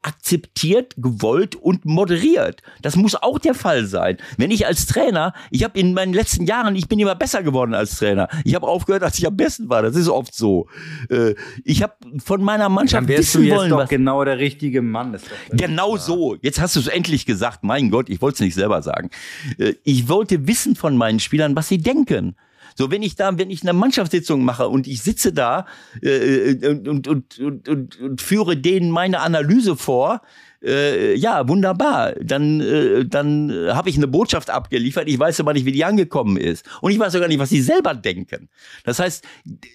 akzeptiert, 0.02 0.94
gewollt 0.96 1.56
und 1.56 1.84
moderiert. 1.84 2.62
Das 2.80 2.96
muss 2.96 3.14
auch 3.14 3.38
der 3.38 3.52
Fall 3.52 3.84
sein. 3.84 4.16
Wenn 4.38 4.50
ich 4.50 4.66
als 4.66 4.86
Trainer, 4.86 5.34
ich 5.50 5.62
habe 5.62 5.78
in 5.78 5.92
meinen 5.92 6.14
letzten 6.14 6.46
Jahren, 6.46 6.74
ich 6.74 6.88
bin 6.88 6.98
immer 6.98 7.14
besser 7.14 7.42
geworden 7.42 7.74
als 7.74 7.98
Trainer. 7.98 8.28
Ich 8.44 8.54
habe 8.54 8.66
aufgehört, 8.66 9.02
als 9.02 9.18
ich 9.18 9.26
am 9.26 9.36
besten 9.36 9.68
war. 9.68 9.82
Das 9.82 9.96
ist 9.96 10.08
oft 10.08 10.34
so. 10.34 10.68
Äh, 11.10 11.34
ich 11.64 11.82
habe 11.82 11.92
von 12.24 12.42
meiner 12.42 12.70
Mannschaft 12.70 13.10
Dann 13.10 13.18
wissen 13.18 13.42
du 13.42 13.48
jetzt 13.48 13.58
wollen, 13.58 13.70
doch 13.70 13.88
genau 13.88 14.24
der 14.24 14.38
richtige 14.38 14.80
Mann. 14.80 15.12
Ist 15.12 15.26
genau 15.50 15.98
so. 15.98 16.34
Jetzt 16.40 16.60
hast 16.62 16.76
du 16.76 16.80
es 16.80 16.86
endlich 16.86 17.26
gesagt. 17.26 17.62
Mein 17.62 17.90
Gott, 17.90 18.08
ich 18.08 18.22
wollte 18.22 18.36
es 18.36 18.40
nicht 18.40 18.54
selber 18.54 18.80
sagen. 18.80 19.10
Äh, 19.58 19.74
ich 19.84 20.08
wollte 20.08 20.46
wissen 20.46 20.76
von 20.76 20.96
meinen 20.96 21.20
Spielern, 21.20 21.54
was 21.56 21.68
sie 21.68 21.78
denken. 21.78 22.36
So, 22.76 22.90
wenn 22.90 23.02
ich 23.02 23.16
da, 23.16 23.36
wenn 23.38 23.50
ich 23.50 23.62
eine 23.62 23.72
Mannschaftssitzung 23.72 24.44
mache 24.44 24.68
und 24.68 24.86
ich 24.86 25.02
sitze 25.02 25.32
da 25.32 25.66
äh, 26.02 26.54
und, 26.66 26.88
und, 26.88 27.08
und, 27.08 27.38
und, 27.38 27.68
und, 27.68 28.00
und 28.00 28.20
führe 28.20 28.56
denen 28.56 28.90
meine 28.90 29.20
Analyse 29.20 29.76
vor, 29.76 30.22
äh, 30.62 31.14
ja, 31.14 31.48
wunderbar. 31.48 32.12
Dann, 32.20 32.60
äh, 32.60 33.04
dann 33.06 33.52
habe 33.68 33.88
ich 33.88 33.96
eine 33.96 34.06
Botschaft 34.06 34.50
abgeliefert. 34.50 35.08
Ich 35.08 35.18
weiß 35.18 35.40
aber 35.40 35.52
nicht, 35.52 35.64
wie 35.64 35.72
die 35.72 35.84
angekommen 35.84 36.36
ist. 36.36 36.68
Und 36.80 36.92
ich 36.92 36.98
weiß 36.98 37.12
sogar 37.12 37.28
nicht, 37.28 37.38
was 37.38 37.48
sie 37.48 37.62
selber 37.62 37.94
denken. 37.94 38.48
Das 38.84 38.98
heißt, 38.98 39.24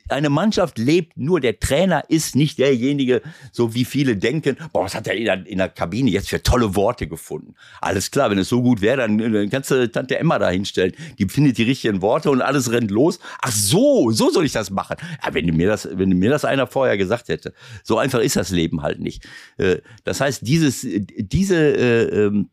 eine 0.10 0.30
Mannschaft 0.30 0.78
lebt 0.78 1.18
nur, 1.18 1.40
der 1.40 1.60
Trainer 1.60 2.04
ist 2.08 2.36
nicht 2.36 2.60
derjenige, 2.60 3.22
so 3.52 3.74
wie 3.74 3.86
viele 3.86 4.16
denken, 4.16 4.58
boah, 4.74 4.86
was 4.86 4.96
hat 4.96 5.08
er 5.08 5.16
in 5.16 5.26
der, 5.26 5.48
in 5.48 5.58
der 5.58 5.70
Kabine 5.70 6.12
jetzt 6.12 6.30
für 6.30 6.44
tolle 6.44 6.76
Worte 6.76 7.08
gefunden. 7.08 7.56
Alles 7.82 8.12
klar, 8.12 8.30
wenn 8.30 8.38
es 8.38 8.50
so 8.50 8.62
gut 8.62 8.82
wäre, 8.82 8.98
dann, 8.98 9.18
dann 9.18 9.50
kannst 9.50 9.72
du 9.72 9.92
Tante 9.92 10.20
Emma 10.20 10.38
da 10.38 10.50
hinstellen. 10.50 10.94
Die 11.18 11.28
findet 11.28 11.58
die 11.58 11.64
richtigen 11.64 12.02
Worte 12.02 12.30
und 12.30 12.42
alles 12.42 12.72
rennt 12.72 12.92
los. 12.92 13.20
Ach 13.42 13.52
so, 13.52 14.12
so 14.12 14.30
soll 14.30 14.46
ich 14.46 14.52
das 14.52 14.70
machen. 14.70 14.98
Ja, 15.24 15.34
wenn 15.34 15.46
mir 15.46 15.68
das, 15.68 15.90
wenn 15.92 16.10
mir 16.10 16.30
das 16.30 16.46
einer 16.46 16.68
vorher 16.68 16.98
gesagt 16.98 17.30
hätte. 17.30 17.54
So 17.84 17.98
einfach 17.98 18.20
ist 18.20 18.36
das 18.36 18.52
Leben 18.52 18.82
halt 18.82 19.00
nicht. 19.00 19.26
Äh, 19.58 19.78
das 20.04 20.22
heißt, 20.22 20.46
dieses, 20.48 20.75
diese, 20.84 21.56
äh, 21.56 22.26
ähm, 22.26 22.50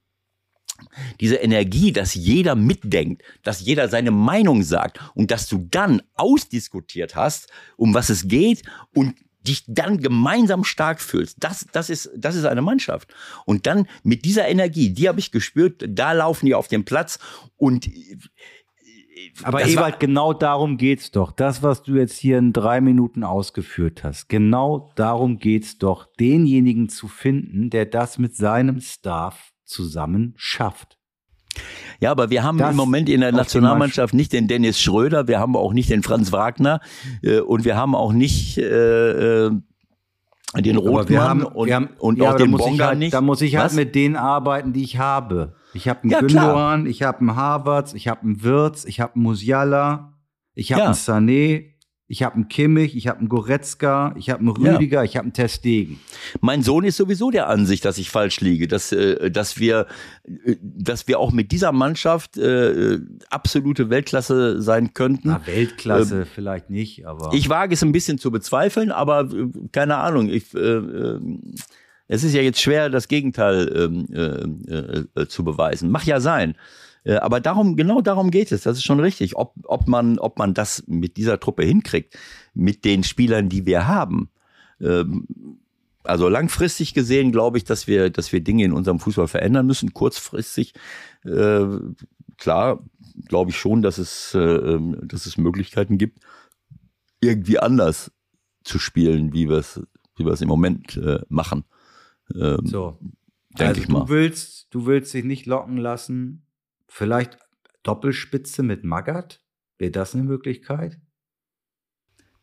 diese 1.20 1.36
Energie, 1.36 1.92
dass 1.92 2.14
jeder 2.14 2.54
mitdenkt, 2.54 3.22
dass 3.42 3.60
jeder 3.60 3.88
seine 3.88 4.10
Meinung 4.10 4.62
sagt 4.62 4.98
und 5.14 5.30
dass 5.30 5.48
du 5.48 5.66
dann 5.70 6.02
ausdiskutiert 6.14 7.14
hast, 7.14 7.48
um 7.76 7.94
was 7.94 8.10
es 8.10 8.28
geht 8.28 8.62
und 8.94 9.14
dich 9.46 9.64
dann 9.66 9.98
gemeinsam 9.98 10.64
stark 10.64 11.00
fühlst. 11.00 11.38
Das, 11.40 11.66
das 11.72 11.90
ist, 11.90 12.10
das 12.16 12.36
ist 12.36 12.44
eine 12.44 12.62
Mannschaft. 12.62 13.12
Und 13.44 13.66
dann 13.66 13.88
mit 14.02 14.24
dieser 14.24 14.48
Energie, 14.48 14.90
die 14.90 15.08
habe 15.08 15.20
ich 15.20 15.32
gespürt, 15.32 15.84
da 15.88 16.12
laufen 16.12 16.46
die 16.46 16.54
auf 16.54 16.68
dem 16.68 16.84
Platz 16.84 17.18
und 17.56 17.88
aber 19.42 19.66
Ewald, 19.66 20.00
genau 20.00 20.32
darum 20.32 20.76
geht's 20.76 21.10
doch. 21.10 21.32
Das, 21.32 21.62
was 21.62 21.82
du 21.82 21.96
jetzt 21.96 22.16
hier 22.16 22.38
in 22.38 22.52
drei 22.52 22.80
Minuten 22.80 23.24
ausgeführt 23.24 24.04
hast, 24.04 24.28
genau 24.28 24.90
darum 24.96 25.38
geht's 25.38 25.78
doch, 25.78 26.06
denjenigen 26.18 26.88
zu 26.88 27.08
finden, 27.08 27.70
der 27.70 27.86
das 27.86 28.18
mit 28.18 28.36
seinem 28.36 28.80
Staff 28.80 29.52
zusammen 29.64 30.34
schafft. 30.36 30.98
Ja, 32.00 32.10
aber 32.10 32.30
wir 32.30 32.42
haben 32.42 32.58
das 32.58 32.70
im 32.70 32.76
Moment 32.76 33.08
in 33.08 33.20
der 33.20 33.32
Nationalmannschaft 33.32 34.14
nicht 34.14 34.32
den 34.32 34.48
Dennis 34.48 34.80
Schröder, 34.80 35.28
wir 35.28 35.38
haben 35.38 35.54
auch 35.56 35.72
nicht 35.72 35.90
den 35.90 36.02
Franz 36.02 36.32
Wagner 36.32 36.80
äh, 37.22 37.40
und 37.40 37.64
wir 37.64 37.76
haben 37.76 37.94
auch 37.94 38.12
nicht 38.12 38.58
äh, 38.58 39.46
äh 39.46 39.50
den 40.60 40.76
Rothmann 40.76 41.20
haben, 41.20 41.44
und, 41.44 41.72
haben, 41.72 41.88
und 41.98 42.18
ja, 42.18 42.30
auch 42.30 42.36
den 42.36 42.52
Bonga 42.52 42.88
halt, 42.88 42.98
nicht. 42.98 43.14
Da 43.14 43.22
muss 43.22 43.40
ich 43.40 43.56
halt 43.56 43.66
Was? 43.66 43.74
mit 43.74 43.94
denen 43.94 44.16
arbeiten, 44.16 44.74
die 44.74 44.82
ich 44.82 44.98
habe. 44.98 45.54
Ich 45.74 45.88
habe 45.88 46.02
einen 46.02 46.10
ja, 46.10 46.20
Gündogan, 46.20 46.86
ich 46.86 47.02
habe 47.02 47.20
einen 47.20 47.36
Harvards, 47.36 47.94
ich 47.94 48.08
habe 48.08 48.22
einen 48.22 48.42
Wirtz, 48.42 48.84
ich 48.84 49.00
habe 49.00 49.14
einen 49.14 49.24
Musiala, 49.24 50.12
ich 50.54 50.72
habe 50.72 50.80
ja. 50.80 50.86
einen 50.86 50.94
Sané, 50.94 51.72
ich 52.12 52.22
habe 52.22 52.34
einen 52.34 52.48
Kimmich, 52.48 52.94
ich 52.94 53.08
habe 53.08 53.20
einen 53.20 53.30
Goretzka, 53.30 54.14
ich 54.18 54.28
habe 54.28 54.40
einen 54.40 54.50
Rüdiger, 54.50 54.98
ja. 54.98 55.04
ich 55.04 55.16
habe 55.16 55.24
einen 55.24 55.32
Testegen. 55.32 55.98
Mein 56.42 56.62
Sohn 56.62 56.84
ist 56.84 56.98
sowieso 56.98 57.30
der 57.30 57.48
Ansicht, 57.48 57.86
dass 57.86 57.96
ich 57.96 58.10
falsch 58.10 58.42
liege, 58.42 58.68
dass, 58.68 58.92
äh, 58.92 59.30
dass, 59.30 59.58
wir, 59.58 59.86
äh, 60.24 60.56
dass 60.60 61.08
wir 61.08 61.18
auch 61.18 61.32
mit 61.32 61.52
dieser 61.52 61.72
Mannschaft 61.72 62.36
äh, 62.36 62.98
absolute 63.30 63.88
Weltklasse 63.88 64.60
sein 64.60 64.92
könnten. 64.92 65.28
Na, 65.28 65.46
Weltklasse 65.46 66.22
äh, 66.22 66.24
vielleicht 66.26 66.68
nicht, 66.68 67.06
aber. 67.06 67.32
Ich 67.32 67.48
wage 67.48 67.72
es 67.72 67.82
ein 67.82 67.92
bisschen 67.92 68.18
zu 68.18 68.30
bezweifeln, 68.30 68.92
aber 68.92 69.30
äh, 69.32 69.48
keine 69.72 69.96
Ahnung. 69.96 70.28
Ich, 70.28 70.54
äh, 70.54 71.18
es 72.12 72.24
ist 72.24 72.34
ja 72.34 72.42
jetzt 72.42 72.60
schwer, 72.60 72.90
das 72.90 73.08
Gegenteil 73.08 73.72
ähm, 73.74 74.06
äh, 74.68 75.20
äh, 75.20 75.26
zu 75.28 75.44
beweisen. 75.44 75.90
Mach 75.90 76.04
ja 76.04 76.20
sein. 76.20 76.56
Äh, 77.04 77.14
aber 77.14 77.40
darum, 77.40 77.74
genau 77.74 78.02
darum 78.02 78.30
geht 78.30 78.52
es. 78.52 78.64
Das 78.64 78.76
ist 78.76 78.84
schon 78.84 79.00
richtig. 79.00 79.34
Ob, 79.36 79.54
ob, 79.64 79.88
man, 79.88 80.18
ob 80.18 80.38
man 80.38 80.52
das 80.52 80.84
mit 80.86 81.16
dieser 81.16 81.40
Truppe 81.40 81.64
hinkriegt, 81.64 82.14
mit 82.52 82.84
den 82.84 83.02
Spielern, 83.02 83.48
die 83.48 83.64
wir 83.64 83.88
haben. 83.88 84.28
Ähm, 84.78 85.26
also 86.04 86.28
langfristig 86.28 86.92
gesehen 86.92 87.32
glaube 87.32 87.56
ich, 87.56 87.64
dass 87.64 87.86
wir, 87.86 88.10
dass 88.10 88.30
wir 88.30 88.40
Dinge 88.40 88.64
in 88.64 88.74
unserem 88.74 89.00
Fußball 89.00 89.28
verändern 89.28 89.66
müssen. 89.66 89.94
Kurzfristig, 89.94 90.74
äh, 91.24 91.64
klar, 92.36 92.84
glaube 93.26 93.52
ich 93.52 93.56
schon, 93.56 93.80
dass 93.80 93.96
es, 93.96 94.34
äh, 94.34 94.38
ähm, 94.38 94.98
dass 95.02 95.24
es 95.24 95.38
Möglichkeiten 95.38 95.96
gibt, 95.96 96.18
irgendwie 97.22 97.58
anders 97.58 98.12
zu 98.64 98.78
spielen, 98.78 99.32
wie 99.32 99.48
wir 99.48 99.56
es, 99.56 99.80
wie 100.16 100.26
wir 100.26 100.32
es 100.32 100.42
im 100.42 100.48
Moment 100.48 100.98
äh, 100.98 101.20
machen. 101.30 101.64
Ähm, 102.34 102.66
so. 102.66 102.98
Also 103.54 103.80
ich 103.80 103.88
mal. 103.88 104.00
du 104.00 104.08
willst, 104.08 104.74
du 104.74 104.86
willst 104.86 105.12
dich 105.14 105.24
nicht 105.24 105.46
locken 105.46 105.76
lassen. 105.76 106.46
Vielleicht 106.88 107.38
Doppelspitze 107.82 108.62
mit 108.62 108.84
Magat? 108.84 109.40
Wäre 109.78 109.90
das 109.90 110.14
eine 110.14 110.24
Möglichkeit? 110.24 111.00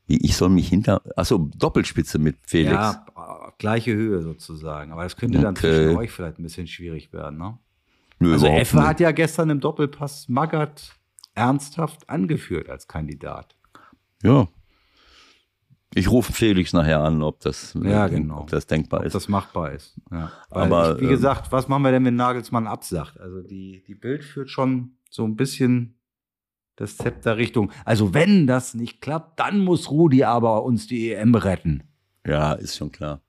Ich 0.08 0.36
soll 0.36 0.50
mich 0.50 0.68
hinter. 0.68 1.02
Achso, 1.16 1.50
Doppelspitze 1.56 2.18
mit 2.18 2.38
Felix. 2.42 2.74
Ja, 2.74 3.54
gleiche 3.60 3.94
Höhe 3.94 4.22
sozusagen. 4.24 4.92
Aber 4.92 5.04
das 5.04 5.16
könnte 5.16 5.40
dann 5.40 5.56
okay. 5.56 5.72
zwischen 5.72 5.98
euch 5.98 6.12
vielleicht 6.12 6.40
ein 6.40 6.44
bisschen 6.44 6.68
schwierig 6.68 7.14
werden, 7.14 7.38
ne? 7.38 7.60
Nö, 8.20 8.34
also 8.34 8.48
Effe 8.48 8.86
hat 8.86 9.00
ja 9.00 9.12
gestern 9.12 9.50
im 9.52 9.60
Doppelpass 9.60 10.28
Magat 10.28 10.96
ernsthaft 11.36 12.10
angeführt 12.10 12.70
als 12.70 12.88
Kandidat. 12.88 13.56
Ja, 14.24 14.48
ich 15.96 16.12
rufe 16.12 16.34
Felix 16.34 16.74
nachher 16.74 17.00
an, 17.00 17.24
ob 17.24 17.40
das, 17.40 17.78
ja, 17.82 18.08
genau. 18.08 18.42
ob 18.42 18.50
das 18.50 18.68
denkbar 18.68 19.02
ob 19.02 19.06
ist. 19.08 19.14
das 19.14 19.28
machbar 19.28 19.72
ist. 19.72 20.00
Ja. 20.12 20.32
Aber 20.50 20.96
ich, 20.96 21.02
wie 21.02 21.06
ähm, 21.06 21.12
gesagt, 21.12 21.52
was 21.52 21.68
machen 21.68 21.84
wir 21.84 21.92
denn, 21.92 22.06
wenn 22.06 22.16
Nagelsmann 22.16 22.68
absagt? 22.68 23.20
Also 23.20 23.42
die, 23.42 23.84
die 23.88 23.96
Bild 23.96 24.24
führt 24.24 24.50
schon 24.50 24.98
so 25.10 25.26
ein 25.26 25.36
bisschen 25.36 26.00
das 26.76 26.96
Zepter 26.98 27.38
Richtung. 27.38 27.72
Also 27.86 28.14
wenn 28.14 28.48
das 28.48 28.74
nicht 28.74 29.02
klappt, 29.02 29.40
dann 29.40 29.60
muss 29.60 29.90
Rudi 29.90 30.24
aber 30.24 30.64
uns 30.64 30.88
die 30.88 31.12
EM 31.12 31.36
retten. 31.36 31.84
Ja, 32.26 32.54
ist 32.54 32.78
schon 32.78 32.92
klar. 32.92 33.22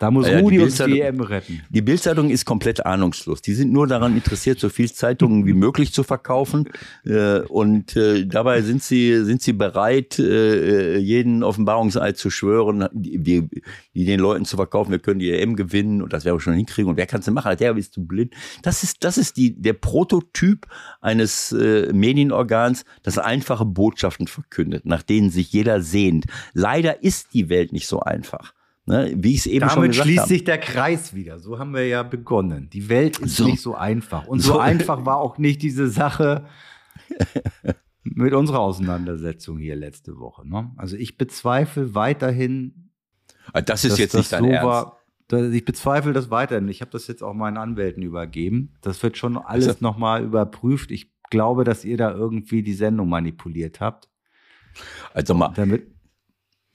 Da 0.00 0.10
muss 0.10 0.26
ja, 0.26 0.38
Rudi 0.38 0.58
uns 0.58 0.78
die 0.78 1.02
EM 1.02 1.20
retten. 1.20 1.60
Die 1.68 1.82
Bildzeitung 1.82 2.30
ist 2.30 2.46
komplett 2.46 2.86
ahnungslos. 2.86 3.42
Die 3.42 3.52
sind 3.52 3.70
nur 3.70 3.86
daran 3.86 4.16
interessiert, 4.16 4.58
so 4.58 4.70
viel 4.70 4.90
Zeitungen 4.90 5.44
wie 5.44 5.52
möglich 5.52 5.92
zu 5.92 6.02
verkaufen. 6.02 6.68
Äh, 7.04 7.40
und 7.48 7.96
äh, 7.96 8.26
dabei 8.26 8.60
sind 8.62 8.82
sie, 8.82 9.24
sind 9.24 9.40
sie 9.40 9.54
bereit, 9.54 10.18
äh, 10.18 10.98
jeden 10.98 11.42
Offenbarungseid 11.42 12.16
zu 12.16 12.30
schwören, 12.30 12.88
die, 12.92 13.18
die, 13.18 13.48
die, 13.94 14.04
den 14.04 14.20
Leuten 14.20 14.44
zu 14.44 14.56
verkaufen, 14.56 14.90
wir 14.90 14.98
können 14.98 15.18
die 15.18 15.30
EM 15.30 15.56
gewinnen 15.56 16.02
und 16.02 16.12
das 16.12 16.24
werden 16.24 16.36
wir 16.36 16.40
schon 16.40 16.54
hinkriegen. 16.54 16.90
Und 16.90 16.96
wer 16.96 17.06
kann 17.06 17.20
es 17.20 17.24
denn 17.24 17.34
machen? 17.34 17.56
Der 17.56 17.74
bist 17.74 17.96
du 17.96 18.04
blind. 18.04 18.34
Das 18.62 18.82
ist, 18.82 19.02
das 19.02 19.18
ist 19.18 19.36
die, 19.38 19.60
der 19.60 19.72
Prototyp 19.72 20.66
eines 21.00 21.52
äh, 21.52 21.90
Medienorgans, 21.92 22.84
das 23.02 23.18
einfache 23.18 23.64
Botschaften 23.64 24.26
verkündet, 24.26 24.84
nach 24.84 25.02
denen 25.02 25.30
sich 25.30 25.52
jeder 25.52 25.80
sehnt. 25.80 26.26
Leider 26.52 27.02
ist 27.02 27.32
die 27.32 27.48
Welt 27.48 27.72
nicht 27.72 27.86
so 27.86 28.00
einfach. 28.00 28.52
Ne, 28.90 29.14
wie 29.16 29.34
ich 29.34 29.38
es 29.38 29.46
eben 29.46 29.60
Damit 29.60 29.72
schon 29.72 29.82
gesagt 29.82 30.00
habe. 30.00 30.10
schließt 30.10 30.28
sich 30.28 30.42
der 30.42 30.58
Kreis 30.58 31.14
wieder. 31.14 31.38
So 31.38 31.60
haben 31.60 31.74
wir 31.74 31.86
ja 31.86 32.02
begonnen. 32.02 32.68
Die 32.70 32.88
Welt 32.88 33.20
ist 33.20 33.36
so. 33.36 33.44
nicht 33.44 33.60
so 33.60 33.76
einfach. 33.76 34.26
Und 34.26 34.40
so, 34.40 34.54
so 34.54 34.58
einfach 34.58 35.06
war 35.06 35.18
auch 35.18 35.38
nicht 35.38 35.62
diese 35.62 35.88
Sache 35.88 36.46
mit 38.02 38.34
unserer 38.34 38.58
Auseinandersetzung 38.58 39.58
hier 39.58 39.76
letzte 39.76 40.18
Woche. 40.18 40.48
Ne? 40.48 40.72
Also 40.76 40.96
ich 40.96 41.16
bezweifle 41.16 41.94
weiterhin. 41.94 42.90
Ah, 43.52 43.62
das 43.62 43.84
ist 43.84 43.96
jetzt 43.96 44.16
nicht 44.16 44.32
dein 44.32 44.42
so 44.42 44.50
Ernst. 44.50 44.66
War, 44.66 45.52
ich 45.52 45.64
bezweifle 45.64 46.12
das 46.12 46.32
weiterhin. 46.32 46.68
Ich 46.68 46.80
habe 46.80 46.90
das 46.90 47.06
jetzt 47.06 47.22
auch 47.22 47.34
meinen 47.34 47.58
Anwälten 47.58 48.02
übergeben. 48.02 48.74
Das 48.80 49.00
wird 49.04 49.16
schon 49.16 49.38
alles 49.38 49.68
also, 49.68 49.78
nochmal 49.82 50.24
überprüft. 50.24 50.90
Ich 50.90 51.12
glaube, 51.30 51.62
dass 51.62 51.84
ihr 51.84 51.96
da 51.96 52.10
irgendwie 52.10 52.64
die 52.64 52.74
Sendung 52.74 53.08
manipuliert 53.08 53.78
habt. 53.78 54.08
Also 55.14 55.34
mal, 55.34 55.52
damit, 55.54 55.86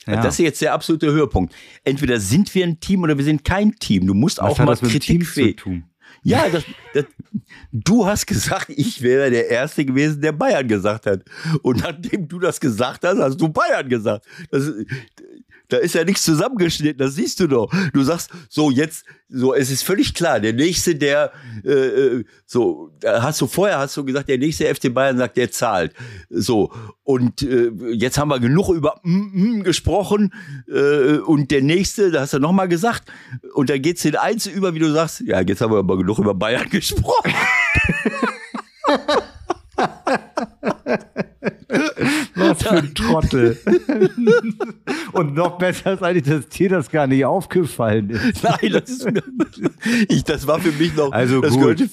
ja. 0.05 0.21
Das 0.21 0.35
ist 0.35 0.39
jetzt 0.39 0.61
der 0.61 0.73
absolute 0.73 1.11
Höhepunkt. 1.11 1.53
Entweder 1.83 2.19
sind 2.19 2.53
wir 2.53 2.65
ein 2.65 2.79
Team 2.79 3.03
oder 3.03 3.17
wir 3.17 3.25
sind 3.25 3.43
kein 3.43 3.75
Team. 3.75 4.07
Du 4.07 4.13
musst 4.13 4.37
Was 4.37 4.59
auch 4.59 4.65
mal 4.65 4.77
kritikfähig. 4.77 5.61
Ja, 6.23 6.49
das, 6.49 6.63
das, 6.93 7.05
du 7.71 8.05
hast 8.05 8.25
gesagt, 8.25 8.69
ich 8.69 9.01
wäre 9.01 9.29
der 9.29 9.49
Erste 9.49 9.85
gewesen, 9.85 10.21
der 10.21 10.31
Bayern 10.31 10.67
gesagt 10.67 11.05
hat. 11.05 11.23
Und 11.61 11.81
nachdem 11.81 12.27
du 12.27 12.39
das 12.39 12.59
gesagt 12.59 13.03
hast, 13.03 13.19
hast 13.19 13.39
du 13.39 13.49
Bayern 13.49 13.87
gesagt. 13.87 14.25
Das, 14.49 14.71
da 15.69 15.77
ist 15.77 15.95
ja 15.95 16.03
nichts 16.03 16.23
zusammengeschnitten, 16.23 16.97
das 16.97 17.15
siehst 17.15 17.39
du 17.39 17.47
doch. 17.47 17.71
Du 17.93 18.03
sagst, 18.03 18.29
so 18.49 18.71
jetzt, 18.71 19.05
so 19.29 19.53
es 19.53 19.71
ist 19.71 19.83
völlig 19.83 20.13
klar, 20.13 20.39
der 20.39 20.53
nächste, 20.53 20.95
der 20.95 21.31
äh, 21.63 21.71
äh 21.71 22.23
so, 22.45 22.91
da 22.99 23.23
hast 23.23 23.41
du 23.41 23.47
vorher 23.47 23.79
hast 23.79 23.97
du 23.97 24.05
gesagt, 24.05 24.29
der 24.29 24.37
nächste 24.37 24.73
FC 24.73 24.93
Bayern 24.93 25.17
sagt, 25.17 25.37
der 25.37 25.51
zahlt. 25.51 25.93
So 26.29 26.71
und 27.03 27.41
äh, 27.41 27.71
jetzt 27.91 28.17
haben 28.17 28.29
wir 28.29 28.39
genug 28.39 28.69
über 28.69 28.99
mm, 29.03 29.59
mm 29.59 29.63
gesprochen 29.63 30.33
äh, 30.67 31.17
und 31.17 31.51
der 31.51 31.61
nächste, 31.61 32.11
da 32.11 32.21
hast 32.21 32.33
du 32.33 32.39
nochmal 32.39 32.67
gesagt 32.67 33.11
und 33.53 33.69
da 33.69 33.77
geht's 33.77 34.03
den 34.03 34.15
eins 34.15 34.45
über, 34.45 34.73
wie 34.73 34.79
du 34.79 34.91
sagst, 34.91 35.21
ja 35.21 35.41
jetzt 35.41 35.61
haben 35.61 35.71
wir 35.71 35.79
aber 35.79 35.97
genug 35.97 36.19
über 36.19 36.33
Bayern 36.33 36.69
gesprochen. 36.69 37.33
Was 42.35 42.63
für 42.63 42.71
ein 42.71 42.93
Trottel. 42.93 43.57
Und 45.13 45.33
noch 45.33 45.57
besser 45.57 45.93
ist 45.93 46.03
eigentlich, 46.03 46.25
dass 46.25 46.47
dir 46.49 46.69
das 46.69 46.89
gar 46.89 47.07
nicht 47.07 47.25
aufgefallen 47.25 48.09
ist. 48.09 48.43
Nein, 48.43 48.71
das, 48.71 48.89
ist, 48.89 49.07
ich, 50.09 50.23
das 50.23 50.45
war 50.47 50.59
für 50.59 50.71
mich 50.71 50.95
noch. 50.95 51.11
Also 51.11 51.41
das 51.41 51.53
gut. 51.53 51.61
Gehörte, 51.61 51.89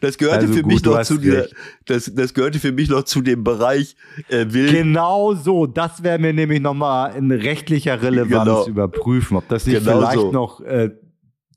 das 0.00 0.18
gehörte 0.18 0.40
also 0.40 0.54
für 0.54 0.62
gut, 0.62 0.72
mich 0.72 0.84
noch 0.84 1.02
zu 1.02 1.18
der, 1.18 1.48
das, 1.86 2.12
das 2.14 2.34
gehörte 2.34 2.58
für 2.58 2.72
mich 2.72 2.88
noch 2.88 3.04
zu 3.04 3.22
dem 3.22 3.44
Bereich 3.44 3.96
äh, 4.28 4.46
will. 4.48 4.70
Genau 4.72 5.34
so, 5.34 5.66
das 5.66 6.02
wäre 6.02 6.18
mir 6.18 6.32
nämlich 6.32 6.60
nochmal 6.60 7.14
in 7.16 7.30
rechtlicher 7.30 8.02
Relevanz 8.02 8.44
genau. 8.44 8.66
überprüfen, 8.66 9.36
ob 9.36 9.48
das 9.48 9.66
nicht 9.66 9.78
genau 9.78 9.98
vielleicht 9.98 10.20
so. 10.20 10.32
noch 10.32 10.60
äh, 10.60 10.90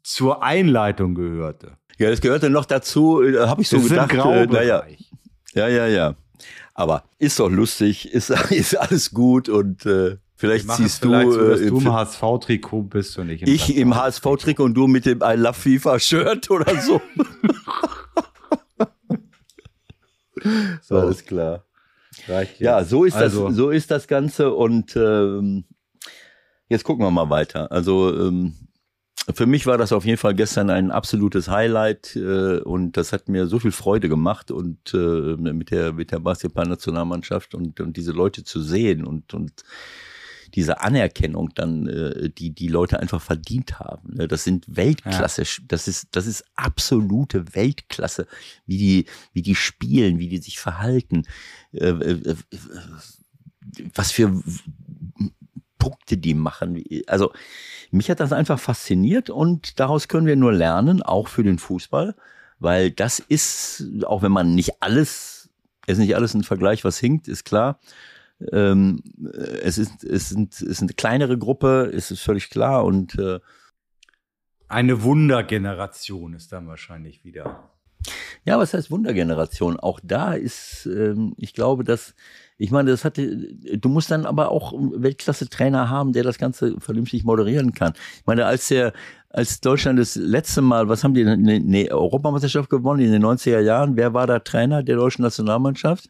zur 0.04 0.44
Einleitung 0.44 1.16
gehörte. 1.16 1.78
Ja, 1.98 2.10
das 2.10 2.22
gehörte 2.22 2.50
noch 2.50 2.66
dazu, 2.66 3.22
äh, 3.22 3.38
habe 3.40 3.62
ich 3.62 3.70
so 3.70 3.78
Das 3.78 3.86
ist 3.86 3.92
im 3.92 4.08
gedacht. 4.08 4.26
Äh, 4.26 4.46
naja, 4.48 4.84
ja, 5.54 5.68
ja, 5.68 5.88
ja. 5.88 6.16
Aber 6.74 7.04
ist 7.20 7.40
doch 7.40 7.50
lustig, 7.50 8.12
ist, 8.14 8.30
ist 8.50 8.76
alles 8.76 9.12
gut 9.12 9.50
und 9.50 9.86
äh, 9.86 10.18
vielleicht 10.36 10.70
ziehst 10.72 11.04
du, 11.04 11.10
so, 11.10 11.50
dass 11.50 11.62
äh, 11.62 11.68
du 11.68 11.80
im 11.80 11.94
HSV-Trikot 11.94 12.84
bist 12.84 13.18
und 13.18 13.30
ich 13.30 13.42
im 13.42 13.48
ich 13.48 13.76
im 13.76 13.96
HSV-Trikot 13.96 14.64
und 14.64 14.74
du 14.74 14.88
mit 14.88 15.06
dem 15.06 15.22
I 15.22 15.36
Love 15.36 15.54
FIFA 15.54 16.00
Shirt 16.00 16.50
oder 16.50 16.80
so. 16.82 17.02
So. 20.82 20.98
Alles 20.98 21.26
klar. 21.26 21.66
Reicht 22.28 22.60
Ja, 22.60 22.84
so 22.84 23.06
ist 23.06 23.16
also, 23.16 23.48
das, 23.48 23.56
so 23.56 23.70
ist 23.70 23.90
das 23.90 24.08
Ganze 24.08 24.54
und 24.54 24.96
ähm, 24.96 25.66
jetzt 26.68 26.84
gucken 26.84 27.06
wir 27.06 27.12
mal 27.12 27.30
weiter. 27.30 27.72
Also 27.72 28.16
ähm, 28.16 28.56
für 29.34 29.46
mich 29.46 29.66
war 29.66 29.78
das 29.78 29.94
auf 29.94 30.06
jeden 30.06 30.18
Fall 30.18 30.34
gestern 30.36 30.70
ein 30.70 30.92
absolutes 30.92 31.48
Highlight 31.48 32.16
äh, 32.16 32.60
und 32.60 32.98
das 32.98 33.14
hat 33.14 33.30
mir 33.30 33.48
so 33.48 33.60
viel 33.60 33.72
Freude 33.72 34.10
gemacht 34.10 34.52
und 34.52 34.94
äh, 34.94 35.36
mit 35.38 35.72
der 35.72 35.94
mit 35.94 36.12
der 36.12 36.20
Basketballnationalmannschaft 36.20 37.54
und 37.54 37.80
und 37.80 37.98
diese 37.98 38.12
Leute 38.12 38.44
zu 38.44 38.62
sehen 38.62 39.06
und 39.06 39.34
und 39.34 39.64
diese 40.54 40.82
Anerkennung 40.82 41.52
dann, 41.56 41.88
äh, 41.88 42.30
die 42.30 42.52
die 42.54 42.68
Leute 42.68 43.00
einfach 43.00 43.22
verdient 43.22 43.80
haben. 43.80 44.16
ne? 44.16 44.28
Das 44.28 44.44
sind 44.44 44.66
Weltklasse, 44.68 45.44
das 45.68 45.88
ist 45.88 46.08
das 46.12 46.28
ist 46.28 46.44
absolute 46.56 47.54
Weltklasse, 47.56 48.28
wie 48.66 48.78
die 48.78 49.06
wie 49.34 49.42
die 49.42 49.56
spielen, 49.56 50.20
wie 50.20 50.30
die 50.30 50.40
sich 50.40 50.60
verhalten, 50.60 51.24
äh, 51.74 51.90
äh, 51.90 52.32
äh, 52.32 52.36
was 53.94 54.12
für 54.12 54.42
Punkte 55.82 56.16
die 56.16 56.36
machen. 56.36 56.84
Also 57.08 57.34
mich 57.90 58.10
hat 58.12 58.20
das 58.20 58.32
einfach 58.32 58.60
fasziniert 58.60 59.32
und 59.32 59.80
daraus 59.80 60.08
können 60.08 60.28
wir 60.28 60.36
nur 60.36 60.54
lernen, 60.54 61.02
auch 61.02 61.28
für 61.28 61.44
den 61.44 61.58
Fußball, 61.58 62.16
weil 62.60 62.92
das 62.92 63.18
ist, 63.18 63.84
auch 64.06 64.22
wenn 64.22 64.32
man 64.32 64.54
nicht 64.54 64.82
alles, 64.82 65.50
es 65.88 65.94
ist 65.94 65.98
nicht 65.98 66.16
alles 66.16 66.36
ein 66.36 66.44
Vergleich, 66.44 66.84
was 66.86 67.00
hinkt, 67.00 67.28
ist 67.28 67.46
klar. 67.46 67.80
Ähm, 68.52 69.02
es 69.64 69.80
ist, 69.80 70.04
es 70.04 70.30
sind, 70.30 70.54
es 70.54 70.62
ist 70.62 70.82
eine 70.82 70.94
kleinere 70.94 71.38
Gruppe, 71.38 71.92
es 71.94 72.12
ist 72.12 72.22
völlig 72.22 72.52
klar 72.52 72.86
und 72.86 73.18
äh, 73.18 73.40
eine 74.68 75.02
Wundergeneration 75.02 76.34
ist 76.34 76.52
dann 76.54 76.68
wahrscheinlich 76.68 77.26
wieder. 77.26 77.71
Ja, 78.44 78.58
was 78.58 78.74
heißt 78.74 78.90
Wundergeneration? 78.90 79.80
Auch 79.80 80.00
da 80.04 80.34
ist, 80.34 80.88
ähm, 80.88 81.34
ich 81.38 81.54
glaube, 81.54 81.84
dass, 81.84 82.16
ich 82.58 82.72
meine, 82.72 82.90
das 82.90 83.06
hatte, 83.06 83.38
du 83.78 83.90
musst 83.90 84.10
dann 84.10 84.26
aber 84.26 84.50
auch 84.50 84.74
Weltklasse-Trainer 84.74 85.90
haben, 85.90 86.12
der 86.12 86.24
das 86.24 86.40
Ganze 86.40 86.80
vernünftig 86.80 87.24
moderieren 87.24 87.74
kann. 87.74 87.94
Ich 88.18 88.26
meine, 88.26 88.48
als 88.48 88.68
der, 88.70 88.94
als 89.30 89.62
Deutschland 89.62 90.00
das 90.00 90.16
letzte 90.16 90.62
Mal, 90.62 90.90
was 90.90 91.04
haben 91.04 91.14
die, 91.14 91.26
eine, 91.26 91.54
eine 91.54 91.92
Europameisterschaft 91.92 92.70
gewonnen 92.70 93.02
in 93.02 93.12
den 93.12 93.24
90er 93.24 93.60
Jahren? 93.60 93.96
Wer 93.96 94.14
war 94.14 94.26
da 94.26 94.40
Trainer 94.40 94.82
der 94.82 94.96
deutschen 94.96 95.22
Nationalmannschaft? 95.22 96.10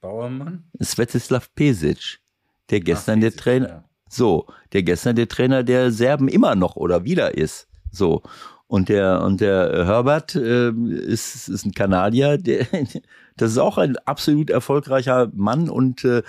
Bauermann? 0.00 0.64
Svetislav 0.82 1.54
Pesic, 1.54 2.18
der 2.70 2.80
gestern 2.80 3.18
Ach, 3.18 3.20
der 3.20 3.30
Pesic, 3.30 3.42
Trainer, 3.42 3.68
ja. 3.68 3.84
so, 4.08 4.46
der 4.72 4.82
gestern 4.82 5.16
der 5.16 5.28
Trainer 5.28 5.62
der 5.62 5.90
Serben 5.90 6.28
immer 6.28 6.54
noch 6.54 6.76
oder 6.76 7.04
wieder 7.04 7.36
ist. 7.36 7.68
So. 7.90 8.22
Und 8.68 8.88
der, 8.88 9.22
und 9.22 9.40
der 9.40 9.86
Herbert 9.86 10.34
äh, 10.34 10.70
ist, 10.70 11.48
ist 11.48 11.64
ein 11.64 11.72
Kanadier, 11.72 12.36
der, 12.36 12.66
das 13.36 13.52
ist 13.52 13.58
auch 13.58 13.78
ein 13.78 13.96
absolut 13.98 14.50
erfolgreicher 14.50 15.30
Mann 15.34 15.68
und 15.68 16.04
äh, 16.04 16.22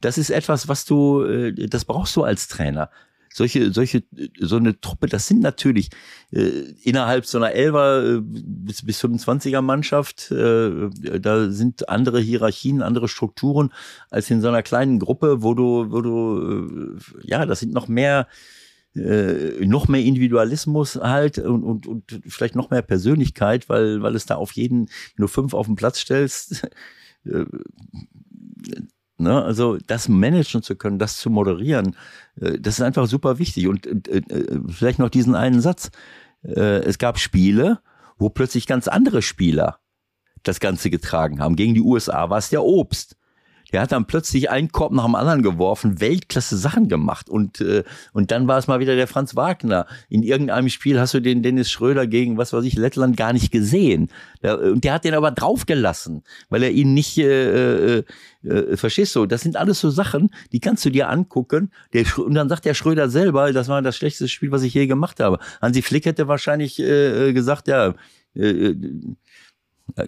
das 0.00 0.18
ist 0.18 0.30
etwas, 0.30 0.66
was 0.66 0.84
du, 0.84 1.22
äh, 1.22 1.52
das 1.68 1.84
brauchst 1.84 2.16
du 2.16 2.24
als 2.24 2.48
Trainer. 2.48 2.90
Solche, 3.32 3.72
solche, 3.72 4.04
so 4.38 4.56
eine 4.56 4.80
Truppe, 4.80 5.08
das 5.08 5.26
sind 5.26 5.40
natürlich 5.40 5.90
äh, 6.30 6.72
innerhalb 6.82 7.26
so 7.26 7.38
einer 7.38 7.52
Elfer 7.52 8.18
äh, 8.18 8.20
bis, 8.22 8.84
bis 8.84 9.02
25er 9.02 9.60
Mannschaft, 9.60 10.30
äh, 10.30 10.88
da 11.20 11.50
sind 11.50 11.88
andere 11.88 12.20
Hierarchien, 12.20 12.80
andere 12.80 13.08
Strukturen 13.08 13.72
als 14.10 14.30
in 14.30 14.40
so 14.40 14.48
einer 14.48 14.62
kleinen 14.62 15.00
Gruppe, 15.00 15.42
wo 15.42 15.54
du, 15.54 15.90
wo 15.90 16.00
du, 16.00 16.96
äh, 16.96 17.28
ja, 17.28 17.44
das 17.44 17.60
sind 17.60 17.72
noch 17.72 17.88
mehr, 17.88 18.28
äh, 18.96 19.64
noch 19.66 19.88
mehr 19.88 20.02
Individualismus 20.02 20.96
halt 20.96 21.38
und, 21.38 21.64
und, 21.64 21.86
und 21.86 22.20
vielleicht 22.26 22.54
noch 22.54 22.70
mehr 22.70 22.82
Persönlichkeit, 22.82 23.68
weil, 23.68 24.02
weil 24.02 24.14
es 24.14 24.26
da 24.26 24.36
auf 24.36 24.52
jeden, 24.52 24.86
wenn 24.86 25.22
du 25.22 25.26
fünf 25.26 25.54
auf 25.54 25.66
den 25.66 25.76
Platz 25.76 25.98
stellst, 26.00 26.64
äh, 27.24 27.44
ne, 29.18 29.42
also 29.42 29.78
das 29.86 30.08
managen 30.08 30.62
zu 30.62 30.76
können, 30.76 30.98
das 30.98 31.16
zu 31.16 31.30
moderieren, 31.30 31.96
äh, 32.40 32.58
das 32.58 32.74
ist 32.74 32.82
einfach 32.82 33.06
super 33.06 33.38
wichtig. 33.38 33.68
Und 33.68 33.86
äh, 34.08 34.22
vielleicht 34.68 34.98
noch 34.98 35.10
diesen 35.10 35.34
einen 35.34 35.60
Satz. 35.60 35.90
Äh, 36.42 36.84
es 36.84 36.98
gab 36.98 37.18
Spiele, 37.18 37.80
wo 38.18 38.30
plötzlich 38.30 38.66
ganz 38.66 38.88
andere 38.88 39.22
Spieler 39.22 39.80
das 40.42 40.60
Ganze 40.60 40.90
getragen 40.90 41.40
haben. 41.40 41.56
Gegen 41.56 41.74
die 41.74 41.80
USA 41.80 42.30
war 42.30 42.38
es 42.38 42.50
der 42.50 42.62
Obst. 42.62 43.16
Der 43.74 43.80
hat 43.80 43.90
dann 43.90 44.04
plötzlich 44.04 44.50
einen 44.50 44.70
Korb 44.70 44.92
nach 44.92 45.04
dem 45.04 45.16
anderen 45.16 45.42
geworfen, 45.42 46.00
Weltklasse 46.00 46.56
Sachen 46.56 46.86
gemacht. 46.86 47.28
Und, 47.28 47.60
äh, 47.60 47.82
und 48.12 48.30
dann 48.30 48.46
war 48.46 48.56
es 48.56 48.68
mal 48.68 48.78
wieder 48.78 48.94
der 48.94 49.08
Franz 49.08 49.34
Wagner. 49.34 49.88
In 50.08 50.22
irgendeinem 50.22 50.68
Spiel 50.68 51.00
hast 51.00 51.12
du 51.12 51.18
den 51.18 51.42
Dennis 51.42 51.72
Schröder 51.72 52.06
gegen, 52.06 52.38
was 52.38 52.52
weiß 52.52 52.64
ich, 52.66 52.76
Lettland 52.76 53.16
gar 53.16 53.32
nicht 53.32 53.50
gesehen. 53.50 54.10
Und 54.42 54.84
der 54.84 54.92
hat 54.92 55.04
den 55.04 55.14
aber 55.14 55.32
draufgelassen, 55.32 56.22
weil 56.50 56.62
er 56.62 56.70
ihn 56.70 56.94
nicht, 56.94 57.18
äh, 57.18 57.96
äh, 57.96 58.04
äh, 58.44 58.76
verstehst 58.76 59.16
du, 59.16 59.26
das 59.26 59.40
sind 59.40 59.56
alles 59.56 59.80
so 59.80 59.90
Sachen, 59.90 60.30
die 60.52 60.60
kannst 60.60 60.84
du 60.84 60.90
dir 60.90 61.08
angucken. 61.08 61.72
Der, 61.94 62.04
und 62.16 62.34
dann 62.34 62.48
sagt 62.48 62.66
der 62.66 62.74
Schröder 62.74 63.08
selber, 63.08 63.52
das 63.52 63.66
war 63.66 63.82
das 63.82 63.96
schlechteste 63.96 64.28
Spiel, 64.28 64.52
was 64.52 64.62
ich 64.62 64.74
je 64.74 64.86
gemacht 64.86 65.18
habe. 65.18 65.40
Hansi 65.60 65.82
Flick 65.82 66.06
hätte 66.06 66.28
wahrscheinlich 66.28 66.78
äh, 66.78 67.30
äh, 67.30 67.32
gesagt, 67.32 67.66
ja, 67.66 67.94
äh, 68.36 68.50
äh, 68.50 68.76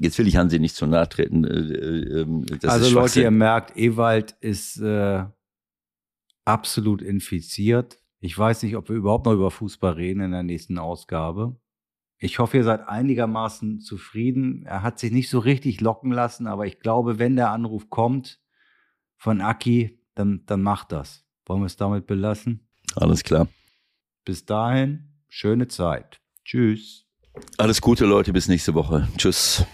Jetzt 0.01 0.19
will 0.19 0.27
ich 0.27 0.37
Hansi 0.37 0.59
nicht 0.59 0.75
zu 0.75 0.87
nahe 0.87 1.09
treten. 1.09 1.45
äh, 1.45 1.59
äh, 1.59 2.21
ähm, 2.23 2.47
Das 2.61 2.73
also 2.73 2.95
Leute, 2.95 3.21
ihr 3.21 3.31
merkt, 3.31 3.77
Ewald 3.77 4.33
ist 4.41 4.79
äh, 4.81 5.25
absolut 6.45 7.03
infiziert. 7.03 7.99
Ich 8.21 8.37
weiß 8.37 8.63
nicht, 8.63 8.77
ob 8.77 8.89
wir 8.89 8.97
überhaupt 8.97 9.27
noch 9.27 9.35
über 9.35 9.51
Fußball 9.51 9.93
reden 9.93 10.21
in 10.21 10.33
der 10.33 10.43
nächsten 10.43 10.79
Ausgabe. 10.79 11.57
Ich 12.19 12.39
hoffe, 12.39 12.57
ihr 12.57 12.65
seid 12.65 12.89
einigermaßen 12.89 13.81
zufrieden. 13.81 14.65
Er 14.65 14.83
hat 14.83 14.99
sich 14.99 15.13
nicht 15.13 15.29
so 15.29 15.39
richtig 15.39 15.83
locken 15.83 16.13
lassen, 16.13 16.47
aber 16.47 16.67
ich 16.67 16.79
glaube, 16.81 17.19
wenn 17.19 17.37
der 17.37 17.51
Anruf 17.51 17.91
kommt 17.91 18.41
von 19.17 19.43
Aki, 19.43 20.01
dann, 20.15 20.45
dann 20.47 20.63
macht 20.63 20.93
das. 20.93 21.27
Wollen 21.45 21.61
wir 21.61 21.67
es 21.67 21.77
damit 21.77 22.07
belassen? 22.07 22.67
Alles 22.95 23.23
klar. 23.23 23.49
Bis 24.25 24.47
dahin, 24.47 25.13
schöne 25.29 25.69
Zeit. 25.69 26.21
Tschüss. 26.45 27.06
Alles 27.57 27.81
Gute, 27.81 28.05
Leute. 28.05 28.33
Bis 28.33 28.49
nächste 28.49 28.75
Woche. 28.75 29.09
Tschüss. 29.17 29.65